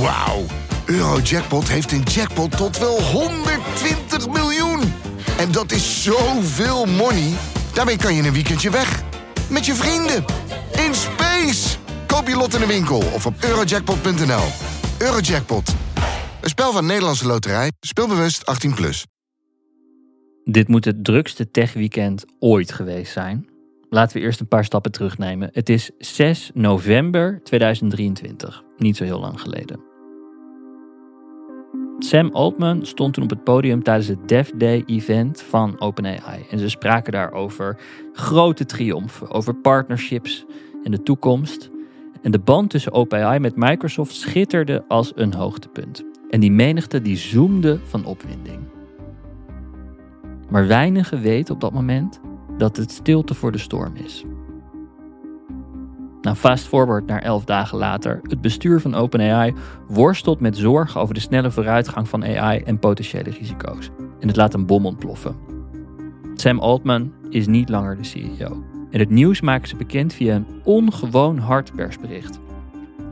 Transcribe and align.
Wauw. 0.00 0.44
Eurojackpot 0.86 1.68
heeft 1.68 1.92
een 1.92 2.02
jackpot 2.02 2.56
tot 2.56 2.78
wel 2.78 3.02
120 3.02 4.28
miljoen. 4.28 4.80
En 5.38 5.52
dat 5.52 5.72
is 5.72 6.02
zoveel 6.02 6.86
money. 6.86 7.32
Daarmee 7.74 7.96
kan 7.96 8.14
je 8.14 8.22
een 8.22 8.32
weekendje 8.32 8.70
weg. 8.70 9.02
Met 9.50 9.66
je 9.66 9.74
vrienden. 9.74 10.24
In 10.86 10.94
space. 10.94 11.78
Koop 12.06 12.28
je 12.28 12.36
lot 12.36 12.54
in 12.54 12.60
de 12.60 12.66
winkel 12.66 12.98
of 12.98 13.26
op 13.26 13.34
eurojackpot.nl. 13.40 14.44
Eurojackpot. 14.98 15.74
Een 16.40 16.48
spel 16.48 16.72
van 16.72 16.86
Nederlandse 16.86 17.26
Loterij. 17.26 17.72
Speelbewust 17.80 18.66
18+. 18.68 18.74
Plus. 18.74 19.06
Dit 20.44 20.68
moet 20.68 20.84
het 20.84 21.04
drukste 21.04 21.50
techweekend 21.50 22.24
ooit 22.38 22.72
geweest 22.72 23.12
zijn. 23.12 23.48
Laten 23.90 24.16
we 24.16 24.22
eerst 24.22 24.40
een 24.40 24.48
paar 24.48 24.64
stappen 24.64 24.92
terugnemen. 24.92 25.50
Het 25.52 25.68
is 25.68 25.90
6 25.98 26.50
november 26.54 27.40
2023. 27.44 28.62
Niet 28.76 28.96
zo 28.96 29.04
heel 29.04 29.20
lang 29.20 29.40
geleden. 29.40 29.87
Sam 31.98 32.30
Altman 32.32 32.86
stond 32.86 33.14
toen 33.14 33.24
op 33.24 33.30
het 33.30 33.44
podium 33.44 33.82
tijdens 33.82 34.08
het 34.08 34.28
Dev 34.28 34.50
Day 34.54 34.82
event 34.86 35.42
van 35.42 35.80
OpenAI. 35.80 36.46
En 36.50 36.58
ze 36.58 36.68
spraken 36.68 37.12
daar 37.12 37.32
over 37.32 37.80
grote 38.12 38.64
triomfen, 38.64 39.30
over 39.30 39.54
partnerships 39.54 40.44
en 40.84 40.90
de 40.90 41.02
toekomst. 41.02 41.70
En 42.22 42.30
de 42.30 42.38
band 42.38 42.70
tussen 42.70 42.92
OpenAI 42.92 43.38
met 43.38 43.56
Microsoft 43.56 44.14
schitterde 44.14 44.84
als 44.88 45.12
een 45.14 45.34
hoogtepunt. 45.34 46.04
En 46.30 46.40
die 46.40 46.52
menigte 46.52 47.02
die 47.02 47.16
zoomde 47.16 47.78
van 47.84 48.04
opwinding. 48.04 48.58
Maar 50.48 50.66
weinigen 50.66 51.20
weten 51.20 51.54
op 51.54 51.60
dat 51.60 51.72
moment 51.72 52.20
dat 52.58 52.76
het 52.76 52.90
stilte 52.90 53.34
voor 53.34 53.52
de 53.52 53.58
storm 53.58 53.94
is. 53.94 54.24
Nou, 56.28 56.40
fast 56.40 56.66
forward 56.66 57.06
naar 57.06 57.22
elf 57.22 57.44
dagen 57.44 57.78
later. 57.78 58.20
Het 58.22 58.40
bestuur 58.40 58.80
van 58.80 58.94
OpenAI 58.94 59.54
worstelt 59.86 60.40
met 60.40 60.56
zorgen 60.56 61.00
over 61.00 61.14
de 61.14 61.20
snelle 61.20 61.50
vooruitgang 61.50 62.08
van 62.08 62.24
AI 62.24 62.58
en 62.58 62.78
potentiële 62.78 63.30
risico's. 63.30 63.90
En 64.20 64.28
het 64.28 64.36
laat 64.36 64.54
een 64.54 64.66
bom 64.66 64.86
ontploffen. 64.86 65.36
Sam 66.34 66.58
Altman 66.58 67.12
is 67.30 67.46
niet 67.46 67.68
langer 67.68 67.96
de 67.96 68.04
CEO. 68.04 68.64
En 68.90 68.98
het 68.98 69.10
nieuws 69.10 69.40
maken 69.40 69.68
ze 69.68 69.76
bekend 69.76 70.12
via 70.12 70.34
een 70.34 70.46
ongewoon 70.64 71.38
hard 71.38 71.74
persbericht. 71.74 72.38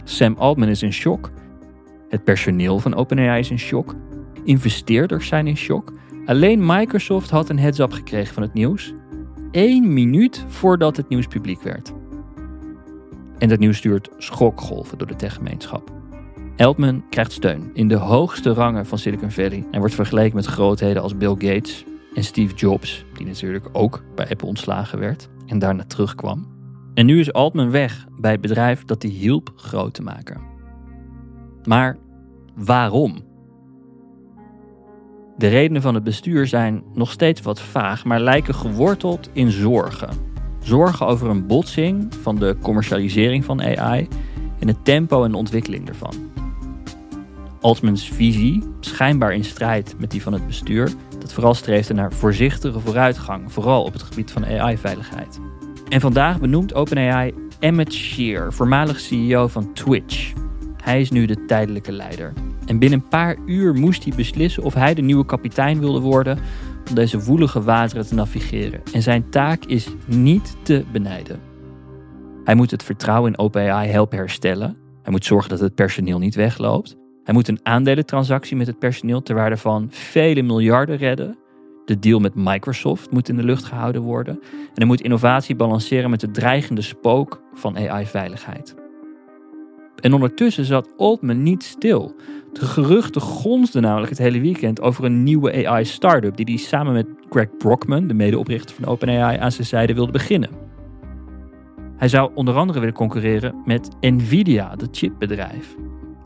Sam 0.04 0.34
Altman 0.38 0.68
is 0.68 0.82
in 0.82 0.92
shock. 0.92 1.30
Het 2.08 2.24
personeel 2.24 2.78
van 2.78 2.94
OpenAI 2.94 3.38
is 3.38 3.50
in 3.50 3.58
shock. 3.58 3.94
Investeerders 4.44 5.26
zijn 5.26 5.46
in 5.46 5.56
shock. 5.56 5.92
Alleen 6.26 6.66
Microsoft 6.66 7.30
had 7.30 7.48
een 7.48 7.58
heads-up 7.58 7.92
gekregen 7.92 8.34
van 8.34 8.42
het 8.42 8.54
nieuws. 8.54 8.92
Eén 9.50 9.92
minuut 9.92 10.44
voordat 10.48 10.96
het 10.96 11.08
nieuws 11.08 11.26
publiek 11.26 11.62
werd. 11.62 11.92
En 13.38 13.48
dat 13.48 13.58
nieuws 13.58 13.76
stuurt 13.76 14.08
schokgolven 14.18 14.98
door 14.98 15.06
de 15.06 15.16
techgemeenschap. 15.16 15.90
Altman 16.56 17.04
krijgt 17.10 17.32
steun 17.32 17.70
in 17.74 17.88
de 17.88 17.96
hoogste 17.96 18.52
rangen 18.52 18.86
van 18.86 18.98
Silicon 18.98 19.30
Valley 19.30 19.66
en 19.70 19.78
wordt 19.78 19.94
vergeleken 19.94 20.36
met 20.36 20.46
grootheden 20.46 21.02
als 21.02 21.16
Bill 21.16 21.34
Gates 21.38 21.84
en 22.14 22.24
Steve 22.24 22.54
Jobs, 22.54 23.04
die 23.14 23.26
natuurlijk 23.26 23.68
ook 23.72 24.02
bij 24.14 24.28
Apple 24.30 24.48
ontslagen 24.48 24.98
werd 24.98 25.28
en 25.46 25.58
daarna 25.58 25.84
terugkwam. 25.84 26.46
En 26.94 27.06
nu 27.06 27.20
is 27.20 27.32
Altman 27.32 27.70
weg 27.70 28.06
bij 28.18 28.30
het 28.30 28.40
bedrijf 28.40 28.84
dat 28.84 29.02
hij 29.02 29.10
hielp 29.10 29.52
groot 29.56 29.94
te 29.94 30.02
maken. 30.02 30.40
Maar 31.64 31.96
waarom? 32.54 33.24
De 35.36 35.48
redenen 35.48 35.82
van 35.82 35.94
het 35.94 36.04
bestuur 36.04 36.46
zijn 36.46 36.82
nog 36.94 37.10
steeds 37.10 37.40
wat 37.40 37.60
vaag, 37.60 38.04
maar 38.04 38.20
lijken 38.20 38.54
geworteld 38.54 39.30
in 39.32 39.50
zorgen. 39.50 40.08
Zorgen 40.66 41.06
over 41.06 41.28
een 41.28 41.46
botsing 41.46 42.14
van 42.22 42.36
de 42.36 42.56
commercialisering 42.62 43.44
van 43.44 43.62
AI 43.62 44.08
en 44.58 44.68
het 44.68 44.84
tempo 44.84 45.24
en 45.24 45.30
de 45.30 45.36
ontwikkeling 45.36 45.88
ervan. 45.88 46.14
Altmans 47.60 48.08
visie, 48.08 48.62
schijnbaar 48.80 49.34
in 49.34 49.44
strijd 49.44 49.94
met 49.98 50.10
die 50.10 50.22
van 50.22 50.32
het 50.32 50.46
bestuur, 50.46 50.92
dat 51.18 51.32
vooral 51.32 51.54
streefde 51.54 51.94
naar 51.94 52.12
voorzichtige 52.12 52.80
vooruitgang, 52.80 53.52
vooral 53.52 53.82
op 53.82 53.92
het 53.92 54.02
gebied 54.02 54.30
van 54.30 54.46
AI-veiligheid. 54.46 55.40
En 55.88 56.00
vandaag 56.00 56.40
benoemt 56.40 56.74
OpenAI 56.74 57.34
Emmett 57.58 57.92
Shear, 57.92 58.52
voormalig 58.52 59.00
CEO 59.00 59.48
van 59.48 59.72
Twitch. 59.72 60.32
Hij 60.82 61.00
is 61.00 61.10
nu 61.10 61.26
de 61.26 61.44
tijdelijke 61.44 61.92
leider. 61.92 62.32
En 62.64 62.78
binnen 62.78 62.98
een 62.98 63.08
paar 63.08 63.36
uur 63.44 63.74
moest 63.74 64.04
hij 64.04 64.12
beslissen 64.16 64.62
of 64.62 64.74
hij 64.74 64.94
de 64.94 65.02
nieuwe 65.02 65.26
kapitein 65.26 65.78
wilde 65.78 66.00
worden 66.00 66.38
om 66.88 66.94
deze 66.94 67.24
woelige 67.24 67.62
wateren 67.62 68.06
te 68.06 68.14
navigeren. 68.14 68.80
En 68.92 69.02
zijn 69.02 69.30
taak 69.30 69.64
is 69.64 69.88
niet 70.06 70.56
te 70.62 70.84
benijden. 70.92 71.40
Hij 72.44 72.54
moet 72.54 72.70
het 72.70 72.82
vertrouwen 72.82 73.32
in 73.32 73.38
OpenAI 73.38 73.88
helpen 73.88 74.18
herstellen. 74.18 74.76
Hij 75.02 75.12
moet 75.12 75.24
zorgen 75.24 75.50
dat 75.50 75.60
het 75.60 75.74
personeel 75.74 76.18
niet 76.18 76.34
wegloopt. 76.34 76.96
Hij 77.24 77.34
moet 77.34 77.48
een 77.48 77.60
aandelentransactie 77.62 78.56
met 78.56 78.66
het 78.66 78.78
personeel 78.78 79.22
ter 79.22 79.34
waarde 79.34 79.56
van 79.56 79.86
vele 79.90 80.42
miljarden 80.42 80.96
redden. 80.96 81.38
De 81.84 81.98
deal 81.98 82.18
met 82.20 82.34
Microsoft 82.34 83.10
moet 83.10 83.28
in 83.28 83.36
de 83.36 83.44
lucht 83.44 83.64
gehouden 83.64 84.02
worden. 84.02 84.38
En 84.52 84.72
hij 84.74 84.86
moet 84.86 85.00
innovatie 85.00 85.56
balanceren 85.56 86.10
met 86.10 86.20
de 86.20 86.30
dreigende 86.30 86.82
spook 86.82 87.42
van 87.52 87.76
AI-veiligheid. 87.76 88.74
En 90.00 90.12
ondertussen 90.12 90.64
zat 90.64 90.88
Altman 90.96 91.42
niet 91.42 91.62
stil. 91.62 92.14
De 92.58 92.66
geruchten 92.66 93.20
gonsden 93.20 93.82
namelijk 93.82 94.10
het 94.10 94.18
hele 94.18 94.40
weekend 94.40 94.80
over 94.80 95.04
een 95.04 95.22
nieuwe 95.22 95.66
AI-startup 95.66 96.36
die 96.36 96.44
hij 96.44 96.56
samen 96.56 96.92
met 96.92 97.06
Greg 97.30 97.56
Brockman, 97.58 98.06
de 98.06 98.14
medeoprichter 98.14 98.74
van 98.74 98.84
OpenAI, 98.84 99.38
aan 99.38 99.52
zijn 99.52 99.66
zijde 99.66 99.94
wilde 99.94 100.12
beginnen. 100.12 100.50
Hij 101.96 102.08
zou 102.08 102.30
onder 102.34 102.54
andere 102.54 102.78
willen 102.78 102.94
concurreren 102.94 103.54
met 103.64 103.88
Nvidia, 104.00 104.74
het 104.76 104.88
chipbedrijf. 104.96 105.76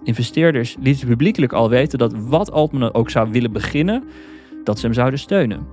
Investeerders 0.02 0.76
lieten 0.80 1.08
publiekelijk 1.08 1.52
al 1.52 1.68
weten 1.68 1.98
dat 1.98 2.14
wat 2.16 2.52
Altman 2.52 2.94
ook 2.94 3.10
zou 3.10 3.30
willen 3.30 3.52
beginnen, 3.52 4.04
dat 4.64 4.78
ze 4.78 4.86
hem 4.86 4.94
zouden 4.94 5.18
steunen. 5.18 5.66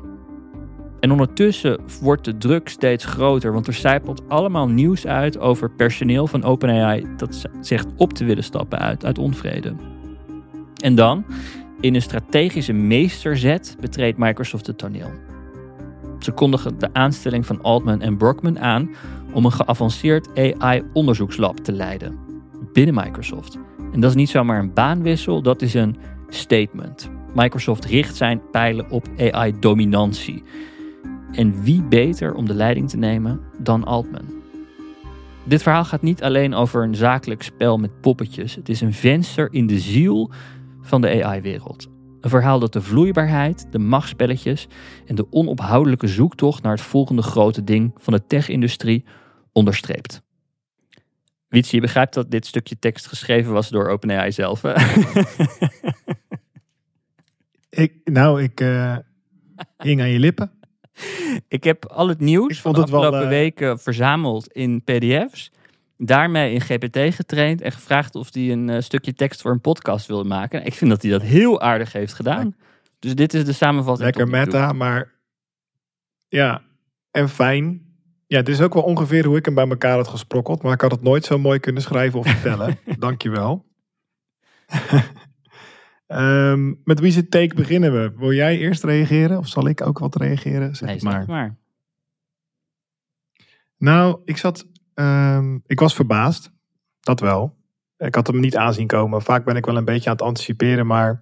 En 0.99 1.11
ondertussen 1.11 1.79
wordt 2.01 2.25
de 2.25 2.37
druk 2.37 2.69
steeds 2.69 3.05
groter, 3.05 3.53
want 3.53 3.67
er 3.67 3.73
zijpelt 3.73 4.29
allemaal 4.29 4.67
nieuws 4.67 5.07
uit 5.07 5.39
over 5.39 5.71
personeel 5.71 6.27
van 6.27 6.43
OpenAI 6.43 7.05
dat 7.17 7.49
zegt 7.61 7.87
op 7.95 8.13
te 8.13 8.25
willen 8.25 8.43
stappen 8.43 8.79
uit, 8.79 9.05
uit 9.05 9.17
onvrede. 9.17 9.73
En 10.77 10.95
dan, 10.95 11.25
in 11.79 11.95
een 11.95 12.01
strategische 12.01 12.73
meesterzet, 12.73 13.77
betreedt 13.79 14.17
Microsoft 14.17 14.67
het 14.67 14.77
toneel. 14.77 15.11
Ze 16.19 16.31
kondigen 16.31 16.79
de 16.79 16.93
aanstelling 16.93 17.45
van 17.45 17.61
Altman 17.61 18.01
en 18.01 18.17
Brockman 18.17 18.59
aan 18.59 18.89
om 19.33 19.45
een 19.45 19.51
geavanceerd 19.51 20.27
AI-onderzoekslab 20.59 21.57
te 21.57 21.71
leiden 21.71 22.19
binnen 22.73 22.95
Microsoft. 22.95 23.57
En 23.93 23.99
dat 23.99 24.09
is 24.09 24.15
niet 24.15 24.29
zomaar 24.29 24.59
een 24.59 24.73
baanwissel, 24.73 25.41
dat 25.41 25.61
is 25.61 25.73
een 25.73 25.97
statement. 26.29 27.09
Microsoft 27.33 27.85
richt 27.85 28.15
zijn 28.15 28.41
pijlen 28.51 28.89
op 28.89 29.07
AI-dominantie. 29.17 30.43
En 31.31 31.63
wie 31.63 31.81
beter 31.81 32.33
om 32.33 32.45
de 32.45 32.53
leiding 32.53 32.89
te 32.89 32.97
nemen 32.97 33.39
dan 33.57 33.83
Altman? 33.83 34.35
Dit 35.43 35.63
verhaal 35.63 35.85
gaat 35.85 36.01
niet 36.01 36.23
alleen 36.23 36.53
over 36.53 36.83
een 36.83 36.95
zakelijk 36.95 37.43
spel 37.43 37.77
met 37.77 38.01
poppetjes. 38.01 38.55
Het 38.55 38.69
is 38.69 38.81
een 38.81 38.93
venster 38.93 39.47
in 39.51 39.67
de 39.67 39.79
ziel 39.79 40.31
van 40.87 41.01
de 41.01 41.23
AI-wereld. 41.23 41.87
Een 42.21 42.29
verhaal 42.29 42.59
dat 42.59 42.73
de 42.73 42.81
vloeibaarheid, 42.81 43.67
de 43.71 43.79
machtspelletjes 43.79 44.67
en 45.05 45.15
de 45.15 45.27
onophoudelijke 45.29 46.07
zoektocht 46.07 46.63
naar 46.63 46.71
het 46.71 46.81
volgende 46.81 47.21
grote 47.21 47.63
ding 47.63 47.93
van 47.97 48.13
de 48.13 48.25
tech-industrie 48.27 49.05
onderstreept. 49.51 50.21
Wietse, 51.47 51.75
je 51.75 51.81
begrijpt 51.81 52.13
dat 52.13 52.31
dit 52.31 52.45
stukje 52.45 52.79
tekst 52.79 53.07
geschreven 53.07 53.53
was 53.53 53.69
door 53.69 53.89
OpenAI 53.89 54.31
zelf. 54.31 54.61
Hè? 54.61 54.73
ik, 57.83 57.93
nou, 58.03 58.43
ik 58.43 58.61
uh, 58.61 58.97
hing 59.77 60.01
aan 60.01 60.09
je 60.09 60.19
lippen. 60.19 60.51
Ik 61.47 61.63
heb 61.63 61.85
al 61.85 62.07
het 62.07 62.19
nieuws 62.19 62.61
van 62.61 62.73
de 62.73 62.81
afgelopen 62.81 63.11
wel, 63.11 63.21
uh... 63.21 63.27
weken 63.27 63.79
verzameld 63.79 64.47
in 64.47 64.83
pdf's 64.83 65.51
daarmee 65.97 66.53
in 66.53 66.61
GPT 66.61 67.15
getraind 67.15 67.61
en 67.61 67.71
gevraagd 67.71 68.15
of 68.15 68.33
hij 68.33 68.51
een 68.51 68.67
uh, 68.67 68.79
stukje 68.79 69.13
tekst 69.13 69.41
voor 69.41 69.51
een 69.51 69.61
podcast 69.61 70.07
wilde 70.07 70.29
maken. 70.29 70.65
Ik 70.65 70.73
vind 70.73 70.91
dat 70.91 71.01
hij 71.01 71.11
dat 71.11 71.21
heel 71.21 71.61
aardig 71.61 71.93
heeft 71.93 72.13
gedaan. 72.13 72.55
Dus 72.99 73.15
dit 73.15 73.33
is 73.33 73.45
de 73.45 73.53
samenvatting. 73.53 74.15
Lekker 74.15 74.27
meta, 74.27 74.73
maar 74.73 75.13
ja, 76.27 76.61
en 77.11 77.29
fijn. 77.29 77.85
Ja, 78.27 78.41
dit 78.41 78.55
is 78.55 78.61
ook 78.61 78.73
wel 78.73 78.83
ongeveer 78.83 79.25
hoe 79.25 79.37
ik 79.37 79.45
hem 79.45 79.53
bij 79.53 79.67
elkaar 79.67 79.95
had 79.95 80.07
gesprokkeld. 80.07 80.61
Maar 80.61 80.73
ik 80.73 80.81
had 80.81 80.91
het 80.91 81.01
nooit 81.01 81.25
zo 81.25 81.37
mooi 81.37 81.59
kunnen 81.59 81.81
schrijven 81.81 82.19
of 82.19 82.27
vertellen. 82.27 82.79
Dankjewel. 82.99 83.65
um, 86.07 86.81
met 86.83 86.99
wie 86.99 87.11
zit 87.11 87.31
take 87.31 87.55
beginnen 87.55 87.93
we? 87.93 88.13
Wil 88.17 88.33
jij 88.33 88.57
eerst 88.57 88.83
reageren? 88.83 89.37
Of 89.37 89.47
zal 89.47 89.67
ik 89.67 89.81
ook 89.81 89.99
wat 89.99 90.15
reageren? 90.15 90.75
Zeg 90.75 90.89
nee, 90.89 90.99
maar. 91.01 91.23
maar. 91.27 91.55
Nou, 93.77 94.21
ik 94.25 94.37
zat 94.37 94.65
Um, 94.99 95.63
ik 95.65 95.79
was 95.79 95.95
verbaasd. 95.95 96.51
Dat 96.99 97.19
wel. 97.19 97.55
Ik 97.97 98.15
had 98.15 98.27
hem 98.27 98.39
niet 98.39 98.55
aanzien 98.57 98.87
komen. 98.87 99.21
Vaak 99.21 99.45
ben 99.45 99.55
ik 99.55 99.65
wel 99.65 99.77
een 99.77 99.85
beetje 99.85 100.09
aan 100.09 100.15
het 100.15 100.25
anticiperen, 100.25 100.87
maar 100.87 101.19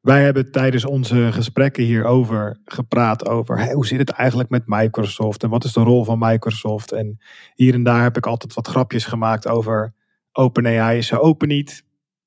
wij 0.00 0.22
hebben 0.22 0.50
tijdens 0.50 0.84
onze 0.84 1.28
gesprekken 1.32 1.84
hierover 1.84 2.60
gepraat 2.64 3.28
over 3.28 3.72
hoe 3.72 3.86
zit 3.86 3.98
het 3.98 4.10
eigenlijk 4.10 4.48
met 4.48 4.62
Microsoft 4.66 5.42
en 5.42 5.50
wat 5.50 5.64
is 5.64 5.72
de 5.72 5.80
rol 5.80 6.04
van 6.04 6.18
Microsoft. 6.18 6.92
En 6.92 7.18
hier 7.54 7.74
en 7.74 7.82
daar 7.82 8.02
heb 8.02 8.16
ik 8.16 8.26
altijd 8.26 8.54
wat 8.54 8.68
grapjes 8.68 9.04
gemaakt 9.04 9.48
over 9.48 9.94
OpenAI 10.32 10.98
is 10.98 11.06
zo 11.06 11.16
open 11.16 11.48
niet. 11.48 11.84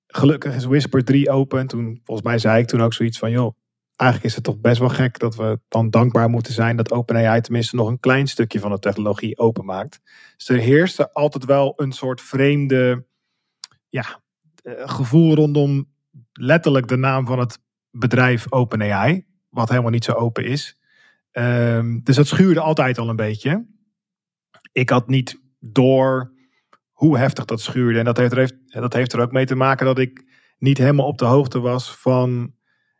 gelukkig 0.08 0.56
is 0.56 0.66
Whisper 0.66 1.04
3 1.04 1.30
open. 1.30 1.68
Toen, 1.68 2.02
volgens 2.04 2.28
mij 2.28 2.38
zei 2.38 2.62
ik 2.62 2.68
toen 2.68 2.81
ook 2.81 2.94
zoiets 2.94 3.20
van, 3.20 3.31
joh, 3.31 3.56
eigenlijk 4.00 4.30
is 4.30 4.36
het 4.36 4.44
toch 4.44 4.60
best 4.60 4.80
wel 4.80 4.90
gek 4.90 5.19
dat 5.19 5.36
we 5.36 5.60
dan 5.68 5.90
dankbaar 5.90 6.30
moeten 6.30 6.54
zijn 6.54 6.75
dat 6.75 6.92
OpenAI 6.92 7.42
tenminste 7.42 7.75
nog 7.75 7.88
een 7.88 8.00
klein 8.00 8.28
stukje 8.28 8.60
van 8.60 8.72
de 8.72 8.80
technologie 8.80 9.38
openmaakt. 9.38 10.01
Dus 10.38 10.50
er 10.50 10.57
heerste 10.57 11.13
altijd 11.13 11.46
wel 11.46 11.74
een 11.75 11.92
soort 11.92 12.22
vreemde 12.22 13.06
ja, 13.90 14.22
eh, 14.63 14.74
gevoel 14.90 15.36
rondom 15.36 15.90
letterlijk 16.34 16.88
de 16.88 16.96
naam 16.96 17.25
van 17.25 17.40
het 17.40 17.60
bedrijf 17.92 18.51
OpenAI, 18.51 19.25
wat 19.50 19.69
helemaal 19.69 19.92
niet 19.92 20.04
zo 20.04 20.12
open 20.12 20.45
is. 20.45 20.80
Ehm, 21.31 22.00
dus 22.04 22.16
dat 22.16 22.28
schuurde 22.28 22.60
altijd 22.60 22.98
al 22.98 23.10
een 23.10 23.16
beetje. 23.16 23.68
Ik 24.72 24.90
had 24.90 25.07
niet 25.07 25.42
door 25.60 26.34
hoe 26.92 27.18
heftig 27.18 27.45
dat 27.45 27.62
schuurde. 27.62 28.00
En 28.00 28.06
dat 28.06 28.18
heeft, 28.18 28.56
dat 28.68 28.94
heeft 28.94 29.13
er 29.13 29.19
ook 29.22 29.31
mee 29.31 29.45
te 29.45 29.56
maken 29.56 29.86
dat 29.86 30.00
ik 30.00 30.25
niet 30.57 30.78
helemaal 30.78 31.07
op 31.07 31.18
de 31.18 31.25
hoogte 31.25 31.60
was 31.60 31.95
van. 31.95 32.57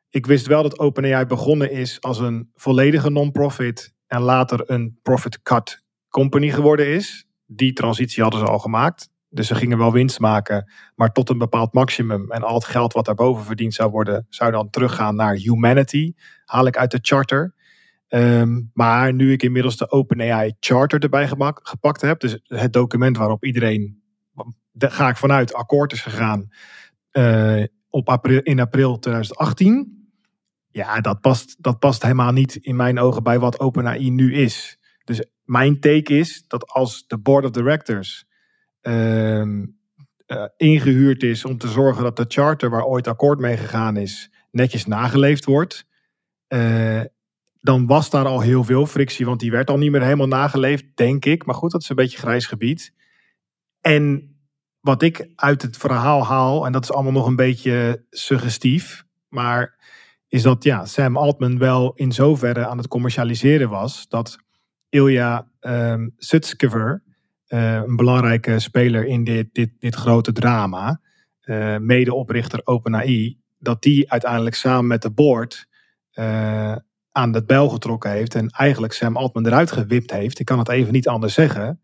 Ik 0.10 0.26
wist 0.26 0.48
wel 0.48 0.64
dat 0.64 0.80
OpenAI 0.80 1.26
begonnen 1.26 1.72
is 1.72 2.02
als 2.02 2.20
een 2.20 2.50
volledige 2.56 3.10
non-profit 3.10 3.94
en 4.08 4.22
later 4.22 4.72
een 4.72 5.00
profit 5.02 5.42
cut 5.42 5.84
company 6.10 6.50
geworden 6.50 6.88
is. 6.88 7.28
Die 7.46 7.74
transitie 7.74 8.24
hadden 8.24 8.40
ze 8.40 8.46
al 8.46 8.60
gemaakt. 8.60 9.10
Dus 9.30 9.48
ze 9.48 9.56
gingen 9.56 9.78
wel 9.78 9.92
winst 9.92 10.20
maken, 10.20 10.72
maar 10.96 11.12
tot 11.12 11.30
een 11.30 11.38
bepaald 11.38 11.74
maximum. 11.74 12.32
En 12.32 12.44
al 12.44 12.54
het 12.54 12.66
geld 12.66 12.94
wat 12.94 13.06
daarboven 13.06 13.46
verdiend 13.46 13.74
zou 13.74 13.92
worden, 13.92 14.26
zou 14.30 14.52
dan 14.52 14.70
teruggaan 14.70 15.16
naar 15.16 15.36
humanity. 15.36 16.14
Haal 16.46 16.66
ik 16.68 16.78
uit 16.78 16.92
de 16.92 17.00
charter. 17.02 17.54
Ehm, 18.08 18.62
maar 18.74 19.14
nu 19.14 19.32
ik 19.32 19.44
inmiddels 19.44 19.78
de 19.78 19.92
OpenAI 19.92 20.54
Charter 20.60 21.00
erbij 21.00 21.28
gepakt 21.54 22.02
heb, 22.02 22.20
dus 22.20 22.40
het 22.44 22.74
document 22.74 23.18
waarop 23.18 23.46
iedereen, 23.46 24.02
daar 24.72 24.92
ga 24.92 25.10
ik 25.10 25.18
vanuit, 25.18 25.54
akkoord 25.54 25.92
is 25.92 26.02
gegaan 26.02 26.48
uh, 27.12 27.64
op 27.90 28.10
april, 28.10 28.40
in 28.40 28.60
april 28.60 29.00
2018. 29.00 29.99
Ja, 30.72 31.02
dat 31.02 31.22
past, 31.22 31.64
dat 31.64 31.80
past 31.80 32.02
helemaal 32.02 32.32
niet 32.32 32.56
in 32.56 32.76
mijn 32.76 33.00
ogen 33.00 33.24
bij 33.24 33.40
wat 33.40 33.60
OpenAI 33.60 34.10
nu 34.10 34.34
is. 34.34 34.80
Dus 35.04 35.26
mijn 35.44 35.80
take 35.80 36.18
is 36.18 36.44
dat 36.48 36.68
als 36.68 37.08
de 37.08 37.18
Board 37.18 37.46
of 37.46 37.52
Directors 37.52 38.26
uh, 38.82 39.44
ingehuurd 40.58 41.24
is 41.24 41.46
om 41.46 41.58
te 41.58 41.68
zorgen 41.68 42.04
dat 42.04 42.16
de 42.16 42.26
charter 42.28 42.70
waar 42.70 42.86
ooit 42.86 43.08
akkoord 43.08 43.40
mee 43.40 43.58
gegaan 43.58 43.98
is, 43.98 44.32
netjes 44.52 44.86
nageleefd 44.86 45.46
wordt. 45.46 45.86
Uh, 46.48 47.02
dan 47.62 47.86
was 47.86 48.10
daar 48.10 48.26
al 48.26 48.40
heel 48.42 48.64
veel 48.64 48.86
frictie, 48.86 49.26
want 49.26 49.40
die 49.40 49.52
werd 49.52 49.70
al 49.70 49.78
niet 49.78 49.92
meer 49.92 50.04
helemaal 50.04 50.28
nageleefd, 50.28 50.86
denk 50.96 51.26
ik. 51.26 51.46
Maar 51.46 51.56
goed, 51.56 51.72
dat 51.72 51.82
is 51.82 51.90
een 51.90 51.96
beetje 51.96 52.18
grijs 52.18 52.46
gebied. 52.46 52.94
En 53.82 54.36
wat 54.80 55.02
ik 55.02 55.30
uit 55.36 55.62
het 55.62 55.78
verhaal 55.78 56.26
haal, 56.26 56.66
en 56.66 56.72
dat 56.72 56.84
is 56.84 56.92
allemaal 56.92 57.12
nog 57.12 57.28
een 57.28 57.36
beetje 57.36 58.06
suggestief, 58.10 59.06
maar 59.28 59.79
is 60.30 60.42
dat 60.42 60.64
ja, 60.64 60.86
Sam 60.86 61.18
Altman 61.18 61.58
wel 61.58 61.94
in 61.96 62.12
zoverre 62.12 62.68
aan 62.68 62.78
het 62.78 62.88
commercialiseren 62.88 63.70
was 63.70 64.08
dat 64.08 64.38
Ilya 64.90 65.48
um, 65.62 66.14
Sutskever, 66.18 67.04
uh, 67.48 67.74
een 67.74 67.96
belangrijke 67.96 68.60
speler 68.60 69.06
in 69.06 69.24
dit, 69.24 69.50
dit, 69.52 69.70
dit 69.80 69.96
grote 69.96 70.32
drama, 70.32 71.02
uh, 71.44 71.78
medeoprichter 71.78 72.62
OpenAI, 72.64 73.38
dat 73.58 73.82
die 73.82 74.12
uiteindelijk 74.12 74.56
samen 74.56 74.88
met 74.88 75.02
de 75.02 75.12
board 75.12 75.68
uh, 76.14 76.76
aan 77.12 77.32
de 77.32 77.44
bel 77.44 77.70
getrokken 77.70 78.12
heeft 78.12 78.36
en 78.36 78.50
eigenlijk 78.50 78.94
Sam 78.94 79.18
Altman 79.18 79.46
eruit 79.46 79.72
gewipt 79.72 80.12
heeft. 80.12 80.40
Ik 80.40 80.46
kan 80.46 80.60
het 80.60 80.70
even 80.70 80.94
niet 80.94 81.08
anders 81.08 81.34
zeggen, 81.34 81.82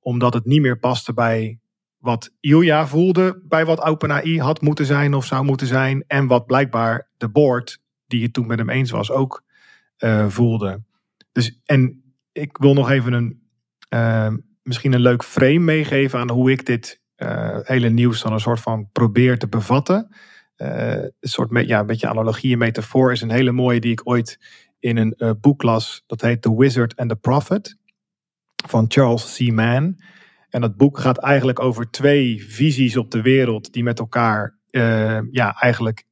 omdat 0.00 0.34
het 0.34 0.44
niet 0.44 0.60
meer 0.60 0.78
paste 0.78 1.12
bij 1.12 1.58
wat 1.98 2.30
Ilya 2.40 2.86
voelde, 2.86 3.42
bij 3.44 3.64
wat 3.64 3.80
OpenAI 3.80 4.40
had 4.40 4.60
moeten 4.60 4.86
zijn 4.86 5.14
of 5.14 5.24
zou 5.24 5.44
moeten 5.44 5.66
zijn 5.66 6.04
en 6.06 6.26
wat 6.26 6.46
blijkbaar 6.46 7.08
de 7.16 7.28
board, 7.28 7.80
die 8.06 8.22
het 8.22 8.32
toen 8.32 8.46
met 8.46 8.58
hem 8.58 8.70
eens 8.70 8.90
was, 8.90 9.10
ook 9.10 9.44
uh, 9.98 10.28
voelde. 10.28 10.82
Dus, 11.32 11.60
en 11.64 12.02
ik 12.32 12.56
wil 12.56 12.74
nog 12.74 12.90
even 12.90 13.12
een, 13.12 13.48
uh, 13.94 14.32
misschien 14.62 14.92
een 14.92 15.00
leuk 15.00 15.24
frame 15.24 15.58
meegeven 15.58 16.18
aan 16.18 16.30
hoe 16.30 16.50
ik 16.50 16.66
dit 16.66 17.00
uh, 17.16 17.58
hele 17.62 17.88
nieuws 17.88 18.22
dan 18.22 18.32
een 18.32 18.40
soort 18.40 18.60
van 18.60 18.88
probeer 18.92 19.38
te 19.38 19.48
bevatten. 19.48 20.16
een 20.56 21.12
soort 21.20 21.66
ja, 21.66 21.80
een 21.80 21.86
beetje 21.86 22.08
analogie 22.08 22.52
en 22.52 22.58
metafoor 22.58 23.12
is 23.12 23.20
een 23.20 23.30
hele 23.30 23.52
mooie 23.52 23.80
die 23.80 23.92
ik 23.92 24.00
ooit 24.04 24.40
in 24.78 24.96
een 24.96 25.38
boek 25.40 25.62
las. 25.62 26.02
Dat 26.06 26.20
heet 26.20 26.42
The 26.42 26.56
Wizard 26.56 26.96
and 26.96 27.08
the 27.08 27.16
Prophet 27.16 27.76
van 28.66 28.84
Charles 28.88 29.36
C. 29.36 29.52
Mann. 29.52 30.00
En 30.48 30.60
dat 30.60 30.76
boek 30.76 30.98
gaat 30.98 31.18
eigenlijk 31.18 31.60
over 31.60 31.90
twee 31.90 32.44
visies 32.44 32.96
op 32.96 33.10
de 33.10 33.22
wereld 33.22 33.72
die 33.72 33.82
met 33.82 33.98
elkaar 33.98 34.58
ja, 35.30 35.54
eigenlijk 35.60 36.05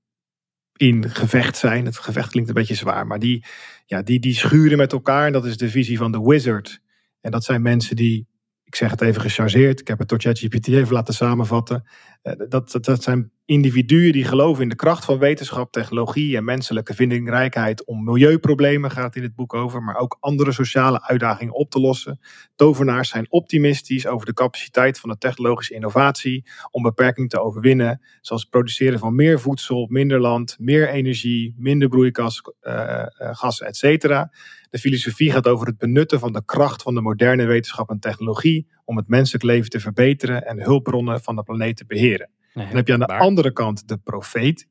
in 0.77 1.11
gevecht 1.11 1.57
zijn. 1.57 1.85
Het 1.85 1.99
gevecht 1.99 2.31
klinkt 2.31 2.49
een 2.49 2.55
beetje 2.55 2.75
zwaar, 2.75 3.07
maar 3.07 3.19
die, 3.19 3.45
ja, 3.87 4.03
die, 4.03 4.21
die 4.21 4.35
schuren 4.35 4.79
met 4.79 4.93
elkaar. 4.93 5.27
En 5.27 5.33
dat 5.33 5.45
is 5.45 5.57
de 5.57 5.71
visie 5.71 5.99
van 5.99 6.13
de 6.13 6.21
wizard. 6.21 6.81
En 7.21 7.31
dat 7.31 7.45
zijn 7.45 7.63
mensen 7.63 7.97
die, 7.97 8.27
ik 8.75 8.81
zeg 8.81 8.91
het 8.91 9.01
even 9.01 9.21
gechargeerd, 9.21 9.81
ik 9.81 9.89
heb 9.89 9.99
het 9.99 10.09
door 10.09 10.21
ChatGPT 10.21 10.69
even 10.69 10.93
laten 10.95 11.15
samenvatten. 11.15 11.85
Uh, 12.23 12.33
dat, 12.49 12.71
dat, 12.71 12.85
dat 12.85 13.03
zijn 13.03 13.33
individuen 13.45 14.13
die 14.13 14.25
geloven 14.25 14.63
in 14.63 14.69
de 14.69 14.75
kracht 14.75 15.05
van 15.05 15.19
wetenschap, 15.19 15.73
technologie 15.73 16.37
en 16.37 16.45
menselijke 16.45 16.95
vindingrijkheid 16.95 17.85
om 17.85 18.05
milieuproblemen, 18.05 18.91
gaat 18.91 19.17
in 19.17 19.23
het 19.23 19.35
boek 19.35 19.55
over, 19.55 19.83
maar 19.83 19.97
ook 19.97 20.17
andere 20.21 20.53
sociale 20.53 21.03
uitdagingen 21.03 21.55
op 21.55 21.71
te 21.71 21.81
lossen. 21.81 22.21
Tovenaars 22.55 23.09
zijn 23.09 23.27
optimistisch 23.29 24.07
over 24.07 24.27
de 24.27 24.33
capaciteit 24.33 25.01
van 25.01 25.11
de 25.11 25.19
technologische 25.19 25.75
innovatie 25.75 26.47
om 26.71 26.83
beperkingen 26.83 27.29
te 27.29 27.41
overwinnen, 27.41 28.01
zoals 28.21 28.43
het 28.43 28.51
produceren 28.51 28.99
van 28.99 29.15
meer 29.15 29.41
voedsel, 29.41 29.87
minder 29.91 30.21
land, 30.21 30.57
meer 30.59 30.89
energie, 30.89 31.55
minder 31.59 31.89
broeikasgassen, 31.89 33.67
uh, 33.67 33.93
etc. 33.93 34.27
De 34.75 34.81
filosofie 34.81 35.33
gaat 35.33 35.47
over 35.47 35.67
het 35.67 35.79
benutten 35.79 36.19
van 36.19 36.33
de 36.33 36.45
kracht 36.45 36.83
van 36.83 36.95
de 36.95 37.01
moderne 37.01 37.45
wetenschap 37.45 37.91
en 37.91 37.99
technologie 37.99 38.67
om 38.85 38.97
het 38.97 39.09
menselijk 39.09 39.45
leven 39.45 39.71
te 39.71 39.81
verbeteren 39.81 40.47
en 40.47 40.63
hulpbronnen 40.63 41.21
van 41.21 41.37
de 41.37 41.43
planeet 41.43 41.77
te 41.77 41.85
beheren. 41.87 42.31
Nee, 42.55 42.67
dan 42.67 42.77
heb 42.77 42.87
je 42.87 42.93
aan 42.93 42.99
de 42.99 43.07
andere 43.07 43.53
kant 43.53 43.89
de 43.89 43.97
profeet. 43.97 44.69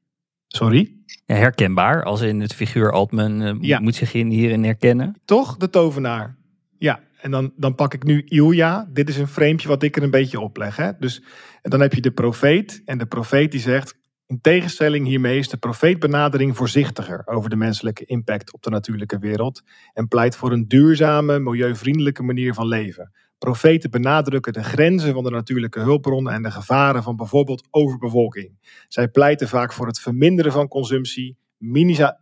Sorry? 0.47 0.95
Ja, 1.25 1.35
herkenbaar, 1.35 2.03
als 2.03 2.21
in 2.21 2.41
het 2.41 2.53
figuur 2.53 2.91
Altman 2.91 3.41
uh, 3.41 3.55
ja. 3.59 3.79
moet 3.79 3.95
zich 3.95 4.13
in, 4.13 4.29
hierin 4.29 4.63
herkennen. 4.63 5.21
Toch, 5.25 5.57
de 5.57 5.69
tovenaar. 5.69 6.37
Ja, 6.77 6.99
en 7.21 7.31
dan, 7.31 7.53
dan 7.55 7.75
pak 7.75 7.93
ik 7.93 8.03
nu 8.03 8.23
Ilja. 8.25 8.87
Dit 8.89 9.09
is 9.09 9.17
een 9.17 9.27
framepje 9.27 9.67
wat 9.67 9.83
ik 9.83 9.95
er 9.95 10.03
een 10.03 10.11
beetje 10.11 10.39
opleg. 10.39 10.75
Hè? 10.75 10.91
Dus, 10.99 11.23
en 11.61 11.69
dan 11.69 11.79
heb 11.81 11.93
je 11.93 12.01
de 12.01 12.11
profeet. 12.11 12.81
En 12.85 12.97
de 12.97 13.05
profeet 13.05 13.51
die 13.51 13.59
zegt, 13.59 13.97
in 14.33 14.41
tegenstelling 14.41 15.07
hiermee 15.07 15.37
is 15.37 15.49
de 15.49 15.57
profeetbenadering 15.57 16.57
voorzichtiger 16.57 17.27
over 17.27 17.49
de 17.49 17.55
menselijke 17.55 18.05
impact 18.05 18.53
op 18.53 18.63
de 18.63 18.69
natuurlijke 18.69 19.19
wereld. 19.19 19.61
En 19.93 20.07
pleit 20.07 20.35
voor 20.35 20.51
een 20.51 20.67
duurzame, 20.67 21.39
milieuvriendelijke 21.39 22.23
manier 22.23 22.53
van 22.53 22.67
leven. 22.67 23.11
Profeten 23.37 23.91
benadrukken 23.91 24.53
de 24.53 24.63
grenzen 24.63 25.13
van 25.13 25.23
de 25.23 25.29
natuurlijke 25.29 25.79
hulpbronnen 25.79 26.33
en 26.33 26.41
de 26.41 26.51
gevaren 26.51 27.03
van 27.03 27.15
bijvoorbeeld 27.15 27.67
overbevolking. 27.69 28.57
Zij 28.87 29.07
pleiten 29.07 29.47
vaak 29.47 29.73
voor 29.73 29.87
het 29.87 29.99
verminderen 29.99 30.51
van 30.51 30.67
consumptie, 30.67 31.37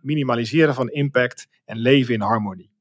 minimaliseren 0.02 0.74
van 0.74 0.90
impact 0.90 1.48
en 1.66 1.78
leven 1.78 2.14
in 2.14 2.22
harmonie. 2.22 2.72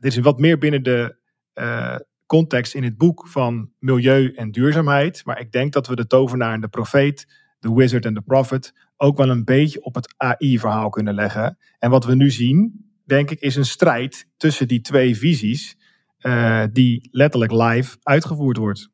Dit 0.00 0.12
is 0.12 0.18
wat 0.18 0.38
meer 0.38 0.58
binnen 0.58 0.82
de 0.82 1.16
uh, 1.54 1.96
context 2.26 2.74
in 2.74 2.84
het 2.84 2.96
boek 2.96 3.28
van 3.28 3.70
milieu 3.78 4.32
en 4.34 4.50
duurzaamheid, 4.50 5.24
maar 5.24 5.40
ik 5.40 5.52
denk 5.52 5.72
dat 5.72 5.86
we 5.86 5.96
de 5.96 6.06
tovenaar 6.06 6.52
en 6.52 6.60
de 6.60 6.68
profeet, 6.68 7.44
de 7.66 7.74
wizard 7.74 8.04
en 8.04 8.14
de 8.14 8.20
prophet, 8.20 8.74
ook 8.96 9.16
wel 9.16 9.30
een 9.30 9.44
beetje 9.44 9.82
op 9.82 9.94
het 9.94 10.14
AI-verhaal 10.16 10.88
kunnen 10.88 11.14
leggen. 11.14 11.58
En 11.78 11.90
wat 11.90 12.04
we 12.04 12.14
nu 12.14 12.30
zien, 12.30 12.84
denk 13.04 13.30
ik, 13.30 13.40
is 13.40 13.56
een 13.56 13.64
strijd 13.64 14.28
tussen 14.36 14.68
die 14.68 14.80
twee 14.80 15.16
visies 15.16 15.76
uh, 16.20 16.64
die 16.72 17.08
letterlijk 17.10 17.52
live 17.52 17.96
uitgevoerd 18.02 18.56
wordt. 18.56 18.88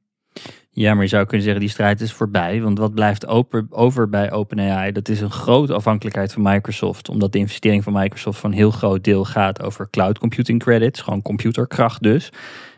Ja, 0.71 0.95
maar 0.95 1.03
je 1.03 1.09
zou 1.09 1.25
kunnen 1.27 1.43
zeggen, 1.43 1.63
die 1.63 1.71
strijd 1.71 2.01
is 2.01 2.13
voorbij. 2.13 2.63
Want 2.63 2.79
wat 2.79 2.95
blijft 2.95 3.27
over 3.71 4.09
bij 4.09 4.33
OpenAI? 4.33 4.93
Dat 4.93 5.09
is 5.09 5.21
een 5.21 5.31
grote 5.31 5.75
afhankelijkheid 5.75 6.33
van 6.33 6.43
Microsoft. 6.43 7.09
Omdat 7.09 7.33
de 7.33 7.39
investering 7.39 7.83
van 7.83 7.93
Microsoft 7.93 8.41
van 8.41 8.51
een 8.51 8.57
heel 8.57 8.71
groot 8.71 9.05
deel 9.05 9.25
gaat 9.25 9.63
over 9.63 9.91
cloud 9.91 10.19
computing 10.19 10.61
credits. 10.61 11.01
Gewoon 11.01 11.23
computerkracht 11.23 12.03
dus. 12.03 12.31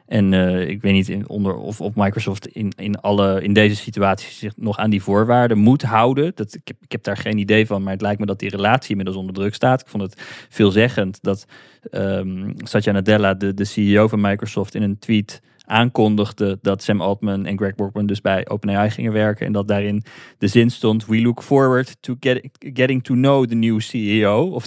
En 0.06 0.32
uh, 0.32 0.68
ik 0.68 0.82
weet 0.82 0.92
niet 0.92 1.26
onder, 1.26 1.56
of, 1.56 1.80
of 1.80 1.94
Microsoft 1.94 2.46
in, 2.46 2.72
in, 2.76 3.00
alle, 3.00 3.42
in 3.42 3.52
deze 3.52 3.76
situatie 3.76 4.30
zich 4.30 4.52
nog 4.56 4.78
aan 4.78 4.90
die 4.90 5.02
voorwaarden 5.02 5.58
moet 5.58 5.82
houden. 5.82 6.32
Dat, 6.34 6.54
ik, 6.54 6.68
heb, 6.68 6.76
ik 6.80 6.92
heb 6.92 7.02
daar 7.02 7.16
geen 7.16 7.38
idee 7.38 7.66
van, 7.66 7.82
maar 7.82 7.92
het 7.92 8.02
lijkt 8.02 8.20
me 8.20 8.26
dat 8.26 8.38
die 8.38 8.50
relatie 8.50 8.90
inmiddels 8.90 9.16
onder 9.16 9.34
druk 9.34 9.54
staat. 9.54 9.80
Ik 9.80 9.86
vond 9.86 10.02
het 10.02 10.22
veelzeggend 10.48 11.18
dat 11.22 11.46
um, 11.90 12.54
Satya 12.56 12.92
Nadella, 12.92 13.34
de, 13.34 13.54
de 13.54 13.64
CEO 13.64 14.08
van 14.08 14.20
Microsoft, 14.20 14.74
in 14.74 14.82
een 14.82 14.98
tweet 14.98 15.40
aankondigde 15.64 16.58
dat 16.62 16.82
Sam 16.82 17.00
Altman 17.00 17.46
en 17.46 17.56
Greg 17.56 17.74
Brockman 17.74 18.06
dus 18.06 18.20
bij 18.20 18.48
OpenAI 18.48 18.90
gingen 18.90 19.12
werken. 19.12 19.46
En 19.46 19.52
dat 19.52 19.68
daarin 19.68 20.04
de 20.38 20.46
zin 20.46 20.70
stond: 20.70 21.06
We 21.06 21.22
look 21.22 21.42
forward 21.42 21.96
to 22.00 22.16
get, 22.20 22.48
getting 22.58 23.04
to 23.04 23.14
know 23.14 23.46
the 23.46 23.54
new 23.54 23.80
CEO. 23.80 24.46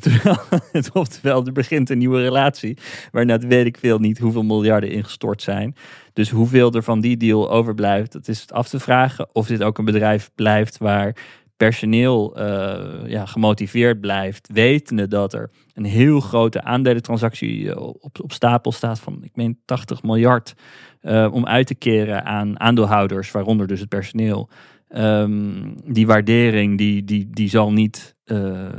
Oftewel, 0.93 1.45
er 1.45 1.51
begint 1.51 1.89
een 1.89 1.97
nieuwe 1.97 2.21
relatie. 2.21 2.77
Waar 3.11 3.25
net 3.25 3.45
weet 3.45 3.65
ik 3.65 3.77
veel 3.77 3.99
niet 3.99 4.19
hoeveel 4.19 4.43
miljarden 4.43 4.91
ingestort 4.91 5.41
zijn. 5.41 5.75
Dus 6.13 6.29
hoeveel 6.29 6.71
er 6.71 6.83
van 6.83 7.01
die 7.01 7.17
deal 7.17 7.51
overblijft, 7.51 8.11
dat 8.11 8.27
is 8.27 8.51
af 8.51 8.69
te 8.69 8.79
vragen. 8.79 9.29
Of 9.33 9.47
dit 9.47 9.63
ook 9.63 9.77
een 9.77 9.85
bedrijf 9.85 10.29
blijft 10.35 10.77
waar 10.77 11.15
personeel 11.57 12.35
eh, 12.35 13.09
ja, 13.09 13.25
gemotiveerd 13.25 14.01
blijft, 14.01 14.49
wetende 14.53 15.07
dat 15.07 15.33
er 15.33 15.49
een 15.73 15.85
heel 15.85 16.19
grote 16.19 16.63
aandelentransactie 16.63 17.71
eh, 17.71 17.81
op, 17.81 18.19
op 18.21 18.31
stapel 18.31 18.71
staat 18.71 18.99
van, 18.99 19.23
ik 19.23 19.35
meen 19.35 19.59
80 19.65 20.03
miljard, 20.03 20.53
uh, 21.01 21.27
om 21.31 21.45
uit 21.45 21.67
te 21.67 21.75
keren 21.75 22.25
aan 22.25 22.59
aandeelhouders, 22.59 23.31
waaronder 23.31 23.67
dus 23.67 23.79
het 23.79 23.89
personeel. 23.89 24.49
Um, 24.89 25.75
die 25.85 26.07
waardering 26.07 26.77
die, 26.77 27.03
die, 27.03 27.29
die 27.29 27.49
zal 27.49 27.71
niet 27.71 28.15
uh, 28.25 28.69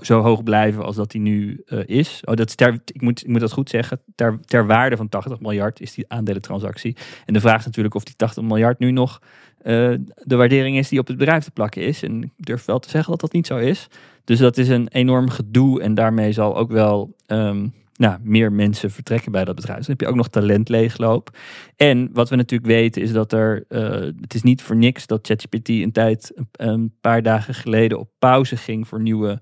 zo, 0.00 0.20
hoog 0.20 0.42
blijven 0.42 0.84
als 0.84 0.96
dat 0.96 1.10
die 1.10 1.20
nu 1.20 1.62
uh, 1.66 1.82
is. 1.86 2.20
Oh, 2.24 2.34
dat 2.34 2.48
is 2.48 2.54
ter, 2.54 2.80
ik, 2.86 3.00
moet, 3.00 3.22
ik 3.22 3.28
moet 3.28 3.40
dat 3.40 3.52
goed 3.52 3.70
zeggen. 3.70 4.00
Ter, 4.44 4.66
waarde 4.66 4.96
van 4.96 5.08
80 5.08 5.40
miljard 5.40 5.80
is 5.80 5.94
die 5.94 6.04
aandelentransactie. 6.08 6.96
En 7.26 7.32
de 7.32 7.40
vraag 7.40 7.58
is 7.58 7.64
natuurlijk 7.64 7.94
of 7.94 8.04
die 8.04 8.16
80 8.16 8.42
miljard 8.42 8.78
nu 8.78 8.90
nog 8.90 9.20
de 9.62 10.36
waardering 10.36 10.76
is 10.76 10.88
die 10.88 10.98
op 10.98 11.06
het 11.06 11.16
bedrijf 11.16 11.44
te 11.44 11.50
plakken 11.50 11.82
is. 11.82 12.02
En 12.02 12.22
ik 12.22 12.32
durf 12.36 12.64
wel 12.64 12.78
te 12.78 12.90
zeggen 12.90 13.10
dat 13.10 13.20
dat 13.20 13.32
niet 13.32 13.46
zo 13.46 13.56
is. 13.56 13.88
Dus 14.24 14.38
dat 14.38 14.56
is 14.56 14.68
een 14.68 14.88
enorm 14.88 15.30
gedoe. 15.30 15.82
En 15.82 15.94
daarmee 15.94 16.32
zal 16.32 16.56
ook 16.56 16.70
wel 16.70 17.16
um, 17.26 17.72
nou, 18.02 18.18
meer 18.22 18.52
mensen 18.52 18.90
vertrekken 18.90 19.32
bij 19.32 19.44
dat 19.44 19.54
bedrijf. 19.54 19.78
Dan 19.78 19.90
heb 19.90 20.00
je 20.00 20.06
ook 20.06 20.14
nog 20.14 20.28
talentleegloop. 20.28 21.30
En 21.76 22.08
wat 22.12 22.28
we 22.28 22.36
natuurlijk 22.36 22.70
weten 22.70 23.02
is 23.02 23.12
dat 23.12 23.32
er, 23.32 23.64
uh, 23.68 23.80
het 24.20 24.34
is 24.34 24.42
niet 24.42 24.62
voor 24.62 24.76
niks 24.76 25.06
dat 25.06 25.26
ChatGPT 25.26 25.68
een 25.68 25.92
tijd, 25.92 26.32
een 26.52 26.94
paar 27.00 27.22
dagen 27.22 27.54
geleden 27.54 27.98
op 27.98 28.10
pauze 28.18 28.56
ging 28.56 28.88
voor 28.88 29.00
nieuwe 29.00 29.40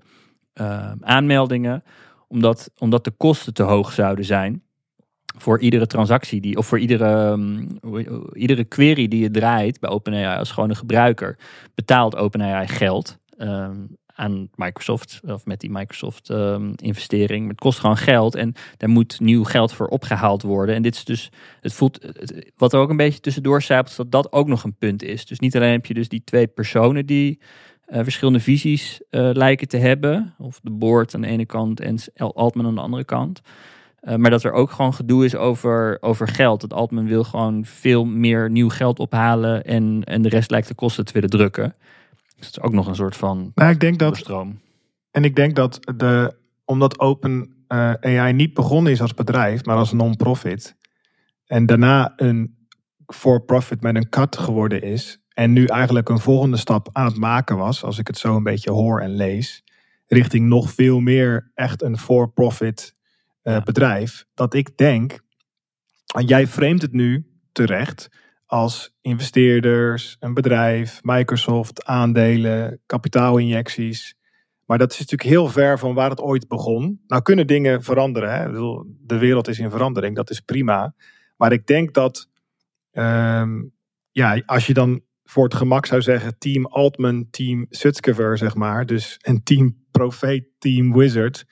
uh, 0.53 0.91
aanmeldingen. 0.99 1.83
Omdat, 2.27 2.71
omdat 2.77 3.03
de 3.03 3.11
kosten 3.11 3.53
te 3.53 3.63
hoog 3.63 3.91
zouden 3.91 4.25
zijn 4.25 4.63
voor 5.37 5.59
iedere 5.59 5.87
transactie 5.87 6.41
die, 6.41 6.57
of 6.57 6.67
voor 6.67 6.79
iedere, 6.79 7.31
um, 7.31 7.67
iedere 8.33 8.63
query 8.63 9.07
die 9.07 9.21
je 9.21 9.31
draait 9.31 9.79
bij 9.79 9.89
OpenAI 9.89 10.37
als 10.37 10.51
gewone 10.51 10.75
gebruiker, 10.75 11.37
betaalt 11.75 12.15
OpenAI 12.15 12.67
geld. 12.67 13.19
Um, 13.37 13.97
aan 14.21 14.49
Microsoft, 14.55 15.21
of 15.25 15.45
met 15.45 15.59
die 15.59 15.71
Microsoft 15.71 16.29
um, 16.29 16.73
investering. 16.75 17.47
Het 17.47 17.59
kost 17.59 17.79
gewoon 17.79 17.97
geld 17.97 18.35
en 18.35 18.53
daar 18.77 18.89
moet 18.89 19.19
nieuw 19.19 19.43
geld 19.43 19.73
voor 19.73 19.87
opgehaald 19.87 20.41
worden. 20.41 20.75
En 20.75 20.81
dit 20.81 20.95
is 20.95 21.05
dus, 21.05 21.31
het 21.61 21.73
voelt, 21.73 21.99
wat 22.57 22.73
er 22.73 22.79
ook 22.79 22.89
een 22.89 22.97
beetje 22.97 23.19
tussendoor 23.19 23.57
is 23.57 23.67
dat 23.67 24.05
dat 24.11 24.31
ook 24.31 24.47
nog 24.47 24.63
een 24.63 24.75
punt 24.75 25.03
is. 25.03 25.25
Dus 25.25 25.39
niet 25.39 25.55
alleen 25.55 25.71
heb 25.71 25.85
je 25.85 25.93
dus 25.93 26.09
die 26.09 26.23
twee 26.23 26.47
personen 26.47 27.05
die 27.05 27.39
uh, 27.87 27.99
verschillende 28.03 28.39
visies 28.39 29.01
uh, 29.09 29.29
lijken 29.33 29.67
te 29.67 29.77
hebben, 29.77 30.33
of 30.37 30.59
de 30.63 30.71
board 30.71 31.15
aan 31.15 31.21
de 31.21 31.27
ene 31.27 31.45
kant 31.45 31.79
en 31.79 31.97
Altman 32.15 32.65
aan 32.65 32.75
de 32.75 32.81
andere 32.81 33.05
kant. 33.05 33.41
Uh, 34.03 34.15
maar 34.15 34.31
dat 34.31 34.43
er 34.43 34.51
ook 34.51 34.71
gewoon 34.71 34.93
gedoe 34.93 35.25
is 35.25 35.35
over, 35.35 35.97
over 36.01 36.27
geld. 36.27 36.61
Dat 36.61 36.73
Altman 36.73 37.07
wil 37.07 37.23
gewoon 37.23 37.65
veel 37.65 38.05
meer 38.05 38.49
nieuw 38.49 38.69
geld 38.69 38.99
ophalen 38.99 39.63
en, 39.65 40.03
en 40.03 40.21
de 40.21 40.29
rest 40.29 40.51
lijkt 40.51 40.67
de 40.67 40.73
kosten 40.73 41.05
te 41.05 41.13
willen 41.13 41.29
drukken. 41.29 41.75
Dus 42.41 42.49
het 42.49 42.57
is 42.57 42.63
ook 42.63 42.73
nog 42.73 42.87
een 42.87 42.95
soort 42.95 43.15
van 43.15 43.51
nou, 43.55 43.71
ik 43.71 43.79
denk 43.79 43.99
dat, 43.99 44.17
stroom. 44.17 44.59
En 45.11 45.23
ik 45.23 45.35
denk 45.35 45.55
dat 45.55 45.79
de, 45.95 46.35
omdat 46.65 46.99
Open 46.99 47.65
uh, 47.67 47.93
AI 47.93 48.33
niet 48.33 48.53
begonnen 48.53 48.91
is 48.91 49.01
als 49.01 49.13
bedrijf, 49.13 49.65
maar 49.65 49.75
als 49.75 49.91
non-profit. 49.91 50.75
En 51.45 51.65
daarna 51.65 52.13
een 52.15 52.67
for-profit 53.05 53.81
met 53.81 53.95
een 53.95 54.09
cut 54.09 54.37
geworden 54.37 54.81
is. 54.81 55.21
En 55.33 55.53
nu 55.53 55.65
eigenlijk 55.65 56.09
een 56.09 56.19
volgende 56.19 56.57
stap 56.57 56.89
aan 56.91 57.05
het 57.05 57.17
maken 57.17 57.57
was, 57.57 57.83
als 57.83 57.97
ik 57.97 58.07
het 58.07 58.17
zo 58.17 58.35
een 58.35 58.43
beetje 58.43 58.71
hoor 58.71 59.01
en 59.01 59.15
lees. 59.15 59.63
Richting 60.07 60.47
nog 60.47 60.71
veel 60.71 60.99
meer 60.99 61.51
echt 61.53 61.81
een 61.81 61.97
for-profit 61.97 62.95
uh, 63.43 63.53
ja. 63.53 63.61
bedrijf. 63.61 64.25
Dat 64.33 64.53
ik 64.53 64.77
denk, 64.77 65.19
en 66.15 66.25
jij 66.25 66.47
framet 66.47 66.81
het 66.81 66.93
nu 66.93 67.25
terecht 67.51 68.09
als 68.51 68.93
investeerders, 69.01 70.17
een 70.19 70.33
bedrijf, 70.33 70.99
Microsoft, 71.03 71.85
aandelen, 71.85 72.81
kapitaalinjecties. 72.85 74.15
Maar 74.65 74.77
dat 74.77 74.91
is 74.91 74.99
natuurlijk 74.99 75.29
heel 75.29 75.47
ver 75.47 75.79
van 75.79 75.93
waar 75.93 76.09
het 76.09 76.21
ooit 76.21 76.47
begon. 76.47 77.01
Nou 77.07 77.21
kunnen 77.21 77.47
dingen 77.47 77.83
veranderen. 77.83 78.33
Hè? 78.33 78.51
De 79.05 79.17
wereld 79.17 79.47
is 79.47 79.59
in 79.59 79.69
verandering, 79.69 80.15
dat 80.15 80.29
is 80.29 80.39
prima. 80.39 80.93
Maar 81.37 81.51
ik 81.51 81.67
denk 81.67 81.93
dat, 81.93 82.29
um, 82.91 83.73
ja, 84.11 84.41
als 84.45 84.67
je 84.67 84.73
dan 84.73 85.01
voor 85.23 85.43
het 85.43 85.55
gemak 85.55 85.85
zou 85.85 86.01
zeggen 86.01 86.37
team 86.37 86.65
Altman, 86.65 87.27
team 87.29 87.65
Sutskever, 87.69 88.37
zeg 88.37 88.55
maar. 88.55 88.85
Dus 88.85 89.17
een 89.21 89.43
team 89.43 89.77
Profeet, 89.91 90.45
team 90.57 90.93
Wizard. 90.93 91.45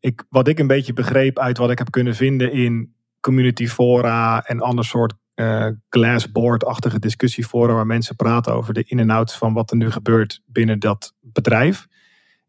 Ik, 0.00 0.24
wat 0.28 0.48
ik 0.48 0.58
een 0.58 0.66
beetje 0.66 0.92
begreep 0.92 1.38
uit 1.38 1.58
wat 1.58 1.70
ik 1.70 1.78
heb 1.78 1.90
kunnen 1.90 2.14
vinden 2.14 2.52
in 2.52 2.94
community 3.20 3.66
fora 3.66 4.44
en 4.44 4.60
ander 4.60 4.84
soort 4.84 5.14
uh, 5.36 5.68
glassboard-achtige 5.88 6.98
discussiefora 6.98 7.72
waar 7.74 7.86
mensen 7.86 8.16
praten 8.16 8.54
over 8.54 8.74
de 8.74 8.84
in- 8.86 8.98
en 8.98 9.10
outs 9.10 9.36
van 9.36 9.52
wat 9.52 9.70
er 9.70 9.76
nu 9.76 9.90
gebeurt 9.90 10.42
binnen 10.46 10.78
dat 10.78 11.14
bedrijf. 11.20 11.86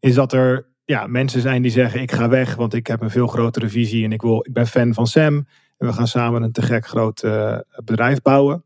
Is 0.00 0.14
dat 0.14 0.32
er 0.32 0.66
ja, 0.84 1.06
mensen 1.06 1.40
zijn 1.40 1.62
die 1.62 1.70
zeggen 1.70 2.00
ik 2.00 2.12
ga 2.12 2.28
weg, 2.28 2.54
want 2.54 2.74
ik 2.74 2.86
heb 2.86 3.00
een 3.00 3.10
veel 3.10 3.26
grotere 3.26 3.68
visie 3.68 4.04
en 4.04 4.12
ik, 4.12 4.22
wil, 4.22 4.44
ik 4.46 4.52
ben 4.52 4.66
fan 4.66 4.94
van 4.94 5.06
Sam. 5.06 5.34
En 5.78 5.86
we 5.86 5.92
gaan 5.92 6.08
samen 6.08 6.42
een 6.42 6.52
te 6.52 6.62
gek 6.62 6.86
groot 6.86 7.22
uh, 7.22 7.58
bedrijf 7.84 8.22
bouwen. 8.22 8.64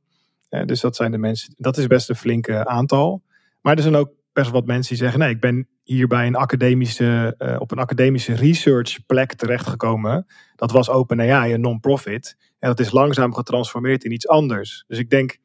Uh, 0.51 0.65
dus 0.65 0.81
dat 0.81 0.97
zijn 0.97 1.11
de 1.11 1.19
mensen, 1.19 1.55
dat 1.59 1.77
is 1.77 1.87
best 1.87 2.09
een 2.09 2.17
flinke 2.17 2.67
aantal. 2.67 3.23
Maar 3.61 3.77
er 3.77 3.83
zijn 3.83 3.97
ook 3.97 4.11
best 4.33 4.51
wat 4.51 4.67
mensen 4.67 4.89
die 4.89 5.03
zeggen: 5.03 5.21
nee, 5.21 5.31
ik 5.31 5.41
ben 5.41 5.69
hier 5.83 6.07
bij 6.07 6.27
een 6.27 6.35
academische, 6.35 7.35
uh, 7.39 7.61
op 7.61 7.71
een 7.71 7.79
academische 7.79 8.35
research 8.35 9.07
plek 9.07 9.33
terechtgekomen. 9.33 10.27
Dat 10.57 10.71
was 10.71 10.89
OpenAI, 10.89 11.55
een 11.55 11.61
non-profit. 11.61 12.37
En 12.59 12.69
dat 12.69 12.81
is 12.81 12.91
langzaam 12.91 13.35
getransformeerd 13.35 14.05
in 14.05 14.13
iets 14.13 14.29
anders. 14.29 14.85
Dus 14.87 14.99
ik 14.99 15.11
denk 15.11 15.39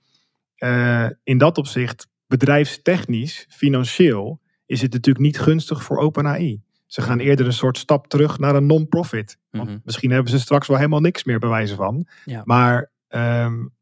uh, 0.57 1.09
in 1.23 1.37
dat 1.37 1.57
opzicht, 1.57 2.07
bedrijfstechnisch, 2.27 3.45
financieel, 3.49 4.41
is 4.65 4.81
het 4.81 4.93
natuurlijk 4.93 5.25
niet 5.25 5.39
gunstig 5.39 5.83
voor 5.83 5.97
OpenAI. 5.97 6.61
Ze 6.85 7.01
gaan 7.01 7.19
eerder 7.19 7.45
een 7.45 7.53
soort 7.53 7.77
stap 7.77 8.07
terug 8.07 8.39
naar 8.39 8.55
een 8.55 8.65
non-profit. 8.65 9.37
Mm 9.51 9.61
-hmm. 9.61 9.81
Misschien 9.83 10.11
hebben 10.11 10.31
ze 10.31 10.39
straks 10.39 10.67
wel 10.67 10.77
helemaal 10.77 10.99
niks 10.99 11.23
meer 11.23 11.39
bewijzen 11.39 11.77
van. 11.77 12.07
Ja. 12.25 12.41
Maar 12.45 12.91
um, 13.09 13.73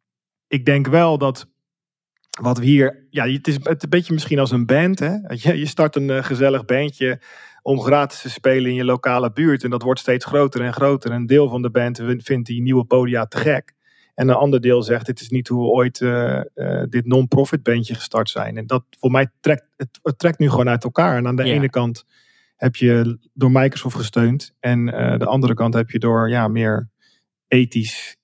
ik 0.47 0.65
denk 0.65 0.87
wel 0.87 1.17
dat 1.17 1.47
wat 2.41 2.57
we 2.57 2.65
hier, 2.65 3.05
ja, 3.09 3.27
het 3.27 3.47
is 3.47 3.57
een 3.61 3.89
beetje 3.89 4.13
misschien 4.13 4.39
als 4.39 4.51
een 4.51 4.65
band. 4.65 4.99
Hè? 4.99 5.15
Je, 5.53 5.65
start 5.65 5.95
een 5.95 6.09
uh, 6.09 6.23
gezellig 6.23 6.65
bandje 6.65 7.21
om 7.61 7.81
gratis 7.81 8.21
te 8.21 8.29
spelen 8.29 8.69
in 8.69 8.75
je 8.75 8.85
lokale 8.85 9.31
buurt. 9.31 9.63
En 9.63 9.69
dat 9.69 9.81
wordt 9.81 9.99
steeds 9.99 10.25
groter 10.25 10.61
en 10.61 10.73
groter. 10.73 11.11
Een 11.11 11.25
deel 11.25 11.49
van 11.49 11.61
de 11.61 11.69
band 11.69 12.01
vindt 12.17 12.47
die 12.47 12.61
nieuwe 12.61 12.85
podia 12.85 13.25
te 13.25 13.37
gek. 13.37 13.73
En 14.15 14.29
een 14.29 14.35
ander 14.35 14.61
deel 14.61 14.83
zegt: 14.83 15.05
Dit 15.05 15.21
is 15.21 15.29
niet 15.29 15.47
hoe 15.47 15.63
we 15.63 15.69
ooit 15.69 15.99
uh, 15.99 16.41
uh, 16.55 16.83
dit 16.89 17.05
non-profit 17.05 17.63
bandje 17.63 17.95
gestart 17.95 18.29
zijn. 18.29 18.57
En 18.57 18.67
dat 18.67 18.83
voor 18.99 19.11
mij 19.11 19.27
trekt 19.39 19.65
het, 19.77 19.99
het 20.01 20.19
trekt 20.19 20.39
nu 20.39 20.49
gewoon 20.49 20.69
uit 20.69 20.83
elkaar. 20.83 21.17
En 21.17 21.27
aan 21.27 21.35
de 21.35 21.43
ja. 21.43 21.53
ene 21.53 21.69
kant 21.69 22.05
heb 22.55 22.75
je 22.75 23.19
door 23.33 23.51
Microsoft 23.51 23.95
gesteund. 23.95 24.53
En 24.59 24.87
uh, 24.87 25.17
de 25.17 25.25
andere 25.25 25.53
kant 25.53 25.73
heb 25.73 25.89
je 25.89 25.99
door 25.99 26.29
ja, 26.29 26.47
meer 26.47 26.89
ethisch, 27.47 28.17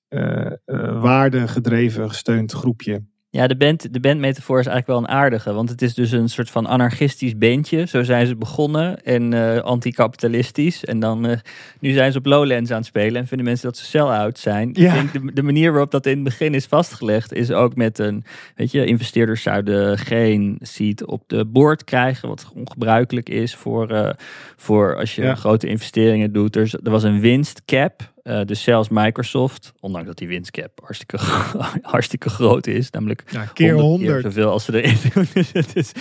waardegedreven 1.00 2.08
gesteund 2.08 2.52
groepje. 2.52 3.02
Ja, 3.34 3.46
de, 3.46 3.56
band, 3.56 3.92
de 3.92 4.00
bandmetafoor 4.00 4.58
is 4.58 4.66
eigenlijk 4.66 4.86
wel 4.86 5.08
een 5.08 5.20
aardige. 5.20 5.52
Want 5.52 5.68
het 5.68 5.82
is 5.82 5.94
dus 5.94 6.10
een 6.10 6.28
soort 6.28 6.50
van 6.50 6.66
anarchistisch 6.66 7.38
bandje. 7.38 7.86
Zo 7.86 8.02
zijn 8.02 8.26
ze 8.26 8.36
begonnen. 8.36 9.04
En 9.04 9.32
uh, 9.32 9.58
anticapitalistisch. 9.58 10.84
En 10.84 11.00
dan, 11.00 11.26
uh, 11.26 11.36
nu 11.80 11.92
zijn 11.92 12.12
ze 12.12 12.18
op 12.18 12.26
Lowlands 12.26 12.70
aan 12.70 12.76
het 12.76 12.86
spelen. 12.86 13.20
En 13.20 13.26
vinden 13.26 13.46
mensen 13.46 13.66
dat 13.66 13.76
ze 13.76 13.84
sell-out 13.84 14.38
zijn. 14.38 14.70
Ja. 14.72 14.94
Ik 14.94 15.12
denk 15.12 15.12
de, 15.12 15.32
de, 15.32 15.42
manier 15.42 15.70
waarop 15.70 15.90
dat 15.90 16.06
in 16.06 16.14
het 16.14 16.24
begin 16.24 16.54
is 16.54 16.66
vastgelegd. 16.66 17.32
Is 17.32 17.50
ook 17.50 17.76
met 17.76 17.98
een, 17.98 18.24
weet 18.56 18.70
je, 18.70 18.84
investeerders 18.84 19.42
zouden 19.42 19.98
geen 19.98 20.58
seat 20.60 21.04
op 21.04 21.22
de 21.26 21.44
board 21.44 21.84
krijgen. 21.84 22.28
Wat 22.28 22.50
ongebruikelijk 22.54 23.28
is 23.28 23.54
voor, 23.54 23.92
uh, 23.92 24.10
voor 24.56 24.96
als 24.96 25.14
je 25.14 25.22
ja. 25.22 25.34
grote 25.34 25.66
investeringen 25.66 26.32
doet. 26.32 26.56
Er, 26.56 26.74
er 26.82 26.90
was 26.90 27.02
een 27.02 27.20
winstcap. 27.20 28.11
Uh, 28.24 28.40
dus 28.44 28.62
zelfs 28.62 28.88
Microsoft, 28.88 29.72
ondanks 29.80 30.06
dat 30.06 30.16
die 30.16 30.28
winstcap 30.28 30.80
hartstikke, 30.82 31.18
hartstikke 31.82 32.30
groot 32.30 32.66
is, 32.66 32.90
namelijk 32.90 33.24
ja, 33.30 33.44
keer 33.44 33.74
100 33.74 34.10
keer 34.10 34.20
zoveel 34.20 34.50
als 34.50 34.64
ze 34.64 34.82
erin 34.82 34.96
doen. 35.14 35.26
Dus 35.72 35.92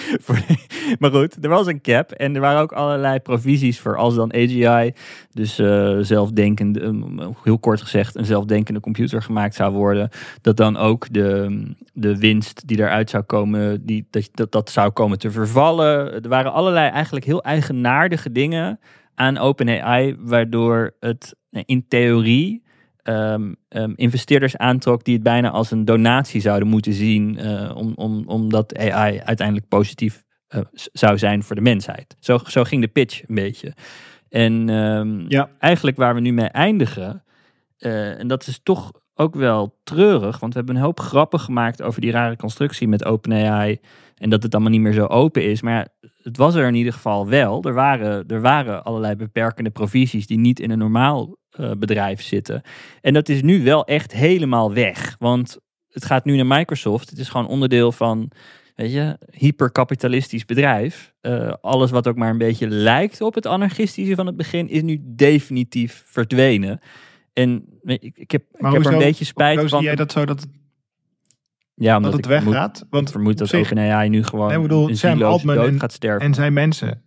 maar 0.99 1.11
goed, 1.11 1.43
er 1.43 1.49
was 1.49 1.67
een 1.67 1.81
cap 1.81 2.11
en 2.11 2.35
er 2.35 2.41
waren 2.41 2.61
ook 2.61 2.71
allerlei 2.71 3.19
provisies 3.19 3.79
voor 3.79 3.97
als 3.97 4.15
dan 4.15 4.33
AGI, 4.33 4.93
dus 5.31 5.59
uh, 5.59 5.97
zelfdenkende, 6.01 6.81
um, 6.81 7.35
heel 7.43 7.59
kort 7.59 7.81
gezegd, 7.81 8.15
een 8.15 8.25
zelfdenkende 8.25 8.79
computer 8.79 9.21
gemaakt 9.21 9.55
zou 9.55 9.73
worden, 9.73 10.09
dat 10.41 10.57
dan 10.57 10.77
ook 10.77 11.13
de, 11.13 11.75
de 11.93 12.17
winst 12.17 12.67
die 12.67 12.79
eruit 12.79 13.09
zou 13.09 13.23
komen, 13.23 13.85
die, 13.85 14.07
dat, 14.09 14.29
dat, 14.33 14.51
dat 14.51 14.69
zou 14.69 14.91
komen 14.91 15.19
te 15.19 15.31
vervallen. 15.31 16.23
Er 16.23 16.29
waren 16.29 16.53
allerlei 16.53 16.89
eigenlijk 16.89 17.25
heel 17.25 17.43
eigenaardige 17.43 18.31
dingen 18.31 18.79
aan 19.15 19.37
OpenAI, 19.37 20.15
waardoor 20.19 20.95
het 20.99 21.35
in 21.51 21.85
theorie 21.87 22.63
um, 23.03 23.55
um, 23.69 23.93
investeerders 23.95 24.57
aantrok 24.57 25.03
die 25.03 25.13
het 25.13 25.23
bijna 25.23 25.49
als 25.49 25.71
een 25.71 25.85
donatie 25.85 26.41
zouden 26.41 26.67
moeten 26.67 26.93
zien, 26.93 27.37
uh, 27.39 27.75
om, 27.75 27.93
om, 27.95 28.23
omdat 28.27 28.77
AI 28.77 29.19
uiteindelijk 29.19 29.67
positief 29.67 30.23
uh, 30.55 30.61
zou 30.73 31.17
zijn 31.17 31.43
voor 31.43 31.55
de 31.55 31.61
mensheid. 31.61 32.15
Zo, 32.19 32.37
zo 32.45 32.63
ging 32.63 32.81
de 32.81 32.87
pitch 32.87 33.21
een 33.27 33.35
beetje. 33.35 33.73
En 34.29 34.69
um, 34.69 35.25
ja. 35.27 35.49
eigenlijk 35.59 35.97
waar 35.97 36.13
we 36.13 36.19
nu 36.19 36.33
mee 36.33 36.47
eindigen, 36.47 37.23
uh, 37.79 38.19
en 38.19 38.27
dat 38.27 38.47
is 38.47 38.59
toch 38.63 38.91
ook 39.15 39.35
wel 39.35 39.79
treurig, 39.83 40.39
want 40.39 40.53
we 40.53 40.59
hebben 40.59 40.75
een 40.75 40.81
hoop 40.81 40.99
grappen 40.99 41.39
gemaakt 41.39 41.81
over 41.81 42.01
die 42.01 42.11
rare 42.11 42.35
constructie 42.35 42.87
met 42.87 43.05
OpenAI 43.05 43.79
en 44.15 44.29
dat 44.29 44.43
het 44.43 44.53
allemaal 44.53 44.71
niet 44.71 44.81
meer 44.81 44.93
zo 44.93 45.05
open 45.05 45.43
is. 45.43 45.61
Maar 45.61 45.73
ja, 45.73 46.09
het 46.23 46.37
was 46.37 46.55
er 46.55 46.67
in 46.67 46.75
ieder 46.75 46.93
geval 46.93 47.27
wel. 47.27 47.63
Er 47.63 47.73
waren, 47.73 48.27
er 48.27 48.41
waren 48.41 48.83
allerlei 48.83 49.15
beperkende 49.15 49.69
provisies 49.69 50.27
die 50.27 50.39
niet 50.39 50.59
in 50.59 50.71
een 50.71 50.77
normaal 50.77 51.37
bedrijf 51.77 52.21
zitten. 52.21 52.61
En 53.01 53.13
dat 53.13 53.29
is 53.29 53.41
nu 53.41 53.63
wel 53.63 53.85
echt 53.85 54.11
helemaal 54.11 54.73
weg, 54.73 55.15
want 55.19 55.59
het 55.89 56.05
gaat 56.05 56.25
nu 56.25 56.35
naar 56.35 56.57
Microsoft. 56.57 57.09
Het 57.09 57.19
is 57.19 57.29
gewoon 57.29 57.47
onderdeel 57.47 57.91
van 57.91 58.31
weet 58.75 58.91
je, 58.93 59.17
hyperkapitalistisch 59.31 60.45
bedrijf. 60.45 61.13
Uh, 61.21 61.53
alles 61.61 61.91
wat 61.91 62.07
ook 62.07 62.15
maar 62.15 62.29
een 62.29 62.37
beetje 62.37 62.67
lijkt 62.67 63.21
op 63.21 63.35
het 63.35 63.45
anarchistische 63.45 64.15
van 64.15 64.25
het 64.25 64.37
begin 64.37 64.69
is 64.69 64.81
nu 64.81 65.01
definitief 65.03 66.03
verdwenen. 66.05 66.79
En 67.33 67.65
ik, 67.83 68.01
ik 68.17 68.31
heb, 68.31 68.43
ik 68.53 68.71
heb 68.71 68.85
er 68.85 68.93
een 68.93 68.97
beetje 68.97 69.25
spijt 69.25 69.59
van. 69.59 69.69
Zie 69.69 69.81
jij 69.81 69.95
dat 69.95 70.11
zo 70.11 70.25
dat 70.25 70.41
het, 70.41 70.49
ja, 71.75 71.95
omdat 71.95 72.11
dat 72.11 72.25
het 72.25 72.43
weggaat? 72.43 72.85
Want 72.89 73.05
ik 73.05 73.11
vermoed 73.11 73.37
dat 73.37 73.47
zich, 73.47 73.71
OpenAI 73.71 74.09
nu 74.09 74.23
gewoon 74.23 74.47
nee, 74.47 74.59
bedoel, 74.59 74.89
een 74.89 74.97
Sam 74.97 75.21
Altman 75.21 75.57
en, 75.57 75.79
gaat 75.79 75.93
sterven. 75.93 76.27
En 76.27 76.33
zijn 76.33 76.53
mensen. 76.53 77.03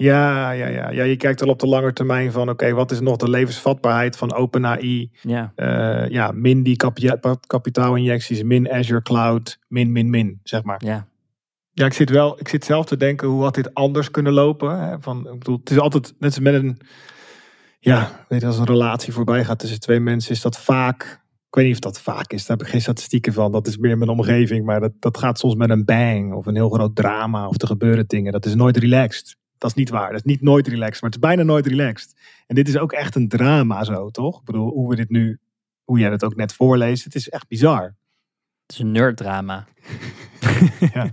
Ja, 0.00 0.50
ja, 0.50 0.66
ja, 0.66 0.90
ja. 0.90 1.02
Je 1.04 1.16
kijkt 1.16 1.42
al 1.42 1.48
op 1.48 1.58
de 1.58 1.66
lange 1.66 1.92
termijn 1.92 2.32
van, 2.32 2.48
oké, 2.48 2.72
wat 2.72 2.90
is 2.90 3.00
nog 3.00 3.16
de 3.16 3.30
levensvatbaarheid 3.30 4.16
van 4.16 4.34
OpenAI? 4.34 5.10
Ja. 5.20 5.52
Uh, 5.56 6.08
ja, 6.08 6.30
min 6.34 6.62
die 6.62 6.76
kapitaalinjecties, 7.46 8.42
min 8.42 8.70
Azure 8.70 9.02
Cloud, 9.02 9.58
min, 9.68 9.92
min, 9.92 10.10
min, 10.10 10.40
zeg 10.42 10.62
maar. 10.62 10.84
Ja. 10.84 11.06
Ja, 11.72 11.86
ik 11.86 11.92
zit 11.92 12.10
wel, 12.10 12.40
ik 12.40 12.48
zit 12.48 12.64
zelf 12.64 12.86
te 12.86 12.96
denken, 12.96 13.28
hoe 13.28 13.42
had 13.42 13.54
dit 13.54 13.74
anders 13.74 14.10
kunnen 14.10 14.32
lopen? 14.32 14.80
Hè? 14.80 14.96
Van, 15.00 15.18
ik 15.18 15.38
bedoel, 15.38 15.58
het 15.58 15.70
is 15.70 15.78
altijd, 15.78 16.14
net 16.18 16.30
als 16.30 16.38
met 16.38 16.54
een, 16.54 16.78
ja, 17.78 18.24
weet 18.28 18.40
je, 18.40 18.46
als 18.46 18.58
een 18.58 18.64
relatie 18.64 19.12
voorbij 19.12 19.44
gaat 19.44 19.58
tussen 19.58 19.80
twee 19.80 20.00
mensen, 20.00 20.32
is 20.32 20.42
dat 20.42 20.58
vaak, 20.58 21.02
ik 21.48 21.54
weet 21.54 21.64
niet 21.64 21.74
of 21.74 21.80
dat 21.80 22.00
vaak 22.00 22.32
is, 22.32 22.46
daar 22.46 22.56
heb 22.56 22.66
ik 22.66 22.72
geen 22.72 22.80
statistieken 22.80 23.32
van, 23.32 23.52
dat 23.52 23.66
is 23.66 23.76
meer 23.76 23.98
mijn 23.98 24.10
omgeving, 24.10 24.64
maar 24.64 24.80
dat, 24.80 24.92
dat 24.98 25.18
gaat 25.18 25.38
soms 25.38 25.54
met 25.54 25.70
een 25.70 25.84
bang 25.84 26.32
of 26.32 26.46
een 26.46 26.54
heel 26.54 26.70
groot 26.70 26.96
drama 26.96 27.48
of 27.48 27.62
er 27.62 27.66
gebeuren 27.66 28.06
dingen, 28.06 28.32
dat 28.32 28.46
is 28.46 28.54
nooit 28.54 28.76
relaxed. 28.76 29.36
Dat 29.58 29.70
is 29.70 29.76
niet 29.76 29.90
waar. 29.90 30.08
Dat 30.08 30.18
is 30.18 30.32
niet 30.32 30.42
nooit 30.42 30.68
relaxed, 30.68 31.00
maar 31.00 31.10
het 31.10 31.20
is 31.20 31.26
bijna 31.28 31.42
nooit 31.42 31.66
relaxed. 31.66 32.20
En 32.46 32.54
dit 32.54 32.68
is 32.68 32.76
ook 32.78 32.92
echt 32.92 33.14
een 33.14 33.28
drama 33.28 33.84
zo, 33.84 34.10
toch? 34.10 34.38
Ik 34.38 34.44
bedoel, 34.44 34.70
hoe 34.70 34.88
we 34.88 34.96
dit 34.96 35.10
nu, 35.10 35.38
hoe 35.84 35.98
jij 35.98 36.10
het 36.10 36.24
ook 36.24 36.36
net 36.36 36.52
voorleest, 36.52 37.04
het 37.04 37.14
is 37.14 37.28
echt 37.28 37.48
bizar. 37.48 37.96
Het 38.62 38.72
is 38.72 38.78
een 38.78 38.92
nerddrama. 38.92 39.66
ja. 40.94 41.10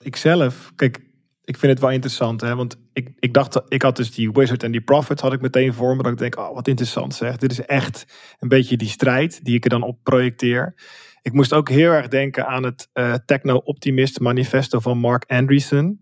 Ik 0.00 0.16
zelf, 0.16 0.72
kijk, 0.76 1.00
ik 1.44 1.58
vind 1.58 1.72
het 1.72 1.80
wel 1.80 1.90
interessant, 1.90 2.40
hè, 2.40 2.54
want 2.54 2.76
ik, 2.92 3.12
ik 3.18 3.34
dacht, 3.34 3.60
ik 3.68 3.82
had 3.82 3.96
dus 3.96 4.10
die 4.10 4.32
Wizard 4.32 4.62
en 4.62 4.72
die 4.72 4.80
Prophet 4.80 5.20
had 5.20 5.32
ik 5.32 5.40
meteen 5.40 5.74
voor 5.74 5.96
me, 5.96 6.02
dat 6.02 6.12
ik 6.12 6.18
denk, 6.18 6.36
oh, 6.36 6.54
wat 6.54 6.68
interessant 6.68 7.14
zeg. 7.14 7.36
Dit 7.36 7.50
is 7.50 7.60
echt 7.60 8.06
een 8.38 8.48
beetje 8.48 8.76
die 8.76 8.88
strijd 8.88 9.44
die 9.44 9.54
ik 9.54 9.64
er 9.64 9.70
dan 9.70 9.82
op 9.82 9.98
projecteer. 10.02 10.74
Ik 11.22 11.32
moest 11.32 11.52
ook 11.52 11.68
heel 11.68 11.90
erg 11.90 12.08
denken 12.08 12.46
aan 12.46 12.62
het 12.62 12.88
uh, 12.94 13.14
Techno-Optimist 13.24 14.20
manifesto 14.20 14.80
van 14.80 14.98
Mark 14.98 15.24
Andreessen. 15.26 16.00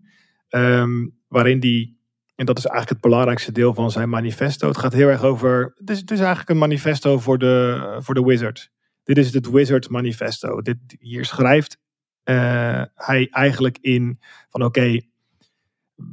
Um, 0.49 1.18
waarin 1.29 1.59
die, 1.59 1.99
en 2.35 2.45
dat 2.45 2.57
is 2.57 2.65
eigenlijk 2.65 2.93
het 2.93 3.11
belangrijkste 3.11 3.51
deel 3.51 3.73
van 3.73 3.91
zijn 3.91 4.09
manifesto. 4.09 4.67
Het 4.67 4.77
gaat 4.77 4.93
heel 4.93 5.07
erg 5.07 5.23
over, 5.23 5.73
het 5.85 6.11
is, 6.11 6.19
eigenlijk 6.19 6.49
een 6.49 6.57
manifesto 6.57 7.19
voor 7.19 7.37
de, 7.37 7.95
voor 7.99 8.13
de 8.13 8.23
wizard. 8.23 8.71
Dit 9.03 9.17
is 9.17 9.33
het 9.33 9.49
Wizard 9.49 9.89
Manifesto. 9.89 10.61
Dit, 10.61 10.77
hier 10.99 11.25
schrijft 11.25 11.77
uh, 12.25 12.83
hij 12.95 13.27
eigenlijk 13.29 13.77
in 13.81 14.19
van 14.49 14.63
oké, 14.63 14.99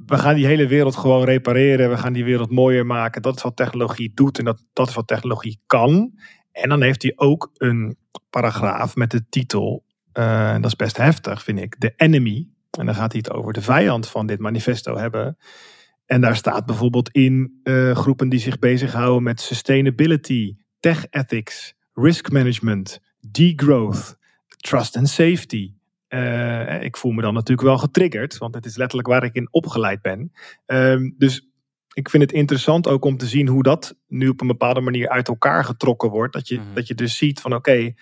we 0.06 0.18
gaan 0.18 0.34
die 0.34 0.46
hele 0.46 0.66
wereld 0.66 0.96
gewoon 0.96 1.24
repareren. 1.24 1.90
We 1.90 1.96
gaan 1.96 2.12
die 2.12 2.24
wereld 2.24 2.50
mooier 2.50 2.86
maken. 2.86 3.22
Dat 3.22 3.36
is 3.36 3.42
wat 3.42 3.56
technologie 3.56 4.12
doet 4.14 4.38
en 4.38 4.44
dat, 4.44 4.64
dat 4.72 4.88
is 4.88 4.94
wat 4.94 5.06
technologie 5.06 5.60
kan. 5.66 6.12
En 6.52 6.68
dan 6.68 6.82
heeft 6.82 7.02
hij 7.02 7.12
ook 7.16 7.50
een 7.54 7.96
paragraaf 8.30 8.96
met 8.96 9.10
de 9.10 9.28
titel, 9.28 9.84
uh, 10.12 10.54
dat 10.54 10.64
is 10.64 10.76
best 10.76 10.96
heftig 10.96 11.42
vind 11.42 11.58
ik, 11.58 11.76
The 11.78 11.92
Enemy. 11.96 12.48
En 12.78 12.86
dan 12.86 12.94
gaat 12.94 13.12
hij 13.12 13.22
het 13.24 13.36
over 13.36 13.52
de 13.52 13.62
vijand 13.62 14.08
van 14.08 14.26
dit 14.26 14.38
manifesto 14.38 14.96
hebben. 14.96 15.36
En 16.06 16.20
daar 16.20 16.36
staat 16.36 16.66
bijvoorbeeld 16.66 17.10
in 17.10 17.60
uh, 17.64 17.96
groepen 17.96 18.28
die 18.28 18.40
zich 18.40 18.58
bezighouden 18.58 19.22
met 19.22 19.40
sustainability, 19.40 20.56
tech 20.80 21.06
ethics, 21.10 21.74
risk 21.94 22.30
management, 22.30 23.00
degrowth, 23.30 24.16
trust 24.56 24.96
and 24.96 25.08
safety. 25.08 25.74
Uh, 26.08 26.82
ik 26.82 26.96
voel 26.96 27.12
me 27.12 27.22
dan 27.22 27.34
natuurlijk 27.34 27.68
wel 27.68 27.78
getriggerd, 27.78 28.38
want 28.38 28.54
het 28.54 28.66
is 28.66 28.76
letterlijk 28.76 29.08
waar 29.08 29.24
ik 29.24 29.34
in 29.34 29.48
opgeleid 29.50 30.02
ben. 30.02 30.32
Um, 30.66 31.14
dus 31.18 31.48
ik 31.92 32.10
vind 32.10 32.22
het 32.22 32.32
interessant 32.32 32.88
ook 32.88 33.04
om 33.04 33.16
te 33.16 33.26
zien 33.26 33.48
hoe 33.48 33.62
dat 33.62 33.96
nu 34.06 34.28
op 34.28 34.40
een 34.40 34.46
bepaalde 34.46 34.80
manier 34.80 35.08
uit 35.08 35.28
elkaar 35.28 35.64
getrokken 35.64 36.10
wordt. 36.10 36.32
Dat 36.32 36.48
je, 36.48 36.58
mm 36.58 36.64
-hmm. 36.64 36.74
dat 36.74 36.86
je 36.86 36.94
dus 36.94 37.16
ziet 37.16 37.40
van 37.40 37.54
oké, 37.54 37.70
okay, 37.70 37.96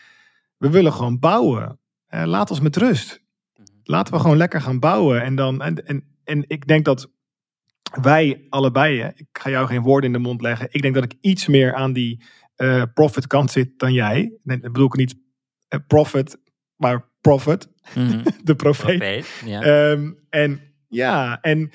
we 0.56 0.70
willen 0.70 0.92
gewoon 0.92 1.18
bouwen. 1.18 1.78
Uh, 2.10 2.22
laat 2.24 2.50
ons 2.50 2.60
met 2.60 2.76
rust 2.76 3.23
laten 3.84 4.14
we 4.14 4.20
gewoon 4.20 4.36
lekker 4.36 4.60
gaan 4.60 4.78
bouwen. 4.78 5.22
En, 5.22 5.34
dan, 5.34 5.62
en, 5.62 5.86
en, 5.86 6.04
en 6.24 6.44
ik 6.46 6.66
denk 6.66 6.84
dat 6.84 7.10
wij 8.02 8.46
allebei, 8.48 9.12
ik 9.16 9.26
ga 9.32 9.50
jou 9.50 9.66
geen 9.66 9.82
woorden 9.82 10.14
in 10.14 10.16
de 10.16 10.28
mond 10.28 10.40
leggen. 10.40 10.68
Ik 10.70 10.82
denk 10.82 10.94
dat 10.94 11.04
ik 11.04 11.14
iets 11.20 11.46
meer 11.46 11.74
aan 11.74 11.92
die 11.92 12.22
uh, 12.56 12.82
profit 12.94 13.26
kant 13.26 13.50
zit 13.50 13.78
dan 13.78 13.92
jij. 13.92 14.32
Dat 14.42 14.60
bedoel 14.60 14.86
ik 14.86 14.96
niet 14.96 15.14
uh, 15.68 15.80
profit, 15.86 16.38
maar 16.76 17.08
profit. 17.20 17.68
Mm. 17.94 18.22
de 18.44 18.54
profeet. 18.54 18.98
profeet 18.98 19.26
ja. 19.44 19.90
Um, 19.90 20.18
en 20.30 20.60
ja, 20.88 21.40
en 21.40 21.70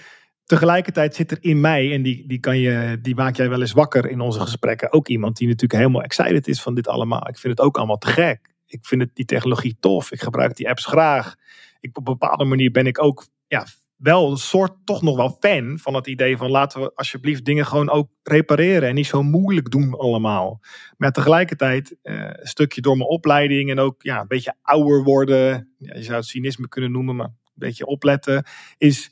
tegelijkertijd 0.46 1.16
zit 1.16 1.32
er 1.32 1.38
in 1.42 1.62
mij, 1.62 1.94
en 1.94 2.02
die, 2.02 2.28
die, 2.28 2.40
kan 2.40 2.60
je, 2.60 3.00
die 3.02 3.16
maak 3.16 3.36
jij 3.36 3.50
wel 3.50 3.62
eens 3.62 3.72
wakker 3.72 4.10
in 4.10 4.20
onze 4.20 4.40
gesprekken, 4.40 4.94
ook 4.94 5.08
iemand 5.08 5.38
die 5.38 5.48
natuurlijk 5.48 5.82
helemaal 5.82 6.04
excited 6.04 6.48
is 6.48 6.62
van 6.62 6.76
dit 6.76 6.88
allemaal. 6.88 7.28
Ik 7.28 7.38
vind 7.38 7.58
het 7.58 7.66
ook 7.66 7.78
allemaal 7.78 7.98
te 7.98 8.08
gek. 8.08 8.54
Ik 8.66 8.86
vind 8.86 9.02
het, 9.02 9.16
die 9.16 9.26
technologie 9.26 9.78
tof. 9.80 10.12
Ik 10.12 10.22
gebruik 10.22 10.56
die 10.56 10.70
apps 10.70 10.86
graag 10.86 11.36
ik, 11.80 11.98
op 11.98 12.08
een 12.08 12.18
bepaalde 12.18 12.46
manier 12.46 12.72
ben 12.72 12.88
ik 12.88 13.04
ook 13.04 13.28
ja, 13.48 13.66
wel 14.00 14.32
een 14.32 14.38
soort 14.38 14.72
toch 14.86 15.02
nog 15.02 15.16
wel 15.16 15.38
fan 15.40 15.80
van 15.80 15.94
het 15.94 16.08
idee 16.08 16.38
van 16.38 16.50
laten 16.50 16.82
we 16.82 16.92
alsjeblieft 16.96 17.46
dingen 17.46 17.66
gewoon 17.66 17.90
ook 17.90 18.10
repareren 18.24 18.90
en 18.90 18.96
niet 18.96 19.08
zo 19.08 19.24
moeilijk 19.24 19.72
doen 19.72 19.98
allemaal. 19.98 20.60
Maar 20.98 21.12
tegelijkertijd 21.12 21.96
uh, 22.04 22.16
een 22.24 22.48
stukje 22.48 22.82
door 22.82 22.98
mijn 22.98 23.10
opleiding 23.10 23.70
en 23.70 23.80
ook 23.80 24.02
ja, 24.02 24.20
een 24.22 24.28
beetje 24.28 24.54
ouder 24.62 25.04
worden, 25.04 25.74
ja, 25.78 25.96
je 25.96 26.04
zou 26.04 26.16
het 26.16 26.26
cynisme 26.26 26.68
kunnen 26.68 26.92
noemen, 26.92 27.16
maar 27.16 27.26
een 27.28 27.34
beetje 27.54 27.86
opletten, 27.86 28.46
is 28.78 29.12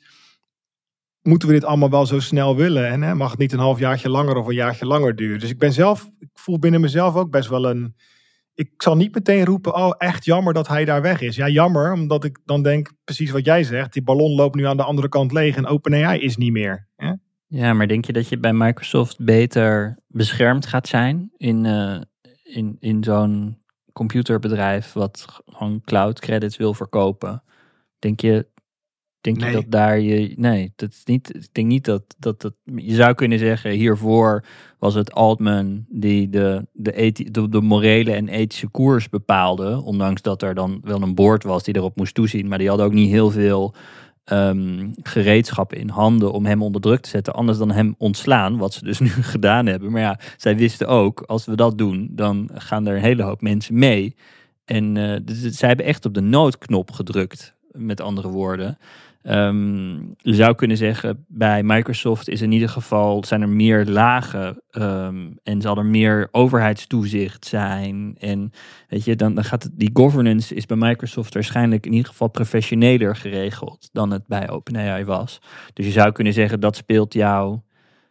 moeten 1.22 1.48
we 1.48 1.54
dit 1.54 1.64
allemaal 1.64 1.90
wel 1.90 2.06
zo 2.06 2.20
snel 2.20 2.56
willen 2.56 2.88
en 2.88 3.02
hè, 3.02 3.14
mag 3.14 3.30
het 3.30 3.38
niet 3.38 3.52
een 3.52 3.58
halfjaartje 3.58 4.10
langer 4.10 4.36
of 4.36 4.46
een 4.46 4.54
jaartje 4.54 4.86
langer 4.86 5.16
duren. 5.16 5.38
Dus 5.38 5.50
ik 5.50 5.58
ben 5.58 5.72
zelf, 5.72 6.10
ik 6.18 6.28
voel 6.34 6.58
binnen 6.58 6.80
mezelf 6.80 7.14
ook 7.14 7.30
best 7.30 7.48
wel 7.48 7.64
een 7.64 7.94
ik 8.58 8.70
zal 8.76 8.96
niet 8.96 9.14
meteen 9.14 9.44
roepen, 9.44 9.74
oh 9.74 9.94
echt 9.98 10.24
jammer 10.24 10.54
dat 10.54 10.68
hij 10.68 10.84
daar 10.84 11.02
weg 11.02 11.20
is. 11.20 11.36
Ja, 11.36 11.48
jammer, 11.48 11.92
omdat 11.92 12.24
ik 12.24 12.38
dan 12.44 12.62
denk, 12.62 12.92
precies 13.04 13.30
wat 13.30 13.44
jij 13.44 13.62
zegt, 13.62 13.92
die 13.92 14.02
ballon 14.02 14.34
loopt 14.34 14.54
nu 14.54 14.66
aan 14.66 14.76
de 14.76 14.82
andere 14.82 15.08
kant 15.08 15.32
leeg 15.32 15.56
en 15.56 15.66
OpenAI 15.66 16.20
is 16.20 16.36
niet 16.36 16.52
meer. 16.52 16.88
Hè? 16.96 17.12
Ja, 17.46 17.72
maar 17.72 17.86
denk 17.86 18.04
je 18.04 18.12
dat 18.12 18.28
je 18.28 18.38
bij 18.38 18.52
Microsoft 18.52 19.24
beter 19.24 19.98
beschermd 20.06 20.66
gaat 20.66 20.88
zijn 20.88 21.30
in, 21.36 21.64
uh, 21.64 22.00
in, 22.42 22.76
in 22.80 23.04
zo'n 23.04 23.58
computerbedrijf 23.92 24.92
wat 24.92 25.42
gewoon 25.46 25.80
cloud 25.84 26.20
credits 26.20 26.56
wil 26.56 26.74
verkopen? 26.74 27.42
Denk 27.98 28.20
je 28.20 28.46
Denk 29.20 29.36
nee. 29.36 29.50
je 29.50 29.54
dat 29.54 29.64
daar 29.68 30.00
je. 30.00 30.32
Nee, 30.36 30.72
dat 30.76 30.90
is 30.90 31.04
niet. 31.04 31.34
Ik 31.34 31.48
denk 31.52 31.66
niet 31.66 31.84
dat, 31.84 32.02
dat 32.18 32.40
dat. 32.40 32.54
Je 32.64 32.94
zou 32.94 33.14
kunnen 33.14 33.38
zeggen, 33.38 33.70
hiervoor 33.70 34.44
was 34.78 34.94
het 34.94 35.12
Altman 35.12 35.84
die 35.88 36.28
de, 36.28 36.66
de, 36.72 37.12
de, 37.30 37.48
de 37.48 37.60
morele 37.60 38.12
en 38.12 38.28
ethische 38.28 38.68
koers 38.68 39.08
bepaalde. 39.08 39.82
Ondanks 39.82 40.22
dat 40.22 40.42
er 40.42 40.54
dan 40.54 40.80
wel 40.84 41.02
een 41.02 41.14
boord 41.14 41.42
was 41.42 41.62
die 41.62 41.76
erop 41.76 41.96
moest 41.96 42.14
toezien. 42.14 42.48
Maar 42.48 42.58
die 42.58 42.68
hadden 42.68 42.86
ook 42.86 42.92
niet 42.92 43.10
heel 43.10 43.30
veel 43.30 43.74
um, 44.32 44.92
gereedschappen 45.02 45.78
in 45.78 45.88
handen 45.88 46.32
om 46.32 46.46
hem 46.46 46.62
onder 46.62 46.80
druk 46.80 47.00
te 47.00 47.08
zetten. 47.08 47.34
Anders 47.34 47.58
dan 47.58 47.70
hem 47.70 47.94
ontslaan, 47.98 48.56
wat 48.56 48.74
ze 48.74 48.84
dus 48.84 48.98
nu 49.06 49.08
gedaan 49.08 49.66
hebben. 49.66 49.90
Maar 49.92 50.00
ja, 50.00 50.18
zij 50.36 50.56
wisten 50.56 50.88
ook, 50.88 51.20
als 51.20 51.44
we 51.44 51.56
dat 51.56 51.78
doen, 51.78 52.08
dan 52.10 52.50
gaan 52.54 52.86
er 52.86 52.96
een 52.96 53.02
hele 53.02 53.22
hoop 53.22 53.40
mensen 53.40 53.78
mee. 53.78 54.14
En 54.64 54.96
uh, 54.96 55.16
dus, 55.22 55.40
zij 55.42 55.68
hebben 55.68 55.86
echt 55.86 56.04
op 56.04 56.14
de 56.14 56.20
noodknop 56.20 56.90
gedrukt, 56.90 57.54
met 57.72 58.00
andere 58.00 58.28
woorden. 58.28 58.78
Um, 59.22 60.14
je 60.16 60.34
zou 60.34 60.54
kunnen 60.54 60.76
zeggen, 60.76 61.24
bij 61.28 61.62
Microsoft 61.62 62.28
is 62.28 62.42
in 62.42 62.52
ieder 62.52 62.68
geval 62.68 63.24
zijn 63.24 63.42
er 63.42 63.48
meer 63.48 63.86
lagen 63.86 64.62
um, 64.70 65.38
en 65.42 65.60
zal 65.60 65.76
er 65.76 65.86
meer 65.86 66.28
overheidstoezicht 66.30 67.46
zijn. 67.46 68.16
En 68.18 68.52
weet 68.88 69.04
je, 69.04 69.16
dan, 69.16 69.34
dan 69.34 69.44
gaat 69.44 69.70
die 69.72 69.90
governance 69.92 70.54
is 70.54 70.66
bij 70.66 70.76
Microsoft 70.76 71.34
waarschijnlijk 71.34 71.86
in 71.86 71.92
ieder 71.92 72.08
geval 72.08 72.28
professioneler 72.28 73.16
geregeld 73.16 73.88
dan 73.92 74.10
het 74.10 74.26
bij 74.26 74.50
OpenAI 74.50 75.04
was. 75.04 75.40
Dus 75.72 75.86
je 75.86 75.92
zou 75.92 76.12
kunnen 76.12 76.32
zeggen, 76.32 76.60
dat 76.60 76.76
speelt 76.76 77.12
jou, 77.12 77.58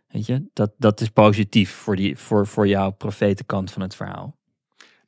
weet 0.08 0.26
je, 0.26 0.44
dat, 0.54 0.72
dat 0.78 1.02
is 1.02 1.10
positief 1.10 1.72
voor, 1.72 1.96
die, 1.96 2.18
voor, 2.18 2.48
voor 2.48 2.68
jouw 2.68 2.92
profetenkant 2.92 3.72
van 3.72 3.82
het 3.82 3.96
verhaal. 3.96 4.36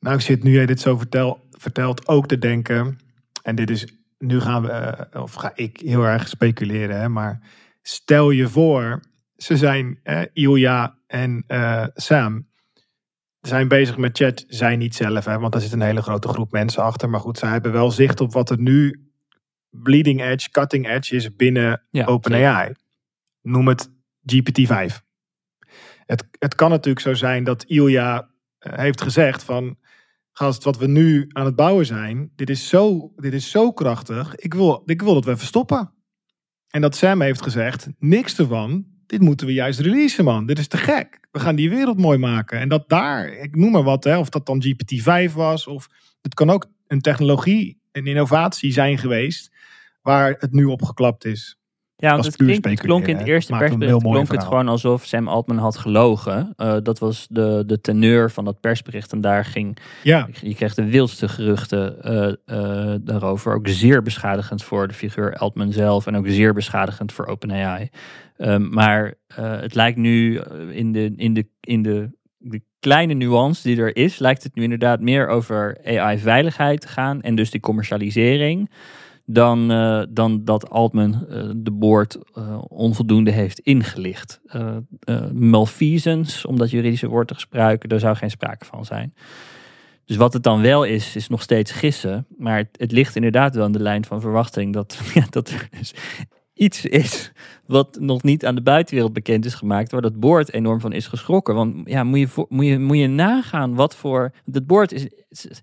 Nou, 0.00 0.16
ik 0.16 0.22
zit 0.22 0.42
nu 0.42 0.52
jij 0.52 0.66
dit 0.66 0.80
zo 0.80 0.96
vertel, 0.96 1.40
vertelt 1.50 2.08
ook 2.08 2.26
te 2.26 2.38
denken, 2.38 2.98
en 3.42 3.54
dit 3.54 3.70
is 3.70 3.99
nu 4.20 4.40
gaan 4.40 4.62
we, 4.62 4.68
eh, 4.68 5.22
of 5.22 5.34
ga 5.34 5.52
ik 5.54 5.80
heel 5.80 6.04
erg 6.04 6.28
speculeren, 6.28 7.00
hè, 7.00 7.08
maar 7.08 7.40
stel 7.82 8.30
je 8.30 8.48
voor, 8.48 9.00
ze 9.36 9.56
zijn 9.56 10.00
uh, 10.04 10.22
Ilja 10.32 10.98
en 11.06 11.44
uh, 11.48 11.86
Sam. 11.94 12.48
zijn 13.40 13.68
bezig 13.68 13.96
met 13.96 14.16
chat. 14.16 14.44
Zij 14.48 14.76
niet 14.76 14.94
zelf, 14.94 15.24
hè, 15.24 15.38
want 15.38 15.52
daar 15.52 15.60
zit 15.60 15.72
een 15.72 15.80
hele 15.80 16.02
grote 16.02 16.28
groep 16.28 16.52
mensen 16.52 16.82
achter. 16.82 17.10
Maar 17.10 17.20
goed, 17.20 17.38
zij 17.38 17.48
hebben 17.48 17.72
wel 17.72 17.90
zicht 17.90 18.20
op 18.20 18.32
wat 18.32 18.50
er 18.50 18.60
nu 18.60 19.10
bleeding 19.70 20.22
edge, 20.22 20.50
cutting 20.50 20.88
edge 20.88 21.16
is 21.16 21.36
binnen 21.36 21.82
Ja, 21.90 22.04
OpenAI. 22.04 22.72
Noem 23.42 23.68
het 23.68 23.90
GPT-5. 24.26 24.96
Het, 26.06 26.24
het 26.38 26.54
kan 26.54 26.70
natuurlijk 26.70 27.04
zo 27.04 27.14
zijn 27.14 27.44
dat 27.44 27.64
Ilya 27.64 28.28
eh, 28.58 28.78
heeft 28.78 29.00
gezegd 29.00 29.44
van... 29.44 29.78
Gast, 30.40 30.64
wat 30.64 30.78
we 30.78 30.86
nu 30.86 31.26
aan 31.28 31.44
het 31.44 31.56
bouwen 31.56 31.86
zijn, 31.86 32.32
dit 32.36 32.50
is 32.50 32.68
zo, 32.68 33.12
dit 33.16 33.32
is 33.32 33.50
zo 33.50 33.72
krachtig. 33.72 34.34
Ik 34.34 34.54
wil, 34.54 34.82
ik 34.84 35.02
wil 35.02 35.14
dat 35.14 35.24
we 35.24 35.30
even 35.30 35.46
stoppen. 35.46 35.92
En 36.68 36.80
dat 36.80 36.96
Sam 36.96 37.20
heeft 37.20 37.42
gezegd, 37.42 37.88
niks 37.98 38.38
ervan. 38.38 38.86
Dit 39.06 39.20
moeten 39.20 39.46
we 39.46 39.52
juist 39.52 39.80
releasen, 39.80 40.24
man. 40.24 40.46
Dit 40.46 40.58
is 40.58 40.68
te 40.68 40.76
gek. 40.76 41.28
We 41.30 41.38
gaan 41.38 41.56
die 41.56 41.70
wereld 41.70 41.98
mooi 41.98 42.18
maken. 42.18 42.58
En 42.58 42.68
dat 42.68 42.88
daar, 42.88 43.32
ik 43.32 43.56
noem 43.56 43.70
maar 43.70 43.82
wat, 43.82 44.04
hè, 44.04 44.18
of 44.18 44.28
dat 44.28 44.46
dan 44.46 44.64
GPT-5 44.64 45.32
was, 45.32 45.66
of 45.66 45.88
het 46.20 46.34
kan 46.34 46.50
ook 46.50 46.70
een 46.86 47.00
technologie, 47.00 47.80
een 47.92 48.06
innovatie 48.06 48.72
zijn 48.72 48.98
geweest, 48.98 49.56
waar 50.02 50.36
het 50.38 50.52
nu 50.52 50.64
opgeklapt 50.64 51.24
is. 51.24 51.59
Ja, 52.00 52.12
want 52.12 52.24
het, 52.24 52.80
klonk 52.80 53.06
in 53.06 53.16
het 53.16 53.26
eerste 53.26 53.56
persbericht 53.56 54.02
klonk 54.02 54.32
het 54.32 54.44
gewoon 54.44 54.68
alsof 54.68 55.04
Sam 55.04 55.28
Altman 55.28 55.58
had 55.58 55.76
gelogen. 55.76 56.52
Eh, 56.56 56.76
dat 56.82 56.98
was 56.98 57.26
de, 57.30 57.62
de 57.66 57.80
teneur 57.80 58.30
van 58.30 58.44
dat 58.44 58.60
persbericht. 58.60 59.12
En 59.12 59.20
daar 59.20 59.44
ging, 59.44 59.78
Ja, 60.02 60.28
je 60.40 60.54
kreeg 60.54 60.74
de 60.74 60.90
wildste 60.90 61.28
geruchten 61.28 62.02
eh, 62.02 62.32
eh, 62.44 63.00
daarover. 63.00 63.54
Ook 63.54 63.68
zeer 63.68 64.02
beschadigend 64.02 64.62
voor 64.62 64.88
de 64.88 64.94
figuur 64.94 65.36
Altman 65.36 65.72
zelf. 65.72 66.06
En 66.06 66.16
ook 66.16 66.28
zeer 66.28 66.54
beschadigend 66.54 67.12
voor 67.12 67.26
OpenAI. 67.26 67.88
Ehm, 68.36 68.68
maar 68.68 69.14
het 69.34 69.74
lijkt 69.74 69.98
nu 69.98 70.40
in, 70.70 70.92
de, 70.92 71.12
in, 71.16 71.34
de, 71.34 71.48
in 71.60 71.82
de, 71.82 72.10
de 72.38 72.62
kleine 72.78 73.14
nuance 73.14 73.62
die 73.62 73.80
er 73.80 73.96
is, 73.96 74.18
lijkt 74.18 74.42
het 74.42 74.54
nu 74.54 74.62
inderdaad 74.62 75.00
meer 75.00 75.28
over 75.28 75.78
AI-veiligheid 75.84 76.80
te 76.80 76.88
gaan. 76.88 77.22
En 77.22 77.34
dus 77.34 77.50
die 77.50 77.60
commercialisering 77.60 78.70
dan, 79.26 79.70
eh, 79.70 80.02
dan 80.08 80.44
dat 80.44 80.70
Altman 80.70 81.26
eh, 81.28 81.50
de 81.56 81.70
board 81.70 82.18
eh, 82.34 82.58
onvoldoende 82.68 83.30
heeft 83.30 83.58
ingelicht. 83.58 84.40
Malfeasance, 85.32 86.48
om 86.48 86.58
dat 86.58 86.70
juridische 86.70 87.08
woord 87.08 87.28
te 87.28 87.34
gebruiken, 87.34 87.88
daar 87.88 87.98
zou 88.00 88.16
geen 88.16 88.30
sprake 88.30 88.64
van 88.64 88.84
zijn. 88.84 89.14
Dus 90.04 90.16
wat 90.16 90.32
het 90.32 90.42
dan 90.42 90.60
wel 90.60 90.84
is, 90.84 91.16
is 91.16 91.28
nog 91.28 91.42
steeds 91.42 91.70
gissen. 91.70 92.26
Maar 92.38 92.68
het, 92.72 92.92
ligt 92.92 93.16
inderdaad 93.16 93.54
wel 93.54 93.64
aan 93.64 93.72
de 93.72 93.82
lijn 93.82 94.04
van 94.04 94.20
verwachting 94.20 94.72
dat, 94.72 94.98
ja, 95.14 95.26
dat 95.30 95.48
er 95.48 95.68
dus 95.78 95.94
iets 96.54 96.84
is 96.84 97.32
wat 97.66 97.98
nog 98.00 98.22
niet 98.22 98.46
aan 98.46 98.54
de 98.54 98.62
buitenwereld 98.62 99.12
bekend 99.12 99.44
is 99.44 99.54
gemaakt, 99.54 99.90
waar 99.92 100.00
dat 100.00 100.20
board 100.20 100.52
enorm 100.52 100.80
van 100.80 100.92
is 100.92 101.06
geschrokken. 101.06 101.54
Want 101.54 101.76
ja, 101.84 102.04
moet 102.04 102.18
je, 102.18 102.46
moet 102.48 102.66
je, 102.66 102.78
moet 102.78 102.98
je 102.98 103.06
nagaan 103.06 103.74
wat 103.74 103.96
voor. 103.96 104.32
Dat 104.44 104.92
is- 104.92 105.08
is 105.28 105.62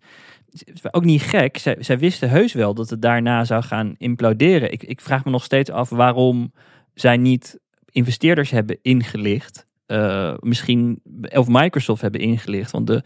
ook 0.91 1.05
niet 1.05 1.21
gek. 1.21 1.57
Zij, 1.57 1.75
zij 1.79 1.99
wisten 1.99 2.29
heus 2.29 2.53
wel 2.53 2.73
dat 2.73 2.89
het 2.89 3.01
daarna 3.01 3.43
zou 3.43 3.63
gaan 3.63 3.95
imploderen. 3.97 4.71
Ik, 4.71 4.83
ik 4.83 5.01
vraag 5.01 5.25
me 5.25 5.31
nog 5.31 5.43
steeds 5.43 5.69
af 5.69 5.89
waarom 5.89 6.51
zij 6.93 7.17
niet 7.17 7.59
investeerders 7.91 8.49
hebben 8.49 8.77
ingelicht. 8.81 9.65
Eh, 9.85 10.33
misschien, 10.39 11.01
of 11.33 11.47
Microsoft 11.47 12.01
hebben 12.01 12.21
ingelicht. 12.21 12.71
Want 12.71 12.87
de, 12.87 13.03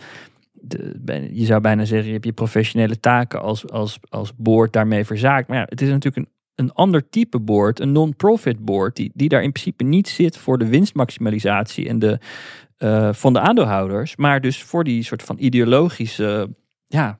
je 1.32 1.46
zou 1.46 1.62
bijna 1.62 1.86
zeggen, 1.86 2.08
je 2.08 2.14
hebt 2.14 2.26
je 2.26 2.34
professionele 2.34 3.00
taken 3.00 3.42
als, 3.42 3.70
als, 3.70 4.00
als 4.10 4.34
board 4.36 4.74
daarmee 4.74 5.06
verzaakt. 5.06 5.48
Maar 5.48 5.58
ja, 5.58 5.66
het 5.70 5.82
is 5.82 5.90
natuurlijk 5.90 6.28
een, 6.28 6.34
een 6.56 6.74
ander 6.74 7.10
type 7.10 7.40
board, 7.40 7.80
een 7.80 7.92
non-profit 7.92 8.66
board, 8.66 8.96
die, 8.96 9.12
die 9.14 9.30
daar 9.30 9.44
in 9.44 9.52
principe 9.52 9.84
niet 9.84 10.10
zit 10.10 10.38
voor 10.38 10.58
de 10.58 10.68
winstmaximalisatie 10.68 11.88
en 11.88 12.00
de, 12.00 12.20
eh, 12.78 13.14
van 13.14 13.34
de 13.34 13.40
aandeelhouders, 13.40 14.16
maar 14.16 14.42
dus 14.42 14.64
voor 14.64 14.84
die 14.84 15.04
soort 15.04 15.24
van 15.24 15.36
ideologische 15.40 16.50
ja, 16.88 17.20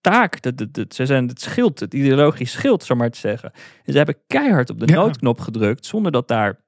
taak. 0.00 0.42
Dat, 0.42 0.56
dat, 0.58 0.74
dat, 0.74 0.94
ze 0.94 1.06
zijn 1.06 1.28
het 1.28 1.40
schild, 1.40 1.80
het 1.80 1.94
ideologisch 1.94 2.52
schild, 2.52 2.84
zou 2.84 2.98
maar 2.98 3.10
te 3.10 3.18
zeggen. 3.18 3.52
En 3.84 3.92
ze 3.92 3.96
hebben 3.96 4.16
keihard 4.26 4.70
op 4.70 4.78
de 4.80 4.86
Ja. 4.86 4.94
noodknop 4.94 5.40
gedrukt, 5.40 5.86
zonder 5.86 6.12
dat 6.12 6.28
daar 6.28 6.60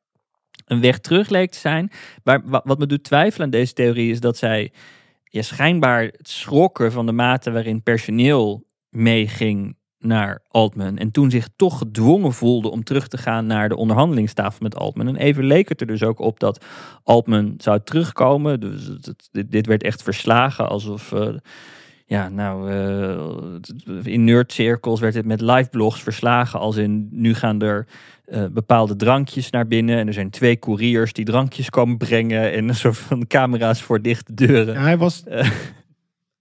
een 0.64 0.81
weg 0.81 0.98
terug 0.98 1.29
leek 1.29 1.50
te 1.50 1.59
zijn. 1.59 1.90
Maar 2.24 2.42
wa- 2.44 2.62
wat 2.64 2.79
me 2.79 2.87
doet 2.87 3.05
twijfelen 3.05 3.44
aan 3.44 3.50
deze 3.50 3.72
theorie 3.72 4.11
is 4.11 4.20
dat 4.20 4.37
zij 4.37 4.72
ja, 5.24 5.42
schijnbaar 5.42 6.03
het 6.03 6.29
schrokken 6.29 6.92
van 6.92 7.07
de 7.07 7.12
mate 7.12 7.50
waarin 7.50 7.83
personeel 7.83 8.66
meeging 8.88 9.79
naar 9.98 10.42
Altman. 10.48 10.96
En 10.98 11.11
toen 11.11 11.31
zich 11.31 11.48
toch 11.57 11.79
gedwongen 11.79 12.33
voelde 12.33 12.70
om 12.70 12.85
terug 12.85 13.09
te 13.09 13.18
gaan 13.18 13.46
naar 13.46 13.68
de 13.68 13.76
onderhandelingstafel 13.76 14.59
met 14.62 14.76
Altman. 14.76 15.07
En 15.09 15.16
even 15.16 15.44
leek 15.44 15.68
het 15.68 15.81
er 15.81 15.87
dus 15.87 16.03
ook 16.03 16.18
op 16.18 16.40
dat 16.40 16.64
Altman 17.03 17.55
zou 17.57 17.81
terugkomen. 17.85 18.61
Dus 18.61 18.87
dit, 19.31 19.50
dit 19.50 19.66
werd 19.66 19.83
echt 19.83 20.03
verslagen 20.03 20.68
alsof... 20.68 21.12
eh, 21.12 21.35
ja, 22.11 22.29
nou, 22.29 22.70
eh, 22.70 24.12
in 24.12 24.25
nerdcirkels 24.25 25.01
werd 25.01 25.14
het 25.14 25.27
met 25.27 25.40
liveblogs 25.40 26.03
verslagen. 26.03 26.61
Als 26.61 26.77
in, 26.77 27.09
nu 27.11 27.35
gaan 27.35 27.61
er 27.62 27.87
eh, 28.25 28.44
bepaalde 28.53 28.96
drankjes 28.96 29.51
naar 29.51 29.66
binnen. 29.66 29.99
En 29.99 30.07
er 30.07 30.12
zijn 30.12 30.31
twee 30.31 30.59
couriers 30.59 31.12
die 31.12 31.25
drankjes 31.25 31.70
komen 31.70 31.96
brengen. 31.96 32.53
En 32.53 32.68
een 32.68 32.75
soort 32.75 32.96
van 32.99 33.27
camera's 33.27 33.83
voor 33.83 34.03
dichte 34.03 34.35
deuren. 34.35 34.77
hij 34.77 34.99
was 34.99 35.23
Eh. 35.27 35.51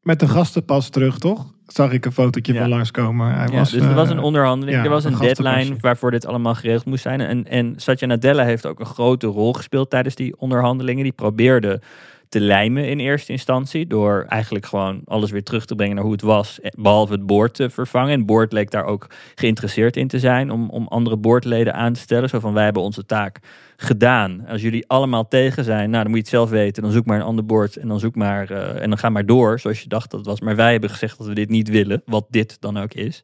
met 0.02 0.20
de 0.20 0.28
gastenpas 0.28 0.90
terug, 0.90 1.18
toch? 1.18 1.54
Zag 1.68 1.92
ik 1.92 2.06
een 2.06 2.12
fotootje 2.12 2.54
Ja. 2.54 2.60
van 2.60 2.70
langskomen. 2.70 3.34
Hij 3.36 3.48
Ja, 3.48 3.52
was, 3.58 3.72
dus 3.72 3.82
er 3.82 3.94
was 3.94 4.10
een 4.10 4.20
onderhandeling, 4.20 4.78
ja, 4.78 4.84
er 4.84 4.90
was 4.90 5.04
een 5.04 5.14
een 5.14 5.20
deadline 5.20 5.76
waarvoor 5.80 6.12
dit 6.12 6.26
allemaal 6.26 6.56
geregeld 6.56 6.86
moest 6.86 7.02
zijn. 7.02 7.22
En, 7.22 7.46
en 7.48 7.74
Satya 7.78 8.08
Nadella 8.08 8.44
heeft 8.44 8.66
ook 8.66 8.80
een 8.80 8.86
grote 8.86 9.28
rol 9.28 9.54
gespeeld 9.54 9.90
tijdens 9.90 10.16
die 10.16 10.38
onderhandelingen. 10.40 11.04
Die 11.04 11.12
probeerde 11.12 11.82
te 12.30 12.40
lijmen 12.40 12.88
in 12.88 13.00
eerste 13.00 13.32
instantie 13.32 13.88
door 13.88 14.26
eigenlijk 14.28 14.66
gewoon 14.66 15.02
alles 15.06 15.32
weer 15.32 15.44
terug 15.44 15.66
te 15.66 15.76
brengen 15.76 15.96
naar 15.96 16.04
hoe 16.04 16.14
het 16.14 16.22
was, 16.22 16.60
eh, 16.60 16.72
behalve 16.76 17.14
het 17.14 17.26
boord 17.26 17.54
te 17.54 17.70
vervangen. 17.70 18.14
En 18.14 18.26
boord 18.26 18.52
leek 18.52 18.72
daar 18.72 18.86
ook 18.86 19.08
geïnteresseerd 19.36 19.98
in 19.98 20.08
te 20.08 20.20
zijn 20.20 20.52
om, 20.52 20.70
om 20.70 20.88
andere 20.88 21.18
boordleden 21.18 21.74
aan 21.74 21.94
te 21.94 22.00
stellen. 22.00 22.30
Zo 22.30 22.40
van 22.40 22.54
wij 22.54 22.64
hebben 22.64 22.82
onze 22.82 23.06
taak 23.06 23.40
gedaan. 23.76 24.46
Als 24.48 24.62
jullie 24.62 24.88
allemaal 24.88 25.28
tegen 25.28 25.64
zijn, 25.64 25.90
nou 25.90 26.04
dan 26.04 26.12
moet 26.12 26.16
je 26.16 26.20
het 26.20 26.30
zelf 26.30 26.50
weten. 26.50 26.84
Dan 26.84 26.92
zoek 26.92 27.06
maar 27.06 27.20
een 27.20 27.26
ander 27.26 27.46
boord 27.46 27.78
en 27.78 27.88
dan 27.88 28.00
zoek 28.00 28.16
maar 28.16 28.52
eh, 28.52 28.82
en 28.82 28.90
dan 28.90 28.98
ga 28.98 29.10
maar 29.10 29.26
door 29.26 29.60
zoals 29.60 29.82
je 29.82 29.90
dacht 29.90 30.12
dat 30.12 30.20
het 30.20 30.30
was. 30.30 30.42
Maar 30.42 30.56
wij 30.56 30.72
hebben 30.72 30.90
gezegd 30.90 31.18
dat 31.18 31.28
we 31.28 31.34
dit 31.34 31.50
niet 31.50 31.70
willen, 31.70 32.02
wat 32.06 32.26
dit 32.30 32.62
dan 32.62 32.78
ook 32.78 32.94
is. 32.94 33.24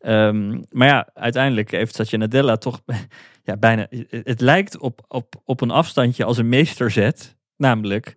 Ehm, 0.00 0.60
maar 0.70 0.88
ja, 0.88 1.08
uiteindelijk 1.14 1.70
heeft 1.70 1.94
Satya 1.94 2.18
Nadella 2.18 2.56
toch 2.56 2.80
ja, 3.44 3.56
bijna. 3.56 3.86
Het 4.10 4.40
lijkt 4.40 4.78
op, 4.78 5.04
op, 5.08 5.34
op 5.44 5.60
een 5.60 5.70
afstandje 5.70 6.24
als 6.24 6.38
een 6.38 6.48
meesterzet. 6.48 7.38
Namelijk 7.60 8.16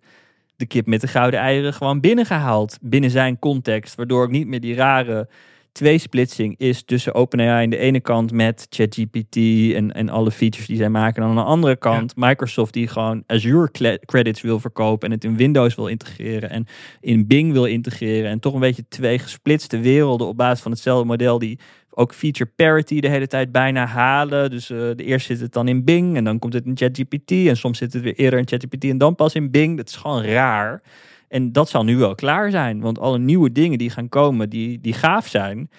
de 0.56 0.66
kip 0.66 0.86
met 0.86 1.00
de 1.00 1.06
gouden 1.06 1.40
eieren 1.40 1.74
gewoon 1.74 2.00
binnengehaald. 2.00 2.78
Binnen 2.80 3.10
zijn 3.10 3.38
context. 3.38 3.94
Waardoor 3.94 4.22
ook 4.22 4.30
niet 4.30 4.46
meer 4.46 4.60
die 4.60 4.74
rare 4.74 5.28
tweesplitsing 5.72 6.54
is 6.58 6.82
tussen 6.82 7.14
OpenAI 7.14 7.64
aan 7.64 7.70
de 7.70 7.76
ene 7.76 8.00
kant 8.00 8.32
met 8.32 8.66
ChatGPT 8.70 9.36
en, 9.74 9.92
en 9.92 10.08
alle 10.08 10.30
features 10.30 10.66
die 10.66 10.76
zij 10.76 10.88
maken. 10.88 11.22
En 11.22 11.28
aan 11.28 11.34
de 11.34 11.42
andere 11.42 11.76
kant 11.76 12.16
Microsoft 12.16 12.72
die 12.72 12.88
gewoon 12.88 13.22
Azure 13.26 13.98
credits 14.06 14.40
wil 14.40 14.60
verkopen 14.60 15.08
en 15.08 15.14
het 15.14 15.24
in 15.24 15.36
Windows 15.36 15.74
wil 15.74 15.86
integreren 15.86 16.50
en 16.50 16.66
in 17.00 17.26
Bing 17.26 17.52
wil 17.52 17.64
integreren. 17.64 18.30
En 18.30 18.40
toch 18.40 18.54
een 18.54 18.60
beetje 18.60 18.84
twee 18.88 19.18
gesplitste 19.18 19.78
werelden 19.78 20.26
op 20.26 20.36
basis 20.36 20.62
van 20.62 20.72
hetzelfde 20.72 21.06
model 21.06 21.38
die 21.38 21.58
ook 21.96 22.14
feature 22.14 22.50
parity 22.56 23.00
de 23.00 23.08
hele 23.08 23.26
tijd 23.26 23.52
bijna 23.52 23.86
halen. 23.86 24.50
Dus 24.50 24.70
eh, 24.70 24.78
de 24.78 25.04
eerst 25.04 25.26
zit 25.26 25.40
het 25.40 25.52
dan 25.52 25.68
in 25.68 25.84
Bing 25.84 26.16
en 26.16 26.24
dan 26.24 26.38
komt 26.38 26.52
het 26.52 26.64
in 26.64 26.76
ChatGPT 26.76 27.30
en 27.30 27.56
soms 27.56 27.78
zit 27.78 27.92
het 27.92 28.02
weer 28.02 28.14
eerder 28.14 28.38
in 28.38 28.48
ChatGPT 28.48 28.84
en 28.84 28.98
dan 28.98 29.14
pas 29.14 29.34
in 29.34 29.50
Bing. 29.50 29.76
Dat 29.76 29.88
is 29.88 29.96
gewoon 29.96 30.22
raar. 30.24 30.82
En 31.28 31.52
dat 31.52 31.68
zal 31.68 31.84
nu 31.84 31.96
wel 31.96 32.14
klaar 32.14 32.50
zijn, 32.50 32.80
want 32.80 32.98
alle 32.98 33.18
nieuwe 33.18 33.52
dingen 33.52 33.78
die 33.78 33.90
gaan 33.90 34.08
komen, 34.08 34.50
die, 34.50 34.80
die 34.80 34.92
gaaf 34.92 35.28
zijn, 35.28 35.70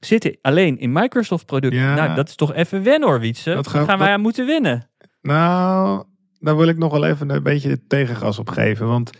zitten 0.00 0.36
alleen 0.42 0.78
in 0.78 0.92
Microsoft 0.92 1.46
producten. 1.46 1.80
Ja. 1.80 1.94
Nou, 1.94 2.14
dat 2.14 2.28
is 2.28 2.34
toch 2.34 2.54
even 2.54 2.82
wennen 2.82 3.08
hoor, 3.08 3.20
Wietse. 3.20 3.54
Dat 3.54 3.66
gaat- 3.68 3.84
gaan 3.86 3.98
wij 3.98 4.06
dat- 4.06 4.16
aan 4.16 4.20
moeten 4.22 4.46
winnen. 4.46 4.88
Nou, 5.22 6.04
daar 6.38 6.56
wil 6.56 6.68
ik 6.68 6.78
nog 6.78 6.92
wel 6.92 7.04
even 7.04 7.30
een 7.30 7.42
beetje 7.42 7.86
tegengas 7.86 8.38
op 8.38 8.48
geven. 8.48 8.86
Want 8.86 9.10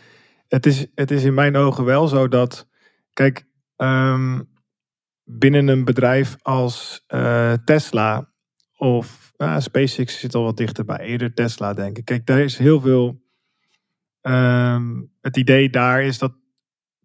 het 0.49 0.67
is, 0.67 0.87
het 0.95 1.11
is 1.11 1.25
in 1.25 1.35
mijn 1.35 1.57
ogen 1.57 1.85
wel 1.85 2.09
zo 2.09 2.29
dat, 2.29 2.67
kijk, 3.13 3.45
ehm, 3.77 4.41
binnen 5.29 5.69
een 5.69 5.85
bedrijf 5.85 6.37
als 6.43 7.05
eh, 7.07 7.53
Tesla 7.53 8.33
of 8.77 9.33
nou, 9.37 9.61
SpaceX 9.61 10.21
zit 10.21 10.35
al 10.35 10.43
wat 10.43 10.57
dichterbij, 10.57 10.99
eerder 10.99 11.35
Tesla 11.35 11.75
denk 11.75 11.99
ik. 11.99 12.05
Kijk, 12.05 12.27
daar 12.27 12.41
is 12.41 12.59
heel 12.59 12.81
veel. 12.81 13.25
ehm, 14.21 15.03
het 15.21 15.37
idee 15.37 15.71
daar 15.71 16.03
is 16.03 16.19
dat 16.19 16.33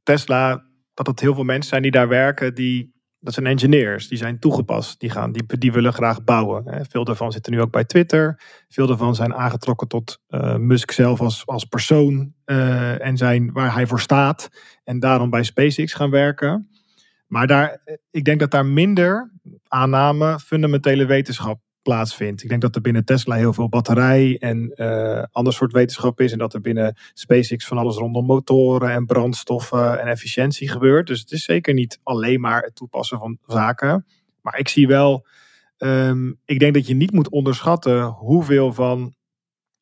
Tesla, 0.03 0.65
dat 0.93 1.07
het 1.07 1.19
heel 1.19 1.33
veel 1.33 1.43
mensen 1.43 1.69
zijn 1.69 1.81
die 1.81 1.91
daar 1.91 2.07
werken, 2.07 2.55
die 2.55 2.91
dat 3.19 3.33
zijn 3.33 3.45
engineers, 3.45 4.07
die 4.07 4.17
zijn 4.17 4.39
toegepast, 4.39 4.99
die, 4.99 5.09
gaan, 5.09 5.31
die, 5.31 5.57
die 5.57 5.71
willen 5.71 5.93
graag 5.93 6.23
bouwen. 6.23 6.85
Veel 6.89 7.03
daarvan 7.03 7.31
zitten 7.31 7.53
nu 7.53 7.61
ook 7.61 7.71
bij 7.71 7.85
Twitter. 7.85 8.41
Veel 8.67 8.87
daarvan 8.87 9.15
zijn 9.15 9.33
aangetrokken 9.33 9.87
tot 9.87 10.21
eh, 10.27 10.55
Musk 10.55 10.91
zelf 10.91 11.21
als, 11.21 11.45
als 11.45 11.65
persoon 11.65 12.33
eh, 12.45 13.05
en 13.05 13.17
zijn 13.17 13.51
waar 13.51 13.73
hij 13.73 13.87
voor 13.87 13.99
staat. 13.99 14.49
En 14.83 14.99
daarom 14.99 15.29
bij 15.29 15.43
SpaceX 15.43 15.93
gaan 15.93 16.09
werken. 16.09 16.69
Maar 17.31 17.47
daar, 17.47 17.81
ik 18.09 18.23
denk 18.23 18.39
dat 18.39 18.51
daar 18.51 18.65
minder 18.65 19.31
aanname 19.67 20.39
fundamentele 20.39 21.05
wetenschap 21.05 21.59
plaatsvindt. 21.81 22.43
Ik 22.43 22.49
denk 22.49 22.61
dat 22.61 22.75
er 22.75 22.81
binnen 22.81 23.05
Tesla 23.05 23.35
heel 23.35 23.53
veel 23.53 23.69
batterij 23.69 24.37
en 24.39 24.73
uh, 24.75 25.23
ander 25.31 25.53
soort 25.53 25.71
wetenschap 25.71 26.21
is. 26.21 26.31
En 26.31 26.37
dat 26.37 26.53
er 26.53 26.61
binnen 26.61 26.97
SpaceX 27.13 27.67
van 27.67 27.77
alles 27.77 27.95
rondom 27.95 28.25
motoren 28.25 28.91
en 28.91 29.05
brandstoffen 29.05 29.99
en 29.99 30.07
efficiëntie 30.07 30.69
gebeurt. 30.69 31.07
Dus 31.07 31.19
het 31.19 31.31
is 31.31 31.43
zeker 31.43 31.73
niet 31.73 31.99
alleen 32.03 32.41
maar 32.41 32.61
het 32.61 32.75
toepassen 32.75 33.17
van 33.17 33.37
zaken. 33.47 34.05
Maar 34.41 34.59
ik 34.59 34.67
zie 34.67 34.87
wel, 34.87 35.25
um, 35.77 36.39
ik 36.45 36.59
denk 36.59 36.73
dat 36.73 36.87
je 36.87 36.95
niet 36.95 37.11
moet 37.11 37.29
onderschatten 37.29 38.03
hoeveel 38.03 38.73
van 38.73 39.13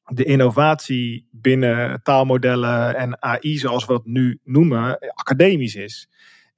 de 0.03 0.23
innovatie 0.23 1.27
binnen 1.31 2.01
taalmodellen 2.03 2.95
en 2.95 3.21
AI, 3.21 3.57
zoals 3.57 3.85
we 3.85 3.93
dat 3.93 4.05
nu 4.05 4.39
noemen, 4.43 4.99
academisch 5.13 5.75
is. 5.75 6.07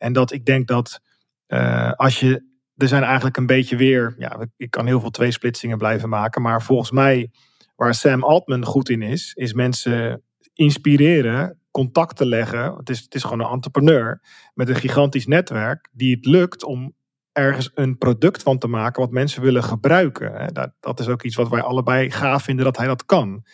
En 0.02 0.14
dat 0.14 0.32
ik 0.32 0.46
denk 0.46 0.68
dat 0.68 1.02
uh, 1.48 1.92
als 1.92 2.20
je 2.20 2.50
er 2.78 2.88
zijn 2.88 3.04
eigenlijk 3.04 3.38
een 3.38 3.46
beetje 3.46 3.76
weer, 3.76 4.16
ja, 4.18 4.48
ik 4.58 4.72
kan 4.72 4.86
heel 4.86 5.00
veel 5.00 5.10
tweesplitsingen 5.10 5.78
blijven 5.78 6.10
maken, 6.10 6.42
maar 6.42 6.62
volgens 6.62 6.92
mij 6.92 7.32
waar 7.76 7.94
Sam 7.94 8.24
Altman 8.24 8.66
goed 8.66 8.90
in 8.90 9.02
is, 9.02 9.34
is 9.34 9.54
mensen 9.54 10.24
inspireren, 10.54 11.60
contacten 11.72 12.28
leggen. 12.28 12.76
Het 12.76 12.90
is, 12.90 13.00
het 13.00 13.16
is 13.16 13.24
gewoon 13.24 13.40
een 13.40 13.52
entrepreneur 13.52 14.22
met 14.54 14.70
een 14.70 14.76
gigantisch 14.76 15.28
netwerk 15.28 15.90
die 15.92 16.16
het 16.16 16.26
lukt 16.26 16.64
om 16.64 16.94
ergens 17.32 17.72
een 17.74 17.98
product 17.98 18.44
van 18.44 18.58
te 18.58 18.68
maken 18.68 19.02
wat 19.02 19.12
mensen 19.12 19.42
willen 19.42 19.64
gebruiken. 19.64 20.54
Dat, 20.54 20.72
dat 20.80 21.00
is 21.00 21.08
ook 21.08 21.24
iets 21.24 21.36
wat 21.36 21.50
wij 21.50 21.62
allebei 21.62 22.12
gaaf 22.12 22.44
vinden 22.44 22.66
dat 22.66 22.78
hij 22.78 22.88
dat 22.88 23.06
kan. 23.06 23.46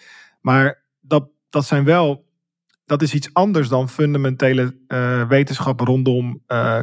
Maar 0.42 0.86
dat, 1.00 1.30
dat 1.50 1.66
zijn 1.66 1.84
wel, 1.84 2.27
dat 2.88 3.02
is 3.02 3.13
iets 3.13 3.34
anders 3.34 3.67
dan 3.67 3.89
fundamentele 3.89 4.78
uh, 4.88 5.28
wetenschap 5.28 5.80
rondom 5.80 6.43
uh, 6.47 6.80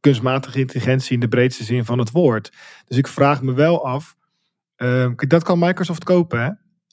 kunstmatige 0.00 0.58
intelligentie 0.58 1.14
in 1.14 1.20
de 1.20 1.28
breedste 1.28 1.64
zin 1.64 1.84
van 1.84 1.98
het 1.98 2.10
woord. 2.10 2.52
Dus 2.86 2.96
ik 2.96 3.06
vraag 3.06 3.42
me 3.42 3.52
wel 3.52 3.86
af, 3.86 4.16
uh, 4.76 5.10
dat 5.16 5.42
kan 5.42 5.58
Microsoft 5.58 6.04
kopen, 6.04 6.40
hè? 6.42 6.50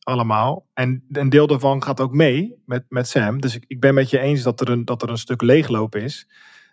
allemaal. 0.09 0.67
En 0.73 1.03
een 1.11 1.29
deel 1.29 1.47
daarvan 1.47 1.83
gaat 1.83 1.99
ook 1.99 2.13
mee 2.13 2.61
met, 2.65 2.85
met 2.89 3.07
Sam. 3.07 3.41
Dus 3.41 3.55
ik, 3.55 3.63
ik 3.67 3.79
ben 3.79 3.93
met 3.93 4.09
je 4.09 4.19
eens 4.19 4.43
dat 4.43 4.61
er, 4.61 4.69
een, 4.69 4.85
dat 4.85 5.01
er 5.01 5.09
een 5.09 5.17
stuk 5.17 5.41
leegloop 5.41 5.95
is. 5.95 6.29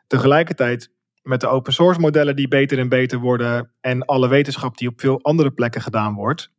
Tegelijkertijd 0.06 0.92
met 1.22 1.40
de 1.40 1.46
open 1.46 1.72
source 1.72 2.00
modellen 2.00 2.36
die 2.36 2.48
beter 2.48 2.78
en 2.78 2.88
beter 2.88 3.18
worden 3.18 3.72
en 3.80 4.04
alle 4.04 4.28
wetenschap 4.28 4.78
die 4.78 4.88
op 4.88 5.00
veel 5.00 5.22
andere 5.22 5.50
plekken 5.50 5.80
gedaan 5.80 6.14
wordt, 6.14 6.52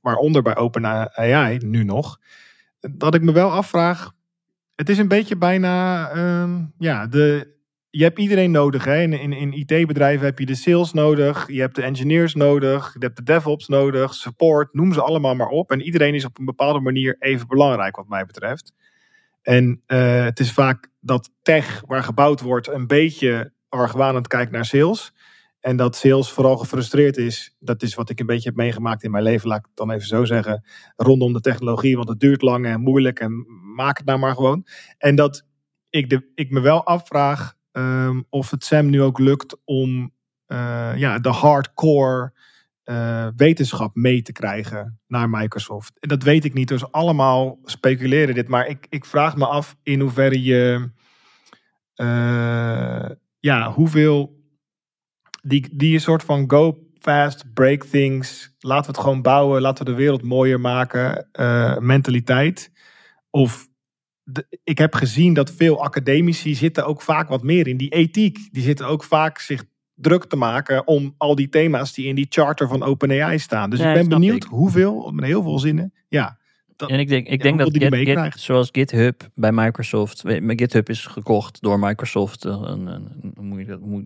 waaronder 0.00 0.42
bij 0.42 0.56
OpenAI 0.56 1.58
nu 1.58 1.84
nog, 1.84 2.18
dat 2.80 3.14
ik 3.14 3.22
me 3.22 3.32
wel 3.32 3.50
afvraag, 3.50 4.12
het 4.76 4.88
is 4.88 4.98
een 4.98 5.08
beetje 5.08 5.36
bijna, 5.36 6.14
uh, 6.14 6.58
ja, 6.78 7.06
de, 7.06 7.54
je 7.90 8.02
hebt 8.02 8.18
iedereen 8.18 8.50
nodig. 8.50 8.84
Hè? 8.84 9.02
In, 9.02 9.12
in, 9.12 9.32
in 9.32 9.52
IT-bedrijven 9.52 10.26
heb 10.26 10.38
je 10.38 10.46
de 10.46 10.54
sales 10.54 10.92
nodig, 10.92 11.48
je 11.50 11.60
hebt 11.60 11.74
de 11.74 11.82
engineers 11.82 12.34
nodig, 12.34 12.92
je 12.92 13.04
hebt 13.04 13.16
de 13.16 13.22
DevOps 13.22 13.68
nodig, 13.68 14.14
support, 14.14 14.74
noem 14.74 14.92
ze 14.92 15.02
allemaal 15.02 15.34
maar 15.34 15.48
op. 15.48 15.70
En 15.70 15.82
iedereen 15.82 16.14
is 16.14 16.24
op 16.24 16.38
een 16.38 16.44
bepaalde 16.44 16.80
manier 16.80 17.16
even 17.18 17.48
belangrijk, 17.48 17.96
wat 17.96 18.08
mij 18.08 18.24
betreft. 18.24 18.72
En 19.42 19.82
uh, 19.86 20.24
het 20.24 20.40
is 20.40 20.52
vaak 20.52 20.88
dat 21.00 21.30
tech 21.42 21.82
waar 21.86 22.02
gebouwd 22.02 22.40
wordt 22.40 22.68
een 22.68 22.86
beetje 22.86 23.52
argwanend 23.68 24.28
kijkt 24.28 24.52
naar 24.52 24.64
sales. 24.64 25.12
En 25.60 25.76
dat 25.76 25.96
sales 25.96 26.30
vooral 26.30 26.56
gefrustreerd 26.56 27.16
is. 27.16 27.56
Dat 27.58 27.82
is 27.82 27.94
wat 27.94 28.10
ik 28.10 28.20
een 28.20 28.26
beetje 28.26 28.48
heb 28.48 28.58
meegemaakt 28.58 29.02
in 29.02 29.10
mijn 29.10 29.22
leven, 29.22 29.48
laat 29.48 29.58
ik 29.58 29.64
het 29.64 29.76
dan 29.76 29.90
even 29.90 30.06
zo 30.06 30.24
zeggen. 30.24 30.64
Rondom 30.96 31.32
de 31.32 31.40
technologie, 31.40 31.96
want 31.96 32.08
het 32.08 32.20
duurt 32.20 32.42
lang 32.42 32.66
en 32.66 32.80
moeilijk 32.80 33.20
en 33.20 33.46
maak 33.76 33.96
het 33.96 34.06
nou 34.06 34.18
maar 34.18 34.34
gewoon. 34.34 34.66
En 34.98 35.14
dat 35.14 35.46
ik, 35.90 36.10
de, 36.10 36.30
ik 36.34 36.50
me 36.50 36.60
wel 36.60 36.84
afvraag 36.84 37.54
um, 37.72 38.26
of 38.28 38.50
het 38.50 38.64
Sam 38.64 38.90
nu 38.90 39.02
ook 39.02 39.18
lukt 39.18 39.56
om 39.64 40.12
uh, 40.46 40.92
ja, 40.96 41.18
de 41.18 41.28
hardcore 41.28 42.32
uh, 42.84 43.26
wetenschap 43.36 43.94
mee 43.94 44.22
te 44.22 44.32
krijgen 44.32 45.00
naar 45.06 45.30
Microsoft. 45.30 45.92
Dat 46.00 46.22
weet 46.22 46.44
ik 46.44 46.54
niet, 46.54 46.68
dus 46.68 46.92
allemaal 46.92 47.58
speculeren 47.64 48.34
dit. 48.34 48.48
Maar 48.48 48.66
ik, 48.66 48.86
ik 48.88 49.04
vraag 49.04 49.36
me 49.36 49.46
af 49.46 49.76
in 49.82 50.00
hoeverre 50.00 50.42
je, 50.42 50.90
uh, 51.96 53.08
ja, 53.40 53.72
hoeveel 53.72 54.44
die, 55.42 55.76
die 55.76 55.98
soort 55.98 56.22
van 56.22 56.50
go 56.50 56.78
fast, 56.98 57.52
break 57.54 57.84
things, 57.84 58.54
laten 58.58 58.90
we 58.90 58.96
het 58.96 59.06
gewoon 59.06 59.22
bouwen, 59.22 59.60
laten 59.60 59.84
we 59.84 59.90
de 59.90 59.96
wereld 59.96 60.22
mooier 60.22 60.60
maken, 60.60 61.28
mentaliteit. 61.80 62.70
Of 63.36 63.68
ik 64.64 64.78
heb 64.78 64.94
gezien 64.94 65.34
dat 65.34 65.50
veel 65.50 65.82
academici 65.82 66.54
zitten 66.54 66.86
ook 66.86 67.02
vaak 67.02 67.28
wat 67.28 67.42
meer 67.42 67.66
in 67.66 67.76
die 67.76 67.90
ethiek. 67.90 68.38
Die 68.50 68.62
zitten 68.62 68.86
ook 68.86 69.04
vaak 69.04 69.38
zich 69.38 69.64
druk 69.94 70.24
te 70.24 70.36
maken 70.36 70.86
om 70.86 71.14
al 71.16 71.34
die 71.34 71.48
thema's 71.48 71.92
die 71.94 72.06
in 72.06 72.14
die 72.14 72.26
charter 72.28 72.68
van 72.68 72.82
OpenAI 72.82 73.38
staan. 73.38 73.70
Dus 73.70 73.80
ik 73.80 73.92
ben 73.92 74.08
benieuwd 74.08 74.44
hoeveel, 74.44 75.10
met 75.12 75.24
heel 75.24 75.42
veel 75.42 75.58
zinnen, 75.58 75.92
ja. 76.08 76.38
Dat, 76.76 76.90
en 76.90 76.98
ik 76.98 77.08
denk, 77.08 77.26
ik 77.26 77.42
denk 77.42 77.58
dat 77.58 77.70
Git, 77.72 78.40
zoals 78.40 78.68
GitHub 78.72 79.28
bij 79.34 79.52
Microsoft, 79.52 80.22
GitHub 80.46 80.88
is 80.88 81.06
gekocht 81.06 81.60
door 81.60 81.78
Microsoft. 81.78 82.44
Een, 82.44 82.86
een, 82.86 83.32
moet, 83.40 83.58
je 83.58 83.64
dat, 83.64 83.80
moet, 83.80 84.04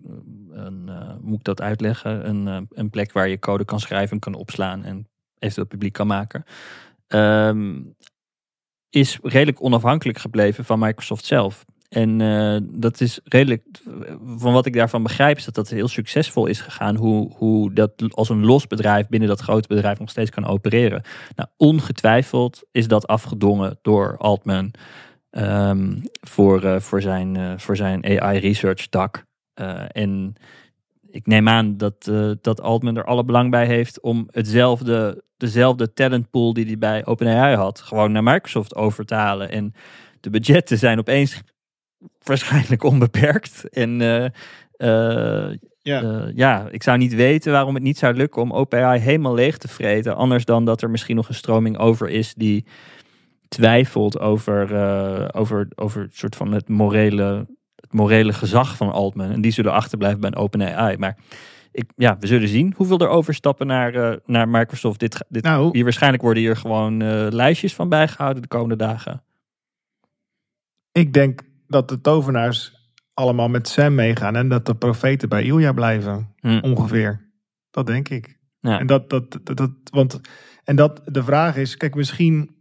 een, 0.51 0.85
uh, 0.89 1.13
moet 1.21 1.37
ik 1.37 1.43
dat 1.43 1.61
uitleggen? 1.61 2.29
Een, 2.29 2.47
uh, 2.47 2.57
een 2.69 2.89
plek 2.89 3.11
waar 3.11 3.27
je 3.27 3.39
code 3.39 3.65
kan 3.65 3.79
schrijven, 3.79 4.19
kan 4.19 4.33
opslaan 4.33 4.83
en 4.83 5.07
eventueel 5.39 5.67
publiek 5.67 5.93
kan 5.93 6.07
maken. 6.07 6.43
Um, 7.07 7.95
is 8.91 9.19
redelijk 9.23 9.63
onafhankelijk 9.63 10.17
gebleven 10.17 10.65
van 10.65 10.79
Microsoft 10.79 11.25
zelf. 11.25 11.65
En 11.89 12.19
uh, 12.19 12.57
dat 12.63 13.01
is 13.01 13.19
redelijk, 13.23 13.63
van 14.37 14.53
wat 14.53 14.65
ik 14.65 14.73
daarvan 14.73 15.03
begrijp, 15.03 15.37
is 15.37 15.45
dat 15.45 15.55
dat 15.55 15.69
heel 15.69 15.87
succesvol 15.87 16.45
is 16.45 16.61
gegaan. 16.61 16.95
Hoe, 16.95 17.31
hoe 17.35 17.73
dat 17.73 17.91
als 18.09 18.29
een 18.29 18.45
los 18.45 18.67
bedrijf 18.67 19.07
binnen 19.07 19.29
dat 19.29 19.39
grote 19.39 19.67
bedrijf 19.67 19.99
nog 19.99 20.09
steeds 20.09 20.29
kan 20.29 20.45
opereren. 20.45 21.03
Nou, 21.35 21.49
ongetwijfeld 21.57 22.63
is 22.71 22.87
dat 22.87 23.07
afgedongen 23.07 23.79
door 23.81 24.17
Altman 24.17 24.73
um, 25.31 26.01
voor, 26.21 26.63
uh, 26.63 26.79
voor, 26.79 27.01
zijn, 27.01 27.37
uh, 27.37 27.53
voor 27.57 27.75
zijn 27.75 28.21
AI 28.21 28.39
research 28.39 28.87
tak. 28.87 29.25
en 29.87 30.35
ik 31.11 31.27
neem 31.27 31.49
aan 31.49 31.77
dat, 31.77 32.07
uh, 32.09 32.31
dat 32.41 32.61
Altman 32.61 32.97
er 32.97 33.05
alle 33.05 33.25
belang 33.25 33.51
bij 33.51 33.65
heeft 33.65 34.01
om 34.01 34.27
hetzelfde, 34.31 35.23
dezelfde 35.37 35.93
talentpool 35.93 36.53
die 36.53 36.65
hij 36.65 36.77
bij 36.77 37.05
OpenAI 37.05 37.55
had, 37.55 37.81
gewoon 37.81 38.11
naar 38.11 38.23
Microsoft 38.23 38.75
over 38.75 39.05
te 39.05 39.15
halen. 39.15 39.51
En 39.51 39.73
de 40.19 40.29
budgetten 40.29 40.77
zijn 40.77 40.99
opeens 40.99 41.41
waarschijnlijk 42.23 42.83
onbeperkt. 42.83 43.69
En 43.69 43.99
uh, 43.99 44.25
uh, 44.77 45.57
ja. 45.81 46.31
ja, 46.35 46.67
ik 46.69 46.83
zou 46.83 46.97
niet 46.97 47.13
weten 47.13 47.51
waarom 47.51 47.73
het 47.73 47.83
niet 47.83 47.97
zou 47.97 48.13
lukken 48.13 48.41
om 48.41 48.53
OpenAI 48.53 48.99
helemaal 48.99 49.33
leeg 49.33 49.57
te 49.57 49.67
vreten. 49.67 50.15
Anders 50.15 50.45
dan 50.45 50.65
dat 50.65 50.81
er 50.81 50.89
misschien 50.89 51.15
nog 51.15 51.27
een 51.27 51.33
stroming 51.35 51.77
over 51.77 52.09
is 52.09 52.33
die 52.33 52.65
twijfelt 53.47 54.19
over, 54.19 54.63
over, 55.33 55.67
over 55.75 56.07
soort 56.11 56.35
van 56.35 56.51
het 56.51 56.69
morele 56.69 57.45
morele 57.93 58.33
gezag 58.33 58.75
van 58.75 58.91
Altman. 58.91 59.31
En 59.31 59.41
die 59.41 59.51
zullen 59.51 59.71
achterblijven 59.71 60.19
bij 60.19 60.29
een 60.29 60.37
OpenAI. 60.37 60.97
Maar 60.97 61.17
ik, 61.71 61.91
ja, 61.95 62.17
we 62.19 62.27
zullen 62.27 62.47
zien 62.47 62.73
hoeveel 62.77 62.99
er 62.99 63.07
overstappen 63.07 63.67
naar, 63.67 63.95
uh, 63.95 64.15
naar 64.25 64.49
Microsoft. 64.49 64.99
Dit, 64.99 65.25
dit, 65.29 65.43
nou, 65.43 65.69
hier 65.71 65.83
waarschijnlijk 65.83 66.23
worden 66.23 66.43
hier 66.43 66.57
gewoon 66.57 67.01
uh, 67.01 67.27
lijstjes 67.29 67.75
van 67.75 67.89
bijgehouden 67.89 68.41
de 68.41 68.47
komende 68.47 68.75
dagen. 68.75 69.23
Ik 70.91 71.13
denk 71.13 71.41
dat 71.67 71.89
de 71.89 72.01
tovenaars 72.01 72.79
allemaal 73.13 73.49
met 73.49 73.67
Sam 73.67 73.95
meegaan 73.95 74.35
en 74.35 74.49
dat 74.49 74.65
de 74.65 74.75
profeten 74.75 75.29
bij 75.29 75.43
Ilja 75.43 75.73
blijven. 75.73 76.33
Hm. 76.35 76.59
Ongeveer. 76.61 77.29
Dat 77.71 77.85
denk 77.85 78.09
ik. 78.09 78.39
Ja. 78.59 78.79
En 78.79 78.87
dat, 78.87 79.09
dat, 79.09 79.39
dat, 79.43 79.57
dat, 79.57 79.71
want, 79.83 80.19
en 80.63 80.75
dat 80.75 81.01
de 81.05 81.23
vraag 81.23 81.55
is, 81.55 81.77
kijk, 81.77 81.95
misschien 81.95 82.55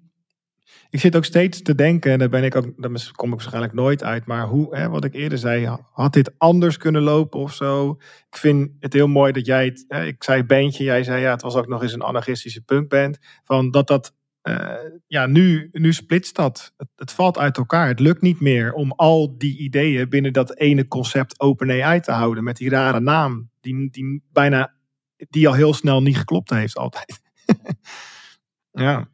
ik 0.90 1.00
zit 1.00 1.16
ook 1.16 1.24
steeds 1.24 1.62
te 1.62 1.74
denken, 1.74 2.12
en 2.12 2.18
daar 2.18 2.28
ben 2.28 2.44
ik 2.44 2.54
ook, 2.54 2.64
daar 2.76 3.10
kom 3.12 3.28
ik 3.28 3.34
waarschijnlijk 3.34 3.72
nooit 3.72 4.04
uit, 4.04 4.26
maar 4.26 4.46
hoe, 4.46 4.76
hè, 4.76 4.88
wat 4.88 5.04
ik 5.04 5.14
eerder 5.14 5.38
zei, 5.38 5.78
had 5.92 6.12
dit 6.12 6.32
anders 6.38 6.76
kunnen 6.76 7.02
lopen 7.02 7.40
of 7.40 7.54
zo? 7.54 7.90
Ik 8.30 8.36
vind 8.36 8.70
het 8.80 8.92
heel 8.92 9.08
mooi 9.08 9.32
dat 9.32 9.46
jij 9.46 9.64
het, 9.64 9.84
hè, 9.88 10.04
ik 10.04 10.24
zei 10.24 10.44
bandje, 10.44 10.84
jij 10.84 11.04
zei 11.04 11.20
ja, 11.20 11.30
het 11.30 11.42
was 11.42 11.54
ook 11.54 11.68
nog 11.68 11.82
eens 11.82 11.92
een 11.92 12.02
anarchistische 12.02 12.62
punkband, 12.62 13.18
van 13.44 13.70
dat 13.70 13.86
dat, 13.86 14.14
uh, 14.42 14.74
ja, 15.06 15.26
nu, 15.26 15.68
nu 15.72 15.92
splitst 15.92 16.36
dat. 16.36 16.72
Het, 16.76 16.88
het, 16.96 17.12
valt 17.12 17.38
uit 17.38 17.56
elkaar. 17.56 17.88
Het 17.88 18.00
lukt 18.00 18.20
niet 18.20 18.40
meer 18.40 18.72
om 18.72 18.92
al 18.92 19.38
die 19.38 19.58
ideeën 19.58 20.08
binnen 20.08 20.32
dat 20.32 20.56
ene 20.56 20.88
concept 20.88 21.40
OpenAI 21.40 22.00
te 22.00 22.12
houden, 22.12 22.44
met 22.44 22.56
die 22.56 22.70
rare 22.70 23.00
naam, 23.00 23.50
die, 23.60 23.90
die 23.90 24.22
bijna, 24.32 24.74
die 25.16 25.48
al 25.48 25.54
heel 25.54 25.74
snel 25.74 26.02
niet 26.02 26.16
geklopt 26.16 26.50
heeft 26.50 26.76
altijd. 26.76 27.20
ja. 28.70 29.08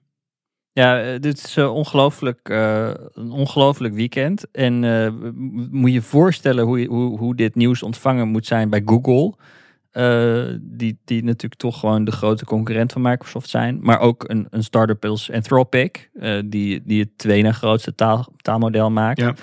Ja, 0.76 1.00
eh, 1.00 1.20
dit 1.20 1.44
is 1.44 1.56
uh, 1.56 1.74
ongelooflijk, 1.74 2.48
uh, 2.48 2.90
een 3.12 3.30
ongelooflijk 3.30 3.94
weekend. 3.94 4.50
En 4.50 4.82
uh, 4.82 5.08
moet 5.70 5.92
je 5.92 6.02
voorstellen 6.02 6.64
hoe, 6.64 6.86
hoe, 6.86 7.18
hoe 7.18 7.34
dit 7.34 7.54
nieuws 7.54 7.82
ontvangen 7.82 8.28
moet 8.28 8.46
zijn 8.46 8.70
bij 8.70 8.82
Google. 8.84 9.34
die, 10.60 10.98
die 11.04 11.24
natuurlijk 11.24 11.60
toch 11.60 11.80
gewoon 11.80 12.04
de 12.04 12.10
grote 12.10 12.44
concurrent 12.44 12.92
van 12.92 13.02
Microsoft 13.02 13.48
zijn. 13.48 13.78
Maar 13.82 14.00
ook 14.00 14.24
een, 14.28 14.46
een 14.50 14.62
start-up 14.62 15.04
als 15.04 15.32
Anthropic, 15.32 16.10
die, 16.44 16.82
die 16.84 17.00
het 17.00 17.18
tweede 17.18 17.52
grootste 17.52 17.94
taal, 17.94 18.26
taalmodel 18.36 18.90
maakt. 18.90 19.20
Ja. 19.20 19.34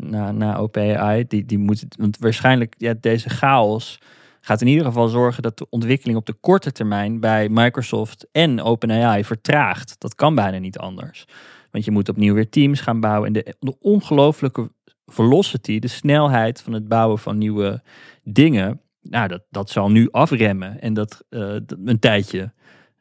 na, 0.00 0.32
na 0.32 0.56
OpenAI. 0.56 1.24
Die, 1.28 1.44
die 1.44 1.58
moet, 1.58 1.84
want 1.98 2.18
waarschijnlijk 2.18 2.74
ja, 2.78 2.94
deze 3.00 3.28
chaos 3.28 3.98
gaat 4.40 4.60
in 4.60 4.66
ieder 4.66 4.84
geval 4.84 5.08
zorgen 5.08 5.42
dat 5.42 5.58
de 5.58 5.66
ontwikkeling 5.70 6.18
op 6.18 6.26
de 6.26 6.32
korte 6.40 6.72
termijn 6.72 7.20
bij 7.20 7.48
Microsoft 7.48 8.26
en 8.32 8.62
OpenAI 8.62 9.24
vertraagt. 9.24 9.94
Dat 9.98 10.14
kan 10.14 10.34
bijna 10.34 10.58
niet 10.58 10.78
anders. 10.78 11.24
Want 11.70 11.84
je 11.84 11.90
moet 11.90 12.08
opnieuw 12.08 12.34
weer 12.34 12.48
teams 12.48 12.80
gaan 12.80 13.00
bouwen. 13.00 13.26
En 13.26 13.32
de, 13.32 13.54
de 13.58 13.76
ongelooflijke 13.80 14.70
velocity, 15.06 15.78
de 15.78 15.88
snelheid 15.88 16.62
van 16.62 16.72
het 16.72 16.88
bouwen 16.88 17.18
van 17.18 17.38
nieuwe 17.38 17.82
dingen, 18.22 18.80
nou, 19.02 19.28
dat, 19.28 19.42
dat 19.50 19.70
zal 19.70 19.90
nu 19.90 20.08
afremmen. 20.10 20.80
En 20.80 20.94
dat, 20.94 21.24
uh, 21.30 21.56
een 21.84 21.98
tijdje. 21.98 22.52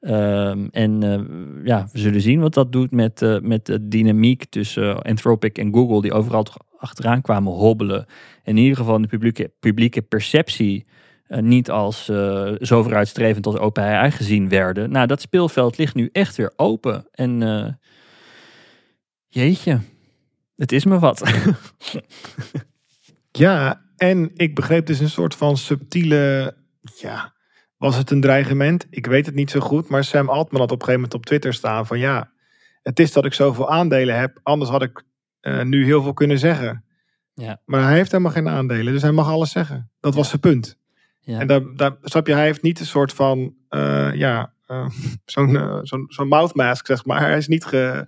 Um, 0.02 0.69
en 0.71 1.04
uh, 1.04 1.65
ja, 1.65 1.88
we 1.91 1.99
zullen 1.99 2.21
zien 2.21 2.39
wat 2.39 2.54
dat 2.54 2.71
doet 2.71 2.91
met, 2.91 3.21
uh, 3.21 3.39
met 3.39 3.65
de 3.65 3.88
dynamiek 3.88 4.45
tussen 4.45 5.02
Anthropic 5.02 5.58
en 5.58 5.73
Google, 5.73 6.02
die 6.02 6.13
overal 6.13 6.45
achteraan 6.78 7.21
kwamen 7.21 7.54
hobbelen. 7.54 8.06
En 8.43 8.58
in 8.58 8.58
ieder 8.58 8.78
geval 8.78 9.02
de 9.02 9.08
publieke, 9.08 9.52
publieke 9.60 10.02
perceptie 10.02 10.86
niet 11.29 11.69
als 11.69 12.05
zo 12.59 12.83
vooruitstrevend 12.83 13.45
als 13.45 13.57
OpenAI 13.57 14.11
gezien 14.11 14.49
werden. 14.49 14.91
Nou, 14.91 15.07
dat 15.07 15.21
speelveld 15.21 15.77
ligt 15.77 15.95
nu 15.95 16.09
echt 16.11 16.35
weer 16.35 16.53
open. 16.55 17.07
En 17.11 17.79
jeetje, 19.27 19.79
het 20.55 20.71
is 20.71 20.85
me 20.85 20.99
wat. 20.99 21.21
ja, 23.31 23.81
en 23.97 24.31
ik 24.33 24.55
begreep 24.55 24.85
dus 24.85 24.99
een 24.99 25.09
soort 25.09 25.35
van 25.35 25.57
subtiele, 25.57 26.55
ja, 26.95 27.33
was 27.77 27.97
het 27.97 28.11
een 28.11 28.21
dreigement? 28.21 28.87
Ik 28.89 29.05
weet 29.05 29.25
het 29.25 29.35
niet 29.35 29.51
zo 29.51 29.59
goed, 29.59 29.89
maar 29.89 30.03
Sam 30.03 30.29
Altman 30.29 30.61
had 30.61 30.71
op 30.71 30.79
een 30.79 30.85
gegeven 30.85 30.93
moment 30.93 31.13
op 31.13 31.25
Twitter 31.25 31.53
staan 31.53 31.87
van 31.87 31.99
ja, 31.99 32.31
het 32.81 32.99
is 32.99 33.11
dat 33.11 33.25
ik 33.25 33.33
zoveel 33.33 33.69
aandelen 33.69 34.19
heb, 34.19 34.39
anders 34.43 34.69
had 34.69 34.81
ik 34.81 35.03
uh, 35.41 35.63
nu 35.63 35.85
heel 35.85 36.03
veel 36.03 36.13
kunnen 36.13 36.39
zeggen. 36.39 36.83
Ja. 37.33 37.61
Maar 37.65 37.83
hij 37.83 37.95
heeft 37.95 38.11
helemaal 38.11 38.31
geen 38.31 38.49
aandelen, 38.49 38.93
dus 38.93 39.01
hij 39.01 39.11
mag 39.11 39.27
alles 39.27 39.51
zeggen. 39.51 39.91
Dat 39.99 40.15
was 40.15 40.29
zijn 40.29 40.41
punt. 40.41 40.77
Ja. 41.19 41.39
En 41.39 41.47
daar, 41.47 41.62
daar, 41.75 41.95
snap 42.01 42.27
je, 42.27 42.34
hij 42.34 42.45
heeft 42.45 42.62
niet 42.62 42.79
een 42.79 42.86
soort 42.86 43.13
van, 43.13 43.53
uh, 43.69 44.13
ja, 44.15 44.53
uh, 44.67 44.89
zo'n 45.25 45.49
uh, 45.49 45.79
zo'n 45.82 46.05
zo'n 46.08 46.27
mouthmask, 46.27 46.86
zeg 46.86 47.05
maar. 47.05 47.19
Hij 47.19 47.38
is 47.38 47.47
niet 47.47 47.65
ge, 47.65 48.08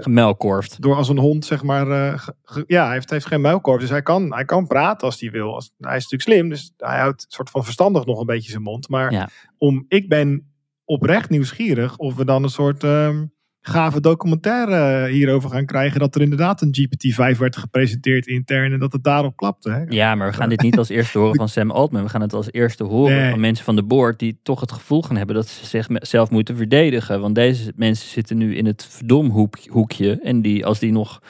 gemelkorfd. 0.00 0.82
door 0.82 0.96
als 0.96 1.08
een 1.08 1.18
hond, 1.18 1.44
zeg 1.44 1.62
maar. 1.62 1.90
eh, 1.90 2.18
ge- 2.42 2.64
ja, 2.66 2.84
hij 2.84 2.92
heeft, 2.92 3.10
heeft 3.10 3.26
geen 3.26 3.40
muilkorf, 3.40 3.80
dus 3.80 3.90
hij 3.90 4.02
kan, 4.02 4.34
hij 4.34 4.44
kan 4.44 4.66
praten 4.66 5.06
als 5.06 5.20
hij 5.20 5.30
wil. 5.30 5.54
Als, 5.54 5.72
hij 5.78 5.96
is 5.96 6.02
natuurlijk 6.08 6.22
slim, 6.30 6.48
dus 6.48 6.72
hij 6.76 6.98
houdt 6.98 7.22
een 7.22 7.30
soort 7.30 7.50
van 7.50 7.64
verstandig 7.64 8.04
nog 8.04 8.20
een 8.20 8.26
beetje 8.26 8.50
zijn 8.50 8.62
mond. 8.62 8.88
Maar 8.88 9.12
Ja. 9.12 9.28
om, 9.58 9.84
ik 9.88 10.08
ben 10.08 10.52
oprecht 10.84 11.30
nieuwsgierig 11.30 11.96
of 11.96 12.14
we 12.14 12.24
dan 12.24 12.42
een 12.42 12.48
soort 12.50 12.84
ehm, 12.84 13.24
gave 13.66 14.00
documentaire 14.00 15.08
hierover 15.10 15.50
gaan 15.50 15.66
krijgen. 15.66 16.00
Dat 16.00 16.14
er 16.14 16.20
inderdaad 16.20 16.62
een 16.62 16.74
GPT-5 16.74 17.38
werd 17.38 17.56
gepresenteerd 17.56 18.26
intern 18.26 18.72
en 18.72 18.78
dat 18.78 18.92
het 18.92 19.04
daarop 19.04 19.36
klapte. 19.36 19.70
Hè? 19.70 19.82
Ja, 19.88 20.14
maar 20.14 20.30
we 20.30 20.36
gaan 20.36 20.48
dit 20.48 20.60
niet 20.62 20.78
als 20.78 20.88
eerste 20.88 21.18
horen 21.18 21.36
van 21.36 21.48
Sam 21.48 21.70
Altman. 21.70 22.02
We 22.02 22.08
gaan 22.08 22.20
het 22.20 22.32
als 22.32 22.52
eerste 22.52 22.84
horen 22.84 23.16
Nee. 23.16 23.30
van 23.30 23.40
mensen 23.40 23.64
van 23.64 23.76
de 23.76 23.82
board 23.82 24.18
die 24.18 24.38
toch 24.42 24.60
het 24.60 24.72
gevoel 24.72 25.02
gaan 25.02 25.16
hebben 25.16 25.34
dat 25.36 25.48
ze 25.48 25.66
zichzelf 25.66 26.30
moeten 26.30 26.56
verdedigen. 26.56 27.20
Want 27.20 27.34
deze 27.34 27.72
mensen 27.76 28.08
zitten 28.08 28.36
nu 28.36 28.56
in 28.56 28.66
het 28.66 28.86
verdomhoekje. 28.90 30.20
En 30.22 30.42
die, 30.42 30.66
als 30.66 30.78
die 30.78 30.92
nog 30.92 31.20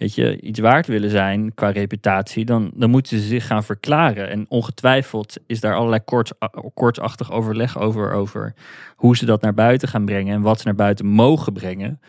weet 0.00 0.14
je, 0.14 0.40
iets 0.40 0.58
waard 0.58 0.86
willen 0.86 1.10
zijn 1.10 1.54
qua 1.54 1.70
reputatie, 1.70 2.44
dan, 2.44 2.70
dan 2.74 2.90
moeten 2.90 3.18
ze 3.18 3.26
zich 3.26 3.46
gaan 3.46 3.64
verklaren. 3.64 4.30
En 4.30 4.46
ongetwijfeld 4.48 5.36
is 5.46 5.60
daar 5.60 5.74
allerlei 5.74 6.04
koorts, 6.04 6.32
koortsachtig 6.74 7.32
overleg 7.32 7.78
over, 7.78 8.12
over 8.12 8.54
hoe 8.96 9.16
ze 9.16 9.26
dat 9.26 9.42
naar 9.42 9.54
buiten 9.54 9.88
gaan 9.88 10.04
brengen 10.04 10.34
en 10.34 10.40
wat 10.40 10.58
ze 10.58 10.66
naar 10.66 10.74
buiten 10.74 11.06
mogen 11.06 11.52
brengen. 11.52 12.00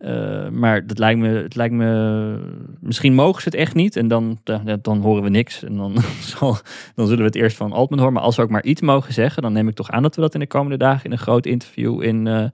Uh, 0.00 0.48
maar 0.48 0.86
dat 0.86 0.98
lijkt 0.98 1.20
me, 1.20 1.28
het 1.28 1.54
lijkt 1.54 1.74
me, 1.74 2.38
misschien 2.80 3.14
mogen 3.14 3.42
ze 3.42 3.48
het 3.48 3.58
echt 3.58 3.74
niet 3.74 3.96
en 3.96 4.08
dan, 4.08 4.38
dan, 4.42 4.78
dan 4.82 5.00
horen 5.00 5.22
we 5.22 5.28
niks. 5.28 5.62
En 5.62 5.76
dan, 5.76 5.94
dan 6.94 7.06
zullen 7.06 7.18
we 7.18 7.24
het 7.24 7.34
eerst 7.34 7.56
van 7.56 7.72
Altman 7.72 7.98
horen. 7.98 8.14
Maar 8.14 8.22
als 8.22 8.36
we 8.36 8.42
ook 8.42 8.50
maar 8.50 8.64
iets 8.64 8.80
mogen 8.80 9.12
zeggen, 9.12 9.42
dan 9.42 9.52
neem 9.52 9.68
ik 9.68 9.74
toch 9.74 9.90
aan 9.90 10.02
dat 10.02 10.14
we 10.14 10.20
dat 10.20 10.34
in 10.34 10.40
de 10.40 10.46
komende 10.46 10.76
dagen 10.76 11.04
in 11.04 11.12
een 11.12 11.18
groot 11.18 11.46
interview 11.46 12.02
in, 12.02 12.26
uh, 12.26 12.44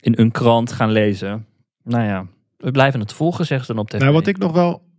in 0.00 0.14
een 0.16 0.30
krant 0.30 0.72
gaan 0.72 0.90
lezen. 0.90 1.46
Nou 1.82 2.04
ja, 2.04 2.26
we 2.62 2.70
blijven 2.70 3.00
het 3.00 3.12
volgen, 3.12 3.46
zegt 3.46 3.66
ze 3.66 3.72
dan 3.72 3.82
op 3.82 3.90
tv. 3.90 4.00
Nou, 4.00 4.12
wat 4.12 4.26
ik 4.26 4.38
nog 4.38 4.52
wel. 4.52 4.90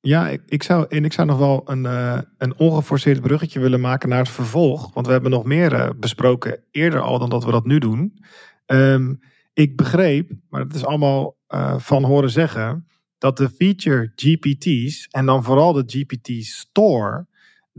Ja, 0.00 0.28
ik, 0.28 0.42
ik, 0.46 0.62
zou, 0.62 0.86
en 0.88 1.04
ik 1.04 1.12
zou 1.12 1.26
nog 1.26 1.38
wel 1.38 1.62
een, 1.64 1.84
uh, 1.84 2.18
een 2.38 2.58
ongeforceerd 2.58 3.20
bruggetje 3.20 3.60
willen 3.60 3.80
maken 3.80 4.08
naar 4.08 4.18
het 4.18 4.28
vervolg. 4.28 4.94
Want 4.94 5.06
we 5.06 5.12
hebben 5.12 5.30
nog 5.30 5.44
meer 5.44 5.72
uh, 5.72 5.90
besproken 5.96 6.64
eerder 6.70 7.00
al 7.00 7.18
dan 7.18 7.28
dat 7.30 7.44
we 7.44 7.50
dat 7.50 7.64
nu 7.64 7.78
doen. 7.78 8.18
Um, 8.66 9.20
ik 9.52 9.76
begreep, 9.76 10.30
maar 10.48 10.60
het 10.60 10.74
is 10.74 10.84
allemaal 10.84 11.36
uh, 11.48 11.78
van 11.78 12.04
horen 12.04 12.30
zeggen, 12.30 12.86
dat 13.18 13.36
de 13.36 13.50
feature 13.50 14.12
GPT's 14.14 15.06
en 15.10 15.26
dan 15.26 15.44
vooral 15.44 15.72
de 15.72 15.84
GPT 15.86 16.44
Store, 16.44 17.26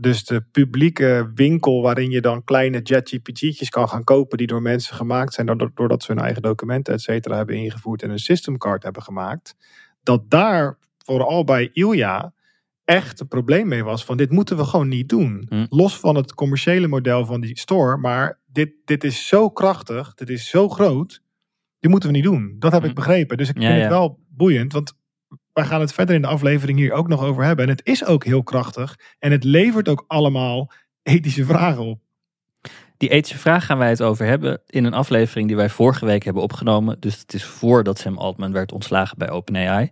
dus 0.00 0.24
de 0.24 0.40
publieke 0.40 1.30
winkel 1.34 1.82
waarin 1.82 2.10
je 2.10 2.20
dan 2.20 2.44
kleine 2.44 2.80
JetGPT'tjes 2.82 3.68
kan 3.68 3.88
gaan 3.88 4.04
kopen 4.04 4.38
die 4.38 4.46
door 4.46 4.62
mensen 4.62 4.96
gemaakt 4.96 5.34
zijn, 5.34 5.70
doordat 5.74 6.02
ze 6.02 6.12
hun 6.12 6.22
eigen 6.22 6.42
documenten 6.42 6.94
et 6.94 7.00
cetera 7.00 7.36
hebben 7.36 7.56
ingevoerd 7.56 8.02
en 8.02 8.10
een 8.10 8.18
systemcard 8.18 8.82
hebben 8.82 9.02
gemaakt, 9.02 9.56
dat 10.02 10.30
daar 10.30 10.78
vooral 11.04 11.44
bij 11.44 11.70
Ilja 11.72 12.32
echt 12.84 13.20
een 13.20 13.28
probleem 13.28 13.68
mee 13.68 13.84
was 13.84 14.04
van 14.04 14.16
dit 14.16 14.30
moeten 14.30 14.56
we 14.56 14.64
gewoon 14.64 14.88
niet 14.88 15.08
doen. 15.08 15.46
Hm. 15.48 15.66
Los 15.68 15.98
van 15.98 16.14
het 16.16 16.34
commerciële 16.34 16.86
model 16.88 17.24
van 17.24 17.40
die 17.40 17.58
store, 17.58 17.96
maar 17.96 18.40
dit, 18.46 18.70
dit 18.84 19.04
is 19.04 19.26
zo 19.28 19.50
krachtig, 19.50 20.14
dit 20.14 20.28
is 20.30 20.48
zo 20.48 20.68
groot, 20.68 21.22
die 21.80 21.90
moeten 21.90 22.08
we 22.08 22.14
niet 22.14 22.24
doen. 22.24 22.56
Dat 22.58 22.72
heb 22.72 22.82
Hm. 22.82 22.88
ik 22.88 22.94
begrepen. 22.94 23.36
Dus 23.36 23.48
ik 23.48 23.58
Ja, 23.58 23.62
vind 23.66 23.74
ja. 23.76 23.80
het 23.82 23.90
wel 23.90 24.18
boeiend, 24.28 24.72
want 24.72 24.96
wij 25.58 25.66
gaan 25.66 25.80
het 25.80 25.92
verder 25.92 26.14
in 26.14 26.22
de 26.22 26.28
aflevering 26.28 26.78
hier 26.78 26.92
ook 26.92 27.08
nog 27.08 27.22
over 27.22 27.44
hebben. 27.44 27.64
En 27.64 27.70
het 27.70 27.86
is 27.86 28.04
ook 28.04 28.24
heel 28.24 28.42
krachtig 28.42 28.98
en 29.18 29.32
het 29.32 29.44
levert 29.44 29.88
ook 29.88 30.04
allemaal 30.06 30.70
ethische 31.02 31.44
vragen 31.44 31.82
op. 31.82 32.00
Die 32.96 33.08
ethische 33.08 33.38
vraag 33.38 33.66
gaan 33.66 33.78
wij 33.78 33.88
het 33.88 34.02
over 34.02 34.26
hebben 34.26 34.60
in 34.66 34.84
een 34.84 34.94
aflevering 34.94 35.46
die 35.46 35.56
wij 35.56 35.68
vorige 35.68 36.06
week 36.06 36.22
hebben 36.22 36.42
opgenomen. 36.42 37.00
Dus 37.00 37.18
het 37.18 37.34
is 37.34 37.44
voordat 37.44 37.98
Sam 37.98 38.18
Altman 38.18 38.52
werd 38.52 38.72
ontslagen 38.72 39.18
bij 39.18 39.30
OpenAI. 39.30 39.90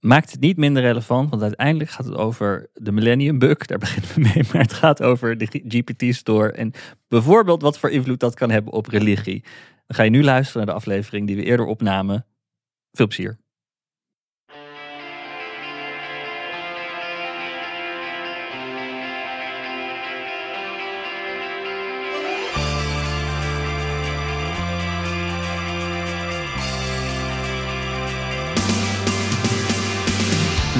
Maakt 0.00 0.30
het 0.30 0.40
niet 0.40 0.56
minder 0.56 0.82
relevant, 0.82 1.30
want 1.30 1.42
uiteindelijk 1.42 1.90
gaat 1.90 2.06
het 2.06 2.16
over 2.16 2.70
de 2.74 2.92
Millennium 2.92 3.38
Bug. 3.38 3.58
Daar 3.58 3.78
beginnen 3.78 4.10
we 4.14 4.20
mee. 4.20 4.44
Maar 4.52 4.62
het 4.62 4.72
gaat 4.72 5.02
over 5.02 5.38
de 5.38 5.46
GPT-store 5.68 6.52
en 6.52 6.72
bijvoorbeeld 7.08 7.62
wat 7.62 7.78
voor 7.78 7.90
invloed 7.90 8.20
dat 8.20 8.34
kan 8.34 8.50
hebben 8.50 8.72
op 8.72 8.86
religie. 8.86 9.42
Dan 9.86 9.96
ga 9.96 10.02
je 10.02 10.10
nu 10.10 10.22
luisteren 10.22 10.66
naar 10.66 10.74
de 10.74 10.80
aflevering 10.80 11.26
die 11.26 11.36
we 11.36 11.44
eerder 11.44 11.66
opnamen. 11.66 12.26
Veel 12.92 13.06
plezier. 13.06 13.41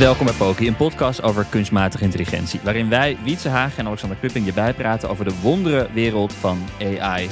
Welkom 0.03 0.27
bij 0.27 0.35
Poki, 0.35 0.69
een 0.69 0.77
podcast 0.77 1.23
over 1.23 1.47
kunstmatige 1.49 2.05
intelligentie. 2.05 2.61
Waarin 2.63 2.89
wij, 2.89 3.17
Wietse 3.25 3.49
Hagen 3.49 3.79
en 3.79 3.87
Alexander 3.87 4.19
Klupping 4.19 4.47
je 4.47 4.53
bijpraten 4.53 5.09
over 5.09 5.25
de 5.25 5.41
wonderenwereld 5.41 6.33
van 6.33 6.59
AI. 6.81 7.29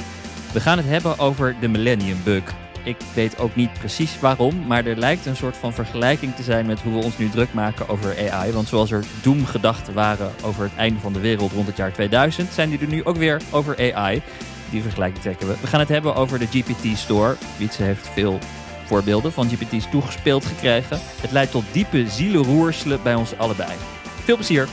We 0.53 0.59
gaan 0.59 0.77
het 0.77 0.87
hebben 0.87 1.19
over 1.19 1.55
de 1.59 1.67
Millennium 1.67 2.17
Bug. 2.23 2.43
Ik 2.83 2.95
weet 3.13 3.39
ook 3.39 3.55
niet 3.55 3.73
precies 3.73 4.19
waarom, 4.19 4.67
maar 4.67 4.85
er 4.85 4.97
lijkt 4.97 5.25
een 5.25 5.35
soort 5.35 5.57
van 5.57 5.73
vergelijking 5.73 6.35
te 6.35 6.43
zijn 6.43 6.65
met 6.65 6.81
hoe 6.81 6.93
we 6.93 7.03
ons 7.03 7.17
nu 7.17 7.29
druk 7.29 7.53
maken 7.53 7.89
over 7.89 8.31
AI. 8.31 8.51
Want 8.51 8.67
zoals 8.67 8.91
er 8.91 9.03
doemgedachten 9.21 9.93
waren 9.93 10.31
over 10.43 10.63
het 10.63 10.75
einde 10.75 10.99
van 10.99 11.13
de 11.13 11.19
wereld 11.19 11.51
rond 11.51 11.67
het 11.67 11.77
jaar 11.77 11.93
2000, 11.93 12.53
zijn 12.53 12.69
die 12.69 12.79
er 12.79 12.87
nu 12.87 13.03
ook 13.03 13.17
weer 13.17 13.41
over 13.49 13.93
AI. 13.93 14.21
Die 14.69 14.81
vergelijking 14.81 15.21
trekken 15.21 15.47
we. 15.47 15.55
We 15.61 15.67
gaan 15.67 15.79
het 15.79 15.89
hebben 15.89 16.15
over 16.15 16.39
de 16.39 16.47
GPT 16.47 16.97
Store. 16.97 17.35
Wietse 17.57 17.83
heeft 17.83 18.09
veel 18.13 18.39
voorbeelden 18.91 19.31
van 19.31 19.47
GPT's 19.49 19.89
toegespeeld 19.89 20.45
gekregen. 20.45 20.97
Het 21.01 21.31
leidt 21.31 21.51
tot 21.51 21.63
diepe 21.71 22.07
zielenroerselen 22.07 23.03
bij 23.03 23.15
ons 23.15 23.37
allebei. 23.37 23.71
Veel 24.03 24.35
plezier! 24.35 24.67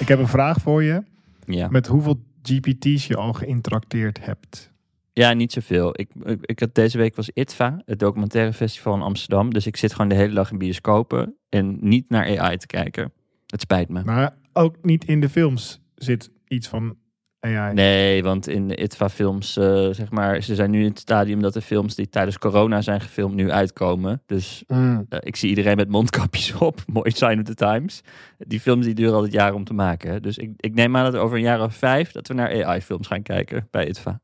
Ik 0.00 0.08
heb 0.08 0.18
een 0.18 0.28
vraag 0.28 0.60
voor 0.60 0.82
je. 0.82 1.02
Ja, 1.46 1.68
Met 1.68 1.86
hoeveel 1.86 2.20
GPT's 2.42 3.06
je 3.06 3.16
al 3.16 3.32
geïnteracteerd 3.32 4.24
hebt? 4.24 4.72
ja 5.12 5.32
niet 5.32 5.52
zoveel. 5.52 6.00
Ik, 6.00 6.08
ik, 6.24 6.38
ik 6.40 6.60
had 6.60 6.74
deze 6.74 6.98
week 6.98 7.16
was 7.16 7.30
ITVA, 7.34 7.82
het 7.84 7.98
documentaire 7.98 8.52
festival 8.52 8.94
in 8.94 9.02
Amsterdam. 9.02 9.52
Dus 9.52 9.66
ik 9.66 9.76
zit 9.76 9.92
gewoon 9.92 10.08
de 10.08 10.14
hele 10.14 10.34
dag 10.34 10.50
in 10.50 10.58
bioscopen 10.58 11.36
en 11.48 11.76
niet 11.80 12.08
naar 12.08 12.38
AI 12.38 12.56
te 12.56 12.66
kijken. 12.66 13.12
Het 13.46 13.60
spijt 13.60 13.88
me. 13.88 14.02
Maar 14.04 14.34
ook 14.52 14.76
niet 14.82 15.04
in 15.04 15.20
de 15.20 15.28
films 15.28 15.80
zit 15.94 16.30
iets 16.48 16.68
van 16.68 16.96
AI. 17.40 17.74
Nee, 17.74 18.22
want 18.22 18.48
in 18.48 18.68
de 18.68 18.76
ITVA-films, 18.76 19.56
eh, 19.56 19.88
zeg 19.90 20.10
maar, 20.10 20.42
ze 20.42 20.54
zijn 20.54 20.70
nu 20.70 20.80
in 20.80 20.88
het 20.88 20.98
stadium 20.98 21.42
dat 21.42 21.52
de 21.52 21.60
films 21.60 21.94
die 21.94 22.08
tijdens 22.08 22.38
corona 22.38 22.80
zijn 22.80 23.00
gefilmd 23.00 23.34
nu 23.34 23.50
uitkomen. 23.50 24.22
Dus 24.26 24.64
Mm. 24.66 25.06
eh, 25.08 25.18
ik 25.22 25.36
zie 25.36 25.48
iedereen 25.48 25.76
met 25.76 25.88
mondkapjes 25.88 26.52
op. 26.68 26.80
Mooi 26.92 27.10
sign 27.10 27.38
of 27.38 27.44
the 27.44 27.54
times. 27.54 28.02
Die 28.38 28.60
films 28.60 28.84
die 28.84 28.94
duren 28.94 29.14
altijd 29.14 29.32
jaren 29.32 29.54
om 29.54 29.64
te 29.64 29.74
maken. 29.74 30.22
Dus 30.22 30.38
ik, 30.38 30.50
ik 30.56 30.74
neem 30.74 30.96
aan 30.96 31.04
dat 31.12 31.20
over 31.20 31.36
een 31.36 31.42
jaar 31.42 31.62
of 31.62 31.74
vijf 31.74 32.12
dat 32.12 32.28
we 32.28 32.34
naar 32.34 32.64
AI-films 32.64 33.06
gaan 33.06 33.22
kijken 33.22 33.68
bij 33.70 33.86
ITVA. 33.88 34.20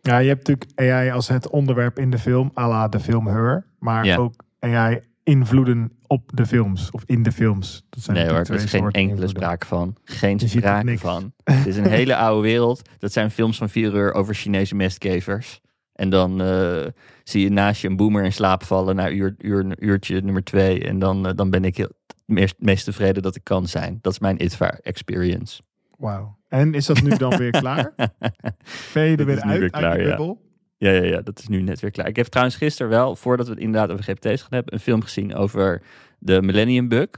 Ja, 0.00 0.18
je 0.18 0.28
hebt 0.28 0.48
natuurlijk 0.48 0.80
AI 0.80 1.10
als 1.10 1.28
het 1.28 1.48
onderwerp 1.50 1.98
in 1.98 2.10
de 2.10 2.18
film, 2.18 2.50
à 2.58 2.68
la 2.68 2.88
de 2.88 3.00
film 3.00 3.26
Her. 3.26 3.66
Maar 3.78 4.04
Ja. 4.04 4.16
ook 4.16 4.34
AI 4.60 5.00
invloeden 5.22 5.92
op 6.10 6.30
de 6.34 6.46
films 6.46 6.90
of 6.90 7.02
in 7.06 7.22
de 7.22 7.32
films. 7.32 7.86
Dat 7.90 8.02
zijn 8.02 8.16
Nee 8.16 8.28
hoor, 8.28 8.38
er 8.38 8.50
is 8.50 8.64
geen 8.64 8.90
enkele 8.90 9.28
sprake 9.28 9.66
van. 9.66 9.96
Geen 10.04 10.38
Je 10.38 10.48
sprake 10.48 10.98
van. 10.98 11.32
Het 11.44 11.66
is 11.66 11.76
een 11.76 11.88
hele 12.00 12.16
oude 12.16 12.42
wereld. 12.42 12.88
Dat 12.98 13.12
zijn 13.12 13.30
films 13.30 13.58
van 13.58 13.68
vier 13.68 13.94
uur 13.94 14.12
over 14.12 14.34
Chinese 14.34 14.74
mestgevers. 14.74 15.60
En 15.92 16.10
dan 16.10 16.40
eh, 16.40 16.86
zie 17.24 17.42
je 17.42 17.50
naast 17.50 17.82
je 17.82 17.88
een 17.88 17.96
boomer 17.96 18.24
in 18.24 18.32
slaap 18.32 18.64
vallen 18.64 18.96
na 18.96 19.10
uur, 19.10 19.34
uur, 19.38 19.82
uurtje 19.82 20.20
nummer 20.20 20.44
twee. 20.44 20.84
En 20.84 20.98
dan, 20.98 21.26
eh, 21.26 21.32
dan 21.34 21.50
ben 21.50 21.64
ik 21.64 21.76
het 21.76 21.92
meest, 22.24 22.54
meest 22.58 22.84
tevreden 22.84 23.22
dat 23.22 23.36
ik 23.36 23.44
kan 23.44 23.66
zijn. 23.66 23.98
Dat 24.00 24.12
is 24.12 24.18
mijn 24.18 24.44
ITVA 24.44 24.78
experience. 24.82 25.62
Wauw. 25.96 26.38
En 26.48 26.74
is 26.74 26.86
dat 26.86 27.02
nu 27.02 27.16
dan 27.16 27.36
weer 27.36 27.50
klaar? 27.64 27.92
Ben 28.94 29.04
je 29.04 29.16
er 29.16 29.26
weer 29.26 29.40
uit, 29.40 29.60
weer 29.60 29.72
uit 29.72 29.82
klaar, 29.82 29.98
de 29.98 30.04
bubbel? 30.04 30.40
Ja, 30.80 30.90
ja, 30.90 31.02
ja, 31.02 31.20
dat 31.20 31.38
is 31.38 31.48
nu 31.48 31.62
net 31.62 31.80
weer 31.80 31.90
klaar. 31.90 32.08
Ik 32.08 32.16
heb 32.16 32.26
trouwens 32.26 32.56
gisteren 32.56 32.90
wel, 32.90 33.16
voordat 33.16 33.46
we 33.46 33.52
het 33.52 33.62
inderdaad 33.62 33.90
over 33.90 34.04
GPT's 34.04 34.40
gaan 34.40 34.54
hebben, 34.54 34.74
een 34.74 34.80
film 34.80 35.02
gezien 35.02 35.34
over 35.34 35.82
de 36.18 36.42
Millennium 36.42 36.88
Bug. 36.88 37.08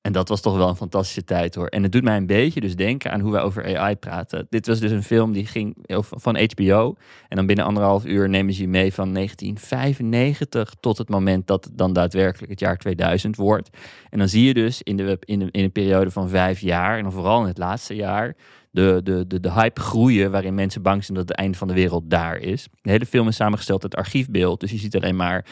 En 0.00 0.12
dat 0.12 0.28
was 0.28 0.40
toch 0.40 0.56
wel 0.56 0.68
een 0.68 0.76
fantastische 0.76 1.24
tijd 1.24 1.54
hoor. 1.54 1.66
En 1.66 1.82
het 1.82 1.92
doet 1.92 2.02
mij 2.02 2.16
een 2.16 2.26
beetje 2.26 2.60
dus 2.60 2.76
denken 2.76 3.12
aan 3.12 3.20
hoe 3.20 3.32
wij 3.32 3.42
over 3.42 3.78
AI 3.78 3.96
praten. 3.96 4.46
Dit 4.50 4.66
was 4.66 4.80
dus 4.80 4.90
een 4.90 5.02
film 5.02 5.32
die 5.32 5.46
ging 5.46 5.76
van 6.10 6.48
HBO. 6.52 6.94
En 7.28 7.36
dan 7.36 7.46
binnen 7.46 7.64
anderhalf 7.64 8.04
uur 8.04 8.28
nemen 8.28 8.54
ze 8.54 8.62
je 8.62 8.68
mee 8.68 8.94
van 8.94 9.12
1995 9.12 10.74
tot 10.80 10.98
het 10.98 11.08
moment 11.08 11.46
dat 11.46 11.64
het 11.64 11.78
dan 11.78 11.92
daadwerkelijk 11.92 12.50
het 12.50 12.60
jaar 12.60 12.78
2000 12.78 13.36
wordt. 13.36 13.70
En 14.10 14.18
dan 14.18 14.28
zie 14.28 14.44
je 14.44 14.54
dus 14.54 14.82
in, 14.82 14.96
de, 14.96 15.16
in, 15.20 15.50
in 15.50 15.64
een 15.64 15.72
periode 15.72 16.10
van 16.10 16.28
vijf 16.28 16.60
jaar, 16.60 16.96
en 16.96 17.02
dan 17.02 17.12
vooral 17.12 17.40
in 17.40 17.46
het 17.46 17.58
laatste 17.58 17.94
jaar, 17.94 18.36
de, 18.74 19.00
de, 19.02 19.26
de, 19.26 19.40
de 19.40 19.52
hype 19.52 19.80
groeien 19.80 20.30
waarin 20.30 20.54
mensen 20.54 20.82
bang 20.82 21.04
zijn 21.04 21.18
dat 21.18 21.28
het 21.28 21.38
einde 21.38 21.58
van 21.58 21.68
de 21.68 21.74
wereld 21.74 22.10
daar 22.10 22.36
is. 22.38 22.68
De 22.82 22.90
hele 22.90 23.06
film 23.06 23.28
is 23.28 23.36
samengesteld 23.36 23.82
uit 23.82 23.96
archiefbeeld. 23.96 24.60
Dus 24.60 24.70
je 24.70 24.78
ziet 24.78 24.96
alleen 24.96 25.16
maar 25.16 25.44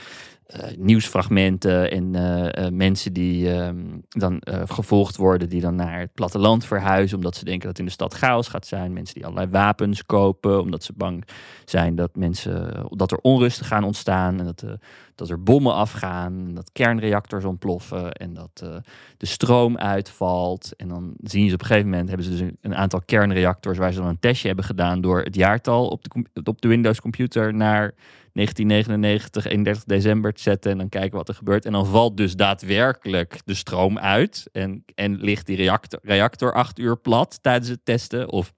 nieuwsfragmenten 0.77 1.91
en 1.91 2.15
eh, 2.15 2.67
eh, 2.67 2.73
mensen 2.73 3.13
die 3.13 3.53
ehm, 3.53 3.85
dan 4.09 4.39
eh, 4.41 4.63
gevolgd 4.67 5.17
worden, 5.17 5.49
die 5.49 5.61
dan 5.61 5.75
naar 5.75 6.01
het 6.01 6.15
platteland 6.15 6.65
verhuizen, 6.65 7.17
omdat 7.17 7.37
ze 7.37 7.45
denken 7.45 7.69
dat 7.69 7.79
in 7.79 7.85
de 7.85 7.91
stad 7.91 8.15
chaos 8.15 8.49
gaat 8.49 8.67
zijn. 8.67 8.93
Mensen 8.93 9.15
die 9.15 9.25
allerlei 9.25 9.51
wapens 9.51 10.07
kopen, 10.07 10.61
omdat 10.61 10.85
ze 10.85 10.93
bang 10.97 11.25
zijn 11.65 11.95
dat 11.95 12.17
mensen 12.17 12.87
dat 12.91 13.13
er 13.13 13.19
onrusten 13.19 13.67
gaan 13.67 13.85
ontstaan 13.85 14.39
en 14.39 14.45
dat, 14.45 14.63
eh, 14.63 14.71
dat 15.15 15.31
er 15.31 15.43
bommen 15.43 15.75
afgaan, 15.75 16.55
dat 16.55 16.71
kernreactors 16.73 17.45
ontploffen 17.45 18.13
en 18.13 18.35
dat 18.35 18.61
eh, 18.63 18.77
de 19.17 19.27
stroom 19.27 19.79
uitvalt. 19.79 20.73
En 20.77 20.89
dan 20.89 21.15
zien 21.23 21.49
ze 21.49 21.55
op 21.55 21.61
een 21.61 21.67
gegeven 21.67 21.91
moment 21.91 22.09
hebben 22.09 22.27
ze 22.27 22.33
dus 22.33 22.41
een, 22.41 22.57
een 22.61 22.75
aantal 22.75 23.03
kernreactors 23.05 23.79
waar 23.79 23.93
ze 23.93 23.99
dan 23.99 24.09
een 24.09 24.21
testje 24.21 24.47
hebben 24.47 24.65
gedaan 24.65 25.01
door 25.01 25.23
het 25.23 25.35
jaartal 25.35 25.89
op 25.89 26.05
de, 26.05 26.43
op 26.45 26.61
de 26.61 26.69
Windows 26.69 27.01
computer 27.01 27.55
naar 27.55 27.95
1999, 28.33 29.47
31 29.47 29.85
december 29.85 30.33
te 30.33 30.43
zetten 30.43 30.71
en 30.71 30.79
dan 30.79 30.89
kijken 30.89 31.17
wat 31.17 31.29
er 31.29 31.35
gebeurt. 31.35 31.65
En 31.65 31.73
dan 31.73 31.87
valt 31.87 32.17
dus 32.17 32.37
daadwerkelijk 32.37 33.41
de 33.45 33.55
stroom 33.55 33.99
uit 33.99 34.49
en, 34.53 34.85
en 34.95 35.17
ligt 35.17 35.47
die 35.47 35.57
reactor, 35.57 35.99
reactor 36.03 36.53
acht 36.53 36.79
uur 36.79 36.97
plat 36.97 37.39
tijdens 37.43 37.69
het 37.69 37.85
testen. 37.85 38.31
Of 38.31 38.53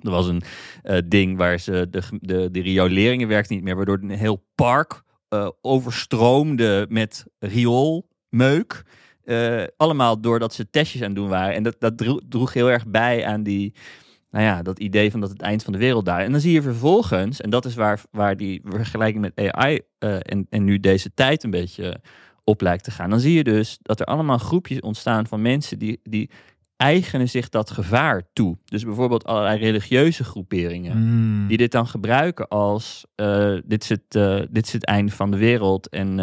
er 0.00 0.10
was 0.10 0.26
een 0.26 0.42
eh, 0.82 0.98
ding 1.04 1.36
waar 1.36 1.58
ze 1.58 1.86
de, 1.90 2.02
de, 2.20 2.50
de 2.50 2.60
rioleringen 2.60 3.28
werkte 3.28 3.52
niet 3.52 3.62
meer, 3.62 3.76
waardoor 3.76 3.98
een 4.02 4.10
heel 4.10 4.44
park 4.54 5.02
eh, 5.28 5.48
overstroomde 5.60 6.86
met 6.88 7.24
rioolmeuk. 7.38 8.84
Eh, 9.24 9.64
allemaal 9.76 10.20
doordat 10.20 10.54
ze 10.54 10.70
testjes 10.70 11.00
aan 11.02 11.08
het 11.08 11.16
doen 11.16 11.28
waren. 11.28 11.54
En 11.54 11.62
dat, 11.62 11.76
dat 11.78 12.20
droeg 12.28 12.52
heel 12.52 12.70
erg 12.70 12.86
bij 12.86 13.26
aan 13.26 13.42
die, 13.42 13.74
nou 14.30 14.44
ja, 14.44 14.62
dat 14.62 14.78
idee 14.78 15.10
van 15.10 15.20
dat 15.20 15.30
het 15.30 15.42
eind 15.42 15.62
van 15.62 15.72
de 15.72 15.78
wereld 15.78 16.04
daar. 16.04 16.20
En 16.20 16.32
dan 16.32 16.40
zie 16.40 16.52
je 16.52 16.62
vervolgens, 16.62 17.40
en 17.40 17.50
dat 17.50 17.64
is 17.64 17.74
waar, 17.74 18.00
waar 18.10 18.36
die 18.36 18.60
vergelijking 18.64 19.20
met 19.20 19.52
AI 19.52 19.80
eh, 19.98 20.16
en, 20.20 20.46
en 20.50 20.64
nu 20.64 20.80
deze 20.80 21.14
tijd 21.14 21.44
een 21.44 21.50
beetje 21.50 22.00
op 22.44 22.60
lijkt 22.60 22.84
te 22.84 22.90
gaan. 22.90 23.10
Dan 23.10 23.20
zie 23.20 23.34
je 23.34 23.44
dus 23.44 23.78
dat 23.82 24.00
er 24.00 24.06
allemaal 24.06 24.38
groepjes 24.38 24.80
ontstaan 24.80 25.26
van 25.26 25.42
mensen 25.42 25.78
die, 25.78 26.00
die 26.02 26.30
eigenen 26.76 27.28
zich 27.28 27.48
dat 27.48 27.70
gevaar 27.70 28.22
toe. 28.32 28.58
Dus 28.64 28.84
bijvoorbeeld 28.84 29.24
allerlei 29.24 29.58
religieuze 29.58 30.24
groeperingen 30.24 30.96
Mm. 30.98 31.46
die 31.48 31.56
dit 31.56 31.72
dan 31.72 31.86
gebruiken 31.86 32.48
als 32.48 33.06
eh, 33.14 33.54
dit, 33.64 33.82
is 33.82 33.88
het, 33.88 34.14
eh, 34.14 34.40
dit 34.50 34.66
is 34.66 34.72
het 34.72 34.84
einde 34.84 35.12
van 35.12 35.30
de 35.30 35.36
wereld 35.36 35.88
en 35.88 36.14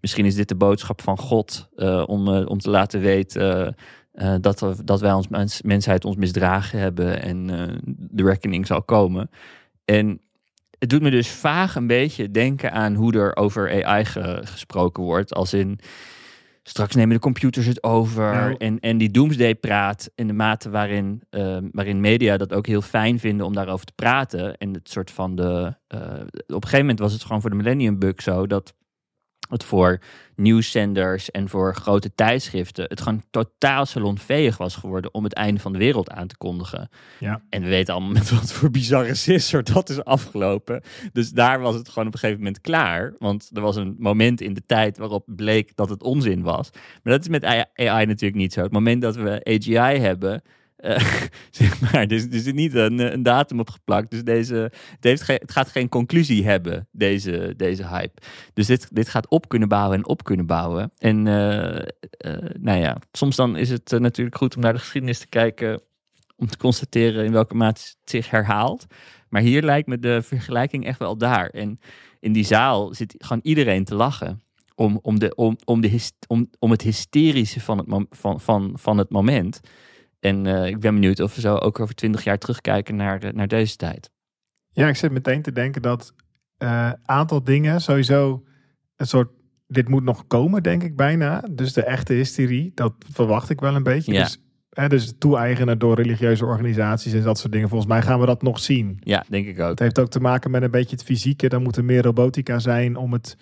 misschien 0.00 0.24
is 0.24 0.34
dit 0.34 0.48
de 0.48 0.56
boodschap 0.56 1.00
van 1.00 1.18
God 1.18 1.68
om, 2.06 2.28
om 2.28 2.58
te 2.58 2.70
laten 2.70 3.00
weten 3.00 3.76
eh, 4.18 4.34
dat, 4.40 4.60
we- 4.60 4.84
dat 4.84 5.00
wij 5.00 5.12
als 5.12 5.28
mens, 5.28 5.62
mensheid 5.62 6.04
ons 6.04 6.16
misdragen 6.16 6.78
hebben 6.78 7.22
en 7.22 7.50
eh, 7.50 7.74
de 7.94 8.22
reckoning 8.24 8.66
zal 8.66 8.82
komen. 8.82 9.30
En 9.84 10.20
het 10.78 10.88
doet 10.88 11.02
me 11.02 11.10
dus 11.10 11.28
vaag 11.28 11.74
een 11.74 11.86
beetje 11.86 12.30
denken 12.30 12.72
aan 12.72 12.94
hoe 12.94 13.12
er 13.12 13.36
over 13.36 13.84
AI 13.84 14.04
ge- 14.04 14.40
gesproken 14.44 15.02
wordt, 15.02 15.34
als 15.34 15.52
in 15.52 15.78
straks 16.62 16.94
nemen 16.94 17.14
de 17.14 17.20
computers 17.20 17.66
het 17.66 17.82
over. 17.82 18.32
Nou. 18.32 18.54
en, 18.58 18.80
en 18.80 18.98
die 18.98 19.10
doomsday 19.10 19.54
praat 19.54 20.10
in 20.14 20.26
de 20.26 20.32
mate 20.32 20.70
waarin, 20.70 21.22
eh, 21.30 21.58
waarin 21.72 22.00
media 22.00 22.36
dat 22.36 22.52
ook 22.52 22.66
heel 22.66 22.82
fijn 22.82 23.18
vinden 23.18 23.46
om 23.46 23.52
daarover 23.54 23.86
te 23.86 23.92
praten. 23.92 24.56
En 24.56 24.74
het 24.74 24.90
soort 24.90 25.10
van 25.10 25.36
de. 25.36 25.74
op 25.88 25.98
een 26.46 26.62
gegeven 26.62 26.78
moment 26.78 26.98
was 26.98 27.12
het 27.12 27.22
gewoon 27.22 27.40
voor 27.40 27.50
de 27.50 27.56
Millennium 27.56 27.98
Bug 27.98 28.22
zo 28.22 28.46
dat 28.46 28.74
het 29.48 29.64
voor 29.64 30.00
nieuwszenders 30.36 31.30
en 31.30 31.48
voor 31.48 31.74
grote 31.74 32.14
tijdschriften 32.14 32.84
het 32.88 33.00
gewoon 33.00 33.22
totaal 33.30 33.86
salonveeg 33.86 34.56
was 34.56 34.76
geworden 34.76 35.14
om 35.14 35.24
het 35.24 35.32
einde 35.32 35.60
van 35.60 35.72
de 35.72 35.78
wereld 35.78 36.10
aan 36.10 36.26
te 36.26 36.36
kondigen. 36.36 36.88
Ja. 37.18 37.42
En 37.50 37.62
we 37.62 37.68
weten 37.68 37.94
allemaal 37.94 38.12
met 38.20 38.30
wat 38.30 38.52
voor 38.52 38.70
bizarre 38.70 39.14
sisser 39.14 39.64
dat 39.64 39.88
is 39.88 40.04
afgelopen. 40.04 40.82
Dus 41.12 41.30
daar 41.30 41.60
was 41.60 41.74
het 41.74 41.88
gewoon 41.88 42.06
op 42.06 42.12
een 42.12 42.18
gegeven 42.18 42.42
moment 42.42 42.60
klaar. 42.60 43.14
Want 43.18 43.50
er 43.52 43.62
was 43.62 43.76
een 43.76 43.96
moment 43.98 44.40
in 44.40 44.54
de 44.54 44.62
tijd 44.66 44.98
waarop 44.98 45.24
bleek 45.26 45.76
dat 45.76 45.88
het 45.88 46.02
onzin 46.02 46.42
was. 46.42 46.70
Maar 47.02 47.12
dat 47.12 47.22
is 47.22 47.28
met 47.28 47.44
AI 47.44 47.64
AI 47.74 48.06
natuurlijk 48.06 48.40
niet 48.40 48.52
zo. 48.52 48.62
Het 48.62 48.72
moment 48.72 49.02
dat 49.02 49.16
we 49.16 49.40
AGI 49.44 49.98
hebben, 49.98 50.42
eh, 50.78 51.80
maar, 51.82 52.02
er 52.02 52.12
is, 52.12 52.24
er 52.24 52.40
zit 52.40 52.54
niet 52.54 52.74
een, 52.74 52.98
een 52.98 53.22
datum 53.22 53.60
op 53.60 53.70
geplakt. 53.70 54.10
Dus 54.10 54.24
deze, 54.24 54.54
het, 54.54 54.96
heeft 55.00 55.26
het 55.26 55.52
gaat 55.52 55.68
geen 55.68 55.88
conclusie 55.88 56.44
hebben, 56.44 56.88
deze, 56.92 57.54
deze 57.56 57.88
hype. 57.88 58.20
Dus 58.52 58.66
dit, 58.66 58.88
dit 58.94 59.08
gaat 59.08 59.28
op 59.28 59.48
kunnen 59.48 59.68
bouwen 59.68 59.96
en 59.96 60.06
op 60.06 60.24
kunnen 60.24 60.46
bouwen. 60.46 60.92
En 60.98 61.26
eh, 61.26 61.78
eh, 61.78 62.50
nou 62.60 62.78
ja, 62.78 62.96
soms 63.12 63.36
dan 63.36 63.56
is 63.56 63.70
het 63.70 63.98
natuurlijk 63.98 64.36
goed 64.36 64.56
om 64.56 64.62
naar 64.62 64.72
de 64.72 64.78
geschiedenis 64.78 65.18
te 65.18 65.28
kijken. 65.28 65.80
Om 66.36 66.46
te 66.46 66.56
constateren 66.56 67.24
in 67.24 67.32
welke 67.32 67.54
mate 67.54 67.80
het 67.80 68.10
zich 68.10 68.30
herhaalt. 68.30 68.86
Maar 69.28 69.42
hier 69.42 69.62
lijkt 69.62 69.88
me 69.88 69.98
de 69.98 70.22
vergelijking 70.22 70.86
echt 70.86 70.98
wel 70.98 71.16
daar. 71.16 71.48
En 71.48 71.80
in 72.20 72.32
die 72.32 72.44
zaal 72.44 72.94
zit 72.94 73.14
gewoon 73.18 73.42
iedereen 73.42 73.84
te 73.84 73.94
lachen. 73.94 74.42
Om, 74.74 74.98
om, 75.02 75.18
de, 75.18 75.34
om, 75.34 75.56
om, 75.64 75.80
de 75.80 76.10
om, 76.26 76.50
om 76.58 76.70
het 76.70 76.82
hysterische 76.82 77.60
van 77.60 77.78
het, 77.78 78.06
van, 78.10 78.40
van, 78.40 78.72
van 78.74 78.98
het 78.98 79.10
moment. 79.10 79.60
En 80.20 80.46
eh, 80.46 80.66
ik 80.66 80.80
ben 80.80 80.94
benieuwd 80.94 81.20
of 81.20 81.34
we 81.34 81.40
zo 81.40 81.54
ook 81.54 81.80
over 81.80 81.94
twintig 81.94 82.24
jaar 82.24 82.38
terugkijken 82.38 82.96
naar, 82.96 83.22
eh, 83.22 83.32
naar 83.32 83.48
deze 83.48 83.76
tijd. 83.76 84.10
Ja, 84.72 84.88
ik 84.88 84.96
zit 84.96 85.10
meteen 85.12 85.42
te 85.42 85.52
denken 85.52 85.82
dat 85.82 86.14
een 86.58 86.96
aantal 87.04 87.44
dingen 87.44 87.80
sowieso 87.80 88.44
een 88.96 89.06
soort. 89.06 89.30
Dit 89.66 89.88
moet 89.88 90.02
nog 90.02 90.26
komen, 90.26 90.62
denk 90.62 90.82
ik 90.82 90.96
bijna. 90.96 91.44
Dus 91.50 91.72
de 91.72 91.82
echte 91.84 92.12
hysterie, 92.12 92.72
dat 92.74 92.92
verwacht 93.12 93.50
ik 93.50 93.60
wel 93.60 93.74
een 93.74 93.82
beetje. 93.82 94.12
Ja. 94.12 94.22
Dus, 94.22 94.42
hè, 94.70 94.88
dus 94.88 95.12
toe-eigenen 95.18 95.78
door 95.78 95.94
religieuze 95.96 96.44
organisaties 96.44 97.12
en 97.12 97.22
dat 97.22 97.38
soort 97.38 97.52
dingen. 97.52 97.68
Volgens 97.68 97.90
mij 97.90 98.02
gaan 98.02 98.20
we 98.20 98.26
dat 98.26 98.42
nog 98.42 98.58
zien. 98.58 98.96
Ja, 99.00 99.24
denk 99.28 99.46
ik 99.46 99.60
ook. 99.60 99.68
Het 99.68 99.78
heeft 99.78 99.98
ook 99.98 100.10
te 100.10 100.20
maken 100.20 100.50
met 100.50 100.62
een 100.62 100.70
beetje 100.70 100.96
het 100.96 101.04
fysieke. 101.04 101.48
Dan 101.48 101.62
moet 101.62 101.76
er 101.76 101.84
meer 101.84 102.02
robotica 102.02 102.58
zijn 102.58 102.96
om 102.96 103.12
het. 103.12 103.36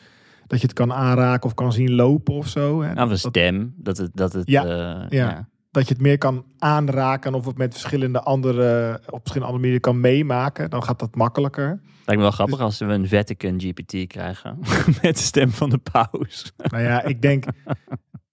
Dat 0.46 0.60
je 0.60 0.66
het 0.66 0.76
kan 0.76 0.92
aanraken 0.92 1.46
of 1.46 1.54
kan 1.54 1.72
zien 1.72 1.92
lopen 1.94 2.34
of 2.34 2.48
zo. 2.48 2.80
Hè. 2.82 2.86
Nou, 2.94 3.00
een 3.00 3.08
Dat- 3.08 3.18
stem, 3.18 3.74
dat 3.76 3.96
het... 3.96 4.10
Dat 4.14 4.32
het 4.32 4.48
Ja, 4.50 4.64
eh, 4.64 5.08
ja. 5.18 5.48
Dat 5.76 5.88
je 5.88 5.94
het 5.94 6.02
meer 6.02 6.18
kan 6.18 6.44
aanraken 6.58 7.34
of 7.34 7.46
het 7.46 7.56
met 7.56 7.72
verschillende 7.72 8.20
andere, 8.20 8.94
op 8.94 9.20
verschillende 9.20 9.46
andere 9.46 9.58
manieren 9.58 9.80
kan 9.80 10.00
meemaken, 10.00 10.70
dan 10.70 10.82
gaat 10.82 10.98
dat 10.98 11.14
makkelijker. 11.14 11.66
Lijkt 11.66 12.06
me 12.06 12.16
wel 12.16 12.30
grappig 12.30 12.60
als 12.60 12.78
we 12.78 12.84
een 12.84 13.08
Vatican 13.08 13.60
GPT 13.60 14.06
krijgen. 14.06 14.58
Met 15.02 15.16
de 15.16 15.22
stem 15.22 15.50
van 15.50 15.70
de 15.70 15.78
paus. 15.78 16.52
Nou 16.56 16.82
ja, 16.82 17.02
ik 17.04 17.22
denk, 17.22 17.44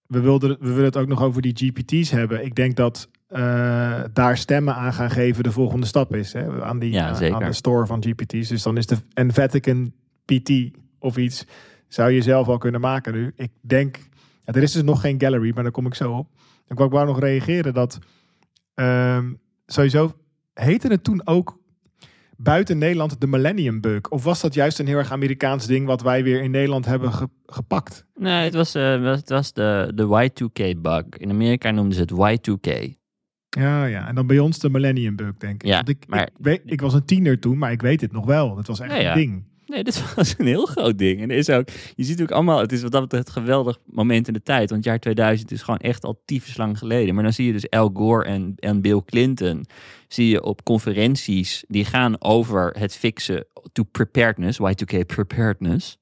we, 0.06 0.20
wilden, 0.20 0.56
we 0.60 0.68
willen 0.68 0.84
het 0.84 0.96
ook 0.96 1.08
nog 1.08 1.22
over 1.22 1.42
die 1.42 1.52
GPT's 1.54 2.10
hebben. 2.10 2.44
Ik 2.44 2.54
denk 2.54 2.76
dat 2.76 3.08
eh, 3.26 4.00
daar 4.12 4.36
stemmen 4.36 4.74
aan 4.74 4.92
gaan 4.92 5.10
geven 5.10 5.42
de 5.42 5.52
volgende 5.52 5.86
stap 5.86 6.14
is. 6.14 6.32
Hè? 6.32 6.62
Aan, 6.62 6.78
die, 6.78 6.92
Ja, 6.92 7.30
aan 7.30 7.44
de 7.44 7.52
store 7.52 7.86
van 7.86 8.02
GPT's. 8.02 8.48
Dus 8.48 8.62
dan 8.62 8.76
is 8.76 8.86
de 8.86 8.96
en 9.14 9.32
Vatican 9.32 9.92
PT 10.24 10.50
of 10.98 11.16
iets, 11.16 11.46
zou 11.88 12.10
je 12.10 12.22
zelf 12.22 12.48
al 12.48 12.58
kunnen 12.58 12.80
maken 12.80 13.12
nu. 13.12 13.32
Ik 13.36 13.50
denk, 13.60 13.96
ja, 14.44 14.52
er 14.52 14.62
is 14.62 14.72
dus 14.72 14.82
nog 14.82 15.00
geen 15.00 15.20
gallery, 15.20 15.50
maar 15.54 15.62
daar 15.62 15.72
kom 15.72 15.86
ik 15.86 15.94
zo 15.94 16.12
op. 16.12 16.28
Ik 16.68 16.76
wou, 16.76 16.88
ik 16.88 16.94
wou 16.94 17.06
nog 17.06 17.20
reageren 17.20 17.74
dat 17.74 17.98
ehm, 18.74 19.32
sowieso 19.66 20.16
heette 20.54 20.88
het 20.88 21.04
toen 21.04 21.26
ook 21.26 21.58
buiten 22.36 22.78
Nederland 22.78 23.20
de 23.20 23.26
Millennium 23.26 23.80
Bug? 23.80 24.08
Of 24.08 24.24
was 24.24 24.40
dat 24.40 24.54
juist 24.54 24.78
een 24.78 24.86
heel 24.86 24.98
erg 24.98 25.12
Amerikaans 25.12 25.66
ding 25.66 25.86
wat 25.86 26.02
wij 26.02 26.22
weer 26.22 26.42
in 26.42 26.50
Nederland 26.50 26.84
hebben 26.86 27.12
ge- 27.12 27.28
gepakt? 27.46 28.06
Nee, 28.14 28.44
het 28.44 28.54
was, 28.54 28.74
eh, 28.74 29.04
het 29.04 29.28
was 29.28 29.52
de, 29.52 29.92
de 29.94 30.04
Y2K-bug. 30.30 31.04
In 31.18 31.30
Amerika 31.30 31.70
noemden 31.70 31.94
ze 31.94 32.00
het 32.00 32.12
Y2K. 32.40 32.92
Ja, 33.48 33.84
ja. 33.84 34.08
En 34.08 34.14
dan 34.14 34.26
bij 34.26 34.38
ons 34.38 34.58
de 34.58 34.70
Millennium 34.70 35.16
Bug, 35.16 35.36
denk 35.36 35.62
ik. 35.62 35.68
Ja, 35.68 35.74
Want 35.76 35.88
ik, 35.88 36.04
maar- 36.06 36.22
ik, 36.22 36.30
weet, 36.38 36.62
ik 36.64 36.80
was 36.80 36.94
een 36.94 37.04
tiener 37.04 37.38
toen, 37.40 37.58
maar 37.58 37.72
ik 37.72 37.82
weet 37.82 38.00
het 38.00 38.12
nog 38.12 38.26
wel. 38.26 38.56
Het 38.56 38.66
was 38.66 38.80
echt 38.80 38.90
Ja, 38.92 38.98
ja. 38.98 39.10
een 39.12 39.18
ding. 39.18 39.44
Nee, 39.66 39.84
dit 39.84 40.14
was 40.14 40.34
een 40.38 40.46
heel 40.46 40.66
groot 40.66 40.98
ding. 40.98 41.20
En 41.20 41.30
er 41.30 41.36
is 41.36 41.50
ook, 41.50 41.68
je 41.94 42.04
ziet 42.04 42.22
ook 42.22 42.30
allemaal, 42.30 42.58
het 42.58 42.72
is 42.72 42.82
wat 42.82 42.92
dat 42.92 43.00
betreft 43.00 43.30
geweldig 43.30 43.78
moment 43.84 44.26
in 44.26 44.32
de 44.32 44.42
tijd. 44.42 44.70
Want 44.70 44.84
het 44.84 44.84
jaar 44.84 44.98
2000 44.98 45.50
is 45.50 45.62
gewoon 45.62 45.80
echt 45.80 46.04
al 46.04 46.22
tyfus 46.24 46.56
lang 46.56 46.78
geleden. 46.78 47.14
Maar 47.14 47.24
dan 47.24 47.32
zie 47.32 47.46
je 47.46 47.52
dus 47.52 47.70
Al 47.70 47.90
Gore 47.94 48.24
en, 48.24 48.54
en 48.58 48.80
Bill 48.80 49.02
Clinton, 49.06 49.66
zie 50.08 50.28
je 50.28 50.42
op 50.42 50.62
conferenties, 50.62 51.64
die 51.68 51.84
gaan 51.84 52.22
over 52.22 52.74
het 52.78 52.96
fixen 52.96 53.46
to 53.72 53.82
preparedness, 53.82 54.58
Y2K 54.60 55.06
preparedness. 55.06 55.98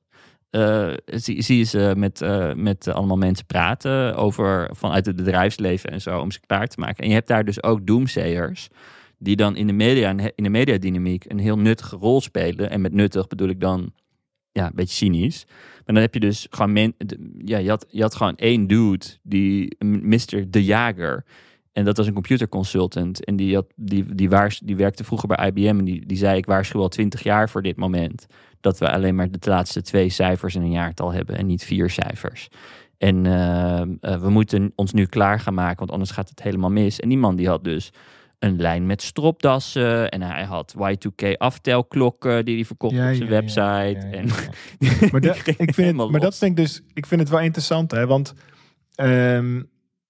Uh, 0.51 0.93
zie, 1.05 1.43
zie 1.43 1.59
je 1.59 1.65
ze 1.65 1.93
met, 1.97 2.21
uh, 2.21 2.53
met 2.55 2.89
allemaal 2.89 3.17
mensen 3.17 3.47
praten 3.47 4.17
over 4.17 4.71
vanuit 4.73 5.07
het 5.07 5.17
bedrijfsleven 5.17 5.91
en 5.91 6.01
zo 6.01 6.21
om 6.21 6.31
ze 6.31 6.41
klaar 6.47 6.67
te 6.67 6.81
maken. 6.81 7.03
En 7.03 7.09
je 7.09 7.15
hebt 7.15 7.29
daar 7.29 7.45
dus 7.45 7.63
ook 7.63 7.87
doomsayers 7.87 8.69
die 9.23 9.37
dan 9.37 9.57
in 9.57 9.67
de 9.67 9.73
media 9.73 10.11
in 10.35 10.45
de 10.45 10.49
mediadynamiek 10.49 11.25
een 11.29 11.39
heel 11.39 11.59
nuttige 11.59 11.97
rol 11.97 12.21
spelen. 12.21 12.71
En 12.71 12.81
met 12.81 12.93
nuttig 12.93 13.27
bedoel 13.27 13.49
ik 13.49 13.61
dan 13.61 13.93
ja, 14.53 14.67
een 14.67 14.75
beetje 14.75 14.97
cynisch. 14.97 15.45
Maar 15.49 15.95
dan 15.95 16.05
heb 16.05 16.15
je 16.15 16.21
dus 16.21 16.47
gewoon 16.51 16.93
ja, 17.45 17.59
je 17.59 17.69
had, 17.69 17.87
je 17.89 18.03
had 18.03 18.15
gewoon 18.15 18.37
één 18.37 18.67
dude 18.67 19.07
die 19.23 19.77
Mr. 19.79 20.51
De 20.51 20.65
Jager 20.65 21.25
en 21.73 21.85
dat 21.85 21.97
was 21.97 22.07
een 22.07 22.13
computerconsultant. 22.13 23.25
En 23.25 23.37
die, 23.37 23.55
had, 23.55 23.67
die, 23.77 24.15
die, 24.15 24.31
waars, 24.31 24.59
die 24.59 24.77
werkte 24.77 25.05
vroeger 25.05 25.29
bij 25.29 25.47
IBM. 25.47 25.79
En 25.79 25.85
die, 25.85 26.07
die 26.07 26.17
zei: 26.17 26.37
Ik 26.37 26.47
waarschuw 26.47 26.81
al 26.81 26.89
twintig 26.89 27.23
jaar 27.23 27.49
voor 27.49 27.63
dit 27.63 27.77
moment. 27.77 28.27
Dat 28.61 28.79
we 28.79 28.91
alleen 28.91 29.15
maar 29.15 29.31
de 29.31 29.51
laatste 29.51 29.83
twee 29.83 30.09
cijfers 30.09 30.55
in 30.55 30.63
een 30.63 30.71
jaartal 30.71 31.13
hebben. 31.13 31.37
En 31.37 31.47
niet 31.47 31.65
vier 31.65 31.91
cijfers. 31.91 32.49
En 32.99 33.25
uh, 33.25 33.83
uh, 34.01 34.21
we 34.21 34.31
moeten 34.31 34.73
ons 34.75 34.93
nu 34.93 35.07
klaar 35.07 35.41
gaan 35.41 35.55
maken, 35.55 35.79
want 35.79 35.91
anders 35.91 36.11
gaat 36.11 36.29
het 36.29 36.43
helemaal 36.43 36.71
mis. 36.71 37.01
En 37.01 37.09
die 37.09 37.19
man 37.19 37.37
die 37.37 37.49
had 37.49 37.65
dus 37.65 37.93
een 38.43 38.57
lijn 38.61 38.87
met 38.87 39.03
stropdassen. 39.03 40.09
En 40.09 40.23
hij 40.23 40.45
had 40.45 40.75
Y2K 40.79 41.33
aftelklokken 41.37 42.45
die 42.45 42.55
hij 42.55 42.65
verkocht 42.65 42.95
Ja, 42.95 43.09
op 43.09 43.15
zijn 43.15 43.29
ja, 43.29 43.35
website. 43.35 44.07
ja, 44.11 44.11
En. 44.11 44.29
Maar, 45.13 45.21
da- 45.21 45.35
ik 45.57 45.75
vind 45.75 45.99
het, 46.01 46.11
maar 46.11 46.21
dat 46.21 46.39
denk 46.39 46.59
ik 46.59 46.65
dus, 46.65 46.83
ik 46.95 47.07
vind 47.07 47.21
het 47.21 47.31
wel 47.31 47.41
interessant, 47.41 47.91
hè? 47.91 48.07
Want 48.07 48.35
ehm, 48.95 49.63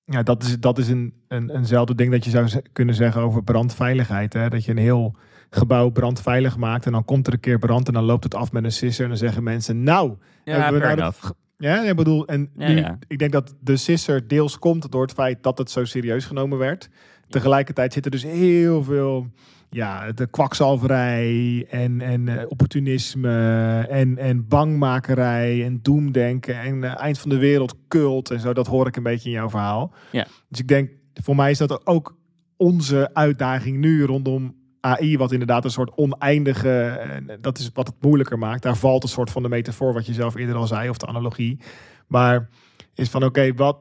ja, 0.04 0.22
dat 0.22 0.42
is, 0.42 0.58
dat 0.60 0.78
is 0.78 0.88
een, 0.88 1.14
een, 1.28 1.50
eenzelfde 1.50 1.94
ding 1.94 2.10
dat 2.10 2.24
je 2.24 2.30
zou 2.30 2.48
kunnen 2.72 2.94
zeggen 2.94 3.22
over 3.22 3.42
brandveiligheid. 3.44 4.32
Hè? 4.32 4.48
Dat 4.48 4.64
je 4.64 4.70
een 4.70 4.76
heel 4.78 5.16
gebouw 5.50 5.88
brandveilig 5.90 6.56
maakt 6.56 6.86
en 6.86 6.92
dan 6.92 7.04
komt 7.04 7.26
er 7.26 7.32
een 7.32 7.40
keer 7.40 7.58
brand 7.58 7.86
en 7.88 7.92
dan 7.94 8.04
loopt 8.04 8.24
het 8.24 8.34
af 8.34 8.52
met 8.52 8.64
een 8.64 8.72
sisser 8.72 9.02
en 9.02 9.08
dan 9.08 9.18
zeggen 9.18 9.42
mensen, 9.42 9.82
nou, 9.82 10.16
ja, 10.44 10.52
hebben 10.60 10.80
we 10.80 10.86
fair 10.86 10.96
nou 10.96 11.12
dat- 11.20 11.34
ja, 11.56 11.82
ik 11.82 11.96
bedoel, 11.96 12.26
en 12.26 12.50
nu, 12.54 12.84
ik 13.08 13.18
denk 13.18 13.32
dat 13.32 13.54
de 13.60 13.76
sisser 13.76 14.28
deels 14.28 14.58
komt 14.58 14.92
door 14.92 15.02
het 15.02 15.12
feit 15.12 15.42
dat 15.42 15.58
het 15.58 15.70
zo 15.70 15.84
serieus 15.84 16.24
genomen 16.24 16.58
werd. 16.58 16.88
Tegelijkertijd 17.32 17.92
zit 17.92 18.04
er 18.04 18.10
dus 18.10 18.22
heel 18.22 18.82
veel, 18.82 19.26
ja, 19.70 20.12
de 20.12 20.26
kwakzalverij 20.26 21.66
en, 21.70 22.00
en 22.00 22.28
eh, 22.28 22.44
opportunisme 22.48 23.80
en, 23.88 24.18
en 24.18 24.48
bangmakerij 24.48 25.64
en 25.64 25.78
doemdenken 25.82 26.60
en 26.60 26.84
eh, 26.84 27.00
eind 27.00 27.18
van 27.18 27.30
de 27.30 27.38
wereld 27.38 27.74
cult 27.88 28.30
en 28.30 28.40
zo. 28.40 28.52
Dat 28.52 28.66
hoor 28.66 28.86
ik 28.86 28.96
een 28.96 29.02
beetje 29.02 29.28
in 29.28 29.34
jouw 29.34 29.50
verhaal. 29.50 29.92
Ja. 30.10 30.26
Dus 30.48 30.60
ik 30.60 30.68
denk, 30.68 30.90
voor 31.14 31.36
mij 31.36 31.50
is 31.50 31.58
dat 31.58 31.86
ook 31.86 32.16
onze 32.56 33.10
uitdaging 33.12 33.78
nu 33.78 34.04
rondom 34.04 34.54
AI, 34.80 35.16
wat 35.16 35.32
inderdaad 35.32 35.64
een 35.64 35.70
soort 35.70 35.96
oneindige, 35.96 36.86
en 36.86 37.38
dat 37.40 37.58
is 37.58 37.70
wat 37.74 37.86
het 37.86 37.96
moeilijker 38.00 38.38
maakt. 38.38 38.62
Daar 38.62 38.76
valt 38.76 39.02
een 39.02 39.08
soort 39.08 39.30
van 39.30 39.42
de 39.42 39.48
metafoor, 39.48 39.92
wat 39.92 40.06
je 40.06 40.12
zelf 40.12 40.34
eerder 40.34 40.56
al 40.56 40.66
zei, 40.66 40.88
of 40.88 40.96
de 40.96 41.06
analogie. 41.06 41.60
Maar 42.06 42.48
is 42.94 43.08
van, 43.08 43.24
oké, 43.24 43.54
wat 43.54 43.76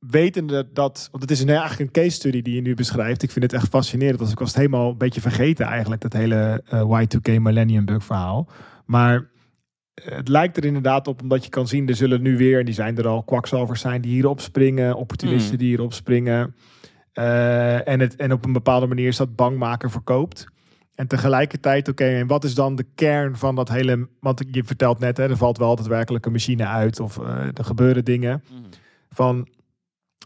wetende 0.00 0.68
dat, 0.72 1.08
want 1.10 1.22
het 1.22 1.32
is 1.32 1.40
een, 1.40 1.48
eigenlijk 1.48 1.80
een 1.80 2.02
case 2.02 2.16
study 2.16 2.42
die 2.42 2.54
je 2.54 2.60
nu 2.60 2.74
beschrijft. 2.74 3.22
Ik 3.22 3.30
vind 3.30 3.44
het 3.44 3.52
echt 3.52 3.68
fascinerend, 3.68 4.18
want 4.18 4.30
ik 4.30 4.38
was 4.38 4.48
het 4.48 4.56
helemaal 4.56 4.90
een 4.90 4.98
beetje 4.98 5.20
vergeten 5.20 5.66
eigenlijk, 5.66 6.00
dat 6.00 6.12
hele 6.12 6.62
eh, 6.68 7.02
Y2K 7.02 7.40
Millennium 7.40 7.84
Bug 7.84 8.04
verhaal. 8.04 8.48
Maar 8.86 9.30
eh, 9.94 10.16
het 10.16 10.28
lijkt 10.28 10.56
er 10.56 10.64
inderdaad 10.64 11.06
op, 11.06 11.22
omdat 11.22 11.44
je 11.44 11.50
kan 11.50 11.68
zien, 11.68 11.88
er 11.88 11.94
zullen 11.94 12.22
nu 12.22 12.36
weer, 12.36 12.58
en 12.58 12.64
die 12.64 12.74
zijn 12.74 12.98
er 12.98 13.06
al, 13.06 13.22
kwakzalvers 13.22 13.80
zijn 13.80 14.00
die 14.00 14.12
hierop 14.12 14.40
springen, 14.40 14.94
opportunisten 14.94 15.52
Mm. 15.52 15.58
die 15.58 15.68
hierop 15.68 15.92
springen. 15.92 16.54
Eh, 17.12 17.88
en, 17.88 18.00
het, 18.00 18.16
en 18.16 18.32
op 18.32 18.44
een 18.44 18.52
bepaalde 18.52 18.86
manier 18.86 19.08
is 19.08 19.16
dat 19.16 19.36
bangmaker 19.36 19.90
verkoopt. 19.90 20.46
En 20.94 21.06
tegelijkertijd, 21.06 21.88
oké, 21.88 22.04
en 22.04 22.26
wat 22.26 22.44
is 22.44 22.54
dan 22.54 22.76
de 22.76 22.86
kern 22.94 23.36
van 23.36 23.54
dat 23.54 23.68
hele... 23.68 24.08
Want 24.20 24.42
je 24.50 24.64
vertelt 24.64 24.98
net, 24.98 25.16
hè, 25.16 25.28
er 25.28 25.36
valt 25.36 25.58
wel 25.58 25.68
altijd 25.68 25.88
werkelijk 25.88 26.26
een 26.26 26.32
machine 26.32 26.66
uit 26.66 27.00
of 27.00 27.18
er 27.54 27.64
gebeuren 27.64 28.04
dingen. 28.04 28.42
Mhm. 28.50 28.62
Van, 29.10 29.48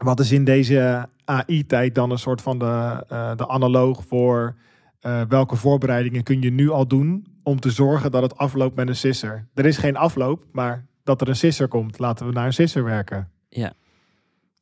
wat 0.03 0.21
is 0.21 0.33
in 0.33 0.45
deze 0.45 1.09
AI-tijd 1.25 1.95
dan 1.95 2.11
een 2.11 2.19
soort 2.19 2.43
van 2.43 2.59
de, 2.59 3.05
eh, 3.09 3.37
de 3.37 3.49
analoog 3.49 4.05
voor... 4.07 4.55
eh, 5.01 5.23
welke 5.29 5.57
voorbereidingen 5.57 6.23
kun 6.23 6.43
je 6.43 6.51
nu 6.51 6.71
al 6.71 6.87
doen 6.89 7.27
om 7.43 7.61
te 7.61 7.71
zorgen 7.71 8.11
dat 8.11 8.23
het 8.23 8.37
afloopt 8.37 8.77
met 8.77 8.89
een 8.89 8.97
sisser? 8.97 9.49
Er 9.55 9.67
is 9.67 9.77
geen 9.79 9.97
afloop, 9.97 10.45
maar 10.53 10.87
dat 11.03 11.21
er 11.21 11.29
een 11.29 11.37
sisser 11.37 11.69
komt. 11.69 11.99
Laten 11.99 12.27
we 12.27 12.33
naar 12.33 12.47
een 12.47 12.53
sisser 12.53 12.85
werken. 12.85 13.31
Ja. 13.49 13.73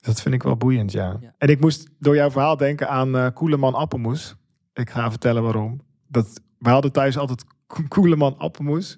Dat 0.00 0.22
vind 0.22 0.34
ik 0.34 0.42
wel 0.42 0.56
boeiend, 0.56 0.92
ja. 0.92 1.16
Ja. 1.20 1.34
En 1.38 1.48
ik 1.48 1.60
moest 1.60 1.88
door 1.98 2.14
jouw 2.14 2.30
verhaal 2.30 2.56
denken 2.56 2.88
aan 2.88 3.16
eh 3.16 3.26
Koeleman 3.34 3.74
Appelmoes. 3.74 4.34
Ik 4.72 4.90
ga 4.90 5.10
vertellen 5.10 5.42
waarom. 5.42 5.80
Dat, 6.08 6.40
we 6.58 6.68
hadden 6.68 6.92
thuis 6.92 7.18
altijd 7.18 7.44
Ko- 7.66 7.82
Koeleman 7.88 8.38
Appelmoes. 8.38 8.96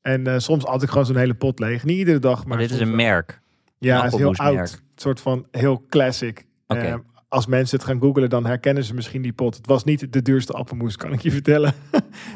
En 0.00 0.26
eh, 0.26 0.38
soms 0.38 0.64
had 0.64 0.82
ik 0.82 0.88
gewoon 0.88 1.06
zo'n 1.06 1.16
hele 1.16 1.34
pot 1.34 1.58
leeg. 1.58 1.84
Niet 1.84 1.96
iedere 1.98 2.18
dag, 2.18 2.38
maar 2.38 2.48
Maar 2.48 2.58
dit 2.58 2.70
is 2.70 2.80
een 2.80 2.94
merk. 2.96 3.40
Ja, 3.84 4.02
het 4.02 4.12
is 4.12 4.18
heel 4.18 4.34
oud. 4.34 4.72
Een 4.72 4.78
soort 4.94 5.20
van 5.20 5.46
heel 5.50 5.84
classic. 5.88 6.46
Oké. 6.66 6.80
Eh, 6.80 6.94
als 7.28 7.46
mensen 7.46 7.78
het 7.78 7.86
gaan 7.86 8.00
googlen, 8.00 8.30
dan 8.30 8.46
herkennen 8.46 8.84
ze 8.84 8.94
misschien 8.94 9.22
die 9.22 9.32
pot. 9.32 9.56
Het 9.56 9.66
was 9.66 9.84
niet 9.84 10.12
de 10.12 10.22
duurste 10.22 10.52
appelmoes, 10.52 10.96
kan 10.96 11.12
ik 11.12 11.20
je 11.20 11.30
vertellen. 11.40 11.74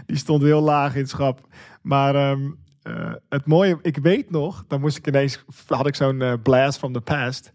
die 0.06 0.16
stond 0.16 0.42
heel 0.42 0.60
laag 0.60 0.94
in 0.94 1.00
het 1.00 1.10
schap. 1.10 1.46
Maar 1.82 2.14
ehm, 2.14 2.50
eh, 2.82 3.12
het 3.28 3.46
mooie, 3.46 3.78
ik 3.82 3.96
weet 3.96 4.30
nog, 4.30 4.64
dan 4.68 4.80
moest 4.80 4.96
ik 4.96 5.06
ineens, 5.06 5.44
had 5.66 5.86
ik 5.86 5.94
zo'n 5.94 6.22
eh, 6.22 6.32
blast 6.42 6.78
from 6.78 6.92
the 6.92 7.00
past. 7.00 7.52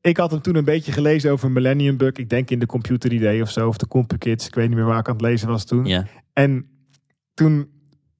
Ik 0.00 0.16
had 0.16 0.30
hem 0.30 0.40
toen 0.40 0.54
een 0.56 0.64
beetje 0.64 0.92
gelezen 0.92 1.30
over 1.30 1.50
Millennium 1.50 1.96
Bug. 1.96 2.12
Ik 2.12 2.28
denk 2.28 2.50
in 2.50 2.58
de 2.58 2.66
Computer 2.66 3.12
Idee 3.12 3.42
of 3.42 3.50
zo, 3.50 3.68
of 3.68 3.76
de 3.76 3.88
CompuKids. 3.88 4.46
Ik 4.46 4.54
weet 4.54 4.68
niet 4.68 4.76
meer 4.76 4.86
waar 4.86 4.98
ik 4.98 5.08
aan 5.08 5.14
het 5.14 5.22
lezen 5.22 5.48
was 5.48 5.64
toen. 5.64 5.86
En 6.32 6.68
toen 7.34 7.68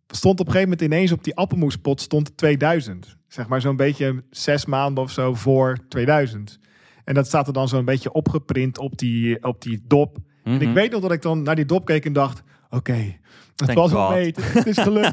stond 0.07 0.41
op 0.41 0.47
een 0.47 0.53
gegeven 0.53 0.77
moment 0.77 0.93
ineens 0.93 1.13
op 1.13 1.25
die 1.25 1.37
appelmoespot 1.37 2.01
stond 2.01 2.37
2000. 2.37 3.17
Zeg 3.35 3.49
maar 3.49 3.61
zo'n 3.61 3.77
beetje 3.77 4.23
zes 4.31 4.67
maanden 4.67 5.05
of 5.05 5.11
zo 5.11 5.35
voor 5.35 5.79
2000. 5.89 6.59
En 7.05 7.15
dat 7.15 7.27
staat 7.27 7.47
er 7.47 7.53
dan 7.53 7.69
zo'n 7.69 7.85
beetje 7.85 8.13
opgeprint 8.13 8.79
op 8.79 8.99
die, 8.99 9.43
op 9.45 9.63
die 9.63 9.83
dop. 9.87 10.17
En 10.45 10.53
ik 10.55 10.63
Mhm. 10.63 10.73
weet 10.73 10.91
nog 10.91 11.01
dat 11.01 11.13
ik 11.13 11.23
dan 11.23 11.43
naar 11.43 11.55
die 11.55 11.65
dop 11.65 11.85
keek 11.85 12.05
en 12.05 12.13
dacht... 12.13 12.43
Oké, 12.71 12.93
het 12.93 13.17
Thank 13.57 13.75
was 13.79 13.91
God. 13.93 14.11
mee. 14.11 14.27
Het, 14.27 14.53
het 14.53 14.67
is 14.67 14.79
gelukt. 14.79 15.13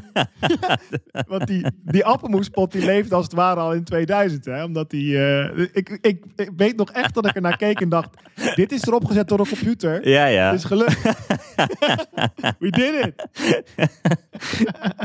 Want 1.28 1.46
die, 1.46 1.66
die 1.84 2.04
appelmoespot 2.04 2.72
die 2.72 2.84
leeft 2.84 3.12
als 3.12 3.24
het 3.24 3.32
ware 3.34 3.60
al 3.60 3.74
in 3.74 3.84
2000. 3.84 4.44
Hè? 4.44 4.64
Omdat 4.64 4.90
die... 4.90 5.18
eh, 5.18 5.66
ik, 5.72 5.98
ik, 6.00 6.24
ik 6.36 6.50
weet 6.56 6.76
nog 6.76 6.90
echt 6.90 7.14
dat 7.14 7.26
ik 7.26 7.34
er 7.34 7.42
naar 7.42 7.56
keek 7.56 7.80
en 7.80 7.88
dacht... 7.88 8.08
Dit 8.54 8.72
is 8.72 8.82
erop 8.86 9.04
gezet 9.04 9.28
door 9.28 9.38
een 9.40 9.48
computer. 9.48 10.08
Ja, 10.08 10.26
ja. 10.26 10.46
Het 10.50 10.58
is 10.58 10.64
gelukt. 10.64 11.02
We 12.58 12.70
did 12.70 13.06
it. 13.06 13.26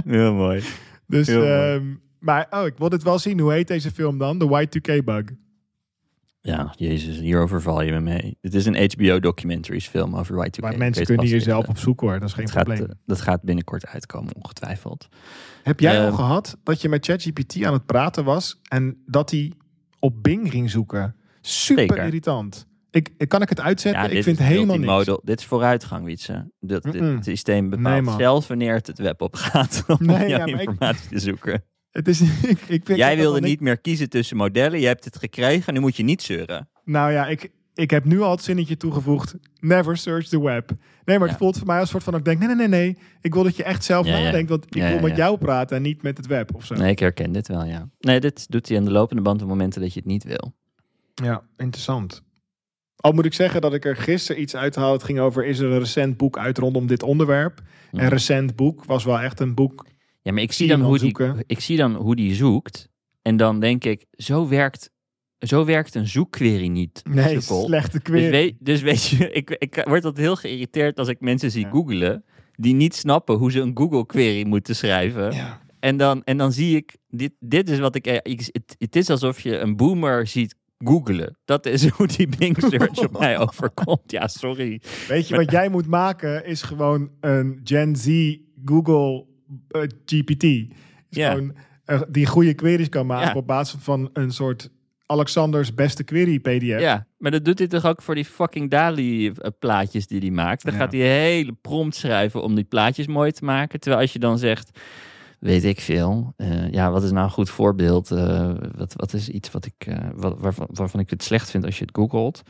Heel 0.05 0.33
mooi. 0.33 0.63
Dus, 1.07 1.27
Heel 1.27 1.45
mooi. 1.45 1.97
Maar 2.19 2.47
oh, 2.49 2.65
ik 2.65 2.77
wil 2.77 2.89
dit 2.89 3.03
wel 3.03 3.19
zien. 3.19 3.39
Hoe 3.39 3.51
heet 3.51 3.67
deze 3.67 3.91
film 3.91 4.17
dan? 4.17 4.39
De 4.39 4.67
Y2K 4.67 5.03
Bug. 5.03 5.23
Ja, 6.41 6.73
jezus, 6.77 7.19
hierover 7.19 7.61
val 7.61 7.81
je 7.81 7.91
me 7.91 7.99
mee. 7.99 8.37
Het 8.41 8.53
is 8.55 8.65
een 8.65 8.75
HBO-documentaries 8.91 9.87
film 9.87 10.15
over 10.15 10.47
Y2K. 10.47 10.59
Maar 10.61 10.77
mensen 10.77 11.05
kunnen 11.05 11.25
hier 11.25 11.41
zelf 11.41 11.61
niet, 11.61 11.69
op 11.69 11.77
zoeken 11.77 12.07
hoor. 12.07 12.19
Dat 12.19 12.27
is 12.27 12.33
geen 12.35 12.45
eh, 12.45 12.51
gaat, 12.51 12.63
probleem. 12.63 12.89
eh, 12.89 12.95
dat 13.05 13.21
gaat 13.21 13.41
binnenkort 13.41 13.85
uitkomen, 13.85 14.35
ongetwijfeld. 14.35 15.07
Heb 15.63 15.79
jij 15.79 15.99
al 15.99 16.05
ehm, 16.05 16.15
gehad 16.15 16.57
dat 16.63 16.81
je 16.81 16.89
met 16.89 17.05
ChatGPT 17.05 17.63
aan 17.63 17.73
het 17.73 17.85
praten 17.85 18.23
was 18.23 18.59
en 18.69 19.03
dat 19.05 19.31
hij 19.31 19.51
op 19.99 20.23
Bing 20.23 20.51
ging 20.51 20.69
zoeken? 20.69 21.15
Super 21.41 21.77
Zeker. 21.87 22.03
irritant. 22.05 22.67
Ik, 22.91 23.11
kan 23.27 23.41
ik 23.41 23.49
het 23.49 23.59
uitzetten? 23.59 24.01
Ja, 24.03 24.09
ik 24.09 24.23
vind 24.23 24.37
helemaal 24.39 24.77
niks. 25.03 25.19
Dit 25.23 25.39
is 25.39 25.45
vooruitgang, 25.45 26.05
Wietse. 26.05 26.51
Dat, 26.59 26.83
dit, 26.83 27.25
systeem 27.25 27.69
bepaalt 27.69 28.05
Nee, 28.05 28.15
zelf 28.17 28.47
wanneer 28.47 28.73
het 28.73 28.87
het 28.87 28.97
web 28.97 29.21
op 29.21 29.35
gaat 29.35 29.83
om 29.87 29.97
Nee, 30.05 30.17
jouw 30.17 30.27
ja, 30.27 30.37
maar 30.37 30.49
ik- 30.61 30.67
informatie 30.69 31.09
te 31.09 31.19
zoeken. 31.19 31.63
Het 31.97 32.07
is, 32.07 32.21
ik, 32.21 32.59
ik 32.77 32.81
vind 32.85 32.97
Jij 32.97 33.15
wilde 33.15 33.39
niet 33.39 33.59
meer 33.59 33.77
kiezen 33.77 34.09
tussen 34.09 34.37
modellen. 34.37 34.79
Je 34.79 34.85
hebt 34.85 35.05
het 35.05 35.17
gekregen, 35.17 35.73
nu 35.73 35.79
moet 35.79 35.95
je 35.95 36.03
niet 36.03 36.21
zeuren. 36.21 36.69
Nou 36.83 37.11
ja, 37.11 37.27
ik, 37.27 37.51
ik 37.73 37.89
heb 37.91 38.05
nu 38.05 38.21
al 38.21 38.31
het 38.31 38.41
zinnetje 38.43 38.77
toegevoegd. 38.77 39.35
Never 39.59 39.97
search 39.97 40.27
the 40.27 40.41
web. 40.43 40.69
Nee, 41.05 41.17
maar 41.19 41.27
het 41.27 41.37
Ja. 41.37 41.43
voelt 41.43 41.57
voor 41.57 41.67
mij 41.67 41.75
als 41.79 41.83
een 41.83 41.89
soort 41.91 42.03
van... 42.03 42.13
dat 42.13 42.21
Ik 42.21 42.27
denk, 42.27 42.39
nee, 42.39 42.55
nee, 42.55 42.67
nee, 42.67 42.81
nee. 42.81 42.97
Ik 43.21 43.33
wil 43.33 43.43
dat 43.43 43.55
je 43.55 43.63
echt 43.63 43.83
zelf 43.83 44.05
Ja, 44.05 44.19
nadenkt. 44.21 44.49
Want 44.49 44.65
ik 44.65 44.73
Ja, 44.75 44.89
wil 44.89 44.99
met 44.99 45.15
jou 45.17 45.37
praten 45.37 45.75
en 45.77 45.81
niet 45.81 46.01
met 46.01 46.17
het 46.17 46.27
web 46.27 46.55
of 46.55 46.65
zo. 46.65 46.75
Nee, 46.75 46.91
ik 46.91 46.99
herken 46.99 47.31
dit 47.31 47.47
wel, 47.47 47.65
ja. 47.65 47.89
Nee, 47.99 48.19
dit 48.19 48.51
doet 48.51 48.67
hij 48.67 48.77
aan 48.77 48.85
de 48.85 48.91
lopende 48.91 49.21
band 49.21 49.41
op 49.41 49.47
momenten 49.47 49.81
dat 49.81 49.93
je 49.93 49.99
het 49.99 50.07
niet 50.09 50.23
wil. 50.23 50.53
Ja, 51.13 51.41
interessant. 51.55 52.23
Al 52.95 53.11
moet 53.11 53.25
ik 53.25 53.33
zeggen 53.33 53.61
dat 53.61 53.73
ik 53.73 53.85
er 53.85 53.95
gisteren 53.95 54.41
iets 54.41 54.55
uithaal. 54.55 54.91
Het 54.91 55.03
ging 55.03 55.19
over, 55.19 55.45
is 55.45 55.59
er 55.59 55.71
een 55.71 55.79
recent 55.79 56.17
boek 56.17 56.37
uit 56.37 56.57
rondom 56.57 56.87
dit 56.87 57.03
onderwerp? 57.03 57.61
Een 57.91 58.09
recent 58.09 58.55
boek 58.55 58.85
was 58.85 59.03
wel 59.03 59.19
echt 59.19 59.39
een 59.39 59.53
boek. 59.53 59.85
Ja, 60.27 60.33
maar 60.33 60.41
ik 60.43 60.51
Zie 60.51 60.67
dan 60.67 60.81
hoe 60.81 60.99
die, 60.99 61.15
ik 61.47 61.59
zie 61.59 61.77
dan 61.77 61.95
hoe 61.95 62.15
die 62.15 62.35
zoekt. 62.35 62.89
En 63.21 63.37
dan 63.37 63.59
denk 63.59 63.83
ik, 63.83 64.05
zo 64.11 64.47
werkt, 64.47 64.91
zo 65.39 65.65
werkt 65.65 65.95
een 65.95 66.07
zoekquery 66.07 66.67
niet. 66.67 67.01
Nee, 67.09 67.41
slechte 67.41 67.91
Dus 67.91 68.01
query. 68.03 68.29
weet, 68.29 68.55
dus 68.59 68.81
weet 68.81 69.07
je, 69.07 69.31
ik, 69.41 69.49
ik 69.49 69.73
word 69.75 70.05
altijd 70.05 70.25
heel 70.25 70.35
geïrriteerd 70.35 70.99
als 70.99 71.07
ik 71.07 71.19
mensen 71.19 71.51
zie 71.51 71.61
Ja. 71.65 71.69
googelen. 71.69 72.23
die 72.55 72.73
niet 72.73 72.95
snappen 72.95 73.35
hoe 73.35 73.51
ze 73.51 73.59
een 73.59 73.71
Google 73.77 74.05
query 74.05 74.47
moeten 74.47 74.75
schrijven. 74.75 75.31
Ja. 75.33 75.61
En, 75.79 75.97
dan, 75.97 76.23
en 76.23 76.37
dan 76.37 76.51
zie 76.51 76.75
ik, 76.75 76.97
dit, 77.09 77.31
dit 77.39 77.69
is 77.69 77.79
wat 77.79 77.95
ik, 77.95 78.07
ik 78.07 78.39
het, 78.51 78.75
het 78.77 78.95
is 78.95 79.09
alsof 79.09 79.39
je 79.41 79.57
een 79.57 79.75
boomer 79.75 80.27
ziet 80.27 80.55
googelen. 80.77 81.37
Dat 81.45 81.65
is 81.65 81.87
hoe 81.95 82.07
die 82.07 82.27
Bing 82.37 82.57
search 82.59 82.97
op 82.99 83.19
mij 83.19 83.37
overkomt. 83.47 84.11
Ja, 84.11 84.27
sorry. 84.27 84.81
Weet 85.07 85.27
je, 85.27 85.35
wat 85.35 85.51
jij 85.51 85.69
moet 85.69 85.87
maken 85.87 86.45
is 86.45 86.61
gewoon 86.61 87.11
een 87.19 87.59
Gen 87.63 87.95
Z 87.95 88.35
Google 88.65 89.25
GPT. 90.05 90.43
Is 90.43 90.67
Ja. 91.09 91.31
Gewoon, 91.31 91.55
eh, 91.85 92.01
die 92.09 92.25
goede 92.25 92.53
queries 92.53 92.89
kan 92.89 93.05
maken 93.05 93.35
op 93.35 93.47
basis 93.47 93.79
van 93.81 94.09
een 94.13 94.31
soort 94.31 94.69
Alexanders 95.05 95.73
beste 95.73 96.03
query 96.03 96.39
PDF. 96.39 96.79
Ja, 96.79 97.07
maar 97.17 97.31
dat 97.31 97.45
doet 97.45 97.57
hij 97.59 97.67
toch 97.67 97.85
ook 97.85 98.01
voor 98.01 98.15
die 98.15 98.25
fucking 98.25 98.69
Dali 98.69 99.27
eh, 99.29 99.51
plaatjes 99.59 100.07
die 100.07 100.19
hij 100.19 100.29
maakt. 100.31 100.63
Dan 100.63 100.73
Ja. 100.73 100.79
gaat 100.79 100.91
hij 100.91 101.01
hele 101.01 101.53
prompt 101.61 101.95
schrijven 101.95 102.43
om 102.43 102.55
die 102.55 102.63
plaatjes 102.63 103.07
mooi 103.07 103.31
te 103.31 103.45
maken. 103.45 103.79
Terwijl 103.79 104.01
als 104.01 104.13
je 104.13 104.19
dan 104.19 104.37
zegt, 104.37 104.79
weet 105.39 105.63
ik 105.63 105.79
veel. 105.79 106.33
eh, 106.37 106.71
ja, 106.71 106.91
wat 106.91 107.03
is 107.03 107.11
nou 107.11 107.23
een 107.25 107.31
goed 107.31 107.49
voorbeeld? 107.49 108.11
Eh, 108.11 108.51
wat, 108.75 108.93
wat 108.93 109.13
is 109.13 109.29
iets 109.29 109.51
wat 109.51 109.65
ik, 109.65 109.85
eh, 109.85 109.97
wat, 110.15 110.39
waarvan, 110.39 110.67
waarvan 110.71 110.99
ik 110.99 111.09
het 111.09 111.23
slecht 111.23 111.49
vind 111.51 111.65
als 111.65 111.77
je 111.77 111.85
het 111.85 111.95
googelt? 111.95 112.41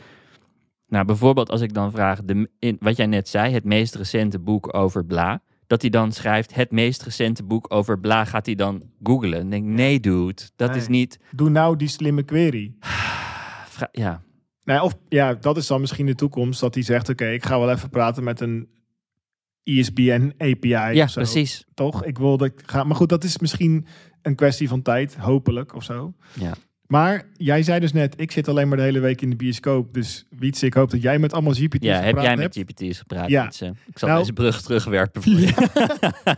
Nou, 0.87 1.05
bijvoorbeeld 1.05 1.49
als 1.49 1.61
ik 1.61 1.73
dan 1.73 1.91
vraag, 1.91 2.23
de, 2.23 2.49
in, 2.59 2.77
wat 2.79 2.97
jij 2.97 3.05
net 3.05 3.27
zei, 3.29 3.53
het 3.53 3.63
meest 3.63 3.95
recente 3.95 4.39
boek 4.39 4.73
over 4.75 5.05
bla. 5.05 5.41
Dat 5.67 5.81
hij 5.81 5.89
dan 5.89 6.11
schrijft, 6.11 6.53
het 6.55 6.71
meest 6.71 7.03
recente 7.03 7.43
boek 7.43 7.73
over 7.73 7.99
bla, 7.99 8.25
gaat 8.25 8.45
hij 8.45 8.55
dan 8.55 8.83
googlen. 9.03 9.49
Denk 9.49 9.65
nee 9.65 9.99
dude, 9.99 10.41
dat 10.55 10.75
is 10.75 10.87
Nee. 10.87 10.99
niet... 10.99 11.19
Doe 11.31 11.49
nou 11.49 11.75
die 11.75 11.87
slimme 11.87 12.23
query. 12.23 12.73
Ja, 13.91 14.21
Nou, 14.63 14.81
of 14.81 14.97
ja, 15.09 15.33
dat 15.33 15.57
is 15.57 15.67
dan 15.67 15.79
misschien 15.81 16.05
de 16.05 16.15
toekomst. 16.15 16.59
Dat 16.59 16.73
hij 16.73 16.83
zegt, 16.83 17.09
oké, 17.09 17.27
ik 17.29 17.45
ga 17.45 17.59
wel 17.59 17.71
even 17.71 17.89
praten 17.89 18.23
met 18.23 18.39
een 18.41 18.67
E 19.63 19.79
ESPN 19.79 20.33
API. 20.37 20.67
ja 20.69 21.03
of 21.03 21.09
zo. 21.09 21.21
precies. 21.21 21.65
Toch? 21.73 22.03
Ik 22.05 22.17
wil 22.17 22.37
dat 22.37 22.47
ik 22.47 22.61
ga. 22.65 22.83
Maar 22.83 22.95
goed, 22.95 23.09
dat 23.09 23.23
is 23.23 23.37
misschien 23.37 23.85
een 24.21 24.35
kwestie 24.35 24.67
van 24.67 24.81
tijd, 24.81 25.15
hopelijk 25.15 25.75
of 25.75 25.83
zo. 25.83 26.13
Ja. 26.39 26.53
Maar 26.87 27.25
jij 27.33 27.63
zei 27.63 27.79
dus 27.79 27.93
net, 27.93 28.13
ik 28.17 28.31
zit 28.31 28.47
alleen 28.47 28.67
maar 28.67 28.77
de 28.77 28.83
hele 28.83 28.99
week 28.99 29.21
in 29.21 29.29
de 29.29 29.35
bioscoop. 29.35 29.93
Dus 29.93 30.25
Wietse, 30.29 30.65
ik 30.65 30.73
hoop 30.73 30.89
dat 30.91 31.01
jij 31.01 31.19
met 31.19 31.33
allemaal 31.33 31.53
GPT's 31.53 31.85
Ja, 31.85 31.99
heb 32.01 32.15
jij 32.15 32.35
hebt. 32.35 32.55
met 32.55 32.57
GPT's 32.69 32.97
gepraat? 32.97 33.29
Ja. 33.29 33.41
Wietse? 33.43 33.65
Ik 33.85 33.97
zal 33.97 34.07
Nou- 34.07 34.19
deze 34.21 34.33
brug 34.33 34.61
terugwerpen 34.61 35.21
voor 35.21 35.33
je. 35.41 35.53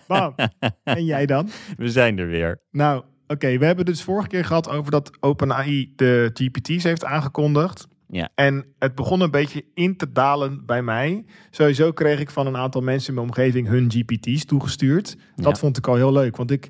Bam. 0.08 0.36
en 0.84 1.06
jij 1.06 1.26
dan? 1.26 1.50
We 1.78 1.89
zijn 1.89 2.18
er 2.20 2.28
weer. 2.28 2.62
Nou, 2.72 3.04
oké, 3.28 3.58
we 3.58 3.66
hebben 3.66 3.86
dus 3.86 4.02
vorige 4.04 4.28
keer 4.28 4.45
gehad 4.45 4.70
over 4.70 4.91
dat 4.91 5.18
OpenAI 5.20 5.93
de 5.95 6.30
GPT's 6.34 6.84
heeft 6.84 7.06
aangekondigd. 7.06 7.88
Ja. 8.08 8.30
En 8.36 8.66
het 8.80 8.95
begon 8.95 9.22
een 9.22 9.32
beetje 9.32 9.66
in 9.74 9.97
te 9.97 10.12
dalen 10.12 10.66
bij 10.66 10.82
mij. 10.82 11.26
Sowieso 11.50 11.91
kreeg 11.91 12.20
ik 12.20 12.30
van 12.30 12.47
een 12.47 12.58
aantal 12.58 12.82
mensen 12.82 13.10
in 13.10 13.16
mijn 13.16 13.28
omgeving 13.28 13.68
hun 13.68 13.91
GPT's 13.91 14.45
toegestuurd. 14.45 15.18
Dat 15.36 15.45
Ja. 15.45 15.56
vond 15.56 15.78
ik 15.78 15.88
al 15.88 15.95
heel 15.95 16.12
leuk, 16.12 16.36
want 16.38 16.52
ik 16.52 16.70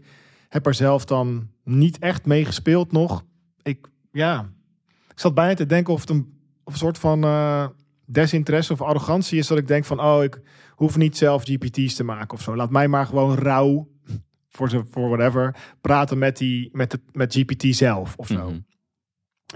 heb 0.50 0.66
er 0.66 0.74
zelf 0.74 1.06
dan 1.06 1.48
niet 1.64 2.00
echt 2.00 2.26
mee 2.26 2.46
gespeeld 2.46 2.92
nog. 2.92 3.24
Ik, 3.64 3.90
ja, 4.12 4.50
ik 5.12 5.20
zat 5.20 5.34
bijna 5.34 5.54
te 5.54 5.66
denken 5.66 5.94
of 5.94 6.00
het 6.00 6.10
een, 6.10 6.40
of 6.64 6.74
een 6.74 6.80
soort 6.80 6.98
van 6.98 7.24
eh, 7.24 7.68
desinteresse 8.06 8.74
of 8.74 8.82
arrogantie 8.82 9.38
is. 9.38 9.48
Dat 9.48 9.58
ik 9.58 9.68
denk 9.68 9.86
van, 9.86 10.02
oh, 10.02 10.24
ik 10.24 10.42
hoef 10.70 10.98
niet 10.98 11.18
zelf 11.18 11.44
GPT's 11.44 11.96
te 11.96 12.04
maken 12.04 12.38
of 12.38 12.44
zo. 12.44 12.56
Laat 12.56 12.70
mij 12.70 12.88
maar 12.88 13.06
gewoon 13.06 13.36
rauw, 13.36 13.88
voor, 14.50 14.86
voor 14.90 15.10
whatever, 15.10 15.56
praten 15.82 16.18
met, 16.18 16.38
die, 16.38 16.70
met, 16.72 16.92
de, 16.92 17.00
met 17.12 17.34
GPT 17.34 17.76
zelf 17.76 18.16
of 18.16 18.28
zo. 18.28 18.50
Mhm. 18.50 18.60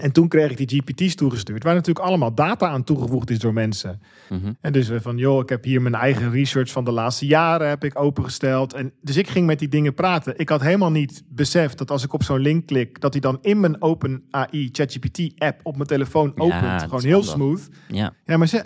En 0.00 0.12
toen 0.12 0.28
kreeg 0.28 0.50
ik 0.50 0.68
die 0.68 0.82
GPT's 0.82 1.14
toegestuurd, 1.14 1.62
waar 1.64 1.74
natuurlijk 1.74 2.06
allemaal 2.06 2.34
data 2.34 2.68
aan 2.68 2.84
toegevoegd 2.84 3.30
is 3.30 3.38
door 3.38 3.52
mensen. 3.52 4.00
Mhm. 4.28 4.52
En 4.60 4.72
dus 4.72 4.90
van, 4.96 5.16
joh, 5.16 5.40
ik 5.42 5.48
heb 5.48 5.64
hier 5.64 5.82
mijn 5.82 5.94
eigen 5.94 6.30
research 6.30 6.70
van 6.70 6.84
de 6.84 6.90
laatste 6.92 7.26
jaren 7.26 7.68
heb 7.68 7.84
ik 7.84 8.00
opengesteld. 8.00 8.72
En 8.74 8.92
dus 9.02 9.16
ik 9.16 9.28
ging 9.28 9.46
met 9.46 9.58
die 9.58 9.68
dingen 9.68 9.94
praten. 9.94 10.38
Ik 10.38 10.48
had 10.48 10.60
helemaal 10.60 10.90
niet 10.90 11.22
beseft 11.28 11.78
dat 11.78 11.90
als 11.90 12.04
ik 12.04 12.12
op 12.12 12.22
zo'n 12.22 12.38
link 12.40 12.66
klik, 12.66 13.00
dat 13.00 13.12
hij 13.12 13.20
dan 13.20 13.38
in 13.40 13.60
mijn 13.60 13.82
OpenAI 13.82 14.68
ChatGPT 14.72 15.32
app 15.38 15.60
op 15.62 15.76
mijn 15.76 15.88
telefoon 15.88 16.32
opent. 16.36 16.62
Gewoon 16.82 17.04
heel 17.04 17.22
smooth. 17.22 17.68
Ja. 17.88 18.12
Ja, 18.24 18.36
maar 18.36 18.48
ze- 18.48 18.64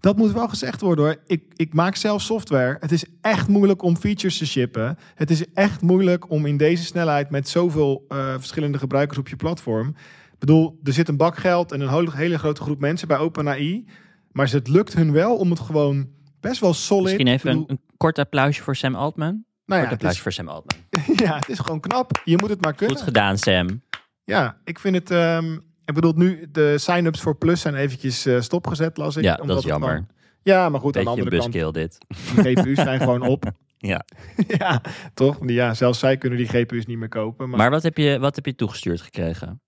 dat 0.00 0.16
moet 0.16 0.32
wel 0.32 0.48
gezegd 0.48 0.80
worden 0.80 1.04
hoor. 1.04 1.16
Ik, 1.26 1.42
ik 1.56 1.74
maak 1.74 1.96
zelf 1.96 2.22
software. 2.22 2.76
Het 2.80 2.92
is 2.92 3.04
echt 3.20 3.48
moeilijk 3.48 3.82
om 3.82 3.96
features 3.96 4.38
te 4.38 4.46
shippen. 4.46 4.98
Het 5.14 5.30
is 5.30 5.44
echt 5.54 5.80
moeilijk 5.82 6.30
om 6.30 6.46
in 6.46 6.56
deze 6.56 6.84
snelheid 6.84 7.30
met 7.30 7.48
zoveel 7.48 8.04
eh, 8.08 8.32
verschillende 8.36 8.78
gebruikers 8.78 9.18
op 9.18 9.28
je 9.28 9.36
platform. 9.36 9.94
Ik 10.38 10.46
bedoel, 10.46 10.78
er 10.82 10.92
zit 10.92 11.08
een 11.08 11.16
bak 11.16 11.36
geld 11.36 11.72
en 11.72 11.80
een 11.80 12.12
hele, 12.12 12.38
grote 12.38 12.62
groep 12.62 12.80
mensen 12.80 13.08
bij 13.08 13.18
OpenAI. 13.18 13.84
Maar 14.32 14.50
het 14.50 14.68
lukt 14.68 14.94
hun 14.94 15.12
wel 15.12 15.36
om 15.36 15.50
het 15.50 15.60
gewoon 15.60 16.08
best 16.40 16.60
wel 16.60 16.74
solid. 16.74 17.02
Misschien 17.02 17.26
even 17.26 17.64
een, 17.66 17.80
kort 17.96 18.18
applausje 18.18 18.62
voor 18.62 18.76
Sam 18.76 18.94
Altman. 18.94 19.26
nou 19.28 19.42
kort 19.66 19.80
ja, 19.80 19.82
het 19.82 19.92
applausje 19.92 20.16
is, 20.16 20.22
voor 20.22 20.32
Sam 20.32 20.48
Altman. 20.48 20.78
ja, 21.26 21.36
het 21.38 21.48
is 21.48 21.58
gewoon 21.58 21.80
knap. 21.80 22.20
Je 22.24 22.36
moet 22.36 22.48
het 22.48 22.60
maar 22.60 22.74
kunnen. 22.74 22.96
Goed 22.96 23.04
gedaan, 23.04 23.38
Sam. 23.38 23.82
Ja, 24.24 24.56
ik 24.64 24.78
vind 24.78 24.94
het. 24.94 25.10
ehm, 25.10 25.52
ik 25.84 25.94
bedoel, 25.94 26.12
nu 26.12 26.48
de 26.52 26.78
sign-ups 26.78 27.20
voor 27.20 27.36
Plus 27.36 27.60
zijn 27.60 27.74
eventjes 27.74 28.26
eh, 28.26 28.40
stopgezet, 28.40 28.96
las 28.96 29.16
ik. 29.16 29.24
Ja, 29.24 29.32
omdat 29.40 29.48
dat 29.48 29.58
is 29.58 29.70
jammer. 29.70 30.06
ja, 30.42 30.68
maar 30.68 30.80
goed, 30.80 30.96
aan 30.96 31.04
de 31.04 31.10
Beetje 31.10 31.40
andere 31.40 31.62
kant. 31.62 31.74
dit. 31.74 31.98
Die 32.44 32.56
GPU's 32.56 32.76
zijn 32.76 33.00
gewoon 33.00 33.22
op. 33.22 33.44
Ja. 33.80 34.04
ja, 34.58 34.82
toch? 35.14 35.38
Ja, 35.46 35.74
zelfs 35.74 35.98
zij 35.98 36.16
kunnen 36.16 36.38
die 36.38 36.48
GPU's 36.48 36.86
niet 36.86 36.98
meer 36.98 37.08
kopen. 37.08 37.48
Maar, 37.48 37.58
Maar 37.58 37.70
wat 37.70 37.82
heb 37.82 37.96
je, 37.96 38.18
wat 38.18 38.34
heb 38.34 38.46
je 38.46 38.54
toegestuurd 38.54 39.00
gekregen? 39.00 39.60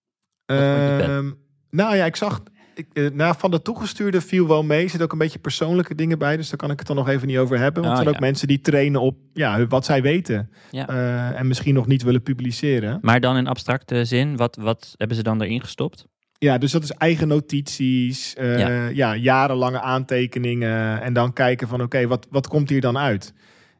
Nou 1.70 1.96
ja, 1.96 2.04
ik 2.04 2.16
zag. 2.16 2.42
Ik, 2.74 2.86
eh, 2.92 3.10
nou, 3.12 3.34
van 3.38 3.50
de 3.50 3.62
toegestuurde 3.62 4.20
viel 4.20 4.48
wel 4.48 4.62
mee. 4.62 4.76
Er 4.82 4.88
zitten 4.88 5.02
ook 5.02 5.12
een 5.12 5.18
beetje 5.18 5.38
persoonlijke 5.38 5.94
dingen 5.94 6.18
bij. 6.18 6.36
Dus 6.36 6.48
daar 6.48 6.58
kan 6.58 6.70
ik 6.70 6.78
het 6.78 6.86
dan 6.86 6.96
nog 6.96 7.08
even 7.08 7.26
niet 7.26 7.38
over 7.38 7.58
hebben. 7.58 7.82
Want 7.82 7.84
Oh, 7.84 7.90
er 7.90 7.96
zijn 7.96 8.08
ja. 8.08 8.14
ook 8.14 8.20
mensen 8.24 8.48
die 8.48 8.60
trainen 8.60 9.00
op 9.00 9.16
ja, 9.32 9.66
wat 9.66 9.84
zij 9.84 10.02
weten. 10.02 10.50
Ja. 10.70 10.88
Eh, 10.88 11.38
en 11.38 11.46
misschien 11.46 11.74
nog 11.74 11.86
niet 11.86 12.02
willen 12.02 12.22
publiceren. 12.22 12.98
Maar 13.02 13.20
dan 13.20 13.36
in 13.36 13.46
abstracte 13.46 14.04
zin, 14.04 14.36
wat, 14.36 14.56
wat 14.56 14.94
hebben 14.96 15.16
ze 15.16 15.22
dan 15.22 15.42
erin 15.42 15.60
gestopt? 15.60 16.06
Ja, 16.38 16.58
dus 16.58 16.72
dat 16.72 16.82
is 16.82 16.90
eigen 16.90 17.28
notities. 17.28 18.34
eh, 18.34 18.58
Ja. 18.58 18.86
ja. 18.88 19.16
jarenlange 19.16 19.80
aantekeningen. 19.80 21.02
En 21.02 21.12
dan 21.12 21.32
kijken 21.32 21.68
van 21.68 21.82
oké, 21.82 22.06
wat, 22.06 22.26
wat 22.30 22.48
komt 22.48 22.68
hier 22.68 22.80
dan 22.80 22.98
uit? 22.98 23.32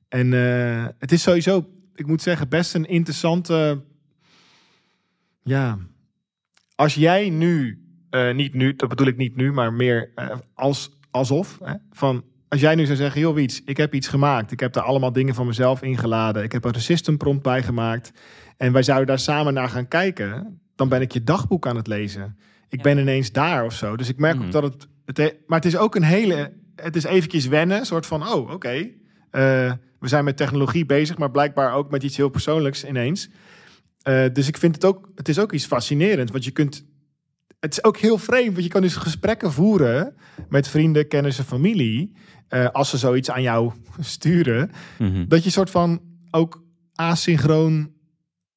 En 0.09 0.33
het 0.99 1.13
is 1.13 1.23
sowieso, 1.23 1.67
ik 1.95 2.07
moet 2.07 2.23
zeggen, 2.23 2.49
best 2.49 2.75
een 2.75 2.87
interessante. 2.89 3.83
Ja, 5.43 5.79
als 6.81 6.95
jij 6.95 7.29
nu, 7.31 7.83
eh, 8.11 8.35
niet 8.35 8.55
nu, 8.55 8.75
dat 8.77 8.89
bedoel 8.89 9.07
ik 9.07 9.17
niet 9.17 9.37
nu, 9.37 9.53
maar 9.53 9.73
meer 9.73 10.11
eh, 10.15 10.29
als, 10.55 10.99
alsof. 11.11 11.59
Hè, 11.65 11.75
van 11.93 12.25
als 12.49 12.61
jij 12.61 12.75
nu 12.75 12.85
zou 12.85 12.97
zeggen, 12.97 13.21
joh 13.21 13.35
Wiets, 13.35 13.63
ik 13.65 13.77
heb 13.77 13.95
iets 13.95 14.09
gemaakt. 14.09 14.53
Ik 14.53 14.61
heb 14.61 14.73
daar 14.73 14.83
allemaal 14.85 15.13
dingen 15.13 15.35
van 15.35 15.47
mezelf 15.47 15.83
ingeladen. 15.83 16.43
Ik 16.43 16.53
heb 16.53 16.65
er 16.65 16.75
een 16.75 16.81
system 16.81 17.17
prompt 17.17 17.43
bij 17.43 17.63
gemaakt. 17.63 18.13
En 18.57 18.73
wij 18.73 18.83
zouden 18.83 19.07
daar 19.07 19.19
samen 19.19 19.55
naar 19.55 19.69
gaan 19.69 19.89
kijken. 19.89 20.61
Dan 20.75 20.89
ben 20.89 21.01
ik 21.01 21.13
je 21.13 21.25
dagboek 21.25 21.67
aan 21.67 21.77
het 21.77 21.87
lezen. 21.87 22.37
Ik 22.69 22.77
Ja. 22.79 22.83
ben 22.83 22.99
ineens 22.99 23.33
daar 23.33 23.65
of 23.65 23.73
zo. 23.73 23.97
Dus 23.97 24.09
ik 24.09 24.19
merk 24.19 24.37
Mhm. 24.37 24.45
ook 24.47 24.53
dat 24.53 24.63
het, 24.63 24.87
het... 25.05 25.17
he- 25.17 25.33
Maar 25.47 25.59
het 25.59 25.69
is 25.69 25.77
ook 25.77 25.95
een 25.95 26.03
hele... 26.03 26.53
Het 26.77 26.97
is 26.97 27.05
eventjes 27.05 27.47
wennen. 27.47 27.87
soort 27.87 28.07
van, 28.07 28.29
oh, 28.29 28.51
oké. 28.51 28.69
eh, 29.31 29.73
we 30.01 30.09
zijn 30.09 30.25
met 30.25 30.37
technologie 30.37 30.87
bezig, 30.87 31.19
maar 31.19 31.31
blijkbaar 31.31 31.73
ook 31.75 31.91
met 31.91 32.03
iets 32.03 32.17
heel 32.17 32.29
persoonlijks 32.29 32.85
ineens. 32.85 33.29
Eh, 34.03 34.25
dus 34.33 34.49
ik 34.49 34.57
vind 34.57 34.75
het 34.75 34.85
ook... 34.85 35.09
Het 35.15 35.29
is 35.29 35.39
ook 35.39 35.53
iets 35.53 35.67
fascinerends. 35.67 36.33
Want 36.33 36.45
je 36.45 36.51
kunt... 36.51 36.85
Het 37.61 37.73
is 37.73 37.85
ook 37.85 37.97
heel 37.97 38.19
vreemd, 38.19 38.53
want 38.53 38.65
je 38.65 38.71
kan 38.71 38.83
dus 38.83 38.97
gesprekken 38.97 39.53
voeren 39.53 40.15
met 40.49 40.69
vrienden, 40.69 41.09
kennissen, 41.09 41.45
familie. 41.45 42.13
eh, 42.49 42.67
als 42.69 42.91
ze 42.91 42.97
zoiets 42.99 43.31
aan 43.31 43.43
jou 43.43 43.73
sturen. 44.01 44.71
Mhm. 44.99 45.25
Dat 45.29 45.45
je 45.45 45.51
soort 45.51 45.71
van 45.71 46.01
ook 46.31 46.65
asynchroon 46.95 47.93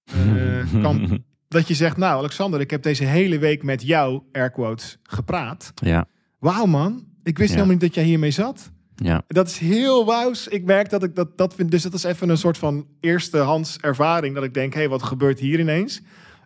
eh, 0.05 0.81
kan. 0.81 1.23
Dat 1.47 1.67
je 1.67 1.73
zegt, 1.73 1.97
nou 1.97 2.17
Alexander, 2.17 2.59
ik 2.59 2.69
heb 2.71 2.83
deze 2.83 3.03
hele 3.03 3.37
week 3.39 3.63
met 3.63 3.81
jou, 3.81 4.21
air 4.31 4.51
quotes, 4.51 4.97
gepraat. 5.03 5.71
Ja, 5.75 6.05
Wauw 6.39 6.65
man, 6.65 7.05
ik 7.23 7.37
wist 7.37 7.49
Ja. 7.49 7.55
helemaal 7.55 7.71
niet 7.75 7.81
dat 7.81 7.95
jij 7.95 8.03
hiermee 8.03 8.31
zat. 8.31 8.71
Ja. 8.95 9.23
Dat 9.27 9.47
is 9.47 9.57
heel 9.57 10.05
wauws. 10.05 10.47
Ik 10.47 10.63
merk 10.63 10.89
dat 10.89 11.03
ik 11.03 11.15
dat, 11.15 11.37
dat 11.37 11.53
vind. 11.53 11.71
Dus 11.71 11.81
dat 11.83 11.93
is 11.93 12.03
even 12.03 12.29
een 12.29 12.37
soort 12.37 12.57
van 12.57 12.87
eerstehands 12.99 13.77
ervaring. 13.77 14.35
Dat 14.35 14.43
ik 14.43 14.53
denk, 14.53 14.73
hé, 14.73 14.79
hey, 14.79 14.89
wat 14.89 15.03
gebeurt 15.03 15.39
hier 15.39 15.59
ineens? 15.59 16.01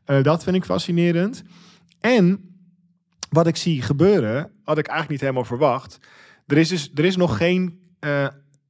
Eh, 0.06 0.24
dat 0.24 0.44
vind 0.44 0.56
ik 0.56 0.66
fascinerend. 0.66 1.44
En 2.00 2.56
wat 3.30 3.48
ik 3.48 3.56
zie 3.56 3.82
gebeuren, 3.82 4.52
had 4.64 4.78
ik 4.78 4.88
eigenlijk 4.88 5.10
niet 5.10 5.22
helemaal 5.22 5.46
verwacht. 5.58 6.00
Er 6.48 6.58
is 6.58 6.70
dus 6.70 6.92
er 6.96 7.06
is 7.06 7.16
nog 7.16 7.38
geen. 7.38 7.80
eh, 8.00 8.28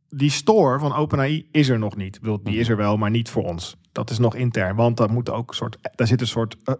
die 0.10 0.30
store 0.30 0.80
van 0.80 0.94
OpenAI 0.96 1.48
is 1.52 1.70
er 1.70 1.80
nog 1.80 1.96
niet. 1.96 2.16
Ik 2.16 2.22
bedoel, 2.22 2.40
die 2.44 2.60
is 2.60 2.70
er 2.70 2.78
wel, 2.78 2.98
maar 2.98 3.10
niet 3.10 3.30
voor 3.30 3.44
ons. 3.44 3.76
Dat 3.92 4.10
is 4.10 4.18
nog 4.18 4.36
intern, 4.36 4.76
want 4.76 4.98
dat 4.98 5.10
moet 5.12 5.30
ook 5.30 5.50
een 5.50 5.56
soort, 5.56 5.78
daar 5.96 6.08
zit 6.08 6.22
een 6.22 6.28
soort 6.28 6.58
eh, 6.64 6.74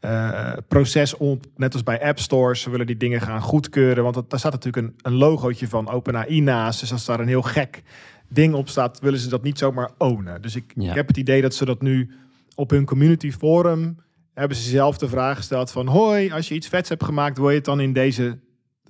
eh, 0.00 0.58
proces 0.68 1.16
op, 1.16 1.44
net 1.56 1.72
als 1.72 1.82
bij 1.82 2.02
app 2.02 2.18
stores. 2.18 2.60
Ze 2.60 2.70
willen 2.70 2.86
die 2.86 2.96
dingen 2.96 3.20
gaan 3.20 3.40
goedkeuren, 3.40 4.02
want 4.02 4.14
dat, 4.14 4.30
daar 4.30 4.38
staat 4.38 4.52
natuurlijk 4.52 4.86
een, 4.86 4.94
een 5.02 5.18
logootje 5.18 5.68
van 5.68 5.90
OpenAI 5.90 6.40
naast. 6.40 6.80
Dus 6.80 6.92
als 6.92 7.04
daar 7.04 7.20
een 7.20 7.28
heel 7.28 7.42
gek 7.42 7.82
ding 8.28 8.54
op 8.54 8.68
staat, 8.68 9.00
willen 9.00 9.18
ze 9.18 9.28
dat 9.28 9.42
niet 9.42 9.58
zomaar 9.58 9.90
ownen. 9.98 10.42
Dus 10.42 10.56
ik, 10.56 10.72
Ja. 10.74 10.88
ik 10.90 10.96
heb 10.96 11.06
het 11.08 11.16
idee 11.16 11.42
dat 11.42 11.54
ze 11.54 11.64
dat 11.64 11.82
nu 11.82 12.10
op 12.54 12.70
hun 12.70 12.84
community 12.84 13.30
forum 13.32 13.96
hebben 14.34 14.56
ze 14.56 14.68
zelf 14.68 14.98
de 14.98 15.08
vraag 15.08 15.36
gesteld 15.36 15.70
van 15.70 15.86
hoi, 15.86 16.30
als 16.32 16.48
je 16.48 16.54
iets 16.54 16.68
vets 16.68 16.88
hebt 16.88 17.04
gemaakt, 17.04 17.38
wil 17.38 17.48
je 17.50 17.56
het 17.56 17.64
dan 17.64 17.80
in 17.80 17.92
deze 17.92 18.38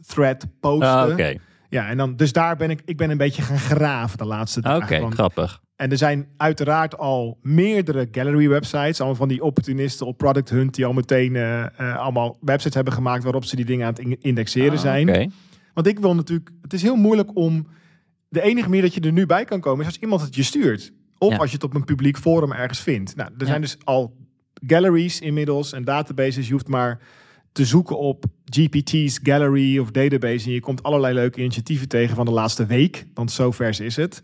thread 0.06 0.46
posten? 0.60 0.88
Ah, 0.98 1.10
Oké. 1.10 1.34
Ja, 1.70 1.88
en 1.88 1.96
dan, 1.96 2.16
dus 2.16 2.32
daar 2.32 2.56
ben 2.56 2.70
ik, 2.70 2.82
ik 2.84 2.96
ben 2.96 3.10
een 3.10 3.16
beetje 3.16 3.42
gaan 3.42 3.58
graven 3.58 4.18
de 4.18 4.24
laatste 4.24 4.58
Oké, 4.60 4.68
dagen. 4.68 5.00
Want- 5.00 5.14
grappig. 5.14 5.60
En 5.76 5.90
er 5.90 5.96
zijn 5.96 6.28
uiteraard 6.36 6.98
al 6.98 7.38
meerdere 7.42 8.08
gallery 8.12 8.48
websites, 8.48 8.98
allemaal 8.98 9.16
van 9.18 9.28
die 9.28 9.42
opportunisten 9.42 10.06
op 10.06 10.16
Product 10.18 10.50
Hunt, 10.50 10.74
die 10.74 10.84
al 10.86 10.92
meteen 10.92 11.36
eh, 11.36 11.62
eh, 11.62 11.96
allemaal 11.96 12.38
websites 12.40 12.74
hebben 12.74 12.92
gemaakt 12.92 13.22
waarop 13.22 13.44
ze 13.44 13.56
die 13.56 13.64
dingen 13.64 13.86
aan 13.86 13.92
het 13.92 14.02
in- 14.02 14.16
indexeren 14.20 14.72
Ah, 14.72 14.78
zijn. 14.78 15.08
oké. 15.08 15.26
Want 15.74 15.86
ik 15.86 15.98
wil 15.98 16.14
natuurlijk, 16.14 16.50
het 16.62 16.72
is 16.72 16.82
heel 16.82 16.96
moeilijk 16.96 17.36
om, 17.36 17.66
de 18.28 18.42
enige 18.42 18.68
manier 18.68 18.82
dat 18.82 18.94
je 18.94 19.00
er 19.00 19.12
nu 19.12 19.26
bij 19.26 19.44
kan 19.44 19.60
komen 19.60 19.80
is 19.80 19.86
als 19.86 19.98
iemand 19.98 20.20
het 20.20 20.34
je 20.34 20.42
stuurt. 20.42 20.92
Of 21.18 21.32
Ja. 21.32 21.36
als 21.38 21.48
je 21.48 21.54
het 21.54 21.64
op 21.64 21.74
een 21.74 21.84
publiek 21.84 22.16
forum 22.18 22.52
ergens 22.52 22.80
vindt. 22.80 23.16
Nou, 23.16 23.28
er 23.32 23.40
Ja. 23.40 23.46
zijn 23.46 23.60
dus 23.60 23.76
al 23.84 24.16
galleries 24.66 25.20
inmiddels 25.20 25.72
en 25.72 25.84
databases. 25.84 26.46
Je 26.46 26.52
hoeft 26.52 26.68
maar 26.68 26.98
te 27.52 27.64
zoeken 27.64 27.98
op 27.98 28.24
GPT's 28.44 29.20
gallery 29.22 29.78
of 29.78 29.90
database. 29.90 30.46
En 30.46 30.52
je 30.52 30.60
komt 30.60 30.82
allerlei 30.82 31.14
leuke 31.14 31.40
initiatieven 31.40 31.88
tegen 31.88 32.16
van 32.16 32.24
de 32.24 32.30
laatste 32.30 32.66
week. 32.66 33.06
Want 33.14 33.30
zo 33.32 33.50
vers 33.50 33.80
is 33.80 33.96
het. 33.96 34.22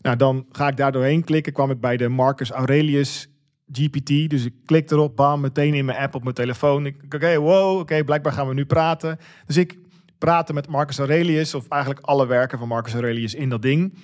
Nou, 0.00 0.16
dan 0.16 0.46
ga 0.50 0.68
ik 0.68 0.76
daar 0.76 0.92
doorheen 0.92 1.24
klikken. 1.24 1.52
Kwam 1.52 1.70
ik 1.70 1.80
bij 1.80 1.96
de 1.96 2.08
Marcus 2.08 2.50
Aurelius 2.50 3.28
GPT. 3.72 4.30
Dus 4.30 4.44
ik 4.44 4.54
klik 4.64 4.90
erop, 4.90 5.16
bam, 5.16 5.40
meteen 5.40 5.74
in 5.74 5.84
mijn 5.84 5.98
app 5.98 6.14
op 6.14 6.22
mijn 6.22 6.34
telefoon. 6.34 6.94
Oké, 7.10 7.38
wow, 7.38 7.78
oké, 7.78 8.04
blijkbaar 8.04 8.32
gaan 8.32 8.48
we 8.48 8.54
nu 8.54 8.64
praten. 8.64 9.18
Dus 9.46 9.56
ik 9.56 9.78
praatte 10.18 10.52
met 10.52 10.68
Marcus 10.68 10.98
Aurelius, 10.98 11.54
of 11.54 11.68
eigenlijk 11.68 12.06
alle 12.06 12.26
werken 12.26 12.58
van 12.58 12.68
Marcus 12.68 12.92
Aurelius 12.92 13.34
in 13.34 13.48
dat 13.48 13.62
ding. 13.62 13.94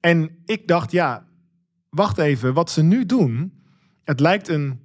En 0.00 0.30
ik 0.44 0.66
dacht, 0.66 0.90
ja, 0.90 1.26
wacht 1.88 2.18
even, 2.18 2.54
wat 2.54 2.70
ze 2.70 2.82
nu 2.82 3.06
doen, 3.06 3.62
het 4.04 4.20
lijkt 4.20 4.48
een, 4.48 4.80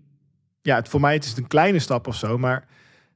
ja, 0.61 0.75
het, 0.75 0.89
voor 0.89 1.01
mij 1.01 1.13
het 1.13 1.23
is 1.23 1.29
het 1.29 1.39
een 1.39 1.47
kleine 1.47 1.79
stap 1.79 2.07
of 2.07 2.15
zo, 2.15 2.37
maar 2.37 2.67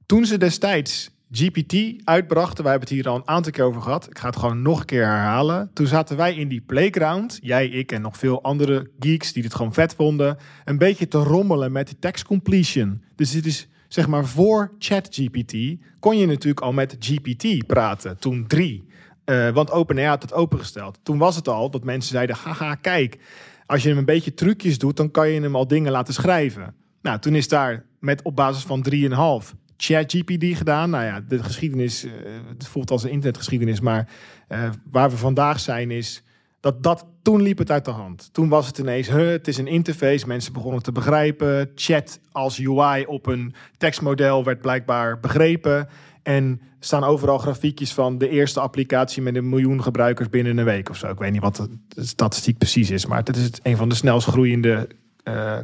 toen 0.07 0.25
ze 0.25 0.37
destijds 0.37 1.09
GPT 1.31 2.01
uitbrachten, 2.03 2.63
wij 2.63 2.71
hebben 2.71 2.89
het 2.89 2.97
hier 2.97 3.09
al 3.09 3.15
een 3.15 3.27
aantal 3.27 3.51
keer 3.51 3.63
over 3.63 3.81
gehad, 3.81 4.09
ik 4.09 4.19
ga 4.19 4.27
het 4.27 4.37
gewoon 4.37 4.61
nog 4.61 4.79
een 4.79 4.85
keer 4.85 5.05
herhalen. 5.05 5.69
Toen 5.73 5.87
zaten 5.87 6.17
wij 6.17 6.35
in 6.35 6.47
die 6.47 6.61
playground, 6.61 7.39
jij, 7.41 7.67
ik 7.67 7.91
en 7.91 8.01
nog 8.01 8.17
veel 8.17 8.43
andere 8.43 8.89
geeks 8.99 9.33
die 9.33 9.43
het 9.43 9.55
gewoon 9.55 9.73
vet 9.73 9.93
vonden, 9.93 10.37
een 10.65 10.77
beetje 10.77 11.07
te 11.07 11.17
rommelen 11.17 11.71
met 11.71 11.87
die 11.87 11.99
text 11.99 12.25
completion. 12.25 13.03
Dus 13.15 13.31
dit 13.31 13.45
is 13.45 13.67
zeg 13.87 14.07
maar 14.07 14.25
voor 14.25 14.71
ChatGPT 14.79 15.55
kon 15.99 16.17
je 16.17 16.25
natuurlijk 16.25 16.61
al 16.61 16.73
met 16.73 16.95
GPT 16.99 17.65
praten, 17.65 18.17
toen 18.19 18.47
drie. 18.47 18.85
Eh, 19.25 19.49
want 19.49 19.71
OpenAI 19.71 20.07
had 20.07 20.21
het 20.21 20.33
opengesteld. 20.33 20.99
Toen 21.03 21.17
was 21.17 21.35
het 21.35 21.47
al 21.47 21.69
dat 21.69 21.83
mensen 21.83 22.11
zeiden, 22.11 22.35
haha, 22.35 22.75
kijk, 22.75 23.17
als 23.65 23.83
je 23.83 23.89
hem 23.89 23.97
een 23.97 24.05
beetje 24.05 24.33
trucjes 24.33 24.77
doet, 24.77 24.97
dan 24.97 25.11
kan 25.11 25.29
je 25.29 25.41
hem 25.41 25.55
al 25.55 25.67
dingen 25.67 25.91
laten 25.91 26.13
schrijven. 26.13 26.75
Nou, 27.01 27.19
toen 27.19 27.35
is 27.35 27.47
daar 27.47 27.85
met 27.99 28.21
op 28.21 28.35
basis 28.35 28.63
van 28.63 28.85
3,5 28.89 29.55
ChatGPT 29.77 30.57
gedaan. 30.57 30.89
Nou 30.89 31.03
ja, 31.03 31.21
de 31.27 31.43
geschiedenis, 31.43 32.03
eh, 32.03 32.11
het 32.47 32.67
voelt 32.67 32.91
als 32.91 33.03
een 33.03 33.09
internetgeschiedenis, 33.09 33.79
maar 33.79 34.09
eh, 34.47 34.69
waar 34.91 35.09
we 35.09 35.17
vandaag 35.17 35.59
zijn 35.59 35.91
is 35.91 36.23
dat 36.59 36.83
dat 36.83 37.05
toen 37.21 37.41
liep 37.41 37.57
het 37.57 37.71
uit 37.71 37.85
de 37.85 37.91
hand. 37.91 38.29
Toen 38.33 38.49
was 38.49 38.67
het 38.67 38.77
ineens, 38.77 39.07
huh, 39.07 39.29
het 39.29 39.47
is 39.47 39.57
een 39.57 39.67
interface, 39.67 40.27
mensen 40.27 40.53
begonnen 40.53 40.83
te 40.83 40.91
begrijpen. 40.91 41.71
Chat 41.75 42.19
als 42.31 42.59
UI 42.59 43.05
op 43.05 43.25
een 43.25 43.53
tekstmodel 43.77 44.43
werd 44.43 44.61
blijkbaar 44.61 45.19
begrepen. 45.19 45.87
En 46.23 46.61
staan 46.79 47.03
overal 47.03 47.37
grafiekjes 47.37 47.93
van 47.93 48.17
de 48.17 48.29
eerste 48.29 48.59
applicatie 48.59 49.21
met 49.21 49.35
een 49.35 49.49
miljoen 49.49 49.83
gebruikers 49.83 50.29
binnen 50.29 50.57
een 50.57 50.65
week 50.65 50.89
of 50.89 50.97
zo. 50.97 51.07
Ik 51.07 51.19
weet 51.19 51.31
niet 51.31 51.41
wat 51.41 51.67
de 51.87 52.05
statistiek 52.05 52.57
precies 52.57 52.89
is, 52.91 53.05
maar 53.05 53.17
het 53.17 53.35
is 53.35 53.49
een 53.63 53.77
van 53.77 53.89
de 53.89 53.95
snelst 53.95 54.27
groeiende 54.27 54.87
eh, 55.23 55.57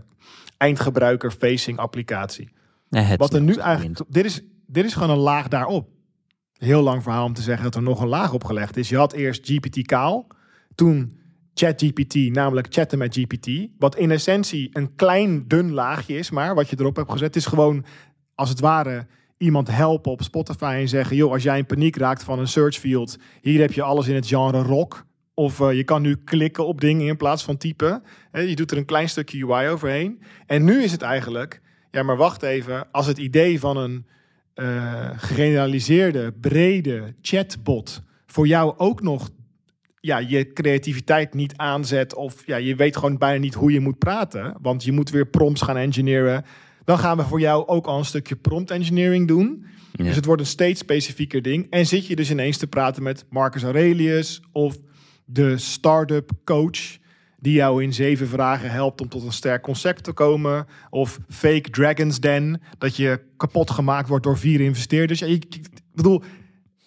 eindgebruiker-facing 0.57 1.77
applicatie. 1.77 2.49
Nee, 2.93 3.03
het 3.03 3.19
Wat 3.19 3.33
er 3.33 3.41
nu 3.41 3.55
eigenlijk. 3.55 3.99
Dit 4.07 4.25
is, 4.25 4.41
dit 4.65 4.85
is 4.85 4.93
gewoon 4.93 5.09
een 5.09 5.17
laag 5.17 5.47
daarop. 5.47 5.89
Heel 6.53 6.81
lang 6.81 7.03
verhaal 7.03 7.25
om 7.25 7.33
te 7.33 7.41
zeggen 7.41 7.63
dat 7.63 7.75
er 7.75 7.81
nog 7.81 8.01
een 8.01 8.07
laag 8.07 8.33
opgelegd 8.33 8.77
is. 8.77 8.89
Je 8.89 8.97
had 8.97 9.13
eerst 9.13 9.45
GPT 9.45 9.85
kaal. 9.85 10.27
Toen 10.75 11.19
ChatGPT, 11.53 12.15
namelijk 12.15 12.67
chatten 12.69 12.97
met 12.97 13.15
GPT. 13.15 13.69
Wat 13.77 13.95
in 13.95 14.11
essentie 14.11 14.69
een 14.71 14.95
klein, 14.95 15.47
dun 15.47 15.71
laagje 15.71 16.17
is, 16.17 16.29
maar 16.29 16.55
wat 16.55 16.69
je 16.69 16.75
erop 16.79 16.95
hebt 16.95 17.11
gezet 17.11 17.35
is 17.35 17.45
gewoon 17.45 17.85
als 18.35 18.49
het 18.49 18.59
ware 18.59 19.07
iemand 19.37 19.67
helpen 19.67 20.11
op 20.11 20.21
Spotify 20.21 20.77
en 20.79 20.87
zeggen: 20.87 21.15
joh, 21.15 21.31
als 21.31 21.43
jij 21.43 21.57
in 21.57 21.65
paniek 21.65 21.95
raakt 21.95 22.23
van 22.23 22.39
een 22.39 22.47
search 22.47 22.75
field, 22.75 23.17
hier 23.41 23.59
heb 23.59 23.71
je 23.71 23.81
alles 23.81 24.07
in 24.07 24.15
het 24.15 24.27
genre 24.27 24.61
rock. 24.61 25.05
Of 25.33 25.59
eh, 25.59 25.73
je 25.73 25.83
kan 25.83 26.01
nu 26.01 26.15
klikken 26.15 26.67
op 26.67 26.81
dingen 26.81 27.07
in 27.07 27.17
plaats 27.17 27.43
van 27.43 27.57
typen. 27.57 28.03
Je 28.31 28.55
doet 28.55 28.71
er 28.71 28.77
een 28.77 28.85
klein 28.85 29.09
stukje 29.09 29.45
UI 29.45 29.67
overheen. 29.67 30.21
En 30.45 30.63
nu 30.63 30.83
is 30.83 30.91
het 30.91 31.01
eigenlijk, 31.01 31.61
ja, 31.93 32.03
maar 32.03 32.17
wacht 32.17 32.43
even, 32.43 32.91
als 32.91 33.05
het 33.05 33.17
idee 33.17 33.59
van 33.59 33.77
een 33.77 34.05
eh, 34.53 35.09
gegeneraliseerde, 35.15 36.33
brede 36.41 37.15
chatbot 37.21 38.01
voor 38.25 38.47
jou 38.47 38.73
ook 38.77 39.01
nog 39.01 39.29
ja, 39.99 40.17
je 40.17 40.53
creativiteit 40.53 41.33
niet 41.33 41.57
aanzet 41.57 42.15
of 42.15 42.45
ja, 42.45 42.55
je 42.55 42.75
weet 42.75 42.97
gewoon 42.97 43.17
bijna 43.17 43.39
niet 43.39 43.53
hoe 43.53 43.71
je 43.71 43.79
moet 43.79 43.97
praten, 43.97 44.55
want 44.61 44.83
je 44.83 44.91
moet 44.91 45.09
weer 45.09 45.25
prompts 45.25 45.61
gaan 45.61 45.77
engineeren, 45.77 46.45
dan 46.83 46.99
gaan 46.99 47.17
we 47.17 47.23
voor 47.23 47.39
jou 47.39 47.67
ook 47.67 47.85
al 47.85 47.97
een 47.97 48.05
stukje 48.05 48.35
prompt 48.35 48.71
engineering 48.71 49.27
doen. 49.27 49.65
Ja. 49.91 50.03
Dus 50.03 50.15
het 50.15 50.25
wordt 50.25 50.41
een 50.41 50.47
steeds 50.47 50.79
specifieker 50.79 51.41
ding. 51.41 51.67
En 51.69 51.85
zit 51.85 52.07
je 52.07 52.15
dus 52.15 52.31
ineens 52.31 52.57
te 52.57 52.67
praten 52.67 53.03
met 53.03 53.25
Marcus 53.29 53.63
Aurelius 53.63 54.41
of 54.51 54.77
de 55.25 55.57
start-up 55.57 56.31
coach 56.43 57.01
die 57.43 57.53
jou 57.53 57.83
in 57.83 57.93
zeven 57.93 58.27
vragen 58.27 58.71
helpt 58.71 59.01
om 59.01 59.09
tot 59.09 59.23
een 59.23 59.31
sterk 59.31 59.61
concept 59.61 60.03
te 60.03 60.11
komen. 60.11 60.67
Of 60.89 61.19
fake 61.29 61.69
Dragons 61.69 62.19
Den, 62.19 62.61
dat 62.77 62.95
je 62.95 63.21
kapot 63.37 63.71
gemaakt 63.71 64.07
wordt 64.07 64.23
door 64.23 64.37
vier 64.37 64.61
investeerders. 64.61 65.19
Ja, 65.19 65.27
ik 65.27 65.59
bedoel, 65.93 66.23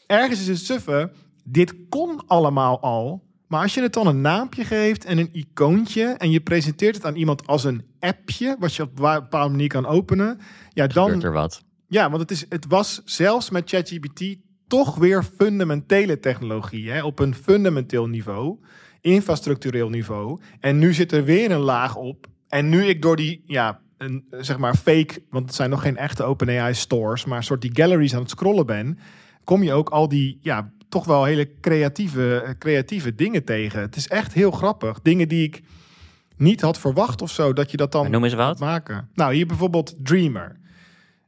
ergens 0.07 0.40
is 0.40 0.46
het 0.46 0.59
suffe. 0.59 1.11
Dit 1.44 1.74
kon 1.88 2.26
allemaal 2.26 2.80
al. 2.80 3.24
Maar 3.46 3.62
als 3.62 3.74
je 3.74 3.82
het 3.82 3.92
dan 3.92 4.07
een 4.07 4.20
naampje 4.20 4.64
geeft 4.64 5.04
en 5.04 5.18
een 5.18 5.28
icoontje... 5.32 6.04
en 6.04 6.30
je 6.30 6.40
presenteert 6.40 6.94
het 6.94 7.04
aan 7.04 7.16
iemand 7.16 7.46
als 7.46 7.64
een 7.64 7.84
appje... 8.00 8.57
wat 8.59 8.74
je 8.74 8.82
op 8.82 8.98
een 8.98 9.20
bepaalde 9.20 9.50
manier 9.50 9.68
kan 9.68 9.86
openen... 9.86 10.38
ja, 10.72 10.86
dan, 10.86 11.04
Gebeurt 11.04 11.24
er 11.24 11.32
wat. 11.32 11.62
ja, 11.88 12.09
want 12.09 12.22
het, 12.22 12.30
is, 12.30 12.46
het 12.48 12.66
was 12.68 13.02
zelfs 13.04 13.50
met 13.50 13.68
ChatGPT 13.70 14.36
toch 14.66 14.94
weer 14.94 15.22
fundamentele 15.22 16.20
technologie. 16.20 16.90
Hè? 16.90 17.04
Op 17.04 17.18
een 17.18 17.34
fundamenteel 17.34 18.07
niveau, 18.07 18.59
infrastructureel 19.01 19.88
niveau. 19.88 20.40
En 20.61 20.78
nu 20.78 20.94
zit 20.94 21.12
er 21.12 21.24
weer 21.24 21.51
een 21.51 21.61
laag 21.61 21.97
op. 21.97 22.26
En 22.49 22.68
nu 22.68 22.84
ik 22.84 23.03
door 23.03 23.16
die, 23.16 23.42
ja, 23.47 23.80
een, 23.99 24.24
zeg 24.30 24.59
maar 24.59 24.76
fake, 24.76 25.22
want 25.30 25.47
het 25.47 25.55
zijn 25.55 25.70
nog 25.70 25.82
geen 25.82 25.97
echte 25.97 26.22
OpenAI 26.22 26.74
stores, 26.74 27.24
maar 27.24 27.36
een 27.36 27.44
soort 27.44 27.61
die 27.61 27.70
galleries 27.74 28.14
aan 28.14 28.20
het 28.20 28.30
scrollen 28.30 28.66
ben, 28.66 28.99
kom 29.44 29.62
je 29.62 29.72
ook 29.72 29.88
al 29.88 30.09
die, 30.09 30.38
ja, 30.40 30.70
toch 30.88 31.05
wel 31.05 31.24
hele 31.24 31.51
creatieve, 31.61 32.55
creatieve 32.59 33.14
dingen 33.14 33.44
tegen. 33.44 33.80
Het 33.80 33.97
is 33.97 34.09
echt 34.09 34.32
heel 34.32 34.51
grappig. 34.51 35.01
Dingen 35.03 35.28
die 35.28 35.42
ik 35.42 35.62
niet 36.36 36.61
had 36.61 36.78
verwacht 36.78 37.22
of 37.22 37.30
zo, 37.30 37.53
dat 37.53 37.70
je 37.70 37.76
dat 37.76 37.92
dan 37.92 38.11
noem 38.11 38.24
eens 38.24 38.34
wat. 38.34 38.59
maken. 38.59 39.09
Nou, 39.14 39.34
hier 39.34 39.47
bijvoorbeeld 39.47 39.94
Dreamer. 39.99 40.57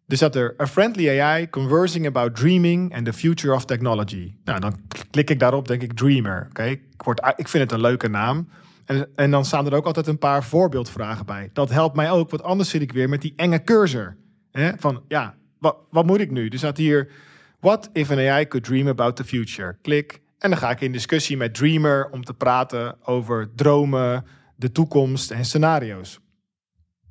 Er 0.09 0.17
zat 0.17 0.35
er 0.35 0.55
a 0.61 0.67
friendly 0.67 1.21
AI 1.21 1.51
conversing 1.51 2.07
about 2.07 2.37
dreaming 2.37 2.95
and 2.95 3.05
the 3.05 3.13
future 3.13 3.55
of 3.55 3.65
technology. 3.65 4.35
Nou, 4.45 4.61
dan 4.61 4.75
klik 5.11 5.31
ik 5.31 5.39
daarop, 5.39 5.69
denk 5.69 5.83
ik 5.83 5.93
Dreamer. 5.93 6.47
Oké, 6.49 6.63
ik, 6.63 6.83
word- 6.97 7.33
ik 7.37 7.49
vind 7.49 7.63
het 7.63 7.73
een 7.73 7.81
leuke 7.81 8.09
naam. 8.09 8.49
En, 8.85 9.09
en 9.15 9.31
dan 9.31 9.45
staan 9.45 9.67
er 9.67 9.75
ook 9.75 9.87
altijd 9.87 10.07
een 10.07 10.19
paar 10.19 10.45
voorbeeldvragen 10.45 11.27
bij. 11.27 11.51
Dat 11.53 11.71
helpt 11.71 11.97
mij 11.97 12.11
ook, 12.11 12.31
want 12.31 12.43
anders 12.43 12.71
zit 12.71 12.83
ik 12.83 12.93
weer 12.93 13.09
met 13.09 13.21
die 13.23 13.33
enge 13.37 13.65
cursor. 13.65 14.17
Hè? 14.51 14.71
Van 14.77 15.03
ja, 15.09 15.35
wat, 15.59 15.77
wat 15.91 16.07
moet 16.07 16.21
ik 16.21 16.31
nu? 16.31 16.49
Er 16.49 16.59
staat 16.59 16.77
hier, 16.77 17.11
what 17.61 17.91
if 17.93 18.11
an 18.11 18.19
AI 18.19 18.49
could 18.49 18.67
dream 18.67 18.89
about 18.89 19.17
the 19.17 19.25
future? 19.25 19.77
Klik. 19.83 20.21
En 20.39 20.51
dan 20.51 20.59
ga 20.59 20.71
ik 20.71 20.81
in 20.81 20.93
discussie 20.93 21.37
met 21.37 21.55
Dreamer 21.55 22.09
om 22.11 22.25
te 22.25 22.35
praten 22.35 22.97
over 23.03 23.51
dromen, 23.55 24.25
de 24.57 24.73
toekomst 24.73 25.31
en 25.31 25.45
scenario's. 25.45 26.21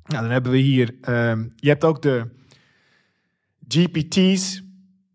Nou, 0.04 0.22
dan 0.22 0.32
hebben 0.32 0.52
we 0.52 0.58
hier, 0.58 0.94
ehm, 1.00 1.46
je 1.56 1.68
hebt 1.68 1.84
ook 1.84 2.02
de 2.02 2.36
GPT's 3.68 4.62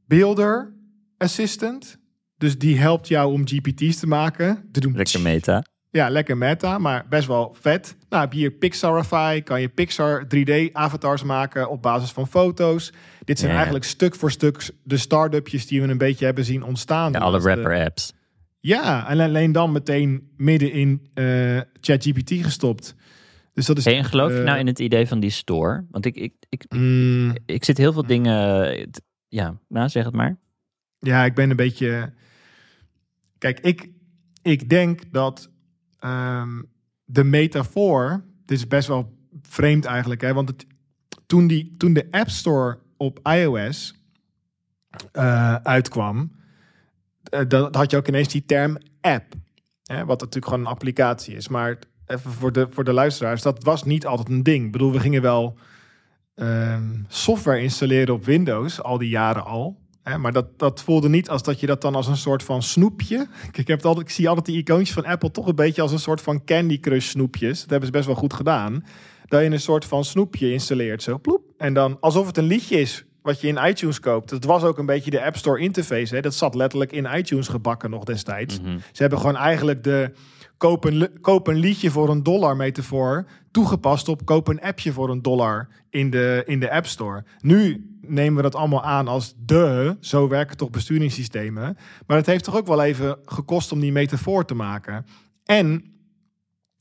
Builder 0.08 0.74
Assistant. 1.18 1.98
Dus 2.38 2.58
die 2.58 2.80
helpt 2.80 3.08
jou 3.08 3.34
om 3.34 3.48
GPT's 3.48 4.00
te 4.00 4.08
maken. 4.08 4.70
Te 4.72 4.80
doen 4.80 4.96
Lekker 4.96 5.22
meta. 5.22 5.64
ja, 5.90 6.10
lekker 6.10 6.38
meta, 6.38 6.78
maar 6.78 7.06
best 7.10 7.28
wel 7.28 7.56
vet. 7.60 7.96
Nou, 8.10 8.22
heb 8.24 8.34
je 8.34 8.40
hier 8.40 8.52
Pixarify, 8.52 9.42
kan 9.42 9.62
je 9.62 9.70
Pixar 9.70 10.26
3D-avatars 10.36 11.24
maken 11.24 11.70
op 11.70 11.82
basis 11.82 12.12
van 12.12 12.28
foto's. 12.28 12.94
Dit 13.24 13.38
zijn 13.38 13.50
Ja. 13.50 13.56
eigenlijk 13.56 13.86
stuk 13.86 14.16
voor 14.16 14.32
stuk 14.32 14.70
de 14.84 14.98
start-upjes 14.98 15.68
die 15.68 15.82
we 15.82 15.88
een 15.88 15.98
beetje 15.98 16.26
hebben 16.26 16.46
zien 16.46 16.64
ontstaan. 16.64 17.12
Ja, 17.12 17.20
alle 17.20 17.40
rapper-apps. 17.40 18.14
Ja, 18.60 19.10
en 19.10 19.20
alleen 19.20 19.52
dan 19.52 19.72
meteen 19.72 20.32
midden 20.38 20.72
in 20.72 21.08
eh, 21.14 21.60
ChatGPT 21.82 22.32
gestopt. 22.32 22.96
Dus 23.54 23.66
dat 23.66 23.78
is. 23.78 23.86
Hey, 23.86 23.98
en 23.98 24.04
geloof 24.04 24.32
je 24.32 24.38
eh, 24.40 24.44
nou 24.46 24.60
in 24.60 24.68
het 24.68 24.80
idee 24.80 25.08
van 25.08 25.20
die 25.20 25.30
store? 25.30 25.86
Want 25.92 26.06
ik, 26.06 26.16
ik, 26.16 26.34
ik, 26.50 26.66
mm, 26.70 27.36
ik 27.46 27.64
zit 27.64 27.78
heel 27.78 27.94
veel 27.94 28.06
dingen... 28.06 28.66
eh, 28.72 28.86
Ja, 29.28 29.60
nou 29.68 29.90
zeg 29.90 30.06
het 30.06 30.14
maar. 30.16 30.38
Ja, 31.00 31.26
ik 31.26 31.34
ben 31.36 31.50
een 31.50 31.56
beetje. 31.56 32.14
Kijk, 33.38 33.60
ik, 33.60 33.90
ik 34.42 34.70
denk 34.70 35.12
dat 35.12 35.50
ehm, 36.00 36.62
de 37.06 37.24
metafoor. 37.24 38.24
Dit 38.46 38.58
is 38.58 38.68
best 38.68 38.88
wel 38.88 39.18
vreemd 39.42 39.86
eigenlijk, 39.86 40.22
hè? 40.22 40.34
Want 40.34 40.50
het, 40.50 40.66
toen, 41.26 41.48
die, 41.48 41.76
toen 41.78 41.94
de 41.94 42.08
App 42.12 42.30
Store 42.30 42.80
op 42.98 43.20
iOS 43.28 43.94
eh, 45.12 45.56
uitkwam. 45.56 46.32
eh, 47.24 47.42
dan 47.48 47.76
had 47.76 47.92
je 47.92 47.98
ook 47.98 48.08
ineens 48.08 48.28
die 48.28 48.46
term 48.46 48.78
app. 49.02 49.34
Hè, 49.84 50.06
wat 50.06 50.20
natuurlijk 50.20 50.46
gewoon 50.46 50.60
een 50.60 50.72
applicatie 50.72 51.36
is. 51.36 51.48
Maar 51.48 51.80
even 52.08 52.32
voor 52.32 52.52
de, 52.52 52.68
voor 52.70 52.84
de 52.84 52.94
luisteraars, 52.94 53.42
dat 53.42 53.64
was 53.64 53.84
niet 53.84 54.06
altijd 54.06 54.30
een 54.30 54.44
ding. 54.44 54.66
Ik 54.66 54.72
bedoel, 54.72 54.92
we 54.92 55.00
gingen 55.00 55.22
wel 55.22 55.58
ehm, 56.36 56.84
software 57.08 57.62
installeren 57.62 58.14
op 58.14 58.26
Windows 58.26 58.82
al 58.82 58.98
die 58.98 59.10
jaren 59.10 59.46
al. 59.46 59.82
Hè, 60.04 60.18
maar 60.18 60.32
dat, 60.32 60.60
dat 60.60 60.82
voelde 60.82 61.10
niet 61.10 61.30
als 61.30 61.44
dat 61.44 61.60
je 61.60 61.68
dat 61.68 61.82
dan 61.82 61.96
als 61.96 62.08
een 62.08 62.18
soort 62.18 62.44
van 62.44 62.64
snoepje. 62.64 63.28
Ik, 63.52 63.68
heb 63.68 63.86
altijd, 63.86 64.08
ik 64.08 64.14
zie 64.14 64.28
altijd 64.28 64.46
die 64.46 64.58
icoontjes 64.58 64.94
van 64.94 65.06
Apple 65.06 65.32
toch 65.32 65.48
een 65.48 65.56
beetje 65.56 65.82
als 65.82 65.92
een 65.92 66.00
soort 66.00 66.22
van 66.22 66.44
Candy 66.44 66.80
Crush 66.80 67.08
snoepjes. 67.08 67.60
Dat 67.62 67.70
hebben 67.70 67.88
ze 67.88 67.94
best 67.94 68.06
wel 68.06 68.16
goed 68.16 68.34
gedaan. 68.34 68.86
Dat 69.26 69.42
je 69.42 69.50
een 69.50 69.60
soort 69.60 69.86
van 69.86 70.04
snoepje 70.04 70.52
installeert, 70.52 71.04
zo 71.04 71.20
ploep. 71.20 71.44
En 71.58 71.74
dan 71.74 71.98
alsof 72.00 72.28
het 72.28 72.38
een 72.38 72.44
liedje 72.44 72.80
is 72.80 73.06
wat 73.22 73.42
je 73.42 73.48
in 73.48 73.60
iTunes 73.66 74.00
koopt. 74.00 74.30
Dat 74.30 74.44
was 74.44 74.64
ook 74.64 74.78
een 74.78 74.86
beetje 74.86 75.12
de 75.12 75.26
App 75.26 75.38
Store 75.38 75.60
interface. 75.60 76.16
Hè? 76.16 76.22
Dat 76.22 76.34
zat 76.34 76.56
letterlijk 76.56 76.92
in 76.92 77.08
iTunes 77.16 77.48
gebakken 77.48 77.90
nog 77.90 78.04
destijds. 78.04 78.62
Mhm. 78.62 78.78
Ze 78.92 79.02
hebben 79.02 79.20
gewoon 79.20 79.36
eigenlijk 79.36 79.84
de 79.84 80.12
koop 80.64 80.84
een, 80.84 81.10
een 81.44 81.56
liedje 81.56 81.92
voor 81.92 82.10
een 82.10 82.24
dollar 82.24 82.56
metafoor 82.56 83.26
toegepast 83.52 84.08
op 84.08 84.26
koop 84.26 84.48
een 84.48 84.62
appje 84.62 84.92
voor 84.92 85.10
een 85.10 85.22
dollar 85.22 85.68
in 85.90 86.10
de, 86.10 86.44
in 86.46 86.60
de 86.60 86.72
App 86.72 86.86
Store. 86.86 87.24
Nu 87.40 87.90
nemen 88.02 88.36
we 88.36 88.42
dat 88.42 88.56
allemaal 88.56 88.84
aan 88.84 89.08
als 89.08 89.34
de, 89.38 89.98
zo 90.00 90.28
werken 90.28 90.58
toch 90.58 90.70
besturingssystemen. 90.70 91.78
Maar 92.08 92.18
het 92.18 92.26
heeft 92.26 92.44
toch 92.44 92.58
ook 92.58 92.68
wel 92.68 92.84
even 92.84 93.18
gekost 93.26 93.72
om 93.72 93.80
die 93.80 93.92
metafoor 93.92 94.46
te 94.46 94.56
maken. 94.56 95.06
En 95.46 95.84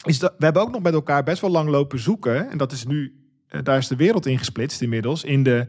is 0.05 0.19
dat, 0.19 0.35
we 0.39 0.45
hebben 0.45 0.63
ook 0.63 0.71
nog 0.71 0.83
met 0.83 0.95
elkaar 0.95 1.23
best 1.23 1.41
wel 1.41 1.51
lang 1.51 1.69
lopen 1.69 1.99
zoeken. 1.99 2.51
En 2.51 2.59
dat 2.59 2.73
is 2.73 2.85
nu, 2.85 3.15
eh, 3.49 3.61
daar 3.63 3.79
is 3.79 3.89
de 3.89 3.97
wereld 3.97 4.27
in 4.27 4.39
gesplitst 4.39 4.83
inmiddels. 4.83 5.25
In, 5.25 5.43
de 5.43 5.67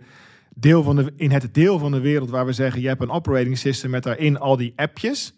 deel 0.56 0.84
van 0.84 0.96
de, 0.96 1.14
in 1.16 1.32
het 1.32 1.54
deel 1.54 1.80
van 1.80 1.92
de 1.92 2.00
wereld 2.00 2.30
waar 2.30 2.46
we 2.46 2.54
zeggen, 2.54 2.82
je 2.82 2.88
hebt 2.88 3.02
een 3.02 3.10
operating 3.10 3.58
system 3.58 3.90
met 3.90 4.04
daarin 4.04 4.40
al 4.40 4.58
die 4.58 4.74
appjes. 4.76 5.34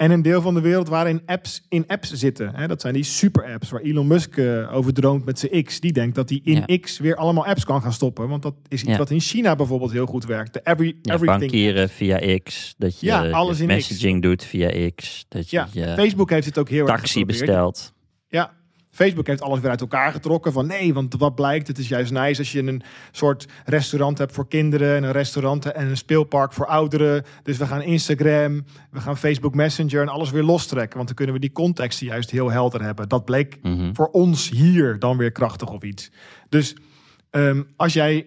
En 0.00 0.10
een 0.10 0.22
deel 0.22 0.42
van 0.42 0.54
de 0.54 0.60
wereld 0.60 0.88
waarin 0.88 1.22
apps 1.26 1.62
in 1.68 1.84
apps 1.86 2.12
zitten. 2.12 2.54
Hè, 2.54 2.66
dat 2.68 2.80
zijn 2.80 2.94
die 2.94 3.02
super 3.02 3.52
apps 3.52 3.70
waar 3.70 3.80
Elon 3.80 4.06
Musk 4.06 4.36
eh, 4.36 4.74
over 4.74 4.92
droomt 4.92 5.24
met 5.24 5.38
zijn 5.38 5.64
X. 5.64 5.80
Die 5.80 5.92
denkt 5.92 6.14
dat 6.14 6.28
hij 6.28 6.40
in 6.44 6.64
Ja. 6.66 6.76
X 6.78 6.98
weer 6.98 7.16
allemaal 7.16 7.46
apps 7.46 7.64
kan 7.64 7.82
gaan 7.82 7.92
stoppen. 7.92 8.28
Want 8.28 8.42
dat 8.42 8.54
is 8.68 8.80
iets 8.80 8.90
Ja. 8.90 8.96
wat 8.98 9.10
in 9.10 9.20
China 9.20 9.56
bijvoorbeeld 9.56 9.92
heel 9.92 10.06
goed 10.06 10.24
werkt. 10.24 10.52
De 10.52 10.60
every, 10.64 10.96
Ja, 11.02 11.14
everything. 11.14 11.40
bankieren 11.40 11.88
via 11.88 12.38
X. 12.44 12.74
Dat 12.78 13.00
je, 13.00 13.06
Ja, 13.06 13.22
je 13.22 13.32
alles 13.32 13.60
in 13.60 13.66
X. 13.68 13.74
messaging 13.74 14.22
doet 14.22 14.44
via 14.44 14.90
X. 14.94 15.24
Dat 15.28 15.50
je 15.50 15.56
Ja, 15.56 15.68
je 15.72 15.94
Facebook 15.96 16.30
heeft 16.30 16.46
het 16.46 16.58
ook 16.58 16.68
heel 16.68 16.86
erg 16.88 16.96
taxi 16.96 17.24
bestelt. 17.24 17.92
Ja, 18.28 18.52
Facebook 18.90 19.26
heeft 19.26 19.42
alles 19.42 19.60
weer 19.60 19.70
uit 19.70 19.80
elkaar 19.80 20.12
getrokken. 20.12 20.52
Van 20.52 20.66
nee, 20.66 20.94
want 20.94 21.14
wat 21.18 21.34
blijkt, 21.34 21.66
het 21.66 21.78
is 21.78 21.88
juist 21.88 22.12
nice 22.12 22.38
als 22.38 22.52
je 22.52 22.62
een 22.62 22.82
soort 23.10 23.46
restaurant 23.64 24.18
hebt 24.18 24.32
voor 24.32 24.48
kinderen. 24.48 24.96
En 24.96 25.02
een 25.02 25.12
restaurant 25.12 25.72
en 25.72 25.88
een 25.88 25.96
speelpark 25.96 26.52
voor 26.52 26.66
ouderen. 26.66 27.24
Dus 27.42 27.56
we 27.56 27.66
gaan 27.66 27.82
Instagram, 27.82 28.64
we 28.90 29.00
gaan 29.00 29.16
Facebook 29.16 29.54
Messenger 29.54 30.00
en 30.00 30.08
alles 30.08 30.30
weer 30.30 30.42
lostrekken. 30.42 30.94
Want 30.96 31.06
dan 31.06 31.16
kunnen 31.16 31.34
we 31.34 31.40
die 31.40 31.52
contexten 31.52 32.06
juist 32.06 32.30
heel 32.30 32.50
helder 32.50 32.82
hebben. 32.82 33.08
Dat 33.08 33.24
bleek 33.24 33.58
Mhm. 33.62 33.94
voor 33.94 34.08
ons 34.08 34.50
hier 34.50 34.98
dan 34.98 35.16
weer 35.16 35.32
krachtig 35.32 35.70
of 35.70 35.82
iets. 35.82 36.10
Dus 36.48 36.76
ehm, 37.30 37.62
als 37.76 37.92
jij 37.92 38.26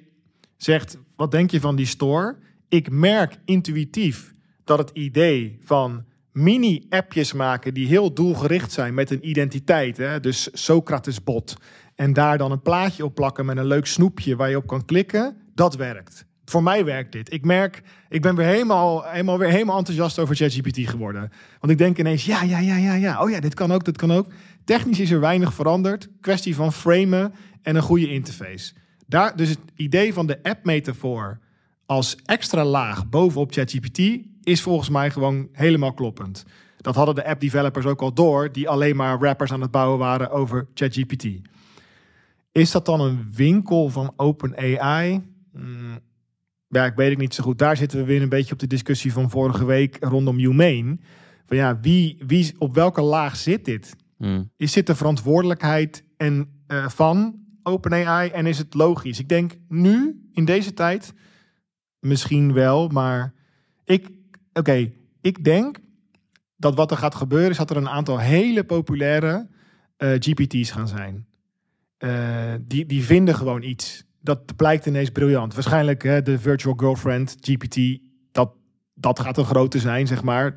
zegt, 0.57 0.97
wat 1.15 1.31
denk 1.31 1.51
je 1.51 1.59
van 1.59 1.75
die 1.75 1.85
store? 1.85 2.35
Ik 2.69 2.89
merk 2.91 3.37
intuïtief 3.45 4.33
dat 4.63 4.77
het 4.77 4.89
idee 4.93 5.57
van 5.63 6.03
mini-appjes 6.33 7.33
maken 7.33 7.73
die 7.73 7.87
heel 7.87 8.13
doelgericht 8.13 8.71
zijn 8.71 8.93
met 8.93 9.11
een 9.11 9.29
identiteit, 9.29 9.97
hè? 9.97 10.19
dus 10.19 10.49
Socrates 10.51 11.23
bot, 11.23 11.55
en 11.95 12.13
daar 12.13 12.37
dan 12.37 12.51
een 12.51 12.61
plaatje 12.61 13.05
op 13.05 13.15
plakken 13.15 13.45
met 13.45 13.57
een 13.57 13.65
leuk 13.65 13.85
snoepje 13.85 14.35
waar 14.35 14.49
je 14.49 14.57
op 14.57 14.67
kan 14.67 14.85
klikken, 14.85 15.37
dat 15.55 15.75
werkt. 15.75 16.25
Voor 16.45 16.63
mij 16.63 16.85
werkt 16.85 17.11
dit. 17.11 17.33
Ik 17.33 17.45
merk, 17.45 17.81
ik 18.09 18.21
ben 18.21 18.35
weer 18.35 18.45
helemaal, 18.45 19.03
helemaal, 19.03 19.37
weer 19.37 19.49
helemaal 19.49 19.77
enthousiast 19.77 20.19
over 20.19 20.35
ChatGPT 20.35 20.89
geworden. 20.89 21.31
Want 21.59 21.71
ik 21.71 21.77
denk 21.77 21.97
ineens, 21.97 22.25
ja, 22.25 22.43
ja, 22.43 22.59
ja, 22.59 22.75
ja, 22.75 22.93
ja. 22.93 23.21
Oh 23.21 23.29
ja, 23.29 23.39
dit 23.39 23.53
kan 23.53 23.71
ook, 23.71 23.85
dit 23.85 23.97
kan 23.97 24.11
ook. 24.11 24.27
Technisch 24.65 24.99
is 24.99 25.11
er 25.11 25.19
weinig 25.19 25.53
veranderd. 25.53 26.09
Kwestie 26.21 26.55
van 26.55 26.73
framen 26.73 27.33
en 27.61 27.75
een 27.75 27.81
goede 27.81 28.09
interface. 28.09 28.73
Daar, 29.07 29.35
dus 29.35 29.49
het 29.49 29.59
idee 29.75 30.13
van 30.13 30.27
de 30.27 30.39
app-metafoor 30.43 31.39
als 31.85 32.15
extra 32.25 32.65
laag 32.65 33.09
bovenop 33.09 33.51
ChatGPT 33.51 33.99
is 34.43 34.61
volgens 34.61 34.89
mij 34.89 35.11
gewoon 35.11 35.47
helemaal 35.51 35.93
kloppend. 35.93 36.45
Dat 36.77 36.95
hadden 36.95 37.15
de 37.15 37.25
app-developers 37.25 37.85
ook 37.85 38.01
al 38.01 38.13
door, 38.13 38.51
die 38.51 38.69
alleen 38.69 38.95
maar 38.95 39.19
rappers 39.19 39.51
aan 39.51 39.61
het 39.61 39.71
bouwen 39.71 39.99
waren 39.99 40.31
over 40.31 40.67
ChatGPT. 40.73 41.25
Is 42.51 42.71
dat 42.71 42.85
dan 42.85 43.01
een 43.01 43.27
winkel 43.35 43.89
van 43.89 44.13
OpenAI? 44.15 45.21
Hmm, 45.51 45.99
ja, 46.67 46.85
ik 46.85 46.95
weet 46.95 47.09
het 47.09 47.17
niet 47.17 47.33
zo 47.33 47.43
goed. 47.43 47.57
Daar 47.57 47.77
zitten 47.77 47.99
we 47.99 48.05
weer 48.05 48.21
een 48.21 48.29
beetje 48.29 48.53
op 48.53 48.59
de 48.59 48.67
discussie 48.67 49.13
van 49.13 49.29
vorige 49.29 49.65
week 49.65 49.97
rondom 49.99 50.37
Humane. 50.37 50.97
Van 51.45 51.57
ja, 51.57 51.79
wie, 51.79 52.17
wie, 52.27 52.55
op 52.57 52.75
welke 52.75 53.01
laag 53.01 53.35
zit 53.35 53.65
dit? 53.65 53.95
Mm. 54.17 54.51
Is 54.57 54.71
dit 54.73 54.87
de 54.87 54.95
verantwoordelijkheid 54.95 56.03
en, 56.17 56.49
eh, 56.67 56.87
van 56.87 57.39
OpenAI 57.63 58.29
en 58.29 58.45
is 58.45 58.57
het 58.57 58.73
logisch? 58.73 59.19
Ik 59.19 59.29
denk 59.29 59.57
nu, 59.67 60.21
in 60.33 60.45
deze 60.45 60.73
tijd, 60.73 61.13
misschien 61.99 62.53
wel, 62.53 62.87
maar 62.87 63.33
ik, 63.85 64.09
oké, 64.53 64.91
ik 65.21 65.43
denk 65.43 65.77
dat 66.57 66.75
wat 66.75 66.91
er 66.91 66.97
gaat 66.97 67.15
gebeuren 67.15 67.49
is 67.49 67.57
dat 67.57 67.69
er 67.69 67.77
een 67.77 67.89
aantal 67.89 68.19
hele 68.19 68.63
populaire 68.63 69.47
eh, 69.97 70.09
GPT's 70.19 70.71
gaan 70.71 70.87
zijn. 70.87 71.25
Eh, 71.97 72.53
die, 72.61 72.85
die 72.85 73.03
vinden 73.03 73.35
gewoon 73.35 73.61
iets. 73.61 74.03
Dat 74.21 74.55
blijkt 74.55 74.85
ineens 74.85 75.09
briljant. 75.09 75.53
Waarschijnlijk 75.53 76.03
hè, 76.03 76.21
de 76.21 76.39
virtual 76.39 76.75
girlfriend, 76.77 77.37
GPT, 77.39 77.99
dat, 78.31 78.51
dat 78.93 79.19
gaat 79.19 79.37
een 79.37 79.45
grote 79.45 79.79
zijn, 79.79 80.07
zeg 80.07 80.23
maar. 80.23 80.53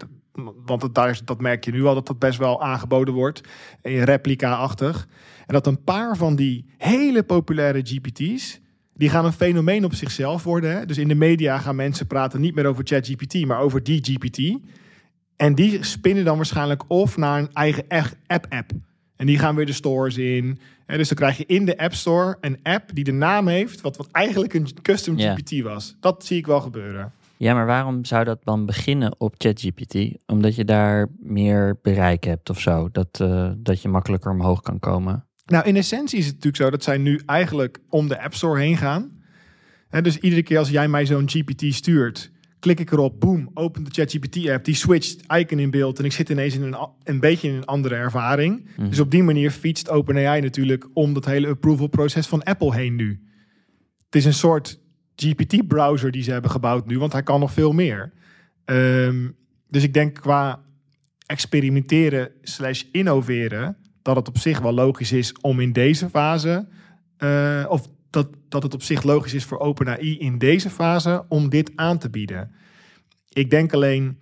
Want 0.65 0.83
het, 0.83 0.95
daar 0.95 1.11
is, 1.11 1.25
dat 1.25 1.41
merk 1.41 1.65
je 1.65 1.73
nu 1.73 1.85
al, 1.85 1.95
dat 1.95 2.07
dat 2.07 2.19
best 2.19 2.39
wel 2.39 2.63
aangeboden 2.63 3.15
wordt. 3.15 3.41
In 3.83 4.03
replica-achtig. 4.03 5.09
En 5.47 5.55
dat 5.55 5.67
een 5.67 5.85
paar 5.85 6.17
van 6.17 6.37
die 6.37 6.75
hele 6.77 7.23
populaire 7.23 7.81
GPT's... 7.85 8.61
die 8.97 9.09
gaan 9.09 9.25
een 9.25 9.33
fenomeen 9.33 9.85
op 9.85 9.95
zichzelf 9.95 10.45
worden. 10.45 10.71
Hè? 10.71 10.87
Dus 10.87 10.99
in 10.99 11.09
de 11.09 11.15
media 11.15 11.59
gaan 11.59 11.77
mensen 11.77 12.07
praten 12.07 12.41
niet 12.41 12.55
meer 12.55 12.67
over 12.67 12.87
ChatGPT... 12.87 13.47
maar 13.47 13.61
over 13.61 13.83
die 13.83 14.01
GPT. 14.03 14.59
En 15.37 15.55
die 15.55 15.85
spinnen 15.85 16.25
dan 16.25 16.37
waarschijnlijk 16.37 16.85
of 16.89 17.17
naar 17.17 17.39
een 17.39 17.53
eigen 17.53 17.89
echt 17.89 18.17
app-app. 18.27 18.71
En 19.17 19.27
die 19.27 19.39
gaan 19.39 19.55
weer 19.55 19.67
de 19.67 19.73
stores 19.73 20.19
in. 20.19 20.59
En 20.87 20.99
dus 20.99 21.09
dan 21.09 21.17
krijg 21.17 21.37
je 21.37 21.47
in 21.47 21.65
de 21.65 21.79
App 21.79 21.95
Store 21.95 22.37
een 22.41 22.59
app 22.63 22.91
die 22.95 23.05
de 23.05 23.13
naam 23.13 23.47
heeft... 23.47 23.81
wat, 23.81 23.97
wat 23.97 24.09
eigenlijk 24.11 24.55
een 24.55 24.69
custom. 24.83 25.19
GPT 25.19 25.63
was. 25.63 25.97
Dat 26.01 26.25
zie 26.25 26.39
ik 26.39 26.47
wel 26.47 26.61
gebeuren. 26.61 27.13
Ja, 27.37 27.55
maar 27.55 27.67
waarom 27.67 28.05
zou 28.05 28.25
dat 28.25 28.39
dan 28.45 28.67
beginnen 28.67 29.15
op 29.19 29.35
ChatGPT? 29.39 30.19
Omdat 30.27 30.55
je 30.55 30.65
daar 30.65 31.09
meer 31.19 31.79
bereik 31.83 32.25
hebt 32.25 32.51
of 32.51 32.61
zo. 32.61 32.89
Dat, 32.93 33.21
eh, 33.21 33.51
dat 33.57 33.83
je 33.83 33.89
makkelijker 33.89 34.31
omhoog 34.31 34.61
kan 34.61 34.79
komen. 34.79 35.26
Nou, 35.47 35.67
in 35.67 35.77
essentie 35.77 36.19
is 36.19 36.25
het 36.25 36.35
natuurlijk 36.35 36.63
zo 36.63 36.71
dat 36.71 36.83
zij 36.83 36.99
nu 36.99 37.21
eigenlijk 37.27 37.79
om 37.89 38.09
de 38.09 38.23
App 38.23 38.35
Store 38.35 38.61
heen 38.61 38.77
gaan. 38.77 39.11
En 39.89 40.03
dus 40.03 40.19
iedere 40.19 40.43
keer 40.43 40.59
als 40.59 40.69
jij 40.69 40.89
mij 40.89 41.07
zo'n 41.07 41.29
GPT 41.29 41.75
stuurt, 41.75 42.31
klik 42.59 42.81
ik 42.81 42.91
erop, 42.91 43.21
boom, 43.21 43.51
open 43.55 43.85
de 43.85 43.91
ChatGPT-app, 43.91 44.65
die 44.65 44.75
switcht 44.75 45.33
icon 45.33 45.59
in 45.59 45.71
beeld 45.71 45.99
en 45.99 46.05
ik 46.05 46.13
zit 46.13 46.29
ineens 46.29 46.55
in 46.55 46.63
een, 46.63 46.89
een 47.03 47.21
beetje 47.21 47.49
in 47.49 47.55
een 47.55 47.65
andere 47.65 47.95
ervaring. 47.95 48.69
Mhm. 48.77 48.89
Dus 48.89 49.01
op 49.01 49.11
die 49.11 49.23
manier 49.23 49.51
fietst 49.51 49.91
OpenAI 49.91 50.41
natuurlijk 50.41 50.89
om 50.93 51.13
dat 51.13 51.25
hele 51.25 51.49
approval-proces 51.49 52.27
van 52.27 52.43
Apple 52.43 52.75
heen 52.75 52.97
nu. 52.97 53.21
Het 54.05 54.15
is 54.15 54.25
een 54.25 54.35
soort 54.35 54.81
GPT-browser 55.17 56.11
die 56.11 56.23
ze 56.23 56.31
hebben 56.31 56.51
gebouwd 56.51 56.87
nu, 56.87 56.99
want 56.99 57.13
hij 57.13 57.23
kan 57.23 57.41
nog 57.41 57.53
veel 57.53 57.73
meer. 57.73 58.13
Ehm, 58.65 59.29
dus 59.69 59.83
ik 59.83 59.95
denk 59.95 60.15
qua 60.15 60.65
experimenteren 61.27 62.31
slash 62.43 62.83
innoveren, 62.93 63.77
dat 64.07 64.17
het 64.17 64.29
op 64.29 64.39
zich 64.39 64.61
wel 64.61 64.73
logisch 64.73 65.13
is 65.13 65.33
om 65.41 65.61
in 65.61 65.73
deze 65.73 66.09
fase, 66.09 66.69
eh, 67.17 67.65
of 67.69 67.89
dat, 68.11 68.29
dat 68.49 68.63
het 68.63 68.75
op 68.75 68.83
zich 68.83 69.03
logisch 69.03 69.35
is 69.35 69.45
voor 69.45 69.59
OpenAI 69.59 70.19
in 70.19 70.39
deze 70.39 70.71
fase 70.71 71.25
om 71.29 71.49
dit 71.49 71.73
aan 71.75 71.99
te 71.99 72.11
bieden. 72.11 72.51
Ik 73.29 73.51
denk 73.51 73.73
alleen, 73.73 74.19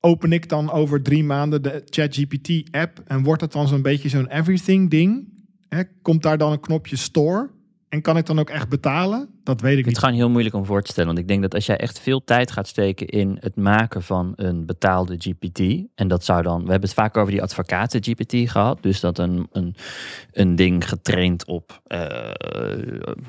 open 0.00 0.32
ik 0.32 0.48
dan 0.48 0.70
over 0.70 1.02
drie 1.02 1.24
maanden 1.24 1.62
de 1.62 1.82
ChatGPT-app 1.84 3.02
en 3.06 3.22
wordt 3.22 3.40
het 3.40 3.52
dan 3.52 3.68
zo'n 3.68 3.82
beetje 3.82 4.08
zo'n 4.08 4.28
everything-ding? 4.28 5.34
Komt 6.02 6.22
daar 6.22 6.38
dan 6.38 6.52
een 6.52 6.60
knopje 6.60 6.96
store? 6.96 7.50
En 7.88 8.02
kan 8.02 8.16
ik 8.16 8.26
dan 8.26 8.38
ook 8.38 8.50
echt 8.50 8.68
betalen? 8.68 9.28
Dat 9.42 9.60
weet 9.60 9.78
ik 9.78 9.78
Het 9.78 9.86
is 9.86 9.92
niet. 9.92 9.98
gewoon 9.98 10.14
heel 10.14 10.30
moeilijk 10.30 10.54
om 10.54 10.64
voor 10.64 10.82
te 10.82 10.90
stellen. 10.90 11.08
Want 11.08 11.20
ik 11.20 11.28
denk 11.28 11.42
dat 11.42 11.54
als 11.54 11.66
jij 11.66 11.76
echt 11.76 12.00
veel 12.00 12.24
tijd 12.24 12.50
gaat 12.50 12.68
steken 12.68 13.06
in 13.06 13.36
het 13.40 13.56
maken 13.56 14.02
van 14.02 14.32
een 14.36 14.66
betaalde 14.66 15.16
GPT. 15.18 15.60
En 15.94 16.08
dat 16.08 16.24
zou 16.24 16.42
dan. 16.42 16.64
We 16.64 16.70
hebben 16.70 16.88
het 16.88 16.98
vaak 16.98 17.16
over 17.16 17.32
die 17.32 17.42
advocaten 17.42 18.02
GPT 18.02 18.50
gehad. 18.50 18.82
Dus 18.82 19.00
dat 19.00 19.18
een, 19.18 19.46
een, 19.52 19.74
een 20.32 20.56
ding 20.56 20.88
getraind 20.88 21.46
op 21.46 21.80
eh, 21.84 22.30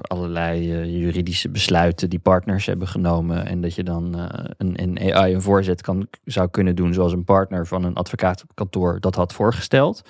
allerlei 0.01 0.73
eh, 0.73 0.99
juridische 0.99 1.49
besluiten 1.49 2.09
die 2.09 2.19
partners 2.19 2.65
hebben 2.65 2.87
genomen. 2.87 3.45
En 3.45 3.61
dat 3.61 3.75
je 3.75 3.83
dan 3.83 4.19
eh, 4.19 4.45
een, 4.57 4.81
een 4.81 5.13
AI 5.13 5.33
een 5.33 5.41
voorzet 5.41 5.81
kan, 5.81 6.07
zou 6.23 6.49
kunnen 6.49 6.75
doen 6.75 6.93
zoals 6.93 7.11
een 7.11 7.23
partner 7.23 7.67
van 7.67 7.83
een 7.83 7.95
advocatenkantoor 7.95 8.99
dat 8.99 9.15
had 9.15 9.33
voorgesteld. 9.33 10.01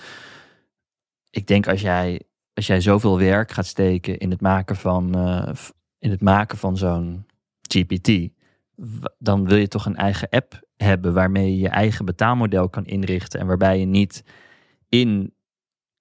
Ik 1.30 1.48
denk 1.48 1.68
als 1.68 1.82
jij, 1.82 2.22
als 2.58 2.68
jij 2.68 2.82
zoveel 2.82 3.20
werk 3.20 3.52
gaat 3.52 3.66
steken 3.66 4.18
in 4.18 4.32
het 4.32 4.42
maken 4.42 4.76
van, 4.76 5.16
eh, 5.16 5.54
in 6.00 6.10
het 6.10 6.22
maken 6.22 6.58
van 6.58 6.78
zo'n 6.78 7.26
GPT, 7.62 8.30
dan 9.20 9.48
wil 9.48 9.58
je 9.58 9.68
toch 9.68 9.86
een 9.86 9.96
eigen 9.96 10.30
app 10.30 10.62
hebben 10.78 11.14
waarmee 11.14 11.52
je 11.52 11.60
je 11.60 11.70
eigen 11.70 12.06
betaalmodel 12.06 12.70
kan 12.70 12.86
inrichten 12.86 13.40
en 13.40 13.48
waarbij 13.48 13.80
je 13.80 13.86
niet 13.86 14.24
in, 14.90 15.34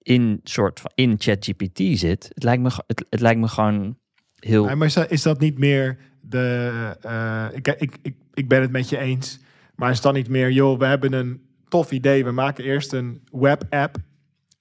in 0.01 0.39
soort 0.43 0.79
van 0.79 0.91
in 0.95 1.15
ChatGPT 1.17 1.79
zit. 1.99 2.29
Het 2.33 2.43
lijkt 2.43 2.61
me, 2.61 2.69
het, 2.87 3.05
het 3.09 3.19
lijkt 3.19 3.39
me 3.39 3.47
gewoon 3.47 3.97
heel. 4.39 4.75
Maar 4.75 4.87
is 4.87 4.93
dat, 4.93 5.11
is 5.11 5.21
dat 5.21 5.39
niet 5.39 5.57
meer 5.57 5.97
de. 6.21 6.71
eh, 7.01 7.47
ik, 7.51 7.67
ik, 7.67 7.97
ik, 8.01 8.15
ik 8.33 8.47
ben 8.47 8.61
het 8.61 8.71
met 8.71 8.89
je 8.89 8.97
eens. 8.97 9.39
Maar 9.75 9.91
is 9.91 10.01
dat 10.01 10.13
niet 10.13 10.29
meer, 10.29 10.51
joh, 10.51 10.79
we 10.79 10.85
hebben 10.85 11.13
een 11.13 11.41
tof 11.67 11.91
idee. 11.91 12.23
We 12.23 12.31
maken 12.31 12.63
eerst 12.63 12.93
een 12.93 13.21
web-app. 13.31 13.97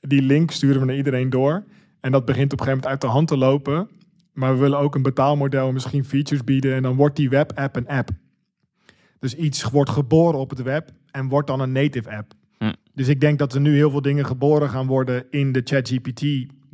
Die 0.00 0.22
link 0.22 0.50
sturen 0.50 0.80
we 0.80 0.86
naar 0.86 0.96
iedereen 0.96 1.30
door. 1.30 1.64
En 2.06 2.12
dat 2.12 2.24
begint 2.24 2.52
op 2.52 2.60
een 2.60 2.64
gegeven 2.66 2.82
moment 2.84 2.86
uit 2.86 3.00
de 3.00 3.16
hand 3.16 3.28
te 3.28 3.36
lopen. 3.36 3.88
Maar 4.32 4.52
we 4.54 4.60
willen 4.60 4.78
ook 4.78 4.94
een 4.94 5.02
betaalmodel, 5.02 5.72
misschien 5.72 6.04
features 6.04 6.44
bieden. 6.44 6.74
En 6.74 6.82
dan 6.82 6.96
wordt 6.96 7.16
die 7.16 7.28
web-app 7.28 7.76
een 7.76 7.88
app. 7.88 8.08
Dus 9.18 9.34
iets 9.34 9.62
wordt 9.62 9.90
geboren 9.90 10.38
op 10.38 10.50
het 10.50 10.62
web 10.62 10.90
en 11.10 11.28
wordt 11.28 11.46
dan 11.46 11.60
een 11.60 11.72
native 11.72 12.16
app. 12.16 12.32
Hm. 12.58 12.72
Dus 12.94 13.08
ik 13.08 13.20
denk 13.20 13.38
dat 13.38 13.54
er 13.54 13.60
nu 13.60 13.74
heel 13.74 13.90
veel 13.90 14.02
dingen 14.02 14.26
geboren 14.26 14.68
gaan 14.70 14.86
worden 14.86 15.24
in 15.30 15.52
de 15.52 15.60
ChatGPT 15.64 16.24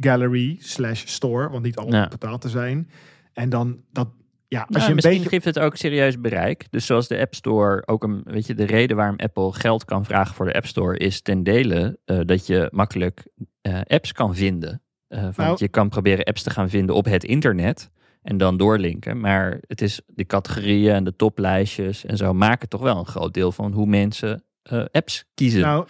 gallery 0.00 0.56
slash 0.60 1.06
store. 1.06 1.50
Want 1.50 1.62
niet 1.62 1.76
allemaal 1.76 2.00
Ja. 2.00 2.08
betaald 2.08 2.40
te 2.40 2.48
zijn. 2.48 2.90
En 3.32 3.48
dan 3.48 3.80
dat, 3.92 4.08
ja, 4.48 4.60
als 4.60 4.68
Nou, 4.68 4.82
je 4.82 4.88
een 4.88 4.94
misschien 4.94 5.14
beetje... 5.14 5.28
geeft 5.28 5.44
het 5.44 5.58
ook 5.58 5.76
serieus 5.76 6.20
bereik. 6.20 6.66
Dus 6.70 6.86
zoals 6.86 7.08
de 7.08 7.18
App 7.18 7.34
Store 7.34 7.86
ook 7.86 8.02
een, 8.04 8.20
weet 8.24 8.46
je, 8.46 8.54
de 8.54 8.64
reden 8.66 8.96
waarom 8.96 9.16
Apple 9.16 9.52
geld 9.52 9.84
kan 9.84 10.04
vragen 10.04 10.34
voor 10.34 10.46
de 10.46 10.54
App 10.54 10.66
Store 10.66 10.98
is 10.98 11.22
ten 11.22 11.42
dele 11.42 11.98
eh, 12.04 12.20
dat 12.24 12.46
je 12.46 12.68
makkelijk 12.72 13.26
eh, 13.60 13.80
apps 13.86 14.12
kan 14.12 14.34
vinden. 14.34 14.82
Want 15.20 15.36
Nou- 15.36 15.56
je 15.58 15.68
kan 15.68 15.88
proberen 15.88 16.24
apps 16.24 16.42
te 16.42 16.50
gaan 16.50 16.68
vinden 16.68 16.94
op 16.94 17.04
het 17.04 17.24
internet 17.24 17.90
en 18.22 18.36
dan 18.36 18.56
doorlinken. 18.56 19.20
Maar 19.20 19.58
het 19.66 19.82
is 19.82 20.00
de 20.06 20.24
categorieën 20.24 20.94
en 20.94 21.04
de 21.04 21.16
toplijstjes 21.16 22.04
en 22.04 22.16
zo 22.16 22.34
maken 22.34 22.68
toch 22.68 22.80
wel 22.80 22.98
een 22.98 23.06
groot 23.06 23.34
deel 23.34 23.52
van 23.52 23.72
hoe 23.72 23.86
mensen 23.86 24.44
eh, 24.62 24.84
apps 24.92 25.24
kiezen. 25.34 25.60
Nou, 25.60 25.86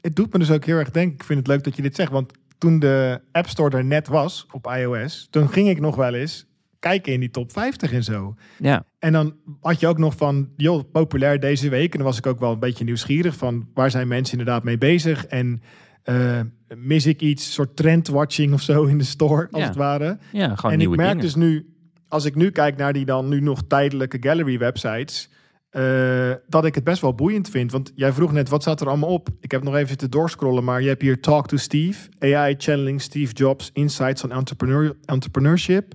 het 0.00 0.16
doet 0.16 0.32
me 0.32 0.38
dus 0.38 0.50
ook 0.50 0.64
heel 0.64 0.76
erg 0.78 0.90
denken. 0.90 1.14
Ik 1.14 1.24
vind 1.24 1.38
het 1.38 1.48
leuk 1.48 1.64
dat 1.64 1.76
je 1.76 1.82
dit 1.82 1.94
zegt. 1.96 2.10
Want 2.10 2.32
toen 2.58 2.78
de 2.78 3.20
App 3.32 3.48
Store 3.48 3.76
er 3.76 3.84
net 3.84 4.08
was 4.08 4.46
op 4.50 4.66
iOS, 4.66 5.26
toen 5.30 5.48
ging 5.48 5.68
ik 5.68 5.80
nog 5.80 5.96
wel 5.96 6.14
eens 6.14 6.46
kijken 6.78 7.12
in 7.12 7.20
die 7.20 7.30
top 7.30 7.52
50 7.52 7.92
en 7.92 8.04
zo. 8.04 8.34
ja, 8.58 8.84
En 8.98 9.12
dan 9.12 9.36
had 9.60 9.80
je 9.80 9.86
ook 9.86 9.98
nog 9.98 10.16
van, 10.16 10.48
joh, 10.56 10.90
populair 10.92 11.40
deze 11.40 11.68
week. 11.68 11.92
En 11.92 11.98
dan 11.98 12.06
was 12.06 12.18
ik 12.18 12.26
ook 12.26 12.40
wel 12.40 12.52
een 12.52 12.58
beetje 12.58 12.84
nieuwsgierig 12.84 13.36
van, 13.36 13.68
waar 13.74 13.90
zijn 13.90 14.08
mensen 14.08 14.38
inderdaad 14.38 14.64
mee 14.64 14.78
bezig? 14.78 15.26
En 15.26 15.62
eh, 16.02 16.40
mis 16.74 17.06
ik 17.06 17.20
iets, 17.20 17.52
soort 17.52 17.76
trendwatching 17.76 18.52
of 18.52 18.62
zo 18.62 18.84
in 18.84 18.98
de 18.98 19.04
store, 19.04 19.48
als 19.50 19.62
Ja. 19.62 19.68
het 19.68 19.76
ware. 19.76 20.18
ja, 20.32 20.54
gewoon 20.56 20.72
en 20.74 20.80
ik 20.80 20.88
merk 20.88 21.00
dingen. 21.08 21.24
dus 21.24 21.34
nu, 21.34 21.74
als 22.08 22.24
ik 22.24 22.34
nu 22.34 22.50
kijk 22.50 22.76
naar 22.76 22.92
die 22.92 23.04
dan 23.04 23.28
nu 23.28 23.40
nog 23.40 23.62
tijdelijke 23.68 24.16
gallery 24.20 24.58
websites, 24.58 25.28
eh, 25.70 26.30
dat 26.48 26.64
ik 26.64 26.74
het 26.74 26.84
best 26.84 27.00
wel 27.00 27.14
boeiend 27.14 27.50
vind. 27.50 27.72
Want 27.72 27.92
jij 27.94 28.12
vroeg 28.12 28.32
net, 28.32 28.48
wat 28.48 28.62
staat 28.62 28.80
er 28.80 28.88
allemaal 28.88 29.08
op? 29.12 29.28
Ik 29.40 29.50
heb 29.50 29.62
nog 29.62 29.74
even 29.74 29.88
zitten 29.88 30.10
doorscrollen, 30.10 30.64
maar 30.64 30.82
je 30.82 30.88
hebt 30.88 31.02
hier 31.02 31.20
Talk 31.20 31.48
to 31.48 31.56
Steve, 31.56 32.08
AI 32.18 32.54
channeling 32.58 33.00
Steve 33.02 33.32
Jobs, 33.32 33.70
Insights 33.72 34.24
on 34.24 34.32
entrepreneur, 34.32 34.96
Entrepreneurship. 35.04 35.94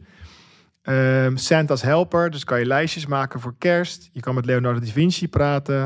Ehm, 0.82 1.36
Santa's 1.36 1.82
Helper, 1.82 2.30
dus 2.32 2.44
kan 2.44 2.60
je 2.60 2.66
lijstjes 2.66 3.06
maken 3.06 3.40
voor 3.40 3.56
kerst. 3.58 4.10
Je 4.12 4.20
kan 4.20 4.36
met 4.36 4.46
Leonardo 4.46 4.80
da 4.80 4.86
Vinci 4.86 5.28
praten. 5.28 5.82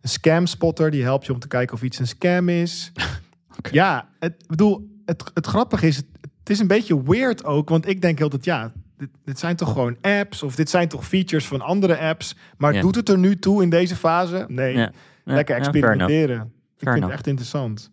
Een 0.00 0.08
scam 0.08 0.46
spotter, 0.46 0.90
die 0.90 1.02
helpt 1.02 1.26
je 1.26 1.32
om 1.32 1.38
te 1.38 1.48
kijken 1.48 1.74
of 1.74 1.82
iets 1.82 1.98
een 1.98 2.06
scam 2.06 2.48
is. 2.48 2.92
Ja, 3.70 4.08
het, 4.18 4.44
bedoel, 4.46 4.88
het, 5.04 5.30
het 5.34 5.46
grappige 5.46 5.86
is, 5.86 5.96
het, 5.96 6.06
het 6.20 6.50
is 6.50 6.58
een 6.58 6.66
beetje 6.66 7.02
weird 7.02 7.44
ook. 7.44 7.68
Want 7.68 7.88
ik 7.88 8.00
denk 8.00 8.20
altijd, 8.20 8.44
ja, 8.44 8.72
dit, 8.96 9.08
dit 9.24 9.38
zijn 9.38 9.56
toch 9.56 9.72
gewoon 9.72 9.96
apps? 10.00 10.42
Of 10.42 10.54
dit 10.54 10.70
zijn 10.70 10.88
toch 10.88 11.06
features 11.06 11.46
van 11.46 11.60
andere 11.60 11.98
apps? 11.98 12.36
Maar 12.56 12.80
doet 12.80 12.94
het 12.94 13.08
er 13.08 13.18
nu 13.18 13.38
toe 13.38 13.62
in 13.62 13.70
deze 13.70 13.96
fase? 13.96 14.44
Nee, 14.48 14.88
lekker 15.24 15.56
experimenteren. 15.56 16.52
ik 16.78 16.88
vind 16.90 17.04
het 17.04 17.12
echt 17.12 17.26
interessant. 17.26 17.90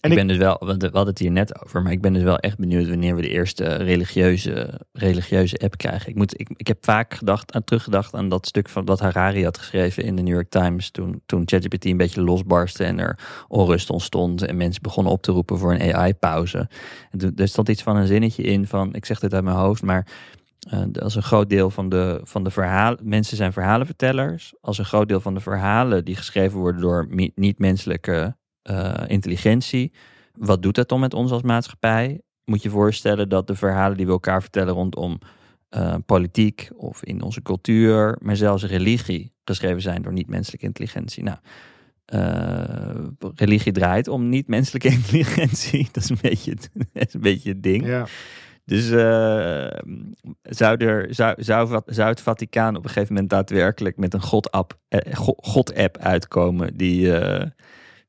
En 0.00 0.10
ik 0.12 0.18
ik- 0.18 0.26
ben 0.26 0.36
dus 0.36 0.36
wel, 0.44 0.56
we 0.58 0.72
hadden 0.82 1.06
het 1.06 1.18
hier 1.18 1.30
net 1.30 1.64
over, 1.64 1.82
maar 1.82 1.92
ik 1.92 2.00
ben 2.00 2.12
dus 2.12 2.22
wel 2.22 2.38
echt 2.38 2.58
benieuwd 2.58 2.88
wanneer 2.88 3.16
we 3.16 3.22
de 3.22 3.28
eerste 3.28 3.64
religieuze, 3.74 4.80
religieuze 4.92 5.56
app 5.58 5.76
krijgen. 5.76 6.08
Ik, 6.08 6.14
moet, 6.14 6.40
ik, 6.40 6.48
ik 6.56 6.66
heb 6.66 6.84
vaak 6.84 7.14
gedacht, 7.14 7.52
aan, 7.52 7.64
teruggedacht 7.64 8.14
aan 8.14 8.28
dat 8.28 8.46
stuk 8.46 8.68
van 8.68 8.84
wat 8.84 9.00
Harari 9.00 9.44
had 9.44 9.58
geschreven 9.58 10.02
in 10.04 10.16
de 10.16 10.22
New 10.22 10.34
York 10.34 10.48
Times 10.50 10.90
toen, 10.90 11.22
toen 11.26 11.42
ChatGPT 11.44 11.84
een 11.84 11.96
beetje 11.96 12.22
losbarstte 12.22 12.84
en 12.84 12.98
er 12.98 13.18
onrust 13.48 13.90
ontstond 13.90 14.42
en 14.42 14.56
mensen 14.56 14.82
begonnen 14.82 15.12
op 15.12 15.22
te 15.22 15.32
roepen 15.32 15.58
voor 15.58 15.72
een 15.74 15.94
AI-pauze. 15.94 16.68
Er 17.36 17.48
stond 17.48 17.68
iets 17.68 17.82
van 17.82 17.96
een 17.96 18.06
zinnetje 18.06 18.42
in 18.42 18.66
van, 18.66 18.94
ik 18.94 19.04
zeg 19.04 19.18
dit 19.20 19.34
uit 19.34 19.44
mijn 19.44 19.56
hoofd, 19.56 19.82
maar 19.82 20.06
eh, 20.70 20.82
als 21.02 21.14
een 21.14 21.22
groot 21.22 21.50
deel 21.50 21.70
van 21.70 21.88
de, 21.88 22.20
van 22.24 22.44
de 22.44 22.50
verhalen, 22.50 22.98
mensen 23.02 23.36
zijn 23.36 23.52
verhalenvertellers. 23.52 24.54
Als 24.60 24.78
een 24.78 24.84
groot 24.84 25.08
deel 25.08 25.20
van 25.20 25.34
de 25.34 25.40
verhalen 25.40 26.04
die 26.04 26.16
geschreven 26.16 26.58
worden 26.58 26.80
door 26.80 27.08
niet-menselijke 27.34 28.36
eh, 28.66 28.94
intelligentie. 29.06 29.92
Wat 30.34 30.62
doet 30.62 30.74
dat 30.74 30.88
dan 30.88 31.00
met 31.00 31.14
ons 31.14 31.30
als 31.30 31.42
maatschappij? 31.42 32.20
Moet 32.44 32.62
je 32.62 32.70
voorstellen 32.70 33.28
dat 33.28 33.46
de 33.46 33.54
verhalen 33.54 33.96
die 33.96 34.06
we 34.06 34.12
elkaar 34.12 34.40
vertellen 34.42 34.74
rondom 34.74 35.18
eh, 35.68 35.94
politiek 36.06 36.70
of 36.76 37.04
in 37.04 37.22
onze 37.22 37.42
cultuur, 37.42 38.18
maar 38.22 38.36
zelfs 38.36 38.64
religie, 38.64 39.32
geschreven 39.44 39.82
zijn 39.82 40.02
door 40.02 40.12
niet-menselijke 40.12 40.66
intelligentie. 40.66 41.22
Nou, 41.22 41.38
eh, 42.04 43.04
religie 43.34 43.72
draait 43.72 44.08
om 44.08 44.28
niet-menselijke 44.28 44.88
intelligentie. 44.98 45.88
Dat 45.92 46.02
is 46.02 46.10
een 46.10 46.18
beetje, 46.22 46.50
het- 46.50 46.70
is 47.08 47.14
een 47.14 47.20
beetje 47.20 47.48
het 47.48 47.62
ding. 47.62 47.86
Ja. 47.86 48.06
Dus 48.64 48.88
zou, 50.42 50.76
er, 50.76 51.14
zou, 51.14 51.42
zou, 51.42 51.82
het 52.08 52.20
Vaticaan 52.20 52.76
op 52.76 52.84
een 52.84 52.90
gegeven 52.90 53.12
moment 53.14 53.30
daadwerkelijk 53.30 53.96
met 53.96 54.14
een 54.14 54.22
God-app 54.22 54.78
eh, 54.88 55.14
go- 55.14 55.36
God-app 55.36 55.98
uitkomen 55.98 56.76
die, 56.76 57.12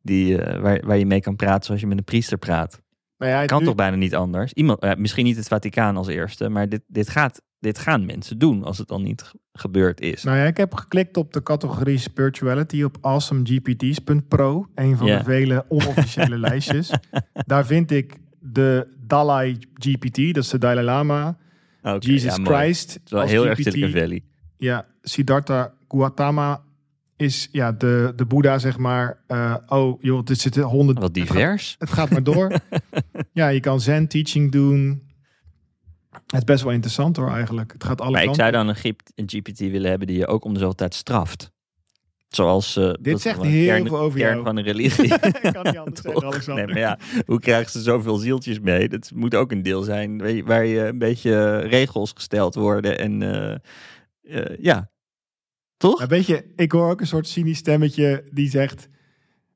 die, 0.08 0.42
eh, 0.42 0.62
waar, 0.62 0.82
waar 0.86 0.98
je 0.98 1.06
mee 1.06 1.22
kan 1.22 1.36
praten 1.36 1.64
zoals 1.66 1.82
je 1.82 1.88
met 1.88 1.98
een 1.98 2.04
priester 2.04 2.38
praat? 2.38 2.82
Nou 3.18 3.32
ja, 3.32 3.46
Kan 3.46 3.60
nu- 3.60 3.66
toch 3.66 3.76
bijna 3.76 3.96
niet 3.96 4.16
anders? 4.16 4.54
Iemand, 4.54 4.98
misschien 4.98 5.26
niet 5.26 5.36
het 5.38 5.48
Vaticaan 5.48 5.98
als 5.98 6.08
eerste, 6.08 6.50
maar 6.50 6.70
dit, 6.70 6.82
dit, 6.88 7.10
gaat, 7.10 7.42
dit 7.60 7.80
gaan 7.80 8.06
mensen 8.06 8.38
doen 8.38 8.64
als 8.64 8.78
het 8.78 8.88
dan 8.88 9.04
niet 9.04 9.22
ge- 9.22 9.40
gebeurd 9.54 10.02
is. 10.02 10.24
Nou 10.24 10.38
ja, 10.38 10.44
ik 10.44 10.58
heb 10.58 10.74
geklikt 10.74 11.18
op 11.18 11.34
de 11.34 11.44
categorie 11.44 11.98
spirituality 11.98 12.84
op 12.84 12.98
awesomegpts.pro. 13.02 14.68
Een 14.76 14.98
van 14.98 15.08
de 15.08 15.24
vele 15.24 15.66
onofficiële 15.70 16.38
lijstjes. 16.48 16.92
Daar 17.34 17.66
vind 17.66 17.92
ik 17.92 18.18
de 18.40 18.88
Dalai 19.08 19.58
GPT, 19.74 20.34
dat 20.34 20.44
is 20.44 20.50
de 20.50 20.58
Dalai 20.58 20.86
Lama. 20.86 21.38
Jesus 22.00 22.36
ja. 22.36 22.44
Christ. 22.44 23.00
Is 23.06 23.12
wel 23.12 23.22
heel 23.26 23.48
erg 23.48 23.58
GPT. 23.60 23.72
Silicon 23.72 24.02
Valley. 24.02 24.24
Ja, 24.58 24.86
Siddhartha 25.02 25.74
Gautama 25.88 26.62
is 27.18 27.50
ja, 27.52 27.72
de, 27.72 28.14
de 28.16 28.26
Boeddha, 28.26 28.58
zeg 28.58 28.78
maar. 28.78 29.24
Eh, 29.28 29.56
oh, 29.68 30.02
joh, 30.02 30.26
dit 30.26 30.40
zitten 30.40 30.64
honderd... 30.64 31.00
Wat 31.00 31.14
divers. 31.14 31.76
Het 31.80 31.90
gaat 31.90 32.10
maar 32.10 32.24
door. 32.24 32.52
ja, 33.32 33.48
je 33.48 33.60
kan 33.60 33.82
zen 33.82 34.08
teaching 34.08 34.52
doen. 34.52 35.06
Het 36.12 36.38
is 36.38 36.44
best 36.44 36.64
wel 36.64 36.74
interessant 36.74 37.18
hoor, 37.18 37.32
eigenlijk. 37.32 37.72
Het 37.72 37.84
gaat 37.84 38.02
alle 38.02 38.12
Maar 38.12 38.24
ik 38.24 38.36
zou 38.36 38.52
dan 38.52 38.68
een, 38.68 38.96
een 39.16 39.30
GPT 39.30 39.60
willen 39.60 39.90
hebben 39.90 40.08
die 40.08 40.18
je 40.18 40.28
ook 40.28 40.46
om 40.46 40.54
de 40.54 40.60
zoveel 40.60 40.76
tijd 40.76 40.94
straft. 40.94 41.52
Zoals. 42.28 42.76
eh, 42.76 42.94
is 43.02 43.22
zegt 43.22 43.42
heel 43.42 43.66
kern, 43.66 43.88
veel 43.88 43.98
over 43.98 44.20
kern 44.20 44.32
jou. 44.32 44.44
van 44.44 44.58
een 44.58 44.64
religie. 44.74 45.14
Ik 45.14 45.54
kan 45.54 45.64
niet 45.64 45.78
anders 45.78 46.02
zeggen? 46.02 46.24
Alexander. 46.24 46.66
Nee, 46.66 46.74
maar 46.74 46.84
ja, 46.84 47.00
hoe 47.26 47.40
krijgen 47.40 47.72
ze 47.72 47.82
zoveel 47.82 48.18
zieltjes 48.18 48.60
mee? 48.60 48.90
Dat 48.90 49.12
moet 49.16 49.36
ook 49.36 49.52
een 49.52 49.64
deel 49.64 49.82
zijn 49.82 50.18
waar 50.18 50.32
je, 50.32 50.44
waar 50.44 50.66
je 50.66 50.88
een 50.88 50.98
beetje 50.98 51.58
regels 51.58 52.12
gesteld 52.16 52.56
worden. 52.56 53.00
En 53.00 53.22
eh, 54.22 54.56
ja, 54.60 54.90
toch? 55.78 56.00
Maar 56.00 56.08
weet 56.08 56.26
je, 56.26 56.46
ik 56.56 56.72
hoor 56.72 56.90
ook 56.90 57.02
een 57.02 57.08
soort 57.08 57.28
cynisch 57.28 57.58
stemmetje 57.58 58.24
die 58.32 58.50
zegt... 58.50 58.90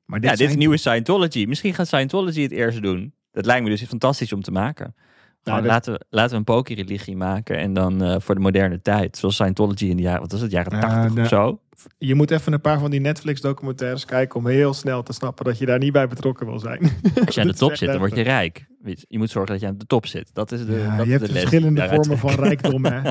Maar 0.04 0.20
dit 0.20 0.30
ja, 0.30 0.36
dit 0.36 0.48
is 0.48 0.56
nieuwe 0.56 0.76
Scientology. 0.76 1.44
Misschien 1.48 1.74
gaat 1.74 1.86
Scientology 1.86 2.42
het 2.42 2.50
eerst 2.50 2.82
doen. 2.82 3.14
Dat 3.30 3.46
lijkt 3.46 3.64
me 3.64 3.70
dus 3.70 3.82
fantastisch 3.82 4.32
om 4.32 4.42
te 4.42 4.50
maken. 4.50 4.94
Dat- 5.42 5.64
laten, 5.64 5.92
we, 5.92 6.04
laten 6.10 6.30
we 6.30 6.36
een 6.36 6.44
pokey-religie 6.44 7.16
maken 7.16 7.58
en 7.58 7.72
dan 7.72 8.02
eh, 8.02 8.16
voor 8.18 8.34
de 8.34 8.40
moderne 8.40 8.82
tijd. 8.82 9.16
Zoals 9.16 9.34
Scientology 9.34 9.84
in 9.84 9.96
de 9.96 10.02
jaren, 10.02 10.20
wat 10.20 10.32
was 10.32 10.40
het, 10.40 10.50
jaren 10.50 10.74
Ja, 10.74 10.80
80 10.80 11.08
nou, 11.08 11.20
of 11.20 11.28
zo? 11.28 11.60
Je 11.98 12.14
moet 12.14 12.30
even 12.30 12.52
een 12.52 12.60
paar 12.60 12.78
van 12.78 12.90
die 12.90 13.00
Netflix-documentaires 13.00 14.04
kijken... 14.04 14.38
om 14.38 14.46
heel 14.46 14.74
snel 14.74 15.02
te 15.02 15.12
snappen 15.12 15.44
dat 15.44 15.58
je 15.58 15.66
daar 15.66 15.78
niet 15.78 15.92
bij 15.92 16.08
betrokken 16.08 16.46
wil 16.46 16.58
zijn. 16.58 16.92
Als 17.26 17.34
je 17.34 17.40
aan 17.40 17.46
de 17.46 17.54
top 17.64 17.76
zit, 17.76 17.88
dan 17.88 17.98
word 17.98 18.14
je 18.16 18.22
rijk. 18.22 18.66
Je, 19.08 19.18
moet 19.18 19.30
zorgen 19.30 19.52
dat 19.52 19.60
je 19.60 19.66
aan 19.66 19.78
de 19.78 19.86
top 19.86 20.06
zit. 20.06 20.30
Dat 20.34 20.52
is 20.52 20.66
de, 20.66 20.72
Ja, 20.72 20.96
dat 20.96 21.06
je 21.06 21.12
is 21.12 21.18
hebt 21.18 21.26
de 21.26 21.32
les 21.32 21.42
verschillende 21.42 21.88
vormen 21.88 22.18
van 22.18 22.34
rijkdom, 22.34 22.84
hè? 22.84 23.00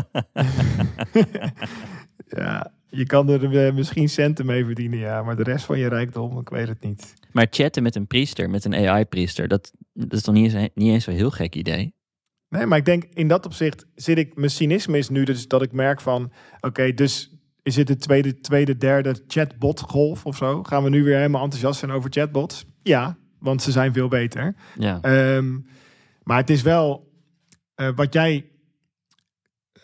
ja, 2.41 2.72
je 2.92 3.06
kan 3.06 3.30
er 3.30 3.68
eh, 3.68 3.74
misschien 3.74 4.10
centen 4.10 4.46
mee 4.46 4.66
verdienen, 4.66 5.00
ja. 5.00 5.24
Maar 5.24 5.36
de 5.36 5.44
rest 5.44 5.66
van 5.66 5.80
je 5.80 5.88
rijkdom, 5.88 6.39
ik 6.39 6.50
weet 6.50 6.68
het 6.68 6.84
niet. 6.84 7.14
Maar 7.32 7.48
chatten 7.50 7.84
met 7.84 7.96
een 7.96 8.08
priester, 8.08 8.50
met 8.50 8.66
een 8.66 8.76
AI-priester, 8.76 9.48
dat, 9.48 9.72
dat 9.94 10.14
is 10.14 10.22
toch 10.22 10.36
niet 10.36 10.54
eens, 10.54 10.70
niet 10.74 10.94
eens 10.94 11.04
zo'n 11.04 11.14
heel 11.14 11.32
gek 11.32 11.56
idee? 11.56 11.94
Nee, 12.50 12.66
maar 12.66 12.78
ik 12.78 12.86
denk 12.86 13.04
in 13.14 13.28
dat 13.28 13.46
opzicht 13.46 13.86
zit 13.96 14.18
ik... 14.18 14.36
Mijn 14.36 14.52
cynisme 14.52 14.98
is 14.98 15.10
nu 15.10 15.24
dus 15.24 15.48
dat 15.48 15.62
ik 15.62 15.72
merk 15.72 16.02
van... 16.02 16.32
Oké, 16.60 16.94
dus 16.94 17.36
is 17.62 17.76
het 17.76 17.88
de 17.88 17.96
tweede, 17.96 18.39
tweede, 18.39 18.78
derde 18.78 19.16
chatbot-golf 19.28 20.26
of 20.26 20.38
zo? 20.38 20.64
Gaan 20.64 20.84
we 20.84 20.89
nu 20.89 21.04
weer 21.04 21.16
helemaal 21.16 21.44
enthousiast 21.44 21.80
zijn 21.80 21.92
over 21.92 22.12
chatbots? 22.12 22.66
Ja, 22.84 23.18
want 23.39 23.62
ze 23.62 23.72
zijn 23.72 23.94
veel 23.94 24.08
beter. 24.08 24.56
Ja. 24.78 25.02
Ehm, 25.02 25.58
maar 26.24 26.38
het 26.38 26.50
is 26.50 26.62
wel 26.62 27.12
eh, 27.76 27.89
wat 27.96 28.14
jij 28.14 28.46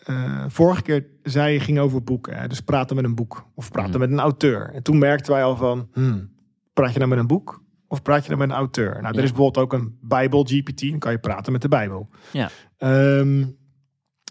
eh, 0.08 0.44
vorige 0.48 0.82
keer 0.82 1.06
zei 1.22 1.52
je 1.52 1.60
ging 1.60 1.78
over 1.78 2.02
boeken. 2.02 2.36
Hè? 2.36 2.48
Dus 2.48 2.60
praten 2.60 2.96
met 2.96 3.04
een 3.04 3.14
boek 3.14 3.48
of 3.54 3.70
praten 3.70 3.90
Mhm. 3.90 4.00
met 4.00 4.10
een 4.10 4.18
auteur. 4.18 4.70
En 4.74 4.82
toen 4.82 4.98
merkten 4.98 5.32
wij 5.32 5.44
al 5.44 5.56
van, 5.56 5.88
hmm, 5.92 6.30
praat 6.72 6.92
je 6.92 6.98
nou 6.98 7.10
met 7.10 7.18
een 7.18 7.26
boek 7.26 7.62
of 7.88 8.02
praat 8.02 8.22
je 8.22 8.28
nou 8.28 8.40
met 8.40 8.50
een 8.50 8.56
auteur? 8.56 8.90
Nou, 8.92 9.06
er 9.06 9.14
Ja. 9.14 9.22
is 9.22 9.32
bijvoorbeeld 9.32 9.64
ook 9.64 9.72
een 9.72 9.98
Bijbel 10.00 10.44
GPT. 10.44 10.80
Dan 10.90 10.98
kan 10.98 11.12
je 11.12 11.18
praten 11.18 11.52
met 11.52 11.62
de 11.62 11.68
Bijbel. 11.68 12.08
Ja. 12.32 12.50
Ehm, 12.76 13.46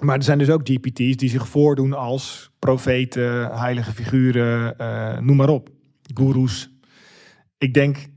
maar 0.01 0.15
er 0.17 0.23
zijn 0.23 0.37
dus 0.37 0.49
ook 0.49 0.61
GPT's 0.69 1.15
die 1.17 1.29
zich 1.29 1.47
voordoen 1.47 1.93
als 1.93 2.51
profeten, 2.59 3.57
heilige 3.59 3.91
figuren, 3.93 4.77
eh, 4.77 5.17
noem 5.19 5.35
maar 5.35 5.49
op. 5.49 5.69
Goeroes. 6.13 6.71
Ik 7.57 7.73
denk, 7.73 8.07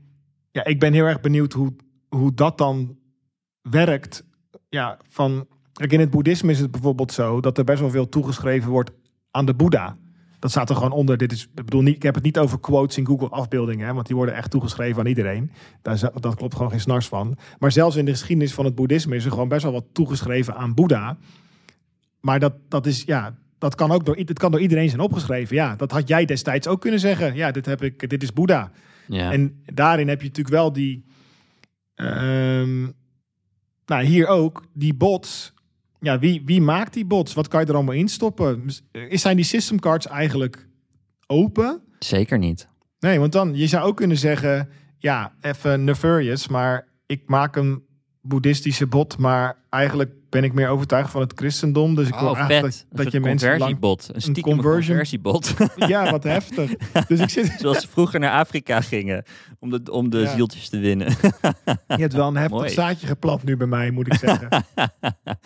ja, 0.51 0.63
ik 0.65 0.79
ben 0.79 0.93
heel 0.93 1.05
erg 1.05 1.21
benieuwd 1.21 1.53
hoe, 1.53 1.75
hoe 2.09 2.33
dat 2.33 2.57
dan 2.57 2.97
werkt. 3.61 4.27
Ja, 4.69 4.97
van, 5.09 5.47
kijk, 5.81 5.93
in 5.93 5.99
het 5.99 6.09
boeddhisme 6.09 6.51
is 6.51 6.59
het 6.59 6.71
bijvoorbeeld 6.71 7.11
zo 7.11 7.41
dat 7.41 7.57
er 7.57 7.63
best 7.63 7.79
wel 7.79 7.89
veel 7.89 8.09
toegeschreven 8.09 8.69
wordt 8.71 8.91
aan 9.31 9.45
de 9.45 9.53
Boeddha. 9.53 9.97
Dat 10.39 10.51
staat 10.51 10.69
er 10.69 10.75
gewoon 10.75 10.91
onder. 10.91 11.17
Dit 11.17 11.31
is, 11.31 11.43
ik 11.43 11.65
bedoel, 11.65 11.81
niet, 11.81 11.95
ik 11.95 12.03
heb 12.03 12.15
het 12.15 12.23
niet 12.23 12.37
over 12.39 12.59
quotes 12.59 12.97
in 12.97 13.05
Google 13.05 13.29
afbeeldingen, 13.29 13.87
hè, 13.87 13.93
want 13.93 14.07
die 14.07 14.15
worden 14.15 14.35
echt 14.35 14.51
toegeschreven 14.51 14.99
aan 14.99 15.07
iedereen. 15.07 15.51
Daar, 15.81 15.99
dat 16.19 16.35
klopt 16.35 16.55
gewoon 16.55 16.69
geen 16.71 16.79
snars 16.79 17.07
van. 17.07 17.37
Maar 17.59 17.71
zelfs 17.71 17.95
in 17.95 18.05
de 18.05 18.11
geschiedenis 18.11 18.53
van 18.53 18.65
het 18.65 18.75
boeddhisme 18.75 19.15
is 19.15 19.25
er 19.25 19.31
gewoon 19.31 19.47
best 19.47 19.63
wel 19.63 19.71
wat 19.71 19.85
toegeschreven 19.91 20.55
aan 20.55 20.73
Boeddha. 20.73 21.17
Maar 22.19 22.39
dat, 22.39 22.53
dat 22.67 22.85
is, 22.85 23.03
ja, 23.03 23.37
dat 23.57 23.75
kan 23.75 23.91
ook 23.91 24.05
door, 24.05 24.15
het 24.15 24.39
kan 24.39 24.51
door 24.51 24.61
iedereen 24.61 24.89
zijn 24.89 25.01
opgeschreven. 25.01 25.55
Ja, 25.55 25.75
dat 25.75 25.91
had 25.91 26.07
jij 26.07 26.25
destijds 26.25 26.67
ook 26.67 26.81
kunnen 26.81 26.99
zeggen. 26.99 27.35
Ja, 27.35 27.51
dit 27.51 27.65
heb 27.65 27.83
ik, 27.83 28.09
dit 28.09 28.23
is 28.23 28.33
Boeddha. 28.33 28.71
Ja. 29.07 29.31
En 29.31 29.63
daarin 29.65 30.07
heb 30.07 30.21
je 30.21 30.27
natuurlijk 30.27 30.55
wel 30.55 30.73
die. 30.73 31.05
ehm, 31.95 32.81
nou, 33.85 34.03
hier 34.03 34.27
ook, 34.27 34.65
die 34.73 34.93
bots. 34.93 35.50
Ja, 36.03 36.19
wie, 36.19 36.41
wie 36.45 36.61
maakt 36.61 36.93
die 36.93 37.05
bots? 37.05 37.33
Wat 37.33 37.47
kan 37.47 37.61
je 37.61 37.65
er 37.65 37.75
allemaal 37.75 37.95
in 37.95 38.07
stoppen? 38.07 38.65
Is, 38.91 39.21
zijn 39.21 39.35
die 39.35 39.45
system 39.45 39.79
cards 39.79 40.07
eigenlijk 40.07 40.67
open? 41.27 41.81
Zeker 41.99 42.37
niet. 42.37 42.67
Nee, 42.99 43.19
want 43.19 43.31
dan, 43.31 43.55
je 43.55 43.67
zou 43.67 43.87
ook 43.87 43.97
kunnen 43.97 44.17
zeggen, 44.17 44.69
ja, 44.97 45.33
even 45.41 45.83
nefarious, 45.83 46.47
maar 46.47 46.87
ik 47.05 47.23
maak 47.25 47.55
een 47.55 47.83
boeddhistische 48.21 48.87
bot, 48.87 49.17
maar 49.17 49.57
eigenlijk 49.71 50.11
ben 50.29 50.43
ik 50.43 50.53
meer 50.53 50.67
overtuigd 50.67 51.11
van 51.11 51.21
het 51.21 51.31
christendom. 51.35 51.95
Dus 51.95 52.07
ik 52.07 52.13
wil 52.15 52.29
Oh, 52.29 52.37
eigenlijk 52.39 52.61
dat, 52.89 53.03
dat 53.03 53.11
je 53.11 53.19
mensen 53.19 53.57
lang... 53.57 53.79
conversiebot. 53.79 54.27
Een 54.37 54.43
conversion- 54.43 54.87
conversiebot. 54.97 55.53
Ja, 55.93 56.11
wat 56.11 56.23
heftig. 56.23 56.71
Dus 57.07 57.19
ik 57.19 57.29
zit... 57.29 57.55
Zoals 57.59 57.81
ze 57.81 57.87
vroeger 57.87 58.19
naar 58.19 58.31
Afrika 58.31 58.81
gingen 58.81 59.23
om 59.59 59.69
de, 59.69 59.81
om 59.91 60.09
de 60.09 60.19
Ja. 60.19 60.35
zieltjes 60.35 60.69
te 60.69 60.79
winnen. 60.79 61.07
Je 61.87 61.95
hebt 62.01 62.13
wel 62.13 62.27
een 62.27 62.35
heftig 62.35 62.57
Mooi. 62.57 62.69
zaadje 62.69 63.07
geplant 63.07 63.43
nu 63.43 63.57
bij 63.57 63.67
mij, 63.67 63.91
moet 63.91 64.07
ik 64.07 64.13
zeggen. 64.13 64.47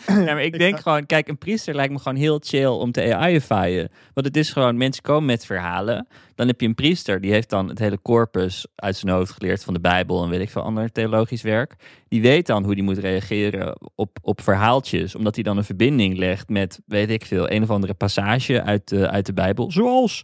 ja, 0.07 0.23
maar 0.23 0.43
ik 0.43 0.57
denk 0.59 0.79
gewoon, 0.79 1.05
kijk, 1.05 1.27
een 1.27 1.37
priester 1.37 1.75
lijkt 1.75 1.93
me 1.93 1.99
gewoon 1.99 2.17
heel 2.17 2.39
chill 2.43 2.65
om 2.65 2.91
te 2.91 3.15
AI'ifyen. 3.15 3.89
Want 4.13 4.27
het 4.27 4.37
is 4.37 4.51
gewoon, 4.51 4.77
mensen 4.77 5.03
komen 5.03 5.25
met 5.25 5.45
verhalen. 5.45 6.07
Dan 6.35 6.47
heb 6.47 6.61
je 6.61 6.67
een 6.67 6.75
priester, 6.75 7.21
die 7.21 7.31
heeft 7.31 7.49
dan 7.49 7.69
het 7.69 7.79
hele 7.79 8.01
corpus 8.01 8.67
uit 8.75 8.95
zijn 8.95 9.11
hoofd 9.13 9.31
geleerd 9.31 9.63
van 9.63 9.73
de 9.73 9.79
Bijbel 9.79 10.23
en 10.23 10.29
weet 10.29 10.41
ik 10.41 10.49
veel 10.49 10.61
ander 10.61 10.91
theologisch 10.91 11.41
werk. 11.41 11.75
Die 12.07 12.21
weet 12.21 12.47
dan 12.47 12.63
hoe 12.63 12.75
die 12.75 12.83
moet 12.83 12.97
reageren 12.97 13.77
op, 13.95 14.14
op 14.21 14.41
verhaaltjes, 14.41 15.15
omdat 15.15 15.35
hij 15.35 15.43
dan 15.43 15.57
een 15.57 15.63
verbinding 15.63 16.17
legt 16.17 16.49
met, 16.49 16.79
weet 16.85 17.09
ik 17.09 17.25
veel, 17.25 17.51
een 17.51 17.63
of 17.63 17.69
andere 17.69 17.93
passage 17.93 18.63
uit 18.63 18.87
de, 18.87 19.09
uit 19.09 19.25
de 19.25 19.33
Bijbel. 19.33 19.71
Zoals 19.71 20.23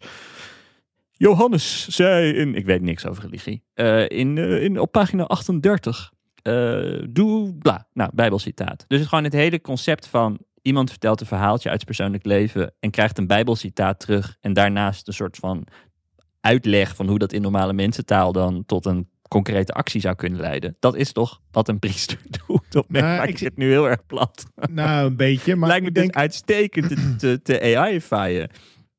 Johannes 1.11 1.87
zei 1.87 2.33
in, 2.33 2.55
ik 2.55 2.65
weet 2.65 2.81
niks 2.81 3.05
over 3.05 3.23
religie, 3.23 3.63
eh, 3.73 4.09
in, 4.09 4.37
eh, 4.37 4.63
in, 4.63 4.79
op 4.79 4.91
pagina 4.91 5.23
38. 5.23 6.11
eh, 6.41 7.03
doe 7.09 7.55
bla. 7.55 7.87
Nou, 7.93 8.11
Bijbelcitaat. 8.13 8.85
Dus 8.87 8.99
het 8.99 9.07
gewoon 9.07 9.23
het 9.23 9.33
hele 9.33 9.61
concept 9.61 10.07
van 10.07 10.39
iemand 10.61 10.89
vertelt 10.89 11.21
een 11.21 11.27
verhaaltje 11.27 11.69
uit 11.69 11.81
zijn 11.81 11.95
persoonlijk 11.95 12.25
leven 12.25 12.73
en 12.79 12.89
krijgt 12.89 13.17
een 13.17 13.27
Bijbelcitaat 13.27 13.99
terug 13.99 14.37
en 14.39 14.53
daarnaast 14.53 15.07
een 15.07 15.13
soort 15.13 15.37
van 15.37 15.67
uitleg 16.39 16.95
van 16.95 17.07
hoe 17.07 17.19
dat 17.19 17.33
in 17.33 17.41
normale 17.41 17.73
mensentaal 17.73 18.31
dan 18.31 18.65
tot 18.65 18.85
een 18.85 19.09
concrete 19.31 19.73
actie 19.73 20.01
zou 20.01 20.15
kunnen 20.15 20.39
leiden. 20.39 20.75
Dat 20.79 20.95
is 20.95 21.11
toch 21.11 21.41
wat 21.51 21.67
een 21.67 21.79
priester 21.79 22.19
doet. 22.47 22.83
Nou, 22.87 23.23
ik 23.23 23.29
ik 23.29 23.37
zit- 23.37 23.57
nu 23.57 23.69
heel 23.69 23.89
erg 23.89 24.05
plat. 24.05 24.45
nou, 24.71 25.05
een 25.05 25.15
beetje. 25.15 25.55
Maar 25.55 25.67
Lijkt 25.69 25.83
me 25.83 25.89
ik 25.89 25.95
dus 25.95 26.03
denk, 26.03 26.15
uitstekend 26.15 26.87
te, 26.89 27.15
te, 27.17 27.39
te 27.41 27.61
AI'ifyen. 27.77 28.49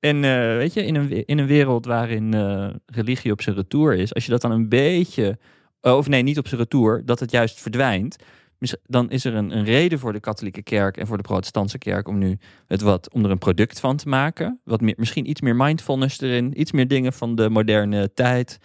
En 0.00 0.24
eh, 0.24 0.56
weet 0.56 0.72
je, 0.74 0.84
in 0.84 0.94
een, 0.94 1.26
in 1.26 1.38
een 1.38 1.46
wereld 1.46 1.86
waarin 1.86 2.34
eh, 2.34 2.68
religie 2.86 3.32
op 3.32 3.42
zijn 3.42 3.56
retour 3.56 3.94
is, 3.94 4.14
als 4.14 4.24
je 4.24 4.30
dat 4.30 4.40
dan 4.40 4.50
een 4.50 4.68
beetje, 4.68 5.38
eh, 5.80 5.96
of 5.96 6.08
nee, 6.08 6.22
niet 6.22 6.38
op 6.38 6.48
zijn 6.48 6.60
retour, 6.60 7.02
dat 7.04 7.20
het 7.20 7.30
juist 7.30 7.60
verdwijnt, 7.60 8.16
dan 8.82 9.10
is 9.10 9.24
er 9.24 9.34
een, 9.34 9.56
een 9.56 9.64
reden 9.64 9.98
voor 9.98 10.12
de 10.12 10.20
katholieke 10.20 10.62
kerk 10.62 10.96
en 10.96 11.06
voor 11.06 11.16
de 11.16 11.22
protestantse 11.22 11.78
kerk 11.78 12.08
om 12.08 12.18
nu 12.18 12.38
het 12.66 12.80
wat, 12.80 13.12
om 13.12 13.24
er 13.24 13.30
een 13.30 13.38
product 13.38 13.80
van 13.80 13.96
te 13.96 14.08
maken. 14.08 14.60
Wat 14.64 14.80
meer, 14.80 14.94
misschien 14.96 15.30
iets 15.30 15.40
meer 15.40 15.56
mindfulness 15.56 16.20
erin, 16.20 16.60
iets 16.60 16.72
meer 16.72 16.88
dingen 16.88 17.12
van 17.12 17.34
de 17.34 17.48
moderne 17.48 18.12
tijd. 18.14 18.58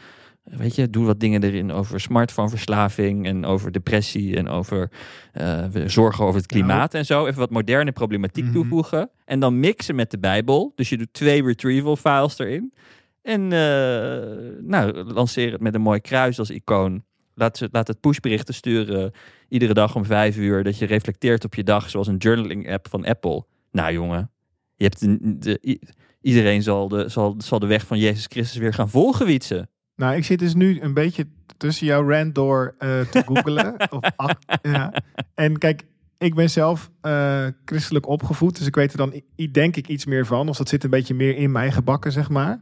Weet 0.49 0.75
je, 0.75 0.89
doe 0.89 1.05
wat 1.05 1.19
dingen 1.19 1.43
erin 1.43 1.71
over 1.71 1.99
smartphoneverslaving 1.99 3.25
en 3.25 3.45
over 3.45 3.71
depressie 3.71 4.35
en 4.35 4.47
over 4.47 4.91
eh, 5.33 5.65
zorgen 5.85 6.23
over 6.25 6.37
het 6.39 6.45
klimaat 6.45 6.93
en 6.93 7.05
zo. 7.05 7.25
Even 7.25 7.39
wat 7.39 7.49
moderne 7.49 7.91
problematiek 7.91 8.43
Mhm. 8.43 8.53
toevoegen. 8.53 9.09
En 9.25 9.39
dan 9.39 9.59
mixen 9.59 9.95
met 9.95 10.11
de 10.11 10.19
Bijbel. 10.19 10.71
Dus 10.75 10.89
je 10.89 10.97
doet 10.97 11.13
twee 11.13 11.43
retrieval 11.43 11.95
files 11.95 12.39
erin. 12.39 12.73
En 13.21 13.41
eh, 13.41 14.59
nou, 14.61 15.03
lanceer 15.13 15.51
het 15.51 15.61
met 15.61 15.75
een 15.75 15.81
mooi 15.81 15.99
kruis 15.99 16.39
als 16.39 16.49
icoon. 16.49 17.03
Laat, 17.33 17.57
ze, 17.57 17.69
laat 17.71 17.87
het 17.87 17.99
pushberichten 17.99 18.53
sturen 18.53 19.11
iedere 19.49 19.73
dag 19.73 19.95
om 19.95 20.05
vijf 20.05 20.37
uur. 20.37 20.63
Dat 20.63 20.77
je 20.77 20.85
reflecteert 20.85 21.45
op 21.45 21.55
je 21.55 21.63
dag, 21.63 21.89
zoals 21.89 22.07
een 22.07 22.17
journaling 22.17 22.71
app 22.71 22.87
van 22.89 23.05
Apple. 23.05 23.45
Nou 23.71 23.93
jongen, 23.93 24.31
je 24.75 24.83
hebt 24.83 24.99
de, 25.43 25.79
iedereen 26.21 26.63
zal 26.63 26.87
de, 26.87 27.09
zal, 27.09 27.35
zal 27.37 27.59
de 27.59 27.67
weg 27.67 27.85
van 27.85 27.99
Jezus 27.99 28.25
Christus 28.29 28.57
weer 28.57 28.73
gaan 28.73 28.89
volgen, 28.89 29.25
Wietse. 29.25 29.67
Nou, 29.97 30.15
ik 30.15 30.25
zit 30.25 30.39
dus 30.39 30.53
nu 30.55 30.81
een 30.81 30.93
beetje 30.93 31.27
tussen 31.57 31.87
jouw 31.87 32.09
rant 32.09 32.35
door 32.35 32.75
eh, 32.77 32.99
te 32.99 33.23
googelen. 33.27 33.75
of, 33.91 34.33
ja. 34.61 34.93
En 35.35 35.57
kijk, 35.57 35.83
ik 36.17 36.35
ben 36.35 36.49
zelf 36.49 36.91
eh, 37.01 37.45
christelijk 37.65 38.07
opgevoed, 38.07 38.57
dus 38.57 38.67
ik 38.67 38.75
weet 38.75 38.91
er 38.91 38.97
dan 38.97 39.21
denk 39.51 39.75
ik 39.75 39.87
iets 39.87 40.05
meer 40.05 40.25
van. 40.25 40.49
Of 40.49 40.57
dat 40.57 40.69
zit 40.69 40.83
een 40.83 40.89
beetje 40.89 41.13
meer 41.13 41.35
in 41.37 41.51
mijn 41.51 41.71
gebakken, 41.71 42.11
zeg 42.11 42.29
maar. 42.29 42.61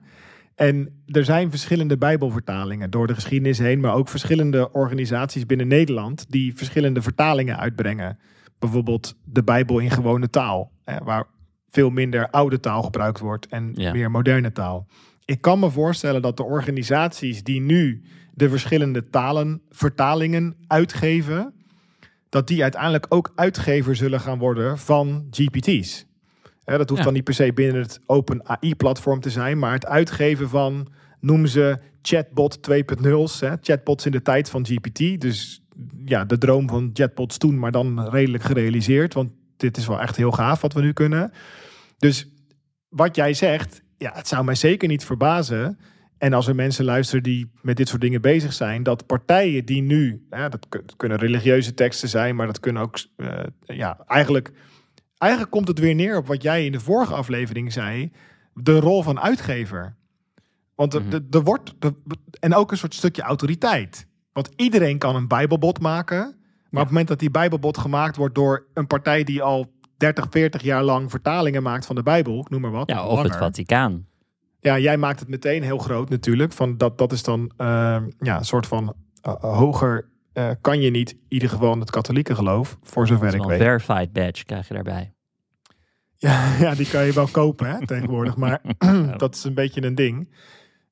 En 0.55 1.03
er 1.05 1.25
zijn 1.25 1.49
verschillende 1.49 1.97
Bijbelvertalingen 1.97 2.89
door 2.89 3.07
de 3.07 3.13
geschiedenis 3.15 3.57
heen, 3.57 3.79
maar 3.79 3.93
ook 3.93 4.07
verschillende 4.09 4.71
organisaties 4.71 5.45
binnen 5.45 5.67
Nederland 5.67 6.25
die 6.29 6.55
verschillende 6.55 7.01
vertalingen 7.01 7.57
uitbrengen. 7.57 8.19
Bijvoorbeeld 8.59 9.15
de 9.23 9.43
Bijbel 9.43 9.79
in 9.79 9.91
gewone 9.91 10.29
taal, 10.29 10.71
hè, 10.83 10.97
waar 11.03 11.25
veel 11.69 11.89
minder 11.89 12.29
oude 12.29 12.59
taal 12.59 12.83
gebruikt 12.83 13.19
wordt 13.19 13.47
en 13.47 13.71
Ja. 13.73 13.91
meer 13.91 14.11
moderne 14.11 14.51
taal. 14.51 14.87
Ik 15.25 15.41
kan 15.41 15.59
me 15.59 15.71
voorstellen 15.71 16.21
dat 16.21 16.37
de 16.37 16.43
organisaties 16.43 17.43
die 17.43 17.61
nu 17.61 18.01
de 18.33 18.49
verschillende 18.49 19.09
talen, 19.09 19.61
vertalingen 19.69 20.55
uitgeven, 20.67 21.53
dat 22.29 22.47
die 22.47 22.61
uiteindelijk 22.61 23.05
ook 23.09 23.31
uitgever 23.35 23.95
zullen 23.95 24.19
gaan 24.19 24.37
worden 24.37 24.77
van 24.77 25.27
GPT's. 25.31 26.05
Hè, 26.63 26.77
dat 26.77 26.89
hoeft 26.89 26.99
Ja. 27.01 27.05
dan 27.05 27.13
niet 27.13 27.23
per 27.23 27.33
se 27.33 27.53
binnen 27.53 27.81
het 27.81 27.99
Open 28.05 28.47
AI-platform 28.49 29.19
te 29.19 29.29
zijn, 29.29 29.59
maar 29.59 29.73
het 29.73 29.85
uitgeven 29.85 30.49
van, 30.49 30.87
noem 31.19 31.45
ze 31.45 31.77
chatbot 32.01 32.59
2.0's, 32.61 33.39
hè, 33.39 33.53
chatbots 33.61 34.05
in 34.05 34.11
de 34.11 34.21
tijd 34.21 34.49
van 34.49 34.65
GPT. 34.65 35.21
Dus 35.21 35.63
ja, 36.05 36.25
de 36.25 36.37
droom 36.37 36.69
van 36.69 36.89
chatbots 36.93 37.37
toen, 37.37 37.59
maar 37.59 37.71
dan 37.71 38.09
redelijk 38.09 38.43
gerealiseerd, 38.43 39.13
want 39.13 39.29
dit 39.57 39.77
is 39.77 39.87
wel 39.87 40.01
echt 40.01 40.15
heel 40.15 40.31
gaaf 40.31 40.61
wat 40.61 40.73
we 40.73 40.81
nu 40.81 40.93
kunnen. 40.93 41.31
Dus 41.97 42.29
wat 42.89 43.15
jij 43.15 43.33
zegt, 43.33 43.81
ja, 43.97 44.11
het 44.13 44.27
zou 44.27 44.43
mij 44.43 44.55
zeker 44.55 44.87
niet 44.87 45.05
verbazen. 45.05 45.79
En 46.17 46.33
als 46.33 46.47
er 46.47 46.55
mensen 46.55 46.85
luisteren 46.85 47.23
die 47.23 47.51
met 47.61 47.77
dit 47.77 47.87
soort 47.87 48.01
dingen 48.01 48.21
bezig 48.21 48.53
zijn, 48.53 48.83
dat 48.83 49.05
partijen 49.05 49.65
die 49.65 49.81
nu, 49.81 50.25
ja, 50.29 50.49
dat 50.49 50.67
kunnen 50.97 51.17
religieuze 51.17 51.73
teksten 51.73 52.09
zijn, 52.09 52.35
maar 52.35 52.45
dat 52.47 52.59
kunnen 52.59 52.81
ook, 52.81 52.97
eh, 53.15 53.43
ja, 53.65 53.97
eigenlijk, 54.07 54.51
eigenlijk 55.17 55.51
komt 55.51 55.67
het 55.67 55.79
weer 55.79 55.95
neer 55.95 56.17
op 56.17 56.27
wat 56.27 56.41
jij 56.41 56.65
in 56.65 56.71
de 56.71 56.79
vorige 56.79 57.13
aflevering 57.13 57.73
zei, 57.73 58.11
de 58.53 58.79
rol 58.79 59.03
van 59.03 59.19
uitgever. 59.19 59.95
Want 60.75 60.93
er, 60.93 61.01
Mhm. 61.01 61.19
er 61.29 61.43
wordt, 61.43 61.73
er- 61.79 61.95
en 62.39 62.53
ook 62.53 62.71
een 62.71 62.77
soort 62.77 62.93
stukje 62.93 63.21
autoriteit. 63.21 64.07
Want 64.33 64.49
iedereen 64.55 64.97
kan 64.97 65.15
een 65.15 65.27
Bijbelbot 65.27 65.79
maken, 65.79 66.17
maar 66.17 66.81
op 66.81 66.87
het 66.87 66.89
moment 66.89 67.07
dat 67.07 67.19
die 67.19 67.31
Bijbelbot 67.31 67.77
gemaakt 67.77 68.15
wordt 68.15 68.35
door 68.35 68.65
een 68.73 68.87
partij 68.87 69.23
die 69.23 69.41
al 69.41 69.73
30, 69.97 70.25
40 70.29 70.61
jaar 70.61 70.83
lang 70.83 71.09
vertalingen 71.09 71.63
maakt 71.63 71.85
van 71.85 71.95
de 71.95 72.03
Bijbel, 72.03 72.39
ik 72.39 72.49
noem 72.49 72.61
maar 72.61 72.71
wat. 72.71 72.89
Ja, 72.89 73.07
of 73.07 73.21
het. 73.21 73.35
Vaticaan. 73.35 74.05
Ja, 74.59 74.79
jij 74.79 74.97
maakt 74.97 75.19
het 75.19 75.29
meteen 75.29 75.63
heel 75.63 75.77
groot 75.77 76.09
natuurlijk. 76.09 76.53
Van 76.53 76.77
dat, 76.77 76.97
dat 76.97 77.11
is 77.11 77.23
dan 77.23 77.51
eh, 77.57 77.67
ja, 78.19 78.37
een 78.37 78.45
soort 78.45 78.67
van 78.67 78.95
eh, 79.21 79.33
hoger 79.33 80.09
eh, 80.33 80.49
kan 80.61 80.81
je 80.81 80.89
niet. 80.89 81.11
In 81.11 81.19
ieder 81.27 81.49
geval 81.49 81.79
het 81.79 81.91
katholieke 81.91 82.35
geloof, 82.35 82.77
voor 82.83 83.07
zover 83.07 83.25
ik 83.25 83.31
wel 83.31 83.41
een 83.41 83.47
weet. 83.47 83.67
verified 83.67 84.13
badge 84.13 84.45
krijg 84.45 84.67
je 84.67 84.73
daarbij. 84.73 85.13
Ja, 86.17 86.51
ja, 86.65 86.75
die 86.75 86.89
kan 86.89 87.05
je 87.05 87.13
wel 87.13 87.27
kopen 87.27 87.69
hè, 87.69 87.87
tegenwoordig. 87.87 88.35
Maar 88.35 88.61
dat 89.17 89.35
is 89.35 89.43
een 89.43 89.53
beetje 89.53 89.83
een 89.83 89.95
ding. 89.95 90.29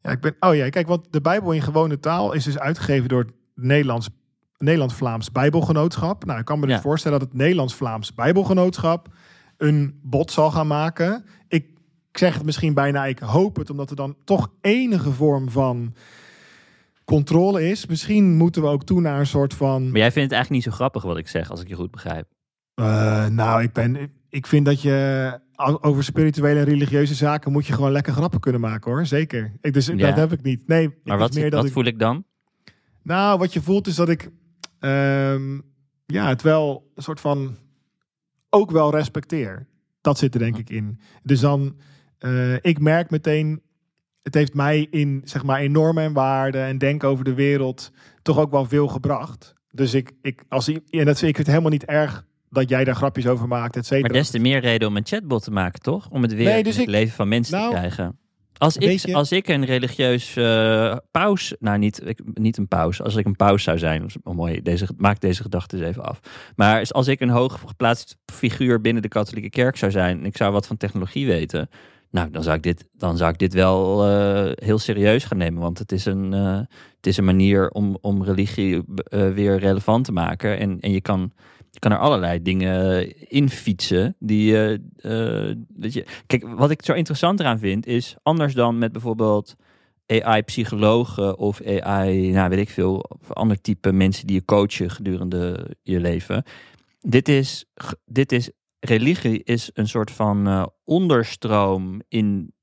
Ja, 0.01 0.11
ik 0.11 0.21
ben, 0.21 0.35
oh 0.39 0.55
ja, 0.55 0.69
kijk, 0.69 0.88
want 0.88 1.07
de 1.09 1.21
Bijbel 1.21 1.51
in 1.51 1.61
gewone 1.61 1.99
taal 1.99 2.34
is 2.34 2.43
dus 2.43 2.59
uitgegeven 2.59 3.09
door 3.09 3.19
het 3.19 3.34
Nederlands, 3.55 4.09
Nederlands-Vlaams 4.64 5.31
Bijbelgenootschap. 5.31 6.26
Nou, 6.26 6.40
ik 6.40 6.45
kan 6.45 6.60
me 6.60 6.65
dus 6.65 6.76
Ja. 6.76 6.81
voorstellen 6.81 7.19
dat 7.19 7.27
het 7.27 7.38
Nederlands-Vlaams 7.38 8.14
Bijbelgenootschap 8.14 9.07
een 9.57 9.99
bot 10.02 10.31
zal 10.31 10.52
gaan 10.52 10.68
maken. 10.68 11.26
Ik 11.48 11.65
zeg 12.11 12.34
het 12.34 12.45
misschien 12.45 12.73
bijna, 12.73 13.06
ik 13.06 13.19
hoop 13.19 13.56
het, 13.56 13.69
omdat 13.69 13.90
er 13.90 13.95
dan 13.95 14.15
toch 14.23 14.52
enige 14.61 15.11
vorm 15.11 15.49
van 15.49 15.94
controle 17.06 17.69
is. 17.69 17.85
Misschien 17.85 18.35
moeten 18.35 18.61
we 18.61 18.68
ook 18.68 18.84
toe 18.84 19.02
naar 19.02 19.19
een 19.19 19.27
soort 19.27 19.53
van. 19.53 19.84
Maar 19.91 19.99
jij 19.99 20.11
vindt 20.11 20.30
het 20.30 20.31
eigenlijk 20.31 20.49
niet 20.49 20.64
zo 20.64 20.72
grappig 20.72 21.03
wat 21.03 21.18
ik 21.18 21.27
zeg, 21.27 21.49
als 21.49 21.61
ik 21.61 21.68
je 21.68 21.76
goed 21.76 21.91
begrijp. 21.91 22.27
Uh, 22.76 23.27
nou, 23.27 23.64
ik, 23.64 23.73
ben, 23.73 24.11
ik 24.30 24.48
vind 24.48 24.65
dat 24.65 24.81
je 24.81 25.40
over 25.81 26.03
spirituele 26.03 26.60
en 26.60 26.65
religieuze 26.65 27.14
zaken 27.15 27.52
moet 27.52 27.65
je 27.65 27.73
gewoon 27.73 27.91
lekker 27.91 28.14
grappen 28.14 28.40
kunnen 28.40 28.61
maken 28.61 28.91
hoor. 28.91 29.06
Zeker. 29.06 29.52
Ik, 29.61 29.73
dus 29.73 29.85
dat 29.85 30.15
heb 30.15 30.31
ik 30.31 30.41
niet. 30.41 30.68
Nee, 30.68 30.90
maar 31.03 31.18
wat, 31.18 31.34
meer 31.34 31.49
dat 31.49 31.53
wat 31.53 31.65
ik, 31.65 31.72
voel 31.73 31.85
ik 31.85 31.99
dan? 31.99 32.23
Nou, 33.03 33.40
wat 33.40 33.53
je 33.53 33.61
voelt 33.61 33.88
is 33.88 33.95
dat 33.95 34.10
ik 34.10 34.30
um, 34.85 35.61
ja, 36.05 36.27
het 36.27 36.41
wel 36.41 36.91
een 36.95 37.03
soort 37.03 37.19
van 37.19 37.57
ook 38.49 38.72
wel 38.72 38.91
respecteer. 38.91 39.68
Dat 40.01 40.18
zit 40.18 40.34
er 40.34 40.39
denk 40.39 40.57
ik 40.57 40.69
in. 40.69 40.99
Dus 41.23 41.39
dan, 41.39 41.77
uh, 42.19 42.55
ik 42.61 42.80
merk 42.80 43.10
meteen, 43.10 43.61
het 44.22 44.34
heeft 44.34 44.53
mij 44.53 44.88
in 44.91 45.22
zeg 45.23 45.43
maar 45.43 45.60
enorme 45.60 46.01
en 46.01 46.14
waarde 46.14 46.60
en 46.60 46.77
denken 46.77 47.07
over 47.07 47.26
de 47.26 47.34
wereld 47.34 47.91
toch 48.22 48.38
ook 48.39 48.51
wel 48.51 48.65
veel 48.65 48.88
gebracht. 48.88 49.53
Dus 49.72 49.93
ik, 49.93 50.11
ik 50.22 50.43
als 50.49 50.68
en 50.68 51.05
dat 51.05 51.19
vind 51.19 51.31
ik 51.31 51.38
het 51.38 51.47
helemaal 51.47 51.69
niet 51.69 51.85
erg 51.85 52.26
dat 52.49 52.69
jij 52.69 52.84
daar 52.84 52.95
grapjes 52.95 53.27
over 53.27 53.47
maakt, 53.47 53.76
et 53.76 53.85
cetera. 53.85 54.07
Maar 54.07 54.18
des 54.18 54.30
te 54.30 54.39
meer 54.39 54.60
reden 54.60 54.88
om 54.88 54.97
een 54.97 55.05
chatbot 55.05 55.43
te 55.43 55.51
maken, 55.51 55.81
toch? 55.81 56.10
Om 56.10 56.22
het 56.22 56.34
weer 56.34 56.45
nee, 56.45 56.64
dus 56.64 56.76
in 56.76 56.81
het 56.81 56.89
leven 56.89 57.15
van 57.15 57.27
mensen 57.27 57.53
te 57.53 57.60
nou, 57.60 57.73
krijgen. 57.73 58.18
Als 58.57 58.77
ik, 58.77 59.13
als 59.13 59.31
ik 59.31 59.47
een 59.47 59.65
religieus 59.65 60.35
uh, 60.35 60.95
paus, 61.11 61.55
nou 61.59 61.77
niet, 61.77 62.01
ik, 62.05 62.19
niet 62.34 62.57
een 62.57 62.67
paus, 62.67 63.01
als 63.01 63.15
ik 63.15 63.25
een 63.25 63.35
paus 63.35 63.63
zou 63.63 63.77
zijn, 63.77 64.05
mooi, 64.23 64.61
deze, 64.61 64.88
maak 64.97 65.19
deze 65.19 65.41
gedachte 65.41 65.77
eens 65.77 65.85
even 65.85 66.03
af. 66.03 66.19
Maar 66.55 66.88
als 66.89 67.07
ik 67.07 67.19
een 67.19 67.30
hoog 67.30 67.63
geplaatst 67.67 68.17
figuur 68.25 68.81
binnen 68.81 69.01
de 69.01 69.07
katholieke 69.07 69.49
kerk 69.49 69.77
zou 69.77 69.91
zijn 69.91 70.19
en 70.19 70.25
ik 70.25 70.38
zou 70.38 70.51
wat 70.51 70.67
van 70.67 70.77
technologie 70.77 71.25
weten, 71.25 71.69
nou 72.11 72.30
dan 72.30 72.43
zou 72.43 72.55
ik 72.55 72.63
dit, 72.63 72.85
dan 72.93 73.17
zou 73.17 73.31
ik 73.31 73.38
dit 73.38 73.53
wel 73.53 74.09
uh, 74.09 74.51
heel 74.55 74.80
serieus 74.80 75.23
gaan 75.23 75.38
nemen, 75.38 75.61
want 75.61 75.80
het 75.80 75.91
is 75.91 76.05
een, 76.05 76.34
uh, 76.34 76.57
het 76.95 77.07
is 77.07 77.17
een 77.17 77.25
manier 77.25 77.69
om, 77.69 77.97
om 78.01 78.23
religie 78.23 78.81
weer 79.09 79.59
relevant 79.59 80.05
te 80.05 80.11
maken. 80.11 80.59
En, 80.59 80.80
en 80.80 80.91
je 80.91 81.01
kan 81.01 81.31
je 81.73 81.79
kan 81.79 81.91
er 81.91 81.97
allerlei 81.97 82.41
dingen 82.41 83.11
in 83.29 83.49
fietsen. 83.49 84.15
Die, 84.19 84.51
uh, 84.51 84.77
weet 85.75 85.93
je, 85.93 86.05
kijk, 86.25 86.47
wat 86.47 86.71
ik 86.71 86.83
zo 86.83 86.93
interessant 86.93 87.39
eraan 87.39 87.59
vind, 87.59 87.85
is 87.85 88.15
anders 88.23 88.53
dan 88.53 88.77
met 88.77 88.91
bijvoorbeeld 88.91 89.55
AI-psychologen 90.07 91.37
of 91.37 91.61
AI, 91.61 92.31
nou 92.31 92.49
weet 92.49 92.59
ik 92.59 92.69
veel, 92.69 92.95
of 92.95 93.31
ander 93.31 93.61
type 93.61 93.91
mensen 93.91 94.27
die 94.27 94.35
je 94.35 94.45
coachen 94.45 94.89
gedurende 94.89 95.75
je 95.81 95.99
leven. 95.99 96.43
Dit 96.99 97.27
is, 97.29 97.65
dit 98.05 98.31
is 98.31 98.51
religie 98.79 99.43
is 99.43 99.69
een 99.73 99.87
soort 99.87 100.11
van 100.11 100.47
uh, 100.47 100.65
onderstroom 100.83 102.01
in, 102.07 102.53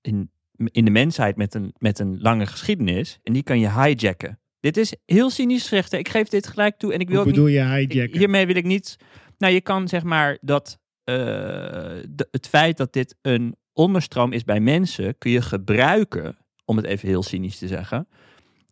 in, 0.00 0.30
in 0.56 0.84
de 0.84 0.90
mensheid 0.90 1.36
met 1.36 1.54
een, 1.54 1.74
met 1.78 1.98
een 1.98 2.20
lange 2.20 2.46
geschiedenis. 2.46 3.18
En 3.22 3.32
die 3.32 3.42
kan 3.42 3.58
je 3.58 3.70
hijacken. 3.70 4.39
Dit 4.60 4.76
is 4.76 4.94
heel 5.06 5.30
cynisch 5.30 5.62
gezegd. 5.62 5.92
Ik 5.92 6.08
geef 6.08 6.28
dit 6.28 6.46
gelijk 6.46 6.78
toe. 6.78 6.92
En 6.92 7.00
ik 7.00 7.08
wil 7.08 7.22
Hoe 7.22 7.30
bedoel 7.30 7.46
je 7.46 7.64
hijacken? 7.64 8.18
Hiermee 8.18 8.46
wil 8.46 8.56
ik 8.56 8.64
niet... 8.64 8.96
Nou, 9.38 9.52
je 9.52 9.60
kan 9.60 9.88
zeg 9.88 10.02
maar 10.02 10.38
dat... 10.40 10.78
Uh, 11.04 11.16
het 12.30 12.48
feit 12.48 12.76
dat 12.76 12.92
dit 12.92 13.16
een 13.22 13.56
onderstroom 13.72 14.32
is 14.32 14.44
bij 14.44 14.60
mensen... 14.60 15.18
kun 15.18 15.30
je 15.30 15.42
gebruiken, 15.42 16.36
om 16.64 16.76
het 16.76 16.86
even 16.86 17.08
heel 17.08 17.22
cynisch 17.22 17.58
te 17.58 17.66
zeggen... 17.66 18.08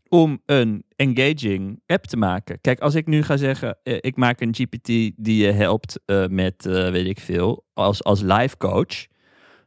om 0.09 0.43
een 0.47 0.85
engaging 0.97 1.83
app 1.87 2.05
te 2.05 2.17
maken. 2.17 2.61
Kijk, 2.61 2.81
als 2.81 2.95
ik 2.95 3.07
nu 3.07 3.23
ga 3.23 3.37
zeggen... 3.37 3.79
Uh, 3.85 3.97
ik 4.01 4.17
maak 4.17 4.41
een 4.41 4.55
GPT 4.55 4.87
die 5.17 5.37
je 5.37 5.53
helpt 5.53 6.01
uh, 6.07 6.27
met, 6.27 6.65
weet 6.65 7.07
ik 7.07 7.21
veel... 7.21 7.65
als, 7.73 8.05
als 8.05 8.21
life 8.21 8.57
coach... 8.57 9.07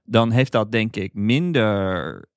dan 0.04 0.32
heeft 0.32 0.52
dat 0.52 0.72
denk 0.72 0.96
ik 0.96 1.14
minder 1.14 2.30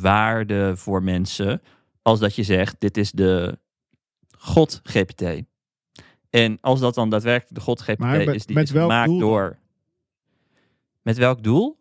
waarde 0.00 0.76
voor 0.76 1.02
mensen 1.02 1.60
als 2.06 2.20
dat 2.20 2.34
je 2.34 2.42
zegt, 2.42 2.76
dit 2.78 2.96
is 2.96 3.10
de 3.10 3.58
God 4.38 4.80
GPT. 4.82 5.22
En 6.30 6.58
als 6.60 6.80
dat 6.80 6.94
dan 6.94 7.10
daadwerkelijk 7.10 7.54
de 7.54 7.60
God 7.60 7.80
GPT 7.80 7.98
met, 7.98 8.34
is, 8.34 8.46
die 8.46 8.60
is 8.60 8.70
gemaakt 8.70 9.18
door... 9.18 9.58
Met 11.02 11.16
welk 11.16 11.42
doel? 11.42 11.78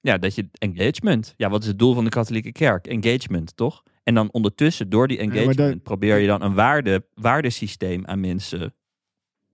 Ja, 0.00 0.18
dat 0.18 0.34
je 0.34 0.48
engagement. 0.52 1.34
Ja, 1.36 1.50
wat 1.50 1.62
is 1.62 1.68
het 1.68 1.78
doel 1.78 1.94
van 1.94 2.04
de 2.04 2.10
katholieke 2.10 2.52
kerk? 2.52 2.86
Engagement, 2.86 3.56
toch? 3.56 3.82
En 4.02 4.14
dan 4.14 4.32
ondertussen, 4.32 4.88
door 4.88 5.08
die 5.08 5.18
engagement, 5.18 5.82
probeer 5.82 6.18
je 6.18 6.26
dan 6.26 6.42
een 6.42 6.54
waarde, 6.54 7.06
waardesysteem 7.14 8.06
aan 8.06 8.20
mensen 8.20 8.74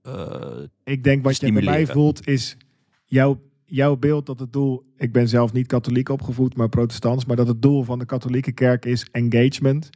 uh, 0.07 0.63
Ik 0.85 1.05
denk 1.05 1.25
wat 1.25 1.41
je 1.41 1.53
bij 1.53 1.63
mij 1.63 1.87
voelt 1.87 2.27
is 2.27 2.57
jouw, 3.05 3.43
jouw 3.65 3.97
beeld 3.97 4.27
dat 4.27 4.41
het 4.41 4.53
doel... 4.53 4.93
Ik 4.97 5.13
ben 5.13 5.29
zelf 5.29 5.53
niet 5.53 5.67
katholiek 5.67 6.09
opgevoed, 6.09 6.57
maar 6.57 6.69
protestants. 6.69 7.25
Maar 7.25 7.37
dat 7.37 7.49
het 7.49 7.63
doel 7.63 7.83
van 7.83 7.99
de 7.99 8.07
katholieke 8.07 8.53
kerk 8.53 8.85
is 8.85 9.09
engagement... 9.11 9.91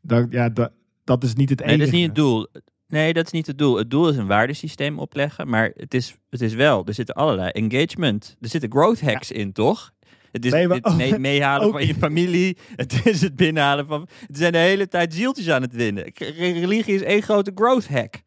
Dat, 0.00 0.26
ja, 0.30 0.48
dat, 0.48 0.72
dat 1.04 1.24
is 1.24 1.34
niet 1.34 1.50
het 1.50 1.60
enige. 1.60 1.76
Nee, 1.76 1.78
dat 1.78 1.94
is 1.94 2.00
niet 2.00 2.06
het 2.06 2.16
doel. 2.16 2.46
Nee, 2.88 3.12
dat 3.12 3.26
is 3.26 3.32
niet 3.32 3.46
het 3.46 3.58
doel. 3.58 3.76
Het 3.76 3.90
doel 3.90 4.08
is 4.08 4.16
een 4.16 4.26
waardesysteem 4.26 4.98
opleggen, 4.98 5.48
maar 5.48 5.72
het 5.76 5.94
is, 5.94 6.16
het 6.30 6.40
is 6.40 6.54
wel, 6.54 6.82
er 6.86 6.94
zitten 6.94 7.14
allerlei 7.14 7.50
engagement, 7.50 8.36
er 8.40 8.48
zitten 8.48 8.70
growth 8.70 9.00
hacks 9.00 9.30
in, 9.30 9.52
toch? 9.52 9.92
Het 10.32 10.44
is 10.44 10.52
het 10.52 10.96
mee, 10.96 11.18
meehalen 11.28 11.70
van 11.70 11.86
je 11.86 11.94
familie. 11.94 12.56
Het 12.76 13.06
is 13.06 13.20
het 13.20 13.36
binnenhalen 13.36 13.86
van. 13.86 14.08
Het 14.26 14.36
zijn 14.36 14.52
de 14.52 14.58
hele 14.58 14.88
tijd 14.88 15.14
zieltjes 15.14 15.50
aan 15.50 15.62
het 15.62 15.72
winnen. 15.72 16.12
Religie 16.36 16.94
is 16.94 17.02
één 17.02 17.22
grote 17.22 17.52
growth 17.54 17.88
hack. 17.88 18.22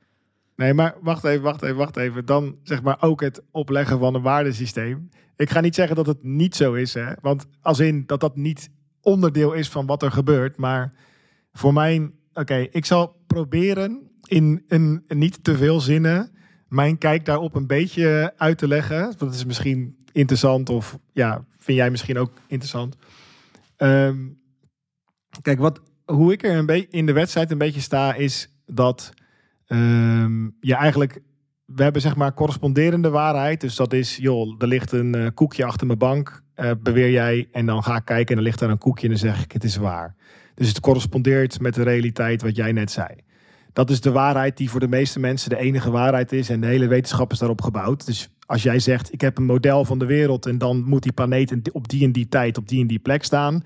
Nee, 0.56 0.74
maar 0.74 0.96
wacht 1.02 1.24
even, 1.24 1.42
wacht 1.42 1.62
even, 1.62 1.76
wacht 1.76 1.98
even. 1.98 2.26
Dan 2.26 2.56
zeg 2.64 2.84
maar 2.84 2.98
ook 3.00 3.22
het 3.22 3.42
opleggen 3.52 4.00
van 4.00 4.16
een 4.16 4.22
waardesysteem. 4.22 5.10
Ik 5.36 5.50
ga 5.50 5.60
niet 5.60 5.76
zeggen 5.76 5.96
dat 5.96 6.06
het 6.06 6.24
niet 6.24 6.56
zo 6.56 6.74
is, 6.74 6.94
hè? 6.94 7.14
Want 7.22 7.46
als 7.62 7.80
in 7.80 8.04
dat 8.06 8.20
dat 8.20 8.36
niet 8.36 8.70
onderdeel 9.02 9.54
is 9.54 9.70
van 9.70 9.86
wat 9.86 10.04
er 10.04 10.12
gebeurt, 10.12 10.58
maar 10.58 10.94
voor 11.54 11.74
mij, 11.74 12.12
oké, 12.34 12.56
ik 12.56 12.86
zal 12.86 13.16
proberen 13.28 14.12
in 14.28 14.64
een, 14.68 15.04
niet 15.08 15.44
te 15.44 15.58
veel 15.58 15.80
zinnen 15.80 16.32
mijn 16.74 16.98
kijk 16.98 17.26
daarop 17.26 17.56
een 17.56 17.68
beetje 17.68 18.34
uit 18.38 18.58
te 18.58 18.68
leggen. 18.68 19.14
Dat 19.18 19.34
is 19.34 19.46
misschien 19.46 19.98
interessant 20.12 20.70
of 20.70 21.00
ja, 21.12 21.46
vind 21.58 21.78
jij 21.78 21.90
misschien 21.90 22.18
ook 22.18 22.32
interessant. 22.48 22.96
Ehm, 23.76 24.18
kijk, 25.42 25.60
wat, 25.60 25.82
hoe 26.06 26.32
ik 26.32 26.44
er 26.44 26.58
een 26.58 26.66
beetje 26.66 26.98
in 26.98 27.06
de 27.06 27.14
wedstrijd 27.14 27.52
een 27.52 27.58
beetje 27.58 27.82
sta, 27.82 28.14
is 28.14 28.50
dat 28.66 29.14
um, 29.68 30.58
je 30.60 30.76
eigenlijk. 30.76 31.22
We 31.66 31.84
hebben 31.84 32.02
zeg 32.02 32.16
maar 32.16 32.34
corresponderende 32.34 33.10
waarheid. 33.10 33.62
Dus 33.62 33.76
dat 33.76 33.94
is, 33.94 34.18
joh, 34.18 34.56
er 34.58 34.68
ligt 34.68 34.92
een 34.92 35.16
uh, 35.16 35.28
koekje 35.34 35.66
achter 35.66 35.88
mijn 35.88 36.00
bank, 36.00 36.44
uh, 36.56 36.72
beweer 36.80 37.12
jij. 37.12 37.48
En 37.52 37.66
dan 37.66 37.84
ga 37.84 37.96
ik 37.96 38.06
kijken 38.06 38.32
en 38.32 38.38
er 38.38 38.48
ligt 38.48 38.60
daar 38.60 38.70
een 38.70 38.78
koekje 38.78 39.04
en 39.04 39.10
dan 39.10 39.20
zeg 39.20 39.44
ik, 39.44 39.52
het 39.52 39.64
is 39.64 39.76
waar. 39.76 40.16
Dus 40.56 40.68
het 40.68 40.80
correspondeert 40.80 41.60
met 41.60 41.74
de 41.74 41.84
realiteit 41.84 42.42
wat 42.42 42.56
jij 42.56 42.72
net 42.72 42.92
zei. 42.92 43.08
Dat 43.74 43.90
is 43.90 44.02
de 44.02 44.12
waarheid 44.12 44.58
die 44.58 44.70
voor 44.70 44.80
de 44.80 44.88
meeste 44.88 45.20
mensen 45.20 45.50
de 45.50 45.58
enige 45.58 45.92
waarheid 45.92 46.32
is. 46.32 46.50
En 46.50 46.62
de 46.62 46.68
hele 46.68 46.88
wetenschap 46.88 47.32
is 47.32 47.40
daarop 47.40 47.62
gebouwd. 47.62 48.06
Dus 48.06 48.30
als 48.46 48.64
jij 48.64 48.80
zegt, 48.80 49.14
ik 49.14 49.22
heb 49.22 49.38
een 49.38 49.46
model 49.46 49.86
van 49.86 50.00
de 50.00 50.06
wereld 50.06 50.46
en 50.46 50.58
dan 50.58 50.84
moet 50.84 51.04
die 51.04 51.12
planeet 51.12 51.72
op 51.72 51.88
die 51.88 52.04
en 52.04 52.12
die 52.12 52.28
tijd 52.28 52.58
op 52.58 52.68
die 52.68 52.82
en 52.82 52.88
die 52.88 53.00
plek 53.00 53.24
staan. 53.24 53.64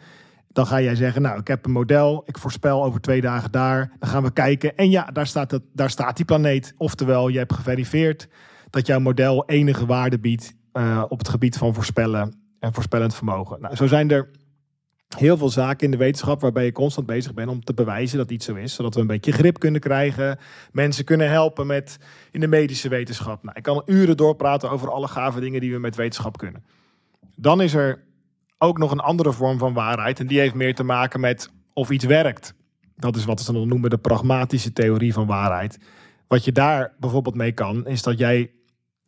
Dan 0.48 0.68
ga 0.68 0.82
jij 0.82 0.96
zeggen, 0.96 1.22
nou, 1.22 1.40
ik 1.40 1.48
heb 1.48 1.66
een 1.66 1.72
model, 1.72 2.24
ik 2.26 2.38
voorspel 2.38 2.84
over 2.84 3.02
twee 3.02 3.22
dagen 3.22 3.52
daar. 3.52 3.92
Dan 4.00 4.10
gaan 4.10 4.24
we 4.24 4.32
kijken. 4.32 4.76
En 4.76 4.90
ja, 4.90 5.04
daar 5.06 5.28
staat, 5.28 5.52
het, 5.52 5.64
daar 5.74 5.90
staat 5.90 6.16
die 6.16 6.26
planeet. 6.26 6.74
Oftewel, 6.78 7.28
je 7.28 7.38
hebt 7.38 7.54
geverifieerd 7.54 8.28
dat 8.70 8.88
jouw 8.88 9.00
model 9.00 9.46
enige 9.46 9.86
waarde 9.86 10.20
biedt 10.20 10.56
uh, 10.74 11.04
op 11.10 11.18
het 11.18 11.30
gebied 11.30 11.58
van 11.58 11.74
voorspellen 11.74 12.36
en 12.60 12.74
voorspellend 12.74 13.16
vermogen. 13.16 13.62
Nou, 13.62 13.76
zo 13.76 13.88
zijn 13.88 14.12
er 14.12 14.30
heel 15.16 15.38
veel 15.38 15.50
zaken 15.50 15.86
in 15.86 15.92
de 15.92 15.98
wetenschap 15.98 16.42
waarbij 16.42 16.66
je 16.66 16.72
constant 16.72 17.08
bezig 17.08 17.34
bent 17.34 17.50
om 17.50 17.64
te 17.64 17.74
bewijzen 17.74 18.18
dat 18.18 18.32
iets 18.32 18.46
zo 18.46 18.56
is. 18.56 18.74
Zodat 18.74 18.96
we 18.96 19.02
een 19.02 19.08
beetje 19.08 19.32
grip 19.32 19.60
kunnen 19.60 19.82
krijgen. 19.82 20.40
Mensen 20.72 21.06
kunnen 21.06 21.30
helpen 21.30 21.68
met 21.68 21.98
in 22.32 22.40
de 22.40 22.48
medische 22.48 22.90
wetenschap. 22.90 23.44
Nou, 23.44 23.58
ik 23.58 23.64
kan 23.64 23.82
uren 23.86 24.18
doorpraten 24.18 24.70
over 24.70 24.92
alle 24.92 25.08
gave 25.08 25.40
dingen 25.40 25.62
die 25.62 25.72
we 25.72 25.80
met 25.80 25.96
wetenschap 25.96 26.38
kunnen. 26.38 26.64
Dan 27.36 27.62
is 27.62 27.74
er 27.74 28.04
ook 28.58 28.78
nog 28.78 28.92
een 28.92 29.00
andere 29.00 29.34
vorm 29.34 29.58
van 29.58 29.74
waarheid. 29.74 30.20
En 30.20 30.28
die 30.28 30.40
heeft 30.40 30.54
meer 30.54 30.76
te 30.76 30.84
maken 30.84 31.20
met 31.20 31.50
of 31.74 31.90
iets 31.90 32.06
werkt. 32.06 32.54
Dat 32.96 33.16
is 33.16 33.26
wat 33.26 33.42
ze 33.42 33.54
dan 33.54 33.68
noemen 33.68 33.90
de 33.90 33.98
pragmatische 33.98 34.74
theorie 34.74 35.14
van 35.14 35.26
waarheid. 35.26 35.80
Wat 36.28 36.46
je 36.46 36.52
daar 36.52 36.94
bijvoorbeeld 37.00 37.36
mee 37.36 37.52
kan, 37.52 37.88
is 37.88 38.04
dat 38.04 38.18
jij 38.18 38.52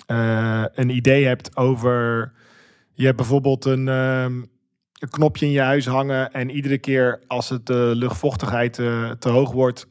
uh, 0.07 0.63
een 0.73 0.89
idee 0.89 1.26
hebt 1.26 1.57
over. 1.57 2.31
Je 2.93 3.05
hebt 3.05 3.17
bijvoorbeeld 3.17 3.65
een. 3.65 3.88
Uh, 3.88 4.26
een 4.99 5.09
knopje 5.09 5.45
in 5.45 5.51
je 5.51 5.61
huis 5.61 5.85
hangen. 5.85 6.31
En 6.31 6.49
iedere 6.49 6.77
keer 6.77 7.19
als 7.27 7.49
het 7.49 7.65
de 7.65 7.91
luchtvochtigheid 7.95 8.77
uh, 8.77 9.11
te 9.11 9.30
hoog 9.30 9.51
wordt, 9.51 9.88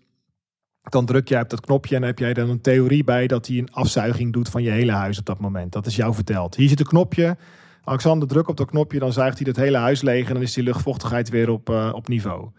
dan 0.82 1.06
druk 1.06 1.28
jij 1.28 1.40
op 1.40 1.50
dat 1.50 1.60
knopje 1.60 1.96
en 1.96 2.02
heb 2.02 2.18
jij 2.18 2.34
dan 2.34 2.50
een 2.50 2.60
theorie 2.60 3.04
bij 3.04 3.26
dat 3.26 3.46
hij 3.46 3.58
een 3.58 3.72
afzuiging 3.72 4.32
doet 4.32 4.48
van 4.48 4.62
je 4.62 4.70
hele 4.70 4.92
huis 4.92 5.18
op 5.18 5.26
dat 5.26 5.38
moment. 5.38 5.72
Dat 5.72 5.86
is 5.86 5.96
jou 5.96 6.14
verteld. 6.14 6.54
Hier 6.54 6.68
zit 6.68 6.80
een 6.80 6.86
knopje. 6.86 7.36
Alexander, 7.84 8.28
druk 8.28 8.48
op 8.48 8.56
dat 8.56 8.70
knopje, 8.70 8.98
dan 8.98 9.12
zuigt 9.12 9.38
hij 9.38 9.46
het 9.48 9.56
hele 9.56 9.76
huis 9.76 10.02
leeg 10.02 10.28
en 10.28 10.34
dan 10.34 10.42
is 10.42 10.52
die 10.52 10.64
luchtvochtigheid 10.64 11.28
weer 11.28 11.50
op, 11.50 11.70
uh, 11.70 11.90
op 11.94 12.08
niveau. 12.08 12.50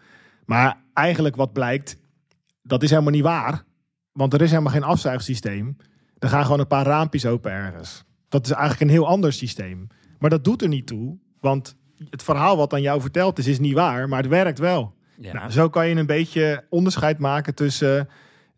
Maar 0.44 0.82
eigenlijk 0.94 1.36
wat 1.36 1.52
blijkt, 1.52 1.96
dat 2.62 2.82
is 2.82 2.90
helemaal 2.90 3.12
niet 3.12 3.22
waar. 3.22 3.64
Want 4.12 4.34
er 4.34 4.40
is 4.42 4.50
helemaal 4.50 4.72
geen 4.72 4.82
afzuigsysteem. 4.82 5.76
Er 6.18 6.28
gaan 6.28 6.44
gewoon 6.44 6.60
een 6.60 6.66
paar 6.66 6.86
raampjes 6.86 7.26
open 7.26 7.50
ergens. 7.50 8.04
Dat 8.28 8.44
is 8.44 8.50
eigenlijk 8.50 8.80
een 8.80 8.96
heel 8.96 9.06
ander 9.06 9.32
systeem. 9.32 9.86
Maar 10.18 10.30
dat 10.30 10.44
doet 10.44 10.62
er 10.62 10.68
niet 10.68 10.86
toe, 10.86 11.18
want 11.40 11.76
het 12.10 12.22
verhaal 12.22 12.56
wat 12.56 12.72
aan 12.72 12.82
jou 12.82 13.00
verteld 13.00 13.38
is, 13.38 13.46
is 13.46 13.58
niet 13.58 13.74
waar, 13.74 14.08
maar 14.08 14.18
het 14.18 14.30
werkt 14.30 14.58
wel. 14.58 14.94
Ja. 15.16 15.32
Nou, 15.32 15.50
zo 15.50 15.68
kan 15.68 15.88
je 15.88 15.94
een 15.94 16.06
beetje 16.06 16.64
onderscheid 16.68 17.18
maken 17.18 17.54
tussen 17.54 18.08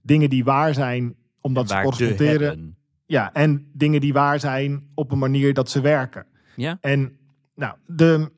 dingen 0.02 0.31
die 0.31 0.44
waar 0.44 0.74
zijn, 0.74 1.14
omdat 1.40 1.69
ze 1.69 1.74
Waar 1.74 1.85
corresponderen. 1.85 2.77
Ja, 3.06 3.32
en 3.32 3.70
dingen 3.73 4.01
die 4.01 4.12
waar 4.12 4.40
zijn 4.40 4.90
op 4.94 5.12
een 5.12 5.19
manier 5.19 5.55
dat 5.55 5.70
ze 5.70 5.81
werken. 5.81 6.27
Ja. 6.56 6.78
En 6.81 7.16
nou, 7.55 7.77
de, 7.86 8.31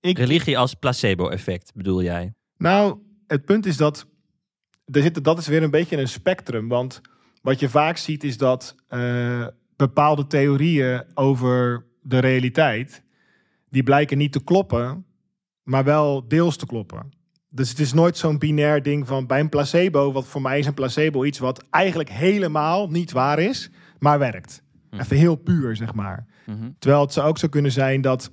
ik, 0.00 0.18
Religie 0.18 0.58
als 0.58 0.74
placebo-effect, 0.74 1.72
bedoel 1.74 2.02
jij? 2.02 2.32
nou, 2.56 2.98
het 3.26 3.44
punt 3.44 3.66
is 3.66 3.76
dat 3.76 4.06
er 4.84 5.02
zit, 5.02 5.24
dat 5.24 5.38
is 5.38 5.46
weer 5.46 5.62
een 5.62 5.70
beetje 5.70 5.96
een 5.96 6.08
spectrum. 6.08 6.68
Want 6.68 7.00
wat 7.42 7.60
je 7.60 7.68
vaak 7.68 7.96
ziet 7.96 8.24
is 8.24 8.36
dat 8.36 8.74
eh, 8.88 9.46
bepaalde 9.76 10.26
theorieën 10.26 11.04
over 11.14 11.86
de 12.02 12.18
realiteit, 12.18 13.02
die 13.70 13.82
blijken 13.82 14.18
niet 14.18 14.32
te 14.32 14.44
kloppen, 14.44 15.04
maar 15.62 15.84
wel 15.84 16.28
deels 16.28 16.56
te 16.56 16.66
kloppen. 16.66 17.10
Dus 17.48 17.68
het 17.68 17.78
is 17.78 17.92
nooit 17.92 18.16
zo'n 18.16 18.38
binair 18.38 18.82
ding 18.82 19.06
van 19.06 19.26
bij 19.26 19.40
een 19.40 19.48
placebo, 19.48 20.12
wat 20.12 20.26
voor 20.26 20.42
mij 20.42 20.58
is 20.58 20.66
een 20.66 20.74
placebo 20.74 21.24
iets 21.24 21.38
wat 21.38 21.64
eigenlijk 21.70 22.10
helemaal 22.10 22.90
niet 22.90 23.12
waar 23.12 23.38
is, 23.38 23.70
maar 23.98 24.18
werkt. 24.18 24.62
Hm. 24.90 25.00
Even 25.00 25.16
heel 25.16 25.36
puur, 25.36 25.76
zeg 25.76 25.94
maar. 25.94 26.26
Mhm. 26.46 26.70
Terwijl 26.78 27.02
het 27.02 27.12
zou 27.12 27.28
ook 27.28 27.38
zo 27.38 27.48
kunnen 27.48 27.72
zijn 27.72 28.00
dat 28.00 28.30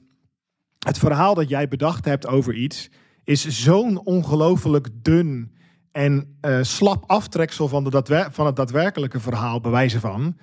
het 0.85 0.97
verhaal 0.97 1.33
dat 1.33 1.49
jij 1.49 1.67
bedacht 1.67 2.05
hebt 2.05 2.27
over 2.27 2.53
iets 2.53 2.89
is 3.23 3.47
zo'n 3.63 4.05
ongelooflijk 4.05 4.89
dun 4.93 5.51
en 5.91 6.37
eh, 6.41 6.59
slap 6.61 7.03
aftreksel 7.07 7.67
van, 7.67 7.83
de 7.83 8.27
van 8.31 8.45
het 8.45 8.55
daadwerkelijke 8.55 9.19
verhaal 9.19 9.61
bewijzen 9.61 9.99
van 9.99 10.37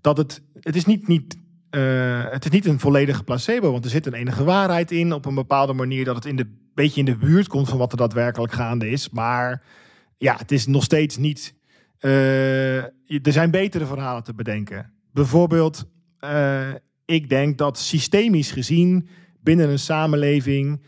dat 0.00 0.16
het 0.16 0.42
het 0.60 0.76
is 0.76 0.84
niet, 0.84 1.08
niet 1.08 1.36
eh, 1.70 2.30
het 2.30 2.44
is 2.44 2.50
niet 2.50 2.66
een 2.66 2.80
volledige 2.80 3.22
placebo, 3.22 3.72
want 3.72 3.84
er 3.84 3.90
zit 3.90 4.06
een 4.06 4.14
enige 4.14 4.44
waarheid 4.44 4.90
in 4.90 5.12
op 5.12 5.26
een 5.26 5.34
bepaalde 5.34 5.72
manier 5.72 6.04
dat 6.04 6.14
het 6.14 6.24
in 6.24 6.36
de 6.36 6.58
beetje 6.74 7.00
in 7.00 7.06
de 7.06 7.16
buurt 7.16 7.48
komt 7.48 7.68
van 7.68 7.78
wat 7.78 7.92
er 7.92 7.98
daadwerkelijk 7.98 8.52
gaande 8.52 8.90
is, 8.90 9.10
maar 9.10 9.62
ja, 10.18 10.36
het 10.36 10.52
is 10.52 10.66
nog 10.66 10.84
steeds 10.84 11.16
niet. 11.16 11.54
eh, 11.98 12.82
er 13.26 13.32
zijn 13.32 13.50
betere 13.50 13.86
verhalen 13.86 14.22
te 14.22 14.34
bedenken. 14.34 14.92
Bijvoorbeeld, 15.12 15.90
eh, 16.18 16.68
ik 17.04 17.28
denk 17.28 17.58
dat 17.58 17.78
systemisch 17.78 18.50
gezien 18.50 19.08
binnen 19.42 19.68
een 19.70 19.78
samenleving 19.78 20.82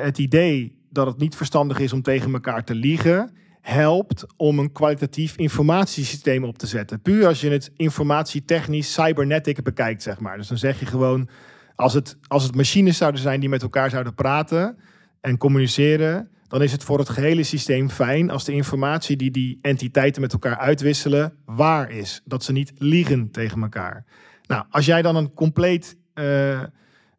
het 0.00 0.18
idee 0.18 0.78
dat 0.90 1.06
het 1.06 1.18
niet 1.18 1.36
verstandig 1.36 1.78
is 1.78 1.92
om 1.92 2.02
tegen 2.02 2.32
elkaar 2.32 2.64
te 2.64 2.74
liegen, 2.74 3.32
helpt 3.60 4.26
om 4.36 4.58
een 4.58 4.72
kwalitatief 4.72 5.36
informatiesysteem 5.36 6.44
op 6.44 6.58
te 6.58 6.66
zetten. 6.66 7.00
Puur 7.00 7.26
als 7.26 7.40
je 7.40 7.50
het 7.50 7.72
informatietechnisch 7.76 8.92
cybernetic 8.92 9.62
bekijkt, 9.62 10.02
zeg 10.02 10.20
maar. 10.20 10.36
Dus 10.36 10.48
dan 10.48 10.58
zeg 10.58 10.80
je 10.80 10.86
gewoon, 10.86 11.28
als 11.74 11.94
het, 11.94 12.16
als 12.26 12.42
het 12.42 12.54
machines 12.54 12.96
zouden 12.96 13.20
zijn 13.20 13.40
die 13.40 13.48
met 13.48 13.62
elkaar 13.62 13.90
zouden 13.90 14.14
praten 14.14 14.76
en 15.20 15.38
communiceren, 15.38 16.30
dan 16.48 16.62
is 16.62 16.72
het 16.72 16.84
voor 16.84 16.98
het 16.98 17.08
gehele 17.08 17.42
systeem 17.42 17.90
fijn 17.90 18.30
als 18.30 18.44
de 18.44 18.52
informatie 18.52 19.16
die 19.16 19.30
die 19.30 19.58
entiteiten 19.62 20.22
met 20.22 20.32
elkaar 20.32 20.56
uitwisselen 20.56 21.32
waar 21.44 21.90
is. 21.90 22.22
Dat 22.24 22.44
ze 22.44 22.52
niet 22.52 22.72
liegen 22.78 23.30
tegen 23.30 23.62
elkaar. 23.62 24.04
Nou, 24.46 24.64
als 24.70 24.86
jij 24.86 25.02
dan 25.02 25.16
een 25.16 25.34
compleet 25.34 25.96
eh, 26.14 26.62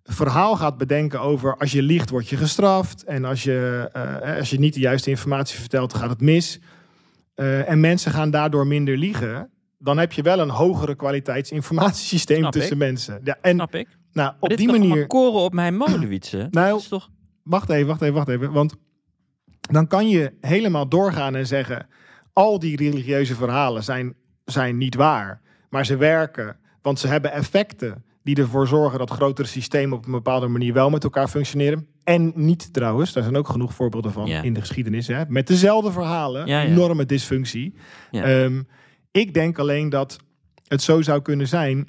verhaal 0.04 0.56
gaat 0.56 0.78
bedenken 0.78 1.22
over 1.22 1.58
als 1.58 1.72
je 1.72 1.82
liegt 1.82 2.10
word 2.10 2.30
je 2.30 2.38
gestraft 2.38 3.04
en 3.04 3.26
als 3.26 3.44
je, 3.44 3.90
eh, 3.94 4.38
als 4.38 4.50
je 4.50 4.60
niet 4.60 4.74
de 4.74 4.80
juiste 4.80 5.10
informatie 5.10 5.60
vertelt 5.60 5.94
gaat 5.94 6.10
het 6.10 6.22
mis 6.22 6.60
eh, 7.36 7.70
en 7.70 7.80
mensen 7.80 8.12
gaan 8.12 8.32
daardoor 8.32 8.68
minder 8.68 8.98
liegen, 8.98 9.50
dan 9.78 9.98
heb 9.98 10.12
je 10.12 10.22
wel 10.22 10.40
een 10.40 10.50
hogere 10.50 10.96
kwaliteitsinformatiesysteem 10.96 12.38
Snap 12.40 12.52
tussen 12.52 12.72
ik. 12.72 12.78
mensen. 12.78 13.22
Ja, 13.24 13.38
en 13.42 13.56
Snap 13.56 13.76
ik. 13.76 13.88
nou, 14.14 14.34
op 14.40 14.58
die 14.58 14.68
manier. 14.68 15.08
koren 15.08 15.40
op 15.42 15.54
mijn 15.54 15.78
molen, 15.78 16.08
Wietse? 16.08 16.48
Nou, 16.52 16.78
is 16.78 16.88
toch... 16.88 17.10
Wacht 17.44 17.70
even, 17.70 17.88
wacht 17.88 18.02
even, 18.02 18.14
wacht 18.14 18.28
even. 18.28 18.52
Want 18.52 18.76
dan 19.62 19.88
kan 19.88 20.10
je 20.10 20.34
helemaal 20.42 20.88
doorgaan 20.88 21.36
en 21.36 21.48
zeggen: 21.48 21.88
al 22.34 22.60
die 22.60 22.78
religieuze 22.78 23.36
verhalen 23.36 23.84
zijn, 23.84 24.16
zijn 24.46 24.78
niet 24.78 24.96
waar, 24.96 25.42
maar 25.70 25.86
ze 25.86 25.98
werken, 25.98 26.58
want 26.82 27.00
ze 27.00 27.08
hebben 27.08 27.32
effecten 27.32 28.04
die 28.24 28.36
ervoor 28.36 28.68
zorgen 28.68 29.00
dat 29.00 29.10
grotere 29.10 29.48
systemen 29.48 29.98
op 29.98 30.06
een 30.06 30.12
bepaalde 30.12 30.48
manier 30.48 30.74
wel 30.74 30.90
met 30.90 31.04
elkaar 31.04 31.28
functioneren. 31.28 31.88
En 32.04 32.32
niet 32.36 32.74
trouwens, 32.74 33.14
daar 33.14 33.24
zijn 33.24 33.36
ook 33.38 33.48
genoeg 33.50 33.74
voorbeelden 33.74 34.12
van 34.12 34.26
Ja. 34.28 34.42
in 34.42 34.54
de 34.54 34.60
geschiedenis. 34.60 35.08
Hè? 35.08 35.24
Met 35.28 35.48
dezelfde 35.48 35.92
verhalen, 35.92 36.48
Ja, 36.48 36.62
ja. 36.62 36.68
enorme 36.70 37.06
dysfunctie. 37.06 37.74
Ehm, 38.12 38.62
ik 39.12 39.34
denk 39.34 39.60
alleen 39.60 39.90
dat 39.90 40.18
het 40.68 40.82
zo 40.82 41.02
zou 41.02 41.22
kunnen 41.22 41.48
zijn 41.48 41.88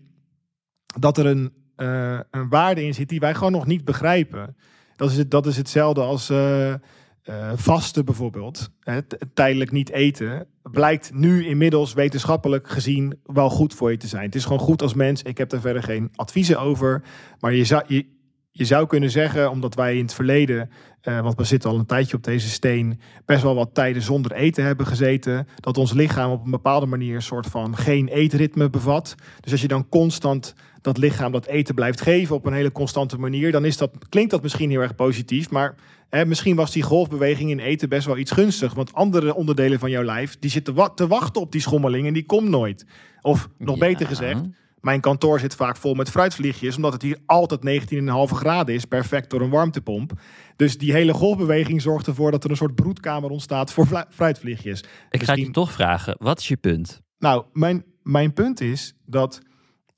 dat 1.00 1.18
er 1.18 1.26
een, 1.26 1.52
eh, 1.76 2.18
een 2.30 2.48
waarde 2.48 2.84
in 2.84 2.94
zit 2.94 3.08
die 3.08 3.20
wij 3.20 3.34
gewoon 3.34 3.52
nog 3.52 3.66
niet 3.66 3.84
begrijpen. 3.84 4.56
Dat 4.96 5.10
is, 5.10 5.16
het, 5.16 5.30
dat 5.30 5.46
is 5.46 5.56
hetzelfde 5.56 6.00
als 6.00 6.30
eh, 6.30 6.74
eh, 7.22 7.52
vasten 7.54 8.04
bijvoorbeeld. 8.04 8.70
Hè, 8.80 9.02
tijdelijk 9.34 9.70
niet 9.70 9.90
eten. 9.90 10.46
Blijkt 10.62 11.14
nu 11.14 11.46
inmiddels 11.46 11.92
wetenschappelijk 11.92 12.68
gezien 12.68 13.18
wel 13.24 13.50
goed 13.50 13.74
voor 13.74 13.90
je 13.90 13.96
te 13.96 14.06
zijn. 14.06 14.24
Het 14.24 14.34
is 14.34 14.44
gewoon 14.44 14.58
goed 14.58 14.82
als 14.82 14.94
mens. 14.94 15.22
Ik 15.22 15.38
heb 15.38 15.48
daar 15.48 15.60
verder 15.60 15.82
geen 15.82 16.10
adviezen 16.14 16.60
over. 16.60 17.02
Maar 17.40 17.54
je 17.54 17.64
zou, 17.64 17.82
je, 17.86 18.06
je 18.50 18.64
zou 18.64 18.86
kunnen 18.86 19.10
zeggen, 19.10 19.50
omdat 19.50 19.74
wij 19.74 19.96
in 19.96 20.02
het 20.02 20.14
verleden, 20.14 20.70
eh, 21.00 21.20
want 21.20 21.36
we 21.36 21.44
zitten 21.44 21.70
al 21.70 21.78
een 21.78 21.86
tijdje 21.86 22.16
op 22.16 22.24
deze 22.24 22.48
steen, 22.48 23.00
best 23.24 23.42
wel 23.42 23.54
wat 23.54 23.74
tijden 23.74 24.02
zonder 24.02 24.32
eten 24.32 24.64
hebben 24.64 24.86
gezeten. 24.86 25.46
Dat 25.56 25.78
ons 25.78 25.92
lichaam 25.92 26.30
op 26.30 26.44
een 26.44 26.50
bepaalde 26.50 26.86
manier 26.86 27.14
een 27.14 27.22
soort 27.22 27.46
van 27.46 27.76
geen 27.76 28.08
eetritme 28.08 28.70
bevat. 28.70 29.14
Dus 29.40 29.52
als 29.52 29.60
je 29.60 29.68
dan 29.68 29.88
constant 29.88 30.54
dat 30.82 30.98
lichaam 30.98 31.32
dat 31.32 31.46
eten 31.46 31.74
blijft 31.74 32.00
geven 32.00 32.36
op 32.36 32.46
een 32.46 32.52
hele 32.52 32.72
constante 32.72 33.18
manier, 33.18 33.52
dan 33.52 33.64
is 33.64 33.76
dat, 33.76 33.90
klinkt 34.08 34.30
dat 34.30 34.42
misschien 34.42 34.70
heel 34.70 34.80
erg 34.80 34.94
positief. 34.94 35.50
Maar 35.50 35.74
hè, 36.08 36.26
misschien 36.26 36.56
was 36.56 36.72
die 36.72 36.82
golfbeweging 36.82 37.50
in 37.50 37.58
eten 37.58 37.88
best 37.88 38.06
wel 38.06 38.18
iets 38.18 38.30
gunstig. 38.30 38.74
Want 38.74 38.92
andere 38.94 39.34
onderdelen 39.34 39.78
van 39.78 39.90
jouw 39.90 40.02
lijf, 40.02 40.36
die 40.38 40.50
zitten 40.50 40.74
wa- 40.74 40.88
te 40.88 41.06
wachten 41.06 41.40
op 41.42 41.52
die 41.52 41.60
schommeling 41.60 42.06
en 42.06 42.12
die 42.12 42.26
komt 42.26 42.48
nooit. 42.48 42.86
Of 43.20 43.48
nog 43.58 43.78
Ja. 43.78 43.86
beter 43.86 44.06
gezegd, 44.06 44.40
mijn 44.80 45.00
kantoor 45.00 45.40
zit 45.40 45.54
vaak 45.54 45.76
vol 45.76 45.94
met 45.94 46.10
fruitvliegjes, 46.10 46.76
omdat 46.76 46.92
het 46.92 47.02
hier 47.02 47.18
altijd 47.26 47.62
19,5 47.62 48.30
graden 48.36 48.74
is, 48.74 48.84
perfect 48.84 49.30
door 49.30 49.40
een 49.40 49.50
warmtepomp. 49.50 50.12
Dus 50.56 50.78
die 50.78 50.92
hele 50.92 51.12
golfbeweging 51.14 51.82
zorgt 51.82 52.06
ervoor 52.06 52.30
dat 52.30 52.44
er 52.44 52.50
een 52.50 52.56
soort 52.56 52.74
broedkamer 52.74 53.30
ontstaat 53.30 53.72
voor 53.72 54.06
fruitvliegjes. 54.10 54.84
Ik 55.10 55.22
ga 55.22 55.32
je 55.34 55.50
toch 55.50 55.72
vragen, 55.72 56.16
wat 56.18 56.38
is 56.38 56.48
je 56.48 56.56
punt? 56.56 57.00
Nou, 57.18 57.44
mijn, 57.52 57.84
mijn 58.02 58.32
punt 58.32 58.60
is 58.60 58.94
dat 59.06 59.40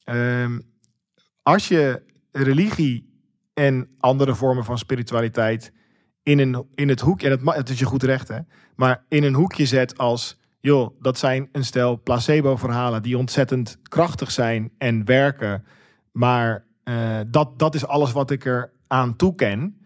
ehm, 0.05 0.59
als 1.45 1.69
je 1.69 2.03
religie 2.33 3.13
en 3.55 3.89
andere 3.99 4.35
vormen 4.35 4.65
van 4.65 4.79
spiritualiteit 4.79 5.73
in, 6.23 6.39
een, 6.39 6.67
in 6.75 6.89
het 6.89 7.01
hoekje, 7.01 7.31
en 7.31 7.39
het, 7.39 7.57
het 7.57 7.69
is 7.69 7.79
je 7.79 7.85
goed 7.85 8.03
recht 8.03 8.29
hè, 8.29 8.39
maar 8.77 9.05
in 9.09 9.25
een 9.25 9.35
hoekje 9.35 9.67
zet 9.67 9.99
als, 9.99 10.41
joh, 10.61 11.01
dat 11.01 11.19
zijn 11.19 11.49
een 11.53 11.65
stel 11.65 12.03
placebo-verhalen 12.03 13.03
die 13.03 13.19
ontzettend 13.19 13.79
krachtig 13.83 14.31
zijn 14.31 14.73
en 14.79 15.05
werken, 15.05 15.65
maar 16.13 16.65
eh, 16.85 17.21
dat, 17.27 17.59
dat 17.59 17.75
is 17.75 17.87
alles 17.87 18.13
wat 18.13 18.31
ik 18.31 18.45
er 18.45 18.73
aan 18.87 19.17
toeken, 19.17 19.79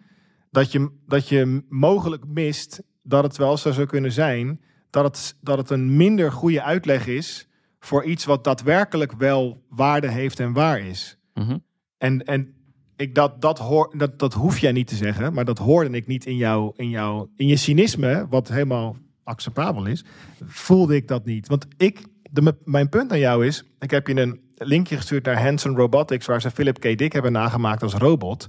dat 0.50 0.72
je, 0.72 0.90
dat 1.06 1.28
je 1.28 1.64
mogelijk 1.68 2.24
mist 2.26 2.82
dat 3.02 3.22
het 3.22 3.36
wel 3.36 3.56
zo 3.56 3.72
zou 3.72 3.86
kunnen 3.86 4.12
zijn 4.12 4.60
dat 4.90 5.04
het, 5.04 5.36
dat 5.40 5.58
het 5.58 5.70
een 5.70 5.96
minder 5.96 6.32
goede 6.32 6.62
uitleg 6.62 7.06
is 7.06 7.48
voor 7.80 8.04
iets 8.04 8.24
wat 8.24 8.44
daadwerkelijk 8.44 9.12
wel 9.12 9.64
waarde 9.68 10.08
heeft 10.08 10.40
en 10.40 10.52
waar 10.52 10.80
is. 10.80 11.17
Mhm. 11.38 11.58
En, 11.98 12.24
en 12.24 12.54
ik 12.96 13.14
dat, 13.14 13.40
dat, 13.40 13.58
hoor, 13.58 13.94
dat, 13.96 14.18
dat 14.18 14.34
hoef 14.34 14.58
jij 14.58 14.72
niet 14.72 14.86
te 14.86 14.96
zeggen, 14.96 15.32
maar 15.32 15.44
dat 15.44 15.58
hoorde 15.58 15.90
ik 15.90 16.06
niet 16.06 16.26
in, 16.26 16.36
jou, 16.36 16.72
in, 16.76 16.88
jou, 16.88 17.28
in 17.36 17.46
je 17.46 17.56
cynisme, 17.56 18.26
wat 18.30 18.48
helemaal 18.48 18.96
acceptabel 19.24 19.86
is, 19.86 20.04
voelde 20.44 20.94
ik 20.94 21.08
dat 21.08 21.24
niet. 21.24 21.48
Want 21.48 21.66
ik, 21.76 22.06
de, 22.30 22.56
mijn 22.64 22.88
punt 22.88 23.10
aan 23.10 23.18
jou 23.18 23.46
is, 23.46 23.64
ik 23.78 23.90
heb 23.90 24.06
je 24.06 24.20
een 24.20 24.40
linkje 24.54 24.96
gestuurd 24.96 25.24
naar 25.24 25.42
Hanson 25.42 25.76
Robotics, 25.76 26.26
waar 26.26 26.40
ze 26.40 26.50
Philip 26.50 26.78
K. 26.78 26.98
Dick 26.98 27.12
hebben 27.12 27.32
nagemaakt 27.32 27.82
als 27.82 27.94
robot. 27.94 28.48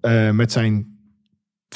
Eh, 0.00 0.30
met 0.30 0.52
zijn 0.52 0.93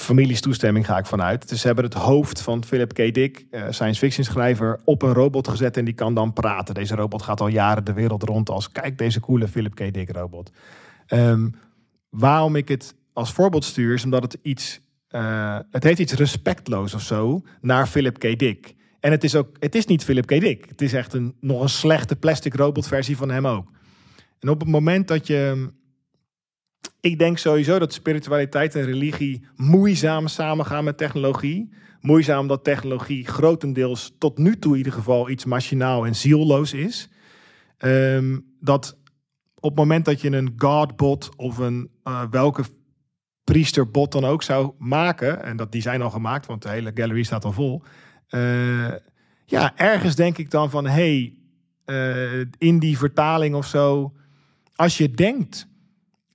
families 0.01 0.41
toestemming 0.41 0.87
ga 0.87 0.99
ik 0.99 1.07
vanuit. 1.07 1.49
Dus 1.49 1.61
ze 1.61 1.67
hebben 1.67 1.85
het 1.85 1.95
hoofd 1.95 2.43
van 2.43 2.65
Philip 2.65 2.93
K. 2.93 3.15
Dick, 3.15 3.47
eh, 3.51 3.63
science 3.71 3.99
fiction 3.99 4.25
schrijver, 4.25 4.81
op 4.85 5.03
een 5.03 5.13
robot 5.13 5.49
gezet 5.49 5.77
en 5.77 5.85
die 5.85 5.95
kan 5.95 6.15
dan 6.15 6.33
praten. 6.33 6.75
Deze 6.75 6.95
robot 6.95 7.23
gaat 7.23 7.41
al 7.41 7.49
jaren 7.49 7.85
de 7.85 7.93
wereld 7.93 8.23
rond 8.23 8.51
als 8.51 8.73
kijk 8.73 8.99
deze 8.99 9.21
coole 9.21 9.49
Philip 9.49 9.75
K. 9.75 9.93
Dick 9.93 10.11
robot. 10.11 10.51
Ehm, 11.07 11.49
waarom 12.11 12.57
ik 12.57 12.69
het 12.69 12.95
als 13.13 13.33
voorbeeld 13.33 13.65
stuur 13.65 13.95
is 13.95 14.05
omdat 14.05 14.23
het 14.23 14.39
iets, 14.43 14.81
eh, 15.09 15.59
het 15.71 15.85
heeft 15.85 15.99
iets 15.99 16.13
respectloos 16.13 16.95
of 16.95 17.03
zo 17.03 17.43
naar 17.61 17.87
Philip 17.87 18.19
K. 18.19 18.39
Dick. 18.39 18.75
En 19.01 19.11
het 19.11 19.25
is 19.25 19.35
ook, 19.35 19.57
het 19.59 19.75
is 19.75 19.87
niet 19.87 20.05
Philip 20.05 20.27
K. 20.27 20.41
Dick. 20.41 20.65
Het 20.69 20.83
is 20.83 20.93
echt 20.93 21.13
een 21.13 21.35
nog 21.41 21.63
een 21.63 21.69
slechte 21.69 22.17
plastic 22.17 22.55
robotversie 22.55 23.17
van 23.17 23.31
hem 23.31 23.47
ook. 23.47 23.71
En 24.39 24.49
op 24.49 24.61
het 24.61 24.69
moment 24.69 25.09
dat 25.09 25.27
je 25.27 25.71
ik 27.01 27.19
denk 27.19 27.39
sowieso 27.39 27.79
dat 27.79 27.93
spiritualiteit 27.93 28.75
en 28.75 28.85
religie 28.85 29.47
moeizaam 29.57 30.29
samengaan 30.29 30.85
met 30.85 30.97
technologie. 30.97 31.73
Moeizaam 32.01 32.41
omdat 32.41 32.65
technologie 32.65 33.27
grotendeels 33.27 34.15
tot 34.19 34.39
nu 34.39 34.59
toe 34.59 34.73
in 34.73 34.79
ieder 34.79 34.93
geval 34.93 35.31
iets 35.31 35.45
machinaal 35.45 36.07
en 36.07 36.17
zielloos 36.17 36.73
is. 36.73 37.09
Ehm, 37.79 38.39
dat 38.61 38.99
op 39.61 39.71
het 39.71 39.79
moment 39.79 40.05
dat 40.05 40.21
je 40.21 40.31
een 40.31 40.53
godbot 40.57 41.37
of 41.37 41.59
een 41.59 41.91
uh, 42.05 42.23
welke 42.31 42.65
priesterbot 43.45 44.13
dan 44.13 44.25
ook 44.25 44.43
zou 44.43 44.73
maken, 44.79 45.43
en 45.43 45.57
dat 45.57 45.73
die 45.73 45.83
zijn 45.83 46.03
al 46.03 46.11
gemaakt, 46.11 46.47
want 46.47 46.63
de 46.63 46.69
hele 46.69 46.91
gallery 46.95 47.23
staat 47.23 47.45
al 47.45 47.53
vol. 47.53 47.83
Uh, 48.31 48.93
ja, 49.45 49.77
ergens 49.77 50.15
denk 50.15 50.39
ik 50.39 50.51
dan 50.51 50.71
van, 50.71 50.87
hey, 50.87 51.37
uh, 51.87 52.41
in 52.59 52.79
die 52.79 52.99
vertaling 52.99 53.55
of 53.55 53.67
zo, 53.67 54.13
als 54.75 54.99
je 54.99 55.11
denkt 55.11 55.68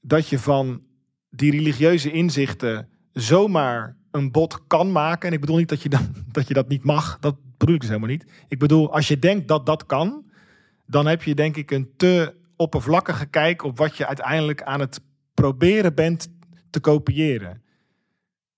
dat 0.05 0.27
je 0.27 0.39
van 0.39 0.81
die 1.29 1.51
religieuze 1.51 2.11
inzichten 2.11 2.89
zomaar 3.11 3.97
een 4.11 4.31
bot 4.31 4.67
kan 4.67 4.91
maken, 4.91 5.27
en 5.27 5.33
ik 5.33 5.39
bedoel 5.39 5.57
niet 5.57 5.69
dat 5.69 5.81
je, 5.81 5.89
dan, 5.89 6.15
dat, 6.31 6.47
je 6.47 6.53
dat 6.53 6.67
niet 6.67 6.83
mag, 6.83 7.19
dat 7.19 7.35
bedoel 7.57 7.75
ik 7.75 7.81
dus 7.81 7.89
helemaal 7.89 8.11
niet. 8.11 8.25
Ik 8.47 8.59
bedoel, 8.59 8.93
als 8.93 9.07
je 9.07 9.19
denkt 9.19 9.47
dat 9.47 9.65
dat 9.65 9.85
kan, 9.85 10.25
dan 10.85 11.05
heb 11.05 11.23
je 11.23 11.35
denk 11.35 11.55
ik 11.55 11.71
een 11.71 11.89
te 11.97 12.33
oppervlakkige 12.55 13.25
kijk 13.25 13.63
op 13.63 13.77
wat 13.77 13.97
je 13.97 14.07
uiteindelijk 14.07 14.63
aan 14.63 14.79
het 14.79 15.01
proberen 15.33 15.95
bent 15.95 16.27
te 16.69 16.79
kopiëren. 16.79 17.61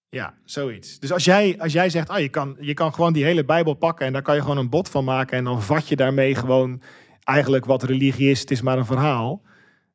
Ja, 0.09 0.33
zoiets. 0.45 0.99
Dus 0.99 1.11
als 1.11 1.25
jij, 1.25 1.59
als 1.59 1.73
jij 1.73 1.89
zegt, 1.89 2.09
ah, 2.09 2.19
je, 2.19 2.29
kan, 2.29 2.57
je 2.59 2.73
kan 2.73 2.93
gewoon 2.93 3.13
die 3.13 3.23
hele 3.23 3.45
Bijbel 3.45 3.73
pakken 3.73 4.05
en 4.05 4.13
daar 4.13 4.21
kan 4.21 4.35
je 4.35 4.41
gewoon 4.41 4.57
een 4.57 4.69
bot 4.69 4.89
van 4.89 5.03
maken 5.03 5.37
en 5.37 5.43
dan 5.43 5.61
vat 5.61 5.87
je 5.87 5.95
daarmee 5.95 6.35
gewoon 6.35 6.81
eigenlijk 7.23 7.65
wat 7.65 7.83
religie 7.83 8.29
is, 8.29 8.39
het 8.39 8.51
is 8.51 8.61
maar 8.61 8.77
een 8.77 8.85
verhaal. 8.85 9.41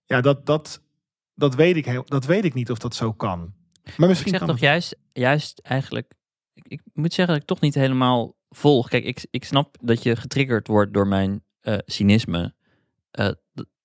Ja, 0.07 0.21
dat, 0.21 0.47
dat, 0.47 0.83
dat, 1.41 1.55
weet, 1.55 1.77
ik 1.77 1.85
heel, 1.85 2.05
dat 2.05 2.25
weet 2.25 2.45
ik 2.45 2.55
niet 2.55 2.71
of 2.71 2.79
dat 2.79 2.95
zo 2.95 3.13
kan. 3.13 3.55
Maar 3.97 4.09
misschien 4.09 4.33
ik 4.33 4.39
zeg 4.39 4.49
toch 4.49 4.59
juist, 4.59 4.97
juist 5.13 5.59
eigenlijk, 5.59 6.13
ik, 6.53 6.65
ik, 6.69 6.81
moet 6.93 7.15
zeggen 7.15 7.35
dat 7.35 7.43
ik 7.43 7.49
toch 7.49 7.61
niet 7.61 7.75
helemaal 7.75 8.37
volg. 8.49 8.89
Kijk, 8.89 9.05
ik, 9.05 9.27
ik 9.31 9.45
snap 9.45 9.77
dat 9.81 10.03
je 10.03 10.17
getriggerd 10.17 10.67
wordt 10.67 10.93
door 10.93 11.07
mijn 11.07 11.45
uh, 11.63 11.79
cynisme. 11.87 12.55
Uh, 13.19 13.31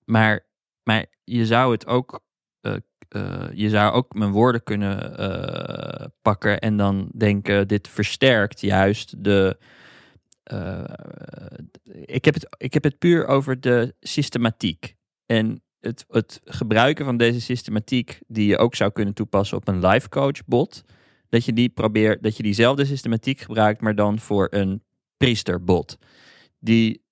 maar, 0.05 0.47
maar 0.83 1.05
je 1.23 1.45
zou 1.45 1.71
het 1.71 1.87
ook 1.87 2.23
uh, 2.61 2.75
uh, 3.15 3.47
je 3.53 3.69
zou 3.69 3.93
ook 3.93 4.13
mijn 4.13 4.31
woorden 4.31 4.63
kunnen 4.63 5.19
uh, 5.19 6.05
pakken 6.21 6.59
en 6.59 6.77
dan 6.77 7.09
denken: 7.17 7.67
dit 7.67 7.87
versterkt 7.87 8.61
juist 8.61 9.23
de. 9.23 9.57
Uh, 10.53 10.83
ik, 12.05 12.25
heb 12.25 12.33
het, 12.33 12.55
ik 12.57 12.73
heb 12.73 12.83
het 12.83 12.97
puur 12.97 13.27
over 13.27 13.59
de 13.59 13.95
systematiek. 13.99 14.95
En 15.25 15.63
het, 15.85 16.05
het 16.09 16.41
gebruiken 16.43 17.05
van 17.05 17.17
deze 17.17 17.41
systematiek, 17.41 18.19
die 18.27 18.47
je 18.47 18.57
ook 18.57 18.75
zou 18.75 18.91
kunnen 18.91 19.13
toepassen 19.13 19.57
op 19.57 19.67
een 19.67 19.87
life 19.87 20.09
coach 20.09 20.45
bot. 20.45 20.83
Dat 21.29 21.45
je 21.45 21.53
die 21.53 21.69
probeert, 21.69 22.23
dat 22.23 22.37
je 22.37 22.43
diezelfde 22.43 22.85
systematiek 22.85 23.39
gebruikt, 23.39 23.81
maar 23.81 23.95
dan 23.95 24.19
voor 24.19 24.47
een 24.51 24.83
priesterbot. 25.17 25.97
Die 26.59 27.03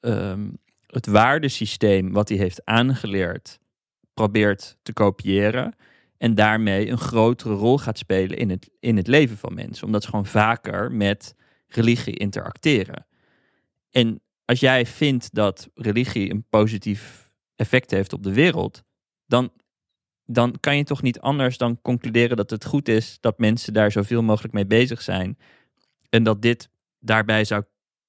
um, 0.00 0.58
het 0.86 1.06
waardesysteem 1.06 2.12
wat 2.12 2.28
hij 2.28 2.38
heeft 2.38 2.64
aangeleerd 2.64 3.58
probeert 4.14 4.76
te 4.82 4.92
kopiëren. 4.92 5.76
En 6.16 6.34
daarmee 6.34 6.88
een 6.88 6.98
grotere 6.98 7.54
rol 7.54 7.78
gaat 7.78 7.98
spelen 7.98 8.38
in 8.38 8.50
het, 8.50 8.70
in 8.80 8.96
het 8.96 9.06
leven 9.06 9.36
van 9.36 9.54
mensen. 9.54 9.86
Omdat 9.86 10.02
ze 10.02 10.08
gewoon 10.08 10.26
vaker 10.26 10.92
met 10.92 11.34
religie 11.66 12.16
interacteren. 12.16 13.06
En 13.90 14.20
als 14.48 14.60
jij 14.60 14.86
vindt 14.86 15.34
dat 15.34 15.70
religie 15.74 16.30
een 16.30 16.44
positief 16.50 17.32
effect 17.56 17.90
heeft 17.90 18.12
op 18.12 18.22
de 18.22 18.32
wereld, 18.32 18.82
dan, 19.26 19.52
dan 20.24 20.54
kan 20.60 20.76
je 20.76 20.84
toch 20.84 21.02
niet 21.02 21.20
anders 21.20 21.58
dan 21.58 21.80
concluderen 21.82 22.36
dat 22.36 22.50
het 22.50 22.64
goed 22.64 22.88
is 22.88 23.18
dat 23.20 23.38
mensen 23.38 23.72
daar 23.72 23.92
zoveel 23.92 24.22
mogelijk 24.22 24.54
mee 24.54 24.66
bezig 24.66 25.02
zijn. 25.02 25.38
En 26.08 26.22
dat 26.22 26.42
dit 26.42 26.70
daarbij 26.98 27.44
zou, 27.44 27.62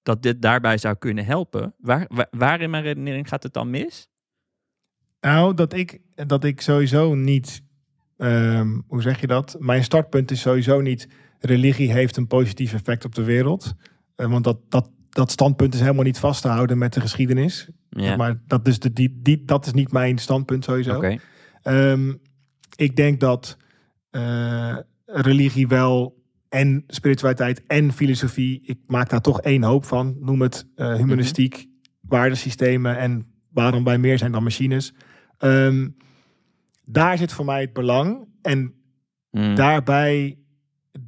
dat 0.03 0.24
dit 0.24 0.41
daarbij 0.41 0.78
zou 0.78 0.95
kunnen 0.95 1.26
helpen. 1.26 1.76
Waar, 1.78 2.28
waar, 2.30 2.61
in 2.61 2.70
mijn 2.70 2.84
redenering 2.84 3.28
gaat 3.28 3.44
het 3.44 3.53
dan 3.53 3.70
mis? 3.70 4.10
Nou, 5.22 5.53
dat 5.53 5.74
ik, 5.74 5.99
dat 6.16 6.44
ik 6.44 6.61
sowieso 6.61 7.16
niet, 7.16 7.64
um, 8.18 8.84
hoe 8.88 9.02
zeg 9.02 9.22
je 9.22 9.28
dat? 9.28 9.56
Mijn 9.60 9.84
startpunt 9.84 10.32
is 10.32 10.41
sowieso 10.41 10.82
niet, 10.82 11.07
religie 11.40 11.91
heeft 11.91 12.18
een 12.18 12.28
positief 12.28 12.74
effect 12.74 13.06
op 13.06 13.16
de 13.16 13.24
wereld. 13.24 13.74
Uh, 14.16 14.32
want 14.32 14.44
dat, 14.44 14.60
dat, 14.70 14.90
dat 15.10 15.31
standpunt 15.31 15.73
is 15.73 15.80
helemaal 15.80 16.03
niet 16.03 16.19
vast 16.19 16.41
te 16.41 16.48
houden 16.48 16.77
met 16.77 16.94
de 16.94 17.02
geschiedenis. 17.02 17.69
Ja. 17.90 18.15
Maar 18.15 18.41
dat 18.48 18.68
is, 18.68 18.80
de, 18.80 18.94
die, 18.94 19.19
die, 19.22 19.45
dat 19.45 19.65
is 19.65 19.73
niet 19.73 19.91
mijn 19.91 20.18
standpunt 20.18 20.64
sowieso. 20.64 20.95
Okay. 20.98 21.19
Um, 21.64 22.22
ik 22.76 22.95
denk 22.95 23.19
dat 23.19 23.57
uh, 24.11 24.77
religie 25.06 25.68
wel 25.68 26.23
en 26.49 26.84
spiritualiteit 26.88 27.65
en 27.68 27.94
filosofie, 27.94 28.61
ik 28.64 28.80
maak 28.88 29.10
daar 29.10 29.22
toch 29.22 29.41
één 29.41 29.64
hoop 29.64 29.86
van. 29.86 30.18
Noem 30.19 30.41
het 30.41 30.68
uh, 30.76 30.95
humanistiek, 30.95 31.56
mm 31.56 31.61
-hmm. 31.61 32.10
waardesystemen 32.10 32.98
en 32.98 33.26
waarom 33.49 33.84
wij 33.84 33.98
meer 33.98 34.18
zijn 34.18 34.31
dan 34.31 34.44
machines. 34.44 34.94
Um, 35.40 35.95
daar 36.86 37.18
zit 37.18 37.34
voor 37.34 37.45
mij 37.45 37.61
het 37.61 37.73
belang. 37.73 38.27
En 38.41 38.73
mm. 39.31 39.56
daarbij 39.56 40.38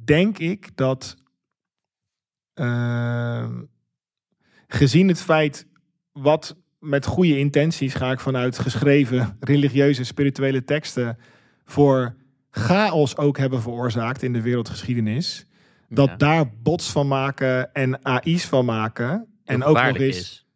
denk 0.04 0.38
ik 0.38 0.76
dat 0.76 1.16
uh, 2.54 3.48
gezien 4.72 5.08
het 5.08 5.22
feit 5.22 5.66
wat 6.12 6.56
met 6.78 7.06
goede 7.06 7.38
intenties 7.38 7.94
ga 7.94 8.10
ik 8.10 8.20
vanuit 8.20 8.58
geschreven 8.58 9.36
religieuze 9.40 10.04
spirituele 10.04 10.64
teksten 10.64 11.18
voor 11.64 12.14
chaos 12.50 13.16
ook 13.16 13.38
hebben 13.38 13.62
veroorzaakt 13.62 14.22
in 14.22 14.32
de 14.32 14.40
wereldgeschiedenis. 14.40 15.46
Dat 15.88 16.08
ja. 16.08 16.16
daar 16.16 16.52
bots 16.62 16.90
van 16.90 17.08
maken 17.08 17.74
en 17.74 18.02
AI's 18.02 18.46
van 18.46 18.64
maken. 18.64 19.26
En 19.44 19.64
ook 19.64 19.82
nog 19.82 19.96
eens. 19.96 20.16
Is. 20.16 20.46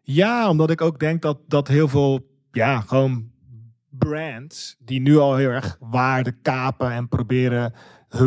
Ja, 0.00 0.48
omdat 0.48 0.70
ik 0.70 0.80
ook 0.80 0.98
denk 0.98 1.22
dat, 1.22 1.38
dat 1.46 1.68
heel 1.68 1.88
veel 1.88 2.30
ja, 2.52 2.80
gewoon 2.80 3.30
brands 3.90 4.76
die 4.78 5.00
nu 5.00 5.16
al 5.16 5.36
heel 5.36 5.50
erg 5.50 5.76
waarde 5.80 6.32
kapen 6.32 6.90
en 6.90 7.08
proberen 7.08 7.72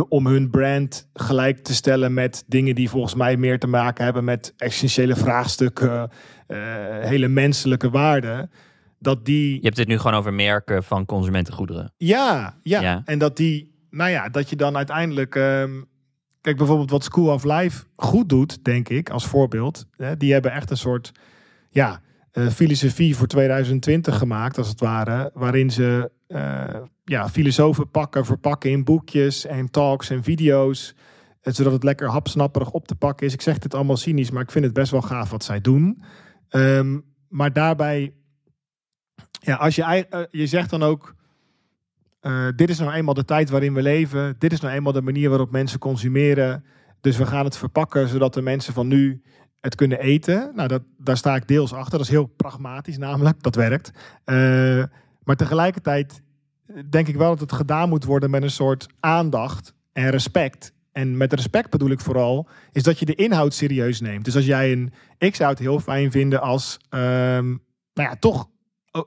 om 0.10 0.28
hun 0.28 0.50
brand 0.50 1.10
gelijk 1.14 1.60
te 1.64 1.74
stellen 1.74 2.14
met 2.14 2.44
dingen 2.48 2.76
die 2.76 2.90
volgens 2.90 3.16
mij 3.16 3.38
meer 3.38 3.60
te 3.60 3.68
maken 3.68 4.04
hebben 4.04 4.24
met 4.24 4.54
essentiële 4.58 5.16
vraagstukken, 5.16 6.10
uh, 6.48 6.58
hele 7.00 7.28
menselijke 7.28 7.90
waarden. 7.90 8.52
Dat 9.00 9.26
die. 9.26 9.54
Je 9.54 9.66
hebt 9.66 9.78
het 9.78 9.88
nu 9.88 9.98
gewoon 9.98 10.18
over 10.18 10.34
merken 10.34 10.84
van 10.84 11.06
consumentengoederen. 11.06 11.94
Ja, 11.98 12.58
ja. 12.64 12.82
ja. 12.82 13.02
En 13.06 13.20
dat 13.20 13.38
die, 13.38 13.74
nou 13.90 14.10
ja, 14.10 14.30
dat 14.30 14.50
je 14.50 14.56
dan 14.56 14.78
uiteindelijk. 14.78 15.36
Um, 15.36 15.86
kijk, 16.42 16.58
bijvoorbeeld 16.58 16.90
wat 16.90 17.04
School 17.04 17.34
of 17.34 17.44
Life 17.44 17.86
goed 17.96 18.30
doet, 18.30 18.64
denk 18.64 18.90
ik, 18.90 19.10
als 19.10 19.26
voorbeeld. 19.26 19.86
Hè, 19.98 20.18
die 20.18 20.34
hebben 20.34 20.52
echt 20.52 20.70
een 20.70 20.78
soort. 20.78 21.12
Ja, 21.70 22.02
uh, 22.34 22.48
filosofie 22.48 23.16
voor 23.16 23.28
2020 23.28 24.18
gemaakt, 24.18 24.58
als 24.58 24.68
het 24.68 24.80
ware. 24.80 25.32
Waarin 25.34 25.72
ze 25.72 26.12
uh, 26.32 26.82
ja, 27.04 27.30
filosofen 27.30 27.90
pakken, 27.90 28.26
verpakken 28.26 28.70
in 28.70 28.84
boekjes 28.84 29.46
en 29.46 29.72
talks 29.72 30.10
en 30.10 30.24
video's. 30.24 30.96
En 31.42 31.54
zodat 31.54 31.74
het 31.74 31.84
lekker 31.84 32.10
hapsnapperig 32.10 32.72
op 32.72 32.88
te 32.88 32.96
pakken 32.96 33.28
is. 33.28 33.34
Ik 33.34 33.42
zeg 33.42 33.58
dit 33.58 33.74
allemaal 33.74 33.98
cynisch, 33.98 34.32
maar 34.32 34.44
ik 34.44 34.52
vind 34.52 34.66
het 34.66 34.74
best 34.74 34.92
wel 34.92 35.02
gaaf 35.02 35.30
wat 35.30 35.44
zij 35.44 35.62
doen. 35.62 36.04
Um, 36.50 37.04
maar 37.28 37.54
daarbij, 37.54 38.14
ja, 39.40 39.56
als 39.56 39.76
je, 39.76 40.06
uh, 40.10 40.20
je 40.30 40.48
zegt 40.48 40.70
dan 40.70 40.84
ook. 40.84 41.16
Dit 42.56 42.70
is 42.70 42.80
nou 42.80 42.92
eenmaal 42.92 43.14
de 43.14 43.26
tijd 43.26 43.50
waarin 43.50 43.74
we 43.74 43.82
leven. 43.82 44.36
Dit 44.38 44.52
is 44.52 44.60
nou 44.60 44.74
eenmaal 44.74 44.94
de 44.94 45.02
manier 45.02 45.30
waarop 45.30 45.52
mensen 45.52 45.80
consumeren. 45.80 46.66
Dus 47.00 47.18
we 47.18 47.26
gaan 47.26 47.46
het 47.46 47.58
verpakken 47.58 48.08
zodat 48.08 48.34
de 48.34 48.42
mensen 48.42 48.74
van 48.74 48.88
nu 48.88 49.22
het 49.60 49.76
kunnen 49.76 50.00
eten. 50.00 50.52
Nou, 50.56 50.68
dat, 50.68 50.82
daar 50.98 51.18
sta 51.18 51.36
ik 51.36 51.48
deels 51.48 51.74
achter. 51.74 51.92
Dat 51.92 52.02
is 52.02 52.10
heel 52.10 52.26
pragmatisch 52.26 52.98
namelijk. 52.98 53.44
Dat 53.44 53.56
werkt. 53.56 53.92
Uh, 54.26 54.84
maar 55.24 55.36
tegelijkertijd 55.36 56.22
denk 56.90 57.08
ik 57.08 57.16
wel 57.16 57.30
dat 57.30 57.40
het 57.40 57.52
gedaan 57.52 57.90
moet 57.90 58.04
worden 58.04 58.30
met 58.30 58.44
een 58.44 58.52
soort 58.52 58.88
aandacht 59.00 59.74
en 59.94 60.10
respect. 60.10 60.74
En 60.92 61.18
met 61.18 61.34
respect 61.34 61.70
bedoel 61.70 61.90
ik 61.90 62.00
vooral, 62.00 62.48
is 62.72 62.84
dat 62.84 63.00
je 63.00 63.06
de 63.06 63.16
inhoud 63.16 63.54
serieus 63.54 64.02
neemt. 64.02 64.26
Dus 64.26 64.36
als 64.36 64.46
jij 64.46 64.72
een. 64.72 64.94
Ik 65.18 65.36
zou 65.36 65.50
het 65.50 65.60
heel 65.60 65.80
fijn 65.80 66.12
vinden 66.12 66.42
als. 66.42 66.78
Um, 66.90 67.64
nou 67.94 68.10
ja, 68.10 68.16
toch. 68.20 68.50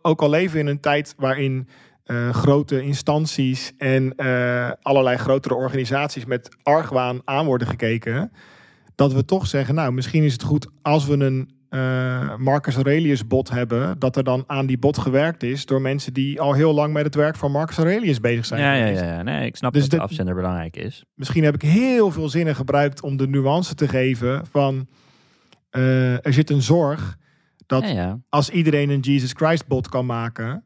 Ook 0.02 0.22
al 0.22 0.30
leven 0.30 0.60
in 0.60 0.66
een 0.66 0.80
tijd 0.80 1.14
waarin 1.16 1.68
uh, 2.06 2.30
grote 2.30 2.82
instanties 2.82 3.72
en 3.78 4.12
uh, 4.16 4.70
allerlei 4.82 5.16
grotere 5.16 5.54
organisaties 5.54 6.24
met 6.24 6.56
argwaan 6.62 7.20
aan 7.24 7.46
worden 7.46 7.68
gekeken 7.68 8.32
dat 8.94 9.12
we 9.12 9.24
toch 9.24 9.46
zeggen, 9.46 9.74
nou, 9.74 9.92
misschien 9.92 10.22
is 10.22 10.32
het 10.32 10.42
goed 10.42 10.68
als 10.82 11.06
we 11.06 11.14
een 11.14 11.53
uh, 11.74 12.36
Marcus 12.36 12.74
Aurelius 12.74 13.26
bot 13.26 13.50
hebben, 13.50 13.98
dat 13.98 14.16
er 14.16 14.24
dan 14.24 14.44
aan 14.46 14.66
die 14.66 14.78
bot 14.78 14.98
gewerkt 14.98 15.42
is 15.42 15.66
door 15.66 15.80
mensen 15.80 16.12
die 16.12 16.40
al 16.40 16.52
heel 16.52 16.74
lang 16.74 16.92
met 16.92 17.04
het 17.04 17.14
werk 17.14 17.36
van 17.36 17.50
Marcus 17.50 17.76
Aurelius 17.76 18.20
bezig 18.20 18.46
zijn. 18.46 18.60
Ja, 18.60 18.74
ja, 18.74 18.86
ja, 18.86 19.04
ja. 19.04 19.22
Nee, 19.22 19.46
ik 19.46 19.56
snap 19.56 19.72
dus 19.72 19.82
dat 19.88 19.90
de 19.90 20.04
afzender 20.04 20.34
belangrijk 20.34 20.76
is. 20.76 21.04
Misschien 21.14 21.44
heb 21.44 21.54
ik 21.54 21.62
heel 21.62 22.10
veel 22.10 22.28
zinnen 22.28 22.54
gebruikt 22.54 23.02
om 23.02 23.16
de 23.16 23.28
nuance 23.28 23.74
te 23.74 23.88
geven 23.88 24.46
van 24.46 24.86
uh, 25.76 26.26
er 26.26 26.32
zit 26.32 26.50
een 26.50 26.62
zorg 26.62 27.16
dat 27.66 27.82
ja, 27.82 27.88
ja. 27.88 28.20
als 28.28 28.50
iedereen 28.50 28.90
een 28.90 29.00
Jesus 29.00 29.32
Christ 29.32 29.66
bot 29.66 29.88
kan 29.88 30.06
maken, 30.06 30.64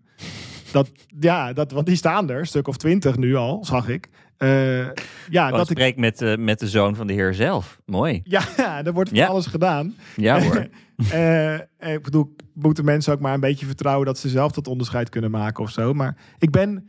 dat 0.72 0.90
ja, 1.20 1.52
dat, 1.52 1.72
want 1.72 1.86
die 1.86 1.96
staan 1.96 2.30
er, 2.30 2.38
een 2.38 2.46
stuk 2.46 2.68
of 2.68 2.76
twintig 2.76 3.16
nu 3.16 3.34
al, 3.34 3.64
zag 3.64 3.88
ik. 3.88 4.08
Eh, 4.38 4.86
ja, 5.30 5.48
ik, 5.52 5.64
spreek 5.64 5.96
met, 5.96 6.22
eh, 6.22 6.36
met 6.36 6.58
de 6.58 6.68
zoon 6.68 6.96
van 6.96 7.06
de 7.06 7.12
heer 7.12 7.34
zelf. 7.34 7.80
Mooi. 7.86 8.20
ja, 8.24 8.42
ja, 8.56 8.84
er 8.84 8.92
wordt 8.92 9.08
van 9.08 9.18
Ja. 9.18 9.26
alles 9.26 9.46
gedaan. 9.46 9.94
Ja 10.16 10.42
hoor. 10.42 10.66
Eh, 11.10 11.54
ik 11.94 12.02
bedoel, 12.02 12.36
moeten 12.54 12.84
mensen 12.84 13.12
ook 13.12 13.20
maar 13.20 13.34
een 13.34 13.40
beetje 13.40 13.66
vertrouwen 13.66 14.06
dat 14.06 14.18
ze 14.18 14.28
zelf 14.28 14.52
dat 14.52 14.66
onderscheid 14.68 15.08
kunnen 15.08 15.30
maken 15.30 15.62
of 15.64 15.70
zo. 15.70 15.92
Maar 15.94 16.16
ik 16.38 16.50
ben, 16.50 16.88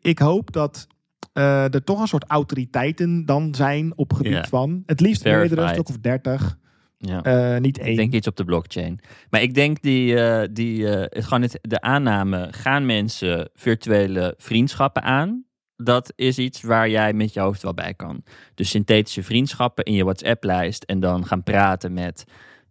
ik 0.00 0.18
hoop 0.18 0.52
dat 0.52 0.86
er 1.32 1.84
toch 1.84 2.00
een 2.00 2.06
soort 2.06 2.24
autoriteiten 2.28 3.24
dan 3.26 3.54
zijn 3.54 3.92
op 3.96 4.12
gebied 4.12 4.32
Ja. 4.32 4.44
van. 4.44 4.82
Het 4.86 5.00
liefst 5.00 5.24
meerdere, 5.24 5.68
stuk 5.68 5.88
of 5.88 5.98
dertig. 5.98 6.56
Ja. 6.98 7.58
Niet 7.58 7.78
één. 7.78 7.90
Ik 7.90 7.96
denk 7.96 8.12
iets 8.12 8.26
op 8.26 8.36
de 8.36 8.44
blockchain. 8.44 9.00
Maar 9.30 9.42
ik 9.42 9.54
denk 9.54 9.82
die, 9.82 10.16
die 10.52 10.86
gewoon 11.10 11.42
het, 11.42 11.58
de 11.60 11.80
aanname, 11.80 12.48
gaan 12.50 12.86
mensen 12.86 13.50
virtuele 13.54 14.34
vriendschappen 14.38 15.02
aan? 15.02 15.43
Dat 15.76 16.12
is 16.16 16.38
iets 16.38 16.62
waar 16.62 16.88
jij 16.88 17.12
met 17.12 17.32
je 17.32 17.40
hoofd 17.40 17.62
wel 17.62 17.74
bij 17.74 17.94
kan. 17.94 18.22
Dus 18.54 18.70
synthetische 18.70 19.22
vriendschappen 19.22 19.84
in 19.84 19.92
je 19.92 20.04
WhatsApp-lijst 20.04 20.82
en 20.82 21.00
dan 21.00 21.26
gaan 21.26 21.42
praten 21.42 21.92
met 21.92 22.24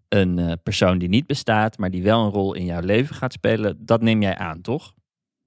een 0.10 0.40
eh, 0.40 0.52
persoon 0.64 0.98
die 0.98 1.10
niet 1.10 1.28
bestaat, 1.28 1.78
maar 1.78 1.90
die 1.90 2.04
wel 2.04 2.24
een 2.24 2.32
rol 2.32 2.54
in 2.54 2.66
jouw 2.66 2.82
leven 2.82 3.16
gaat 3.16 3.34
spelen. 3.34 3.78
Dat 3.80 4.02
neem 4.02 4.22
jij 4.22 4.38
aan, 4.38 4.62
toch? 4.62 4.94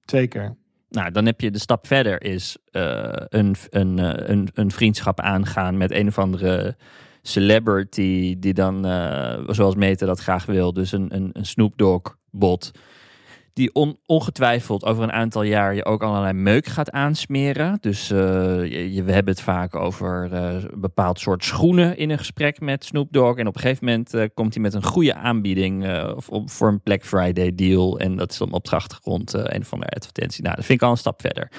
Zeker. 0.00 0.56
Nou, 0.88 1.10
dan 1.10 1.26
heb 1.26 1.40
je 1.40 1.50
de 1.50 1.58
stap 1.58 1.86
verder 1.86 2.22
is 2.22 2.56
eh, 2.70 3.08
een, 3.12 3.54
een, 3.70 3.98
eh, 3.98 4.28
een, 4.28 4.48
een 4.54 4.70
vriendschap 4.70 5.20
aangaan 5.20 5.76
met 5.76 5.90
een 5.90 6.06
of 6.06 6.18
andere 6.18 6.76
celebrity 7.22 8.36
die 8.38 8.54
dan, 8.54 8.84
zoals 9.46 9.74
Meta 9.74 10.06
dat 10.06 10.20
graag 10.20 10.46
wil, 10.46 10.72
dus 10.72 10.92
een, 10.92 11.14
een, 11.14 11.30
een 11.32 11.46
Snoop 11.46 11.78
Dogg 11.78 12.16
bot, 12.30 12.70
die 13.56 13.74
on- 13.74 13.98
ongetwijfeld 14.06 14.84
over 14.84 15.02
een 15.02 15.12
aantal 15.12 15.42
jaar 15.42 15.74
je 15.74 15.84
ook 15.84 16.02
allerlei 16.02 16.32
meuk 16.32 16.66
gaat 16.66 16.90
aansmeren. 16.90 17.78
Dus 17.80 18.10
eh, 18.10 18.18
je, 18.94 19.02
we 19.02 19.12
hebben 19.12 19.34
het 19.34 19.42
vaak 19.42 19.76
over 19.76 20.28
eh, 20.32 20.52
een 20.52 20.80
bepaald 20.80 21.18
soort 21.20 21.44
schoenen 21.44 21.96
in 21.96 22.10
een 22.10 22.18
gesprek 22.18 22.60
met 22.60 22.84
Snoop 22.84 23.08
Dogg. 23.12 23.38
En 23.38 23.46
op 23.46 23.54
een 23.54 23.60
gegeven 23.60 23.84
moment 23.84 24.14
eh, 24.14 24.24
komt 24.34 24.54
hij 24.54 24.62
met 24.62 24.74
een 24.74 24.82
goede 24.84 25.14
aanbieding 25.14 25.84
eh, 25.86 26.12
of, 26.16 26.28
op- 26.28 26.50
voor 26.50 26.68
een 26.68 26.80
Black 26.82 27.04
Friday 27.04 27.54
deal. 27.54 27.98
En 27.98 28.16
dat 28.16 28.30
is 28.30 28.38
dan 28.38 28.52
op 28.52 28.64
de 28.64 28.76
achtergrond 28.76 29.34
eh, 29.34 29.42
een 29.44 29.60
of 29.60 29.72
andere 29.72 29.90
advertentie. 29.90 30.42
Nou, 30.42 30.56
dat 30.56 30.64
vind 30.64 30.78
ik 30.80 30.84
al 30.86 30.92
een 30.92 30.98
stap 30.98 31.20
verder. 31.20 31.50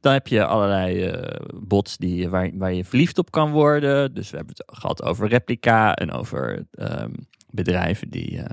Dan 0.00 0.12
heb 0.12 0.26
je 0.26 0.44
allerlei 0.44 1.02
eh, 1.04 1.46
bots 1.54 1.96
die, 1.96 2.28
waar, 2.28 2.50
waar 2.54 2.72
je 2.72 2.84
verliefd 2.84 3.18
op 3.18 3.30
kan 3.30 3.50
worden. 3.50 4.14
Dus 4.14 4.30
we 4.30 4.36
hebben 4.36 4.54
het 4.56 4.76
gehad 4.78 5.02
over 5.02 5.28
Replica 5.28 5.94
en 5.94 6.12
over 6.12 6.66
ehm, 6.70 7.10
bedrijven 7.50 8.10
die 8.10 8.38
eh, 8.38 8.44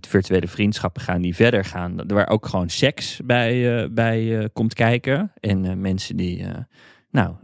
virtuele 0.00 0.48
vriendschappen 0.48 1.02
gaan 1.02 1.22
die 1.22 1.34
verder 1.34 1.64
gaan. 1.64 2.06
Waar 2.06 2.28
ook 2.28 2.46
gewoon 2.46 2.68
seks 2.68 3.20
bij, 3.24 3.82
eh, 3.82 3.88
bij 3.90 4.38
eh, 4.38 4.44
komt 4.52 4.74
kijken. 4.74 5.32
En 5.40 5.64
eh, 5.64 5.74
mensen 5.74 6.16
die 6.16 6.44
nou, 7.10 7.34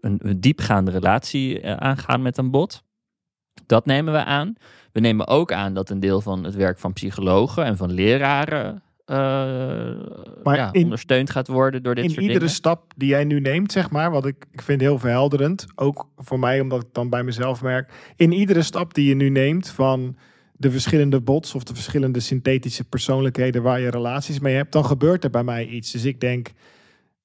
een, 0.00 0.18
een 0.18 0.40
diepgaande 0.40 0.90
relatie 0.90 1.66
aangaan 1.66 2.22
met 2.22 2.38
een 2.38 2.50
bot. 2.50 2.82
Dat 3.66 3.86
nemen 3.86 4.12
we 4.12 4.24
aan. 4.24 4.54
We 4.92 5.00
nemen 5.00 5.26
ook 5.26 5.52
aan 5.52 5.74
dat 5.74 5.90
een 5.90 6.00
deel 6.00 6.20
van 6.20 6.44
het 6.44 6.54
werk 6.54 6.78
van 6.78 6.92
psychologen 6.92 7.64
en 7.64 7.76
van 7.76 7.92
leraren 7.92 8.82
ja, 9.06 10.72
in- 10.72 10.82
ondersteund 10.82 11.30
gaat 11.30 11.48
worden 11.48 11.82
door 11.82 11.94
dit 11.94 12.04
in 12.04 12.10
soort 12.10 12.20
iedere 12.22 12.38
dingen. 12.38 12.54
stap 12.54 12.92
die 12.96 13.08
jij 13.08 13.24
nu 13.24 13.40
neemt, 13.40 13.72
zeg 13.72 13.90
maar, 13.90 14.10
wat 14.10 14.26
ik, 14.26 14.46
ik 14.50 14.62
vind 14.62 14.80
heel 14.80 14.98
verhelderend, 14.98 15.66
ook 15.74 16.08
voor 16.16 16.38
mij, 16.38 16.60
omdat 16.60 16.82
ik 16.82 16.88
dan 16.92 17.10
bij 17.10 17.22
mezelf 17.22 17.62
merk, 17.62 17.92
in 18.16 18.32
iedere 18.32 18.62
stap 18.62 18.94
die 18.94 19.08
je 19.08 19.14
nu 19.14 19.28
neemt 19.28 19.68
van 19.68 20.16
de 20.64 20.70
verschillende 20.70 21.20
bots 21.20 21.54
of 21.54 21.64
de 21.64 21.74
verschillende 21.74 22.20
synthetische 22.20 22.84
persoonlijkheden 22.84 23.62
waar 23.62 23.80
je 23.80 23.90
relaties 23.90 24.40
mee 24.40 24.54
hebt, 24.54 24.72
dan 24.72 24.84
gebeurt 24.84 25.24
er 25.24 25.30
bij 25.30 25.44
mij 25.44 25.66
iets. 25.66 25.90
Dus 25.92 26.04
ik 26.04 26.20
denk, 26.20 26.50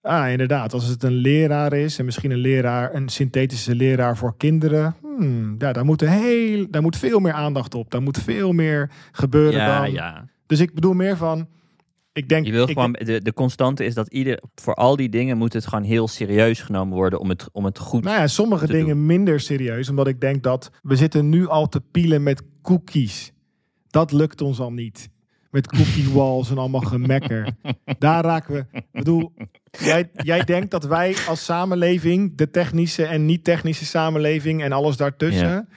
ah, 0.01 0.31
inderdaad, 0.31 0.73
als 0.73 0.87
het 0.87 1.03
een 1.03 1.13
leraar 1.13 1.73
is 1.73 1.99
en 1.99 2.05
misschien 2.05 2.31
een 2.31 2.37
leraar, 2.37 2.95
een 2.95 3.09
synthetische 3.09 3.75
leraar 3.75 4.17
voor 4.17 4.37
kinderen, 4.37 4.95
hmm, 5.01 5.55
ja, 5.57 5.73
daar 5.73 5.85
moet, 5.85 6.01
heel, 6.01 6.65
daar 6.69 6.81
moet 6.81 6.97
veel 6.97 7.19
meer 7.19 7.33
aandacht 7.33 7.75
op. 7.75 7.91
Daar 7.91 8.01
moet 8.01 8.17
veel 8.17 8.51
meer 8.51 8.91
gebeuren 9.11 9.59
Ja, 9.59 9.81
dan. 9.81 9.91
ja. 9.91 10.25
Dus 10.45 10.59
ik 10.59 10.73
bedoel 10.73 10.93
meer 10.93 11.17
van, 11.17 11.47
ik 12.13 12.29
denk, 12.29 12.45
Je 12.45 12.51
wil 12.51 12.67
gewoon, 12.67 12.91
de, 12.91 13.21
de 13.21 13.33
constante 13.33 13.85
is 13.85 13.93
dat 13.93 14.07
ieder, 14.07 14.41
voor 14.55 14.73
al 14.73 14.95
die 14.95 15.09
dingen 15.09 15.37
moet 15.37 15.53
het 15.53 15.67
gewoon 15.67 15.83
heel 15.83 16.07
serieus 16.07 16.61
genomen 16.61 16.97
worden 16.97 17.19
om 17.19 17.29
het, 17.29 17.47
om 17.51 17.65
het 17.65 17.79
goed 17.79 18.03
Nou 18.03 18.17
ja, 18.17 18.27
sommige 18.27 18.67
dingen 18.67 19.05
minder 19.05 19.39
serieus. 19.39 19.89
Omdat 19.89 20.07
ik 20.07 20.21
denk 20.21 20.43
dat 20.43 20.71
we 20.81 20.95
zitten 20.95 21.29
nu 21.29 21.47
al 21.47 21.69
te 21.69 21.81
pielen 21.91 22.23
met 22.23 22.43
cookies. 22.61 23.31
Dat 23.89 24.11
lukt 24.11 24.41
ons 24.41 24.59
al 24.59 24.71
niet. 24.71 25.09
Met 25.51 25.67
cookie 25.67 26.09
walls 26.17 26.49
en 26.49 26.57
allemaal 26.57 26.81
gemekker. 26.81 27.55
Daar 27.99 28.23
raken 28.23 28.53
we. 28.53 28.65
Ik 28.71 28.85
bedoel, 28.91 29.33
jij, 29.71 30.09
jij 30.13 30.43
denkt 30.43 30.71
dat 30.71 30.85
wij 30.85 31.15
als 31.27 31.45
samenleving, 31.45 32.37
de 32.37 32.49
technische 32.49 33.05
en 33.05 33.25
niet-technische 33.25 33.85
samenleving 33.85 34.63
en 34.63 34.71
alles 34.71 34.97
daartussen, 34.97 35.47
Ja. 35.47 35.67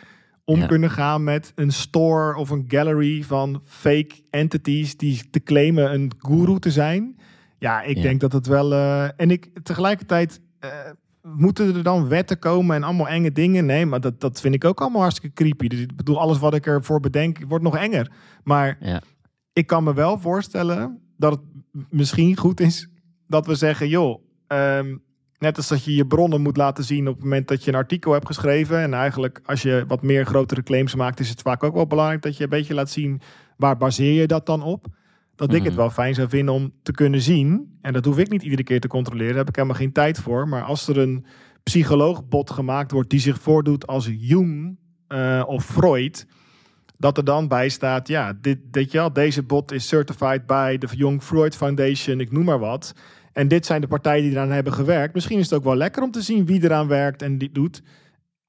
Om 0.44 0.58
Ja. 0.60 0.66
kunnen 0.66 0.90
gaan 0.90 1.24
met 1.24 1.52
een 1.54 1.72
store 1.72 2.36
of 2.36 2.50
een 2.50 2.64
gallery 2.68 3.22
van 3.22 3.60
fake 3.64 4.10
entities 4.30 4.96
die 4.96 5.30
te 5.30 5.42
claimen 5.42 5.92
een 5.94 6.12
guru 6.18 6.58
te 6.58 6.70
zijn. 6.70 7.16
Ja, 7.58 7.82
ik 7.82 7.96
Ja. 7.96 8.02
denk 8.02 8.20
dat 8.20 8.32
het 8.32 8.46
wel. 8.46 8.72
eh, 8.72 9.08
en 9.16 9.30
ik 9.30 9.50
tegelijkertijd. 9.62 10.40
eh, 10.58 10.70
moeten 11.22 11.74
er 11.76 11.82
dan 11.82 12.08
wetten 12.08 12.38
komen 12.38 12.76
en 12.76 12.82
allemaal 12.82 13.08
enge 13.08 13.32
dingen? 13.32 13.66
Nee, 13.66 13.86
maar 13.86 14.00
dat, 14.00 14.20
dat 14.20 14.40
vind 14.40 14.54
ik 14.54 14.64
ook 14.64 14.80
allemaal 14.80 15.00
hartstikke 15.00 15.34
creepy. 15.34 15.68
Dus 15.68 15.80
ik 15.80 15.96
bedoel, 15.96 16.20
alles 16.20 16.38
wat 16.38 16.54
ik 16.54 16.66
ervoor 16.66 17.00
bedenk, 17.00 17.38
wordt 17.48 17.64
nog 17.64 17.76
enger. 17.76 18.10
Maar 18.44 18.76
Ja. 18.80 19.02
ik 19.52 19.66
kan 19.66 19.84
me 19.84 19.94
wel 19.94 20.18
voorstellen 20.18 21.00
dat 21.16 21.32
het 21.32 21.42
misschien 21.90 22.36
goed 22.36 22.60
is 22.60 22.88
dat 23.26 23.46
we 23.46 23.54
zeggen, 23.54 23.88
joh, 23.88 24.22
ehm, 24.46 24.96
net 25.42 25.56
als 25.56 25.68
dat 25.68 25.84
je 25.84 25.94
je 25.94 26.06
bronnen 26.06 26.40
moet 26.40 26.56
laten 26.56 26.84
zien 26.84 27.08
op 27.08 27.14
het 27.14 27.22
moment 27.22 27.48
dat 27.48 27.64
je 27.64 27.70
een 27.70 27.76
artikel 27.76 28.12
hebt 28.12 28.26
geschreven. 28.26 28.78
En 28.78 28.94
eigenlijk 28.94 29.40
als 29.44 29.62
je 29.62 29.84
wat 29.88 30.02
meer 30.02 30.26
grotere 30.26 30.62
claims 30.62 30.94
maakt, 30.94 31.20
is 31.20 31.28
het 31.28 31.42
vaak 31.42 31.62
ook 31.62 31.74
wel 31.74 31.86
belangrijk 31.86 32.22
dat 32.22 32.36
je 32.36 32.42
een 32.42 32.48
beetje 32.50 32.74
laat 32.74 32.90
zien 32.90 33.20
waar 33.56 33.76
baseer 33.76 34.20
je 34.20 34.26
dat 34.26 34.46
dan 34.46 34.62
op. 34.62 34.86
Dat 35.34 35.48
ik 35.52 35.62
het 35.62 35.72
Mhm. 35.72 35.76
wel 35.76 35.90
fijn 35.90 36.14
zou 36.14 36.28
vinden 36.28 36.54
om 36.54 36.72
te 36.82 36.92
kunnen 36.92 37.20
zien. 37.20 37.78
En 37.80 37.92
dat 37.92 38.04
hoef 38.04 38.18
ik 38.18 38.30
niet 38.30 38.42
iedere 38.42 38.64
keer 38.64 38.80
te 38.80 38.88
controleren. 38.88 39.28
Daar 39.28 39.38
heb 39.38 39.48
ik 39.48 39.56
helemaal 39.56 39.76
geen 39.76 39.92
tijd 39.92 40.18
voor. 40.18 40.48
Maar 40.48 40.62
als 40.62 40.88
er 40.88 40.98
een 40.98 41.24
psycholoogbot 41.62 42.50
gemaakt 42.50 42.90
wordt 42.90 43.10
die 43.10 43.20
zich 43.20 43.40
voordoet 43.40 43.86
als 43.86 44.10
Jung 44.18 44.78
eh, 45.08 45.42
of 45.46 45.64
Freud. 45.64 46.26
Dat 46.98 47.16
er 47.18 47.24
dan 47.24 47.48
bij 47.48 47.68
staat, 47.68 48.08
ja, 48.08 48.32
dit, 48.40 48.58
dit, 48.70 48.92
ja, 48.92 49.08
deze 49.08 49.42
bot 49.42 49.72
is 49.72 49.88
certified 49.88 50.46
by 50.46 50.78
de 50.78 50.88
Young 50.96 51.22
Freud 51.22 51.56
Foundation, 51.56 52.20
ik 52.20 52.32
noem 52.32 52.44
maar 52.44 52.58
wat. 52.58 52.94
En 53.32 53.48
dit 53.48 53.66
zijn 53.66 53.80
de 53.80 53.86
partijen 53.86 54.22
die 54.22 54.32
eraan 54.32 54.50
hebben 54.50 54.72
gewerkt. 54.72 55.14
Misschien 55.14 55.38
is 55.38 55.50
het 55.50 55.58
ook 55.58 55.64
wel 55.64 55.76
lekker 55.76 56.02
om 56.02 56.10
te 56.10 56.22
zien 56.22 56.46
wie 56.46 56.64
eraan 56.64 56.88
werkt 56.88 57.22
en 57.22 57.38
dit 57.38 57.54
doet. 57.54 57.82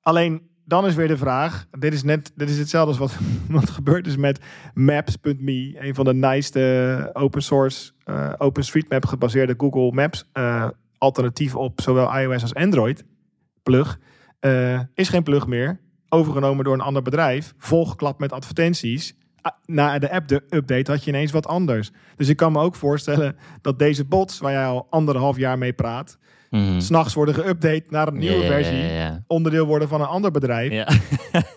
Alleen 0.01 0.41
dan 0.65 0.85
is 0.85 0.95
weer 0.95 1.07
de 1.07 1.17
vraag: 1.17 1.65
dit 1.79 1.93
is 1.93 2.03
net 2.03 2.31
dit 2.35 2.49
is 2.49 2.57
hetzelfde 2.57 2.89
als 2.89 3.13
wat, 3.13 3.21
wat 3.61 3.69
gebeurd 3.69 4.07
is 4.07 4.17
met 4.17 4.39
Maps.me, 4.73 5.75
een 5.79 5.95
van 5.95 6.05
de 6.05 6.13
nice 6.13 7.09
open 7.13 7.43
source 7.43 7.91
eh 8.03 8.33
OpenStreetMap 8.37 9.05
gebaseerde 9.05 9.55
Google 9.57 9.91
Maps 9.91 10.29
eh, 10.33 10.67
alternatief 10.97 11.55
op 11.55 11.81
zowel 11.81 12.17
iOS 12.17 12.41
als 12.41 12.53
Android. 12.53 13.05
Plug 13.63 13.99
Eh, 14.43 14.79
is 14.93 15.09
geen 15.09 15.23
plug 15.23 15.47
meer, 15.47 15.79
overgenomen 16.09 16.63
door 16.63 16.73
een 16.73 16.81
ander 16.81 17.01
bedrijf, 17.01 17.53
volgeklapt 17.57 18.19
met 18.19 18.31
advertenties. 18.31 19.17
Ah, 19.43 19.51
Na 19.65 19.99
de 19.99 20.11
app 20.11 20.27
de 20.27 20.41
update 20.49 20.91
had 20.91 21.03
je 21.03 21.11
ineens 21.11 21.31
wat 21.31 21.47
anders. 21.47 21.91
Dus 22.15 22.29
ik 22.29 22.37
kan 22.37 22.51
me 22.51 22.59
ook 22.59 22.75
voorstellen 22.75 23.35
dat 23.61 23.79
deze 23.79 24.05
bots, 24.05 24.39
waar 24.39 24.51
jij 24.51 24.65
al 24.65 24.87
anderhalf 24.89 25.37
jaar 25.37 25.57
mee 25.57 25.73
praat, 25.73 26.17
Mhm. 26.49 26.79
s'nachts 26.79 27.13
worden 27.13 27.35
geüpdate 27.35 27.89
naar 27.89 28.07
een 28.07 28.17
nieuwe 28.17 28.45
versie 28.45 29.21
onderdeel 29.27 29.65
worden 29.65 29.87
van 29.87 30.01
een 30.01 30.07
ander 30.07 30.31
bedrijf. 30.31 30.71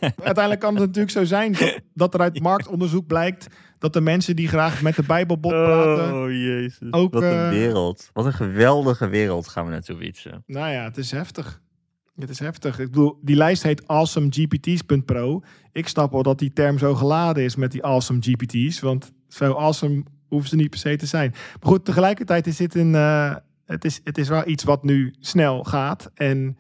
Uiteindelijk 0.00 0.60
kan 0.60 0.74
het 0.74 0.84
natuurlijk 0.84 1.10
zo 1.10 1.24
zijn 1.24 1.52
dat, 1.52 1.80
dat 1.94 2.14
er 2.14 2.20
uit 2.20 2.40
marktonderzoek 2.40 3.06
blijkt 3.06 3.46
dat 3.78 3.92
de 3.92 4.00
mensen 4.00 4.36
die 4.36 4.48
graag 4.48 4.82
met 4.82 4.96
de 4.96 5.02
Bijbelbot 5.02 5.52
praten. 5.52 6.14
Oh 6.22 6.30
jezus. 6.30 6.92
Ook, 6.92 7.12
Wat 7.12 7.22
een 7.22 7.28
eh, 7.44 7.48
wereld. 7.48 8.10
Wat 8.12 8.24
een 8.26 8.32
geweldige 8.32 9.08
wereld 9.08 9.48
gaan 9.48 9.64
we 9.64 9.70
naartoe 9.70 9.96
fietsen. 9.96 10.42
Nou 10.46 10.72
ja, 10.72 10.84
het 10.84 10.96
is 10.96 11.10
heftig. 11.10 11.60
Het 12.16 12.30
is 12.30 12.38
heftig. 12.38 12.78
Ik 12.78 12.86
bedoel, 12.90 13.18
die 13.22 13.36
lijst 13.36 13.62
heet 13.62 13.88
awesomegpts.pro. 13.88 15.42
Ik 15.72 15.88
snap 15.88 16.12
wel 16.12 16.22
dat 16.22 16.38
die 16.38 16.52
term 16.52 16.78
zo 16.78 16.94
geladen 16.94 17.44
is 17.44 17.56
met 17.56 17.72
die 17.72 17.84
awesome 17.84 18.20
GPT's. 18.22 18.80
Want 18.80 19.12
zo 19.28 19.52
awesome 19.52 20.02
hoeven 20.28 20.48
ze 20.48 20.56
niet 20.56 20.70
per 20.70 20.78
se 20.78 20.96
te 20.96 21.06
zijn. 21.06 21.30
Maar 21.30 21.70
goed, 21.72 21.84
tegelijkertijd 21.84 22.46
is 22.46 22.56
dit 22.56 22.74
een. 22.74 22.94
eh, 22.94 23.34
het, 23.64 23.84
is, 23.84 24.00
het 24.04 24.18
is 24.18 24.28
wel 24.28 24.48
iets 24.48 24.64
wat 24.64 24.84
nu 24.84 25.14
snel 25.20 25.64
gaat. 25.64 26.10
En 26.14 26.56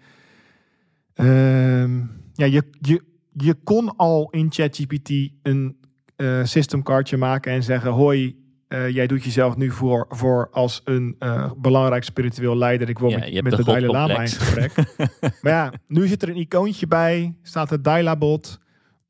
ehm, 1.14 1.98
ja, 2.32 2.44
je, 2.44 2.62
je, 2.80 3.02
je 3.32 3.54
kon 3.54 3.96
al 3.96 4.30
in 4.30 4.52
ChatGPT 4.52 5.10
een 5.42 5.76
eh 6.16 6.44
systemcardje 6.44 7.16
maken 7.16 7.52
en 7.52 7.62
zeggen: 7.62 7.90
Hoi, 7.90 8.45
eh, 8.68 8.88
jij 8.88 9.06
doet 9.06 9.24
jezelf 9.24 9.56
nu 9.56 9.70
voor, 9.70 10.06
voor 10.08 10.48
als 10.52 10.80
een 10.84 11.16
eh, 11.18 11.50
belangrijk 11.56 12.04
spiritueel 12.04 12.56
leider. 12.56 12.88
Ik 12.88 12.98
wil 12.98 13.10
Ja, 13.10 13.18
met, 13.18 13.50
de 13.50 13.56
de 13.56 13.64
Dalai 13.64 13.86
Lama 13.86 14.20
in 14.20 14.28
gesprek. 14.28 14.74
maar 15.42 15.52
ja, 15.52 15.72
nu 15.86 16.06
zit 16.06 16.22
er 16.22 16.28
een 16.28 16.36
icoontje 16.36 16.86
bij, 16.86 17.34
staat 17.42 17.70
het 17.70 17.84
Dailabot. 17.84 18.58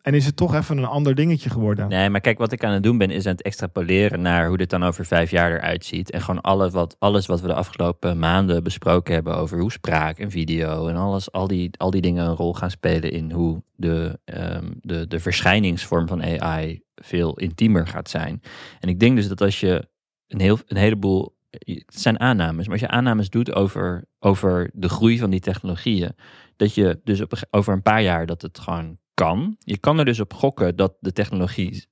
En 0.07 0.15
is 0.15 0.27
het 0.27 0.37
toch 0.37 0.55
even 0.55 0.79
een 0.79 0.85
ander 0.85 1.15
dingetje 1.15 1.51
geworden. 1.51 1.89
Nee, 1.89 2.11
maar 2.11 2.21
kijk, 2.21 2.39
wat 2.39 2.53
ik 2.53 2.65
aan 2.65 2.73
het 2.73 2.83
doen 2.83 2.99
ben, 2.99 3.11
is 3.11 3.27
aan 3.27 3.33
het 3.33 3.43
extrapoleren 3.43 4.23
naar 4.23 4.49
hoe 4.49 4.57
dit 4.57 4.71
dan 4.71 4.83
over 4.83 5.07
vijf 5.07 5.31
jaar 5.31 5.53
eruit 5.53 5.85
ziet. 5.85 6.11
En 6.11 6.21
gewoon 6.21 6.41
alles 6.41 6.73
wat, 6.73 6.97
alles 6.99 7.27
wat 7.27 7.41
we 7.41 7.47
de 7.47 7.55
afgelopen 7.55 8.19
maanden 8.19 8.63
besproken 8.63 9.15
hebben 9.15 9.37
over 9.37 9.61
hoe 9.61 9.73
spraak 9.73 10.19
en 10.19 10.31
video 10.31 10.89
en 10.89 10.97
alles, 10.97 11.33
al 11.33 11.47
die, 11.47 11.71
al 11.77 11.91
die 11.91 12.01
dingen 12.01 12.27
een 12.27 12.35
rol 12.35 12.55
gaan 12.55 12.71
spelen 12.71 13.11
in 13.11 13.31
hoe 13.31 13.63
de, 13.75 14.19
ehm, 14.25 14.73
de, 14.81 15.07
de 15.07 15.21
verschijningsvorm 15.21 16.07
van 16.07 16.23
AI 16.23 16.83
veel 16.95 17.39
intiemer 17.39 17.87
gaat 17.87 18.11
zijn. 18.11 18.43
En 18.81 18.89
ik 18.89 19.01
denk 19.01 19.17
dus 19.17 19.29
dat 19.29 19.41
als 19.41 19.61
je 19.61 19.89
een, 20.29 20.41
heel, 20.41 20.59
een 20.67 20.77
heleboel. 20.77 21.37
Het 21.51 21.85
zijn 22.01 22.21
aannames, 22.21 22.65
maar 22.65 22.73
als 22.73 22.81
je 22.81 22.89
aannames 22.89 23.31
doet 23.31 23.55
over, 23.55 24.05
over 24.19 24.71
de 24.73 24.89
groei 24.89 25.19
van 25.19 25.31
die 25.31 25.41
technologieën, 25.41 26.17
dat 26.57 26.75
je 26.75 27.01
dus 27.05 27.23
over 27.51 27.73
een 27.73 27.83
paar 27.83 28.03
jaar 28.03 28.27
dat 28.27 28.43
het 28.43 28.59
gewoon 28.59 28.99
kan. 29.17 29.57
Je 29.59 29.79
kan 29.79 29.99
er 29.99 30.05
dus 30.05 30.21
op 30.21 30.35
gokken 30.35 30.77
dat 30.77 30.95
de 31.01 31.13
technologie, 31.13 31.87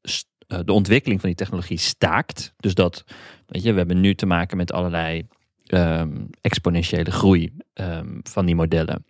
eh, 0.46 0.58
de 0.64 0.72
ontwikkeling 0.72 1.20
van 1.20 1.28
die 1.28 1.38
technologie 1.38 1.78
staakt. 1.78 2.54
Dus 2.56 2.74
dat, 2.74 3.04
weet 3.46 3.62
je, 3.62 3.72
we 3.72 3.78
hebben 3.78 4.00
nu 4.00 4.14
te 4.14 4.26
maken 4.26 4.56
met 4.56 4.72
allerlei 4.72 5.26
um, 5.66 6.28
exponentiële 6.40 7.10
groei 7.10 7.52
um, 7.74 8.20
van 8.22 8.46
die 8.46 8.54
modellen. 8.54 9.04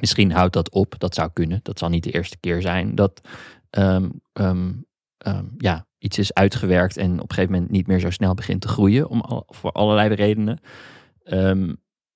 Misschien 0.00 0.32
houdt 0.32 0.52
dat 0.52 0.70
op, 0.70 0.94
dat 0.98 1.14
zou 1.14 1.30
kunnen. 1.32 1.60
Dat 1.62 1.78
zal 1.78 1.88
niet 1.88 2.04
de 2.04 2.10
eerste 2.10 2.36
keer 2.40 2.62
zijn 2.62 2.94
dat 2.94 3.28
um, 3.70 4.86
ja, 5.56 5.86
iets 5.98 6.18
is 6.18 6.34
uitgewerkt 6.34 6.96
en 6.96 7.12
op 7.12 7.28
een 7.28 7.34
gegeven 7.34 7.52
moment 7.52 7.70
niet 7.70 7.86
meer 7.86 8.00
zo 8.00 8.10
snel 8.10 8.34
begint 8.34 8.60
te 8.60 8.68
groeien, 8.68 9.08
om 9.08 9.44
voor 9.46 9.72
allerlei 9.72 10.14
redenen. 10.14 10.60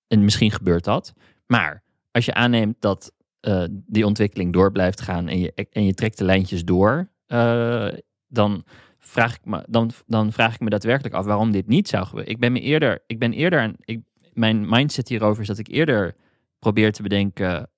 en 0.09 0.24
misschien 0.24 0.51
gebeurt 0.51 0.85
dat. 0.85 1.12
Maar 1.47 1.82
als 2.11 2.24
je 2.24 2.35
aanneemt 2.35 2.77
dat 2.81 3.12
uh, 3.40 3.65
die 3.69 4.06
ontwikkeling 4.06 4.52
door 4.52 4.73
blijft 4.73 5.01
gaan 5.01 5.28
en 5.28 5.39
je, 5.39 5.52
en 5.73 5.85
je 5.85 5.94
trekt 5.94 6.19
de 6.19 6.24
lijntjes 6.24 6.65
door, 6.65 7.09
uh, 7.28 7.89
dan, 8.28 8.65
vraag 8.98 9.35
ik 9.35 9.44
me, 9.44 9.65
dan, 9.69 9.90
dan 10.06 10.32
vraag 10.32 10.55
ik 10.55 10.60
me 10.60 10.70
daadwerkelijk 10.70 11.15
af 11.15 11.24
waarom 11.24 11.51
dit 11.51 11.66
niet 11.66 11.89
zou 11.89 12.06
gebeuren. 12.06 12.32
Ik 12.32 12.40
ben 12.40 12.52
me 12.52 12.60
eerder, 12.60 13.02
ik 13.06 13.19
ben 13.19 13.32
eerder, 13.32 13.74
ik, 13.85 14.01
mijn 14.32 14.69
mindset 14.69 15.09
hierover 15.09 15.43
is 15.43 15.48
dat 15.48 15.59
ik 15.59 15.69
eerder 15.69 16.15
probeer 16.59 16.93
te 16.93 17.02
bedenken 17.02 17.70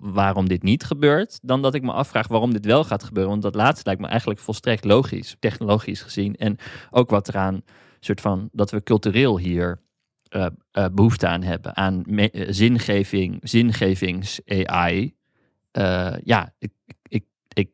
waarom 0.00 0.48
dit 0.48 0.62
niet 0.62 0.84
gebeurt, 0.84 1.38
dan 1.42 1.62
dat 1.62 1.74
ik 1.74 1.82
me 1.82 1.92
afvraag 1.92 2.28
waarom 2.28 2.52
dit 2.52 2.64
wel 2.64 2.84
gaat 2.84 3.02
gebeuren. 3.02 3.30
Want 3.30 3.42
dat 3.42 3.54
laatste 3.54 3.86
lijkt 3.86 4.00
me 4.00 4.06
eigenlijk 4.06 4.40
volstrekt 4.40 4.84
logisch, 4.84 5.36
technologisch 5.38 6.02
gezien. 6.02 6.36
En 6.36 6.56
ook 6.90 7.10
wat 7.10 7.28
eraan, 7.28 7.62
soort 8.00 8.20
van, 8.20 8.48
dat 8.52 8.70
we 8.70 8.82
cultureel 8.82 9.38
hier 9.38 9.80
uh, 10.30 10.46
uh, 10.72 10.86
behoefte 10.92 11.26
aan 11.26 11.42
hebben. 11.42 11.76
Aan 11.76 12.02
uh, 12.06 12.26
zingeving, 12.48 13.38
zingevings-AI. 13.42 15.14
ja, 16.24 16.54
ik, 16.58 16.72
ik, 17.02 17.24
ik, 17.52 17.70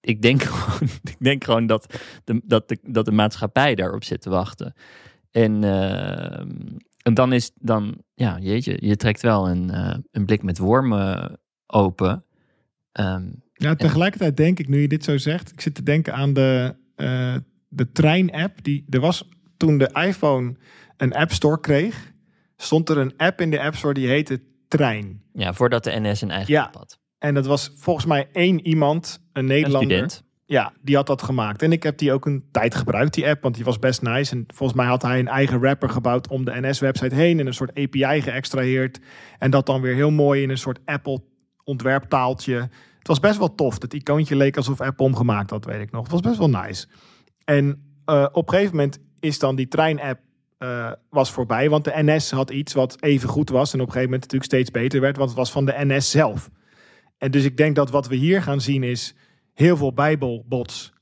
ik, 0.00 0.22
denk 0.22 0.42
gewoon, 0.48 0.88
ik 1.02 1.16
denk 1.18 1.44
gewoon 1.44 1.66
dat 1.66 1.98
de, 2.24 2.40
dat, 2.44 2.68
de, 2.68 2.78
dat 2.82 3.04
de 3.04 3.12
maatschappij 3.12 3.74
daarop 3.74 4.04
zit 4.04 4.20
te 4.20 4.30
wachten. 4.30 4.74
En, 5.30 5.64
en 7.02 7.14
dan 7.14 7.32
is 7.32 7.50
dan, 7.54 8.02
ja, 8.14 8.38
jeetje, 8.40 8.76
je 8.80 8.96
trekt 8.96 9.22
wel 9.22 9.48
een, 9.48 9.70
een 10.10 10.24
blik 10.24 10.42
met 10.42 10.58
wormen 10.58 11.38
open. 11.66 12.24
Um, 13.00 13.42
ja, 13.52 13.74
tegelijkertijd 13.74 14.36
denk 14.36 14.58
ik, 14.58 14.68
nu 14.68 14.80
je 14.80 14.88
dit 14.88 15.04
zo 15.04 15.16
zegt, 15.16 15.52
ik 15.52 15.60
zit 15.60 15.74
te 15.74 15.82
denken 15.82 16.14
aan 16.14 16.32
de, 16.32 16.74
de 17.68 17.92
trein-app. 17.92 18.64
Die, 18.64 18.84
er 18.88 19.00
was 19.00 19.28
toen 19.56 19.78
de 19.78 19.90
iPhone 19.92 20.54
een 20.96 21.14
App 21.14 21.32
Store 21.32 21.60
kreeg, 21.60 22.12
stond 22.56 22.88
er 22.88 22.98
een 22.98 23.16
app 23.16 23.40
in 23.40 23.50
de 23.50 23.60
App 23.60 23.74
Store 23.74 23.94
die 23.94 24.08
heette 24.08 24.42
Trein. 24.68 25.22
Ja, 25.32 25.52
voordat 25.52 25.84
de 25.84 26.00
NS 26.00 26.20
een 26.20 26.30
eigen 26.30 26.54
ja. 26.54 26.64
app 26.64 26.74
had. 26.74 26.98
En 27.18 27.34
dat 27.34 27.46
was 27.46 27.72
volgens 27.76 28.06
mij 28.06 28.28
één 28.32 28.66
iemand, 28.66 29.26
een 29.32 29.46
Nederlander. 29.46 30.02
Een 30.02 30.10
ja, 30.46 30.72
die 30.82 30.96
had 30.96 31.06
dat 31.06 31.22
gemaakt. 31.22 31.62
En 31.62 31.72
ik 31.72 31.82
heb 31.82 31.98
die 31.98 32.12
ook 32.12 32.26
een 32.26 32.44
tijd 32.50 32.74
gebruikt, 32.74 33.14
die 33.14 33.26
app, 33.28 33.42
want 33.42 33.54
die 33.54 33.64
was 33.64 33.78
best 33.78 34.02
nice. 34.02 34.34
En 34.34 34.44
volgens 34.54 34.78
mij 34.78 34.86
had 34.86 35.02
hij 35.02 35.18
een 35.18 35.28
eigen 35.28 35.60
wrapper 35.60 35.88
gebouwd 35.88 36.28
om 36.28 36.44
de 36.44 36.60
NS-website 36.60 37.14
heen 37.14 37.40
en 37.40 37.46
een 37.46 37.54
soort 37.54 37.78
API 37.78 38.20
geëxtraheerd. 38.20 39.00
En 39.38 39.50
dat 39.50 39.66
dan 39.66 39.80
weer 39.80 39.94
heel 39.94 40.10
mooi 40.10 40.42
in 40.42 40.50
een 40.50 40.58
soort 40.58 40.78
Apple-ontwerptaaltje. 40.84 42.54
Het 42.98 43.06
was 43.08 43.20
best 43.20 43.38
wel 43.38 43.54
tof. 43.54 43.82
Het 43.82 43.94
icoontje 43.94 44.36
leek 44.36 44.56
alsof 44.56 44.80
Apple 44.80 45.04
hem 45.04 45.16
gemaakt 45.16 45.50
had, 45.50 45.64
weet 45.64 45.80
ik 45.80 45.90
nog. 45.90 46.02
Het 46.02 46.12
was 46.12 46.20
best 46.20 46.38
wel 46.38 46.50
nice. 46.50 46.86
En 47.44 47.66
uh, 48.06 48.26
op 48.32 48.48
een 48.48 48.54
gegeven 48.54 48.76
moment 48.76 48.98
is 49.20 49.38
dan 49.38 49.56
die 49.56 49.68
trein-app 49.68 50.20
uh, 50.58 50.92
was 51.10 51.30
voorbij. 51.30 51.70
Want 51.70 51.84
de 51.84 51.92
NS 51.94 52.30
had 52.30 52.50
iets 52.50 52.72
wat 52.72 53.02
even 53.02 53.28
goed 53.28 53.48
was. 53.48 53.72
En 53.72 53.80
op 53.80 53.86
een 53.86 53.92
gegeven 53.92 54.10
moment 54.10 54.32
natuurlijk 54.32 54.52
steeds 54.52 54.70
beter 54.70 55.00
werd. 55.00 55.16
Want 55.16 55.28
het 55.28 55.38
was 55.38 55.52
van 55.52 55.64
de 55.64 55.74
NS 55.76 56.10
zelf. 56.10 56.50
En 57.18 57.30
dus 57.30 57.44
ik 57.44 57.56
denk 57.56 57.76
dat 57.76 57.90
wat 57.90 58.08
we 58.08 58.16
hier 58.16 58.42
gaan 58.42 58.60
zien 58.60 58.82
is 58.82 59.14
heel 59.54 59.76
veel 59.76 59.92
Bijbelbots. 59.92 60.92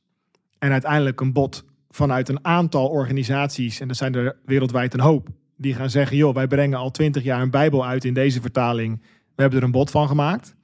En 0.58 0.72
uiteindelijk 0.72 1.20
een 1.20 1.32
bot 1.32 1.64
vanuit 1.88 2.28
een 2.28 2.44
aantal 2.44 2.88
organisaties. 2.88 3.80
En 3.80 3.88
er 3.88 3.94
zijn 3.94 4.14
er 4.14 4.36
wereldwijd 4.44 4.94
een 4.94 5.00
hoop. 5.00 5.28
Die 5.56 5.74
gaan 5.74 5.90
zeggen, 5.90 6.16
joh, 6.16 6.34
wij 6.34 6.46
brengen 6.46 6.78
al 6.78 6.90
twintig 6.90 7.22
jaar 7.22 7.42
een 7.42 7.50
Bijbel 7.50 7.86
uit 7.86 8.04
in 8.04 8.14
deze 8.14 8.40
vertaling. 8.40 9.02
We 9.34 9.42
hebben 9.42 9.58
er 9.58 9.64
een 9.64 9.70
bot 9.70 9.90
van 9.90 10.08
gemaakt. 10.08 10.56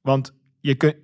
Want 0.00 0.34
je 0.60 0.74
kunt, 0.74 0.96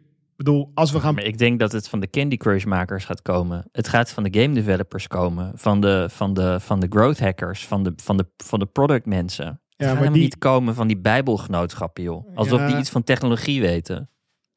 bedoel, 0.45 0.71
als 0.75 0.93
we 0.93 1.01
gaan. 1.01 1.15
Maar 1.15 1.25
ik 1.25 1.39
denk 1.39 1.59
dat 1.59 1.73
het 1.73 1.89
van 1.89 2.01
de 2.01 2.11
Candy 2.11 2.37
Crush 2.37 2.65
makers 2.65 3.05
gaat 3.05 3.23
komen. 3.23 3.69
Het 3.73 3.89
gaat 3.89 4.11
van 4.11 4.23
de 4.23 4.41
game 4.41 4.55
developers 4.55 5.07
komen. 5.07 5.53
Van 5.55 5.81
de, 5.81 6.07
van 6.11 6.35
de, 6.35 6.61
van 6.61 6.81
de 6.81 6.87
growth 6.91 7.21
hackers. 7.21 7.67
Van 7.67 7.83
de, 7.83 7.93
van 7.97 8.17
de, 8.17 8.27
van 8.37 8.59
de 8.59 8.67
product 8.67 9.07
mensen. 9.07 9.47
Het 9.47 9.89
ja, 9.89 9.95
maar 9.95 10.13
die... 10.13 10.23
niet 10.23 10.39
komen 10.39 10.75
van 10.75 10.87
die 10.87 10.99
bijbelgenootschappen, 10.99 12.03
joh. 12.03 12.37
Alsof 12.37 12.61
ja. 12.61 12.67
die 12.67 12.77
iets 12.77 12.91
van 12.91 13.03
technologie 13.03 13.61
weten. 13.61 14.11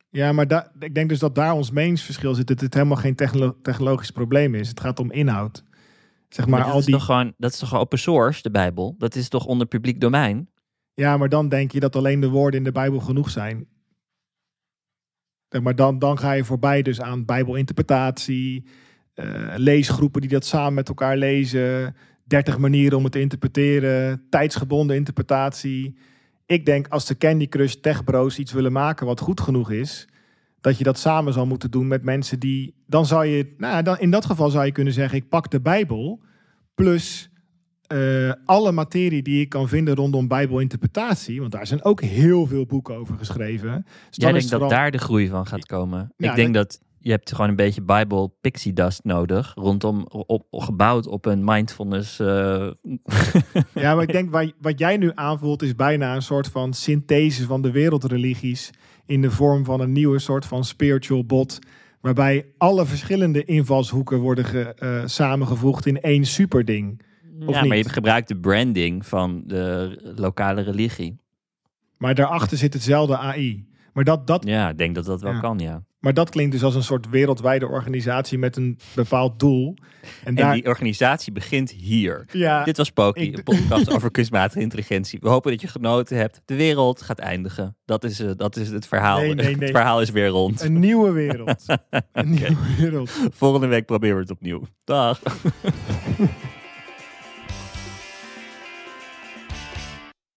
Ja, 0.10 0.32
maar 0.32 0.48
da- 0.48 0.72
ik 0.80 0.96
denk 0.96 1.10
dus 1.10 1.20
dat 1.20 1.36
daar 1.36 1.54
ons 1.54 1.72
meningsverschil 1.72 2.36
zit. 2.36 2.48
Dat 2.48 2.62
het 2.62 2.74
helemaal 2.74 2.98
geen 2.98 3.16
technolo 3.16 3.58
technologisch 3.62 4.12
probleem 4.12 4.56
is. 4.56 4.68
Het 4.68 4.80
gaat 4.80 5.00
om 5.00 5.12
inhoud. 5.12 5.64
Zeg 6.30 6.48
maar, 6.48 6.60
maar 6.60 6.72
al 6.72 6.80
is 6.80 6.86
die... 6.86 6.94
toch 6.94 7.06
gewoon, 7.06 7.34
dat 7.38 7.52
is 7.52 7.60
toch 7.60 7.76
open 7.76 8.00
source, 8.00 8.42
de 8.42 8.52
Bijbel? 8.52 8.96
Dat 8.98 9.16
is 9.16 9.30
toch 9.30 9.46
onder 9.46 9.68
publiek 9.68 10.02
domein? 10.02 10.50
Ja, 10.94 11.18
maar 11.18 11.30
dan 11.30 11.50
denk 11.50 11.72
je 11.72 11.80
dat 11.80 11.96
alleen 11.96 12.20
de 12.20 12.30
woorden 12.30 12.60
in 12.60 12.66
de 12.66 12.72
Bijbel 12.72 13.00
genoeg 13.00 13.30
zijn. 13.30 13.68
Maar 15.64 15.76
dan, 15.76 16.00
dan 16.00 16.18
ga 16.18 16.32
je 16.32 16.44
voorbij 16.44 16.82
dus 16.82 17.02
aan 17.02 17.26
bijbelinterpretatie, 17.26 18.64
uh, 19.16 19.26
leesgroepen 19.56 20.22
die 20.22 20.30
dat 20.30 20.46
samen 20.46 20.74
met 20.74 20.88
elkaar 20.88 21.18
lezen, 21.18 21.96
30 22.24 22.58
manieren 22.58 22.98
om 22.98 23.04
het 23.04 23.12
te 23.12 23.20
interpreteren, 23.20 24.22
tijdsgebonden 24.30 24.96
interpretatie. 24.96 25.98
Ik 26.46 26.66
denk 26.66 26.88
als 26.88 27.06
de 27.06 27.18
Candy 27.18 27.48
Crush 27.48 27.74
Tech 27.74 28.04
Bros 28.04 28.40
iets 28.40 28.52
willen 28.52 28.72
maken 28.72 29.06
wat 29.06 29.20
goed 29.20 29.42
genoeg 29.42 29.72
is, 29.72 30.08
dat 30.62 30.78
je 30.78 30.84
dat 30.84 31.00
samen 31.00 31.34
zal 31.34 31.46
moeten 31.46 31.72
doen 31.72 31.88
met 31.88 32.04
mensen 32.04 32.40
die. 32.40 32.76
Dan 32.88 33.06
zou 33.06 33.26
je, 33.26 33.54
nou, 33.58 33.84
dan 33.84 34.00
in 34.00 34.12
dat 34.12 34.26
geval 34.26 34.50
zou 34.50 34.66
je 34.66 34.72
kunnen 34.72 34.94
zeggen: 34.94 35.18
ik 35.18 35.30
pak 35.30 35.52
de 35.52 35.62
Bijbel 35.62 36.22
plus 36.76 37.30
uh, 37.94 38.32
alle 38.46 38.72
materie 38.72 39.22
die 39.22 39.42
ik 39.42 39.50
kan 39.50 39.68
vinden 39.68 39.96
rondom 39.96 40.28
Bijbelinterpretatie, 40.28 41.40
want 41.40 41.52
daar 41.52 41.68
zijn 41.68 41.84
ook 41.84 42.02
heel 42.02 42.46
veel 42.46 42.66
boeken 42.66 42.96
over 42.96 43.18
geschreven. 43.18 43.86
Dus 43.86 44.18
Jij 44.18 44.32
denkt 44.32 44.50
dat 44.50 44.70
daar 44.70 44.92
de 44.92 44.98
groei 44.98 45.28
van 45.28 45.48
gaat 45.48 45.66
komen? 45.66 46.14
Ja, 46.18 46.30
ik 46.30 46.36
denk 46.36 46.54
dat... 46.54 46.72
dat 46.72 46.84
je 47.06 47.12
hebt 47.12 47.32
gewoon 47.32 47.50
een 47.50 47.56
beetje 47.56 47.82
Bijbel 47.82 48.38
pixie 48.42 48.74
dust 48.74 49.04
nodig, 49.04 49.54
rondom, 49.56 50.06
op, 50.08 50.46
gebouwd 50.52 51.08
op 51.08 51.26
een 51.26 51.44
mindfulness. 51.44 52.20
Uh... 52.20 52.28
ja, 53.74 53.96
maar 53.96 54.04
ik 54.04 54.12
denk 54.12 54.32
wat, 54.32 54.54
wat 54.62 54.80
jij 54.80 54.98
nu 54.98 55.12
aanvoelt 55.16 55.62
is 55.62 55.76
bijna 55.76 56.16
een 56.16 56.22
soort 56.22 56.48
van 56.48 56.74
synthese 56.74 57.46
van 57.46 57.62
de 57.62 57.72
wereldreligies 57.72 58.72
in 59.06 59.22
de 59.22 59.32
vorm 59.32 59.66
van 59.66 59.80
een 59.80 59.92
nieuwe 59.92 60.20
soort 60.20 60.46
van 60.46 60.64
spiritual 60.64 61.26
bot, 61.26 61.60
waarbij 62.02 62.46
alle 62.58 62.86
verschillende 62.86 63.46
invalshoeken 63.46 64.18
worden 64.18 64.46
ge, 64.46 64.76
uh, 64.80 65.02
samengevoegd 65.06 65.86
in 65.86 66.02
één 66.02 66.26
superding. 66.26 67.02
Of 67.40 67.54
ja, 67.54 67.60
niet? 67.60 67.70
maar 67.70 67.78
je 67.78 67.90
gebruikt 67.90 68.28
de 68.28 68.38
branding 68.38 69.06
van 69.06 69.44
de 69.46 69.98
lokale 70.16 70.62
religie. 70.62 71.20
Maar 71.98 72.16
daarachter 72.16 72.58
zit 72.58 72.74
hetzelfde 72.74 73.18
AI. 73.18 73.68
Maar 73.94 74.04
dat, 74.04 74.28
dat, 74.28 74.46
ja, 74.48 74.70
ik 74.70 74.78
denk 74.78 74.96
dat 74.96 75.06
dat 75.06 75.22
wel 75.22 75.32
ja. 75.32 75.40
kan, 75.40 75.60
ja. 75.60 75.84
Maar 76.00 76.14
dat 76.14 76.30
klinkt 76.30 76.52
dus 76.52 76.64
als 76.64 76.76
een 76.76 76.84
soort 76.84 77.10
wereldwijde 77.10 77.68
organisatie 77.68 78.38
met 78.38 78.56
een 78.56 78.80
bepaald 78.96 79.40
doel. 79.40 79.76
En, 80.02 80.10
en 80.24 80.36
daar... 80.36 80.54
die 80.54 80.66
organisatie 80.66 81.32
begint 81.32 81.72
hier. 81.72 82.26
Ja, 82.32 82.64
Dit 82.64 82.78
was 82.78 82.90
Poki, 82.90 83.22
ik... 83.22 83.38
een 83.38 83.44
podcast 83.44 83.92
over 83.96 84.12
kunstmatige 84.12 84.60
intelligentie. 84.60 85.20
We 85.22 85.30
hopen 85.30 85.52
dat 85.52 85.62
je 85.62 85.68
genoten 85.68 86.18
hebt. 86.18 86.42
De 86.46 86.56
wereld 86.56 87.02
gaat 87.02 87.20
eindigen. 87.20 87.78
Dat 87.86 88.04
is, 88.04 88.20
uh, 88.20 88.32
dat 88.36 88.56
is 88.56 88.70
het 88.70 88.88
verhaal. 88.88 89.18
Nee, 89.18 89.34
nee, 89.34 89.46
nee. 89.56 89.56
Het 89.60 89.78
verhaal 89.78 90.02
is 90.02 90.10
weer 90.10 90.28
rond. 90.28 90.62
Een 90.62 90.80
nieuwe 90.80 91.12
wereld. 91.12 91.66
een 91.68 92.34
okay. 92.34 92.48
nieuwe 92.48 92.76
wereld. 92.78 93.12
Volgende 93.32 93.68
week 93.68 93.86
proberen 93.86 94.16
we 94.16 94.22
het 94.22 94.32
opnieuw. 94.32 94.62
Dag. 94.84 95.22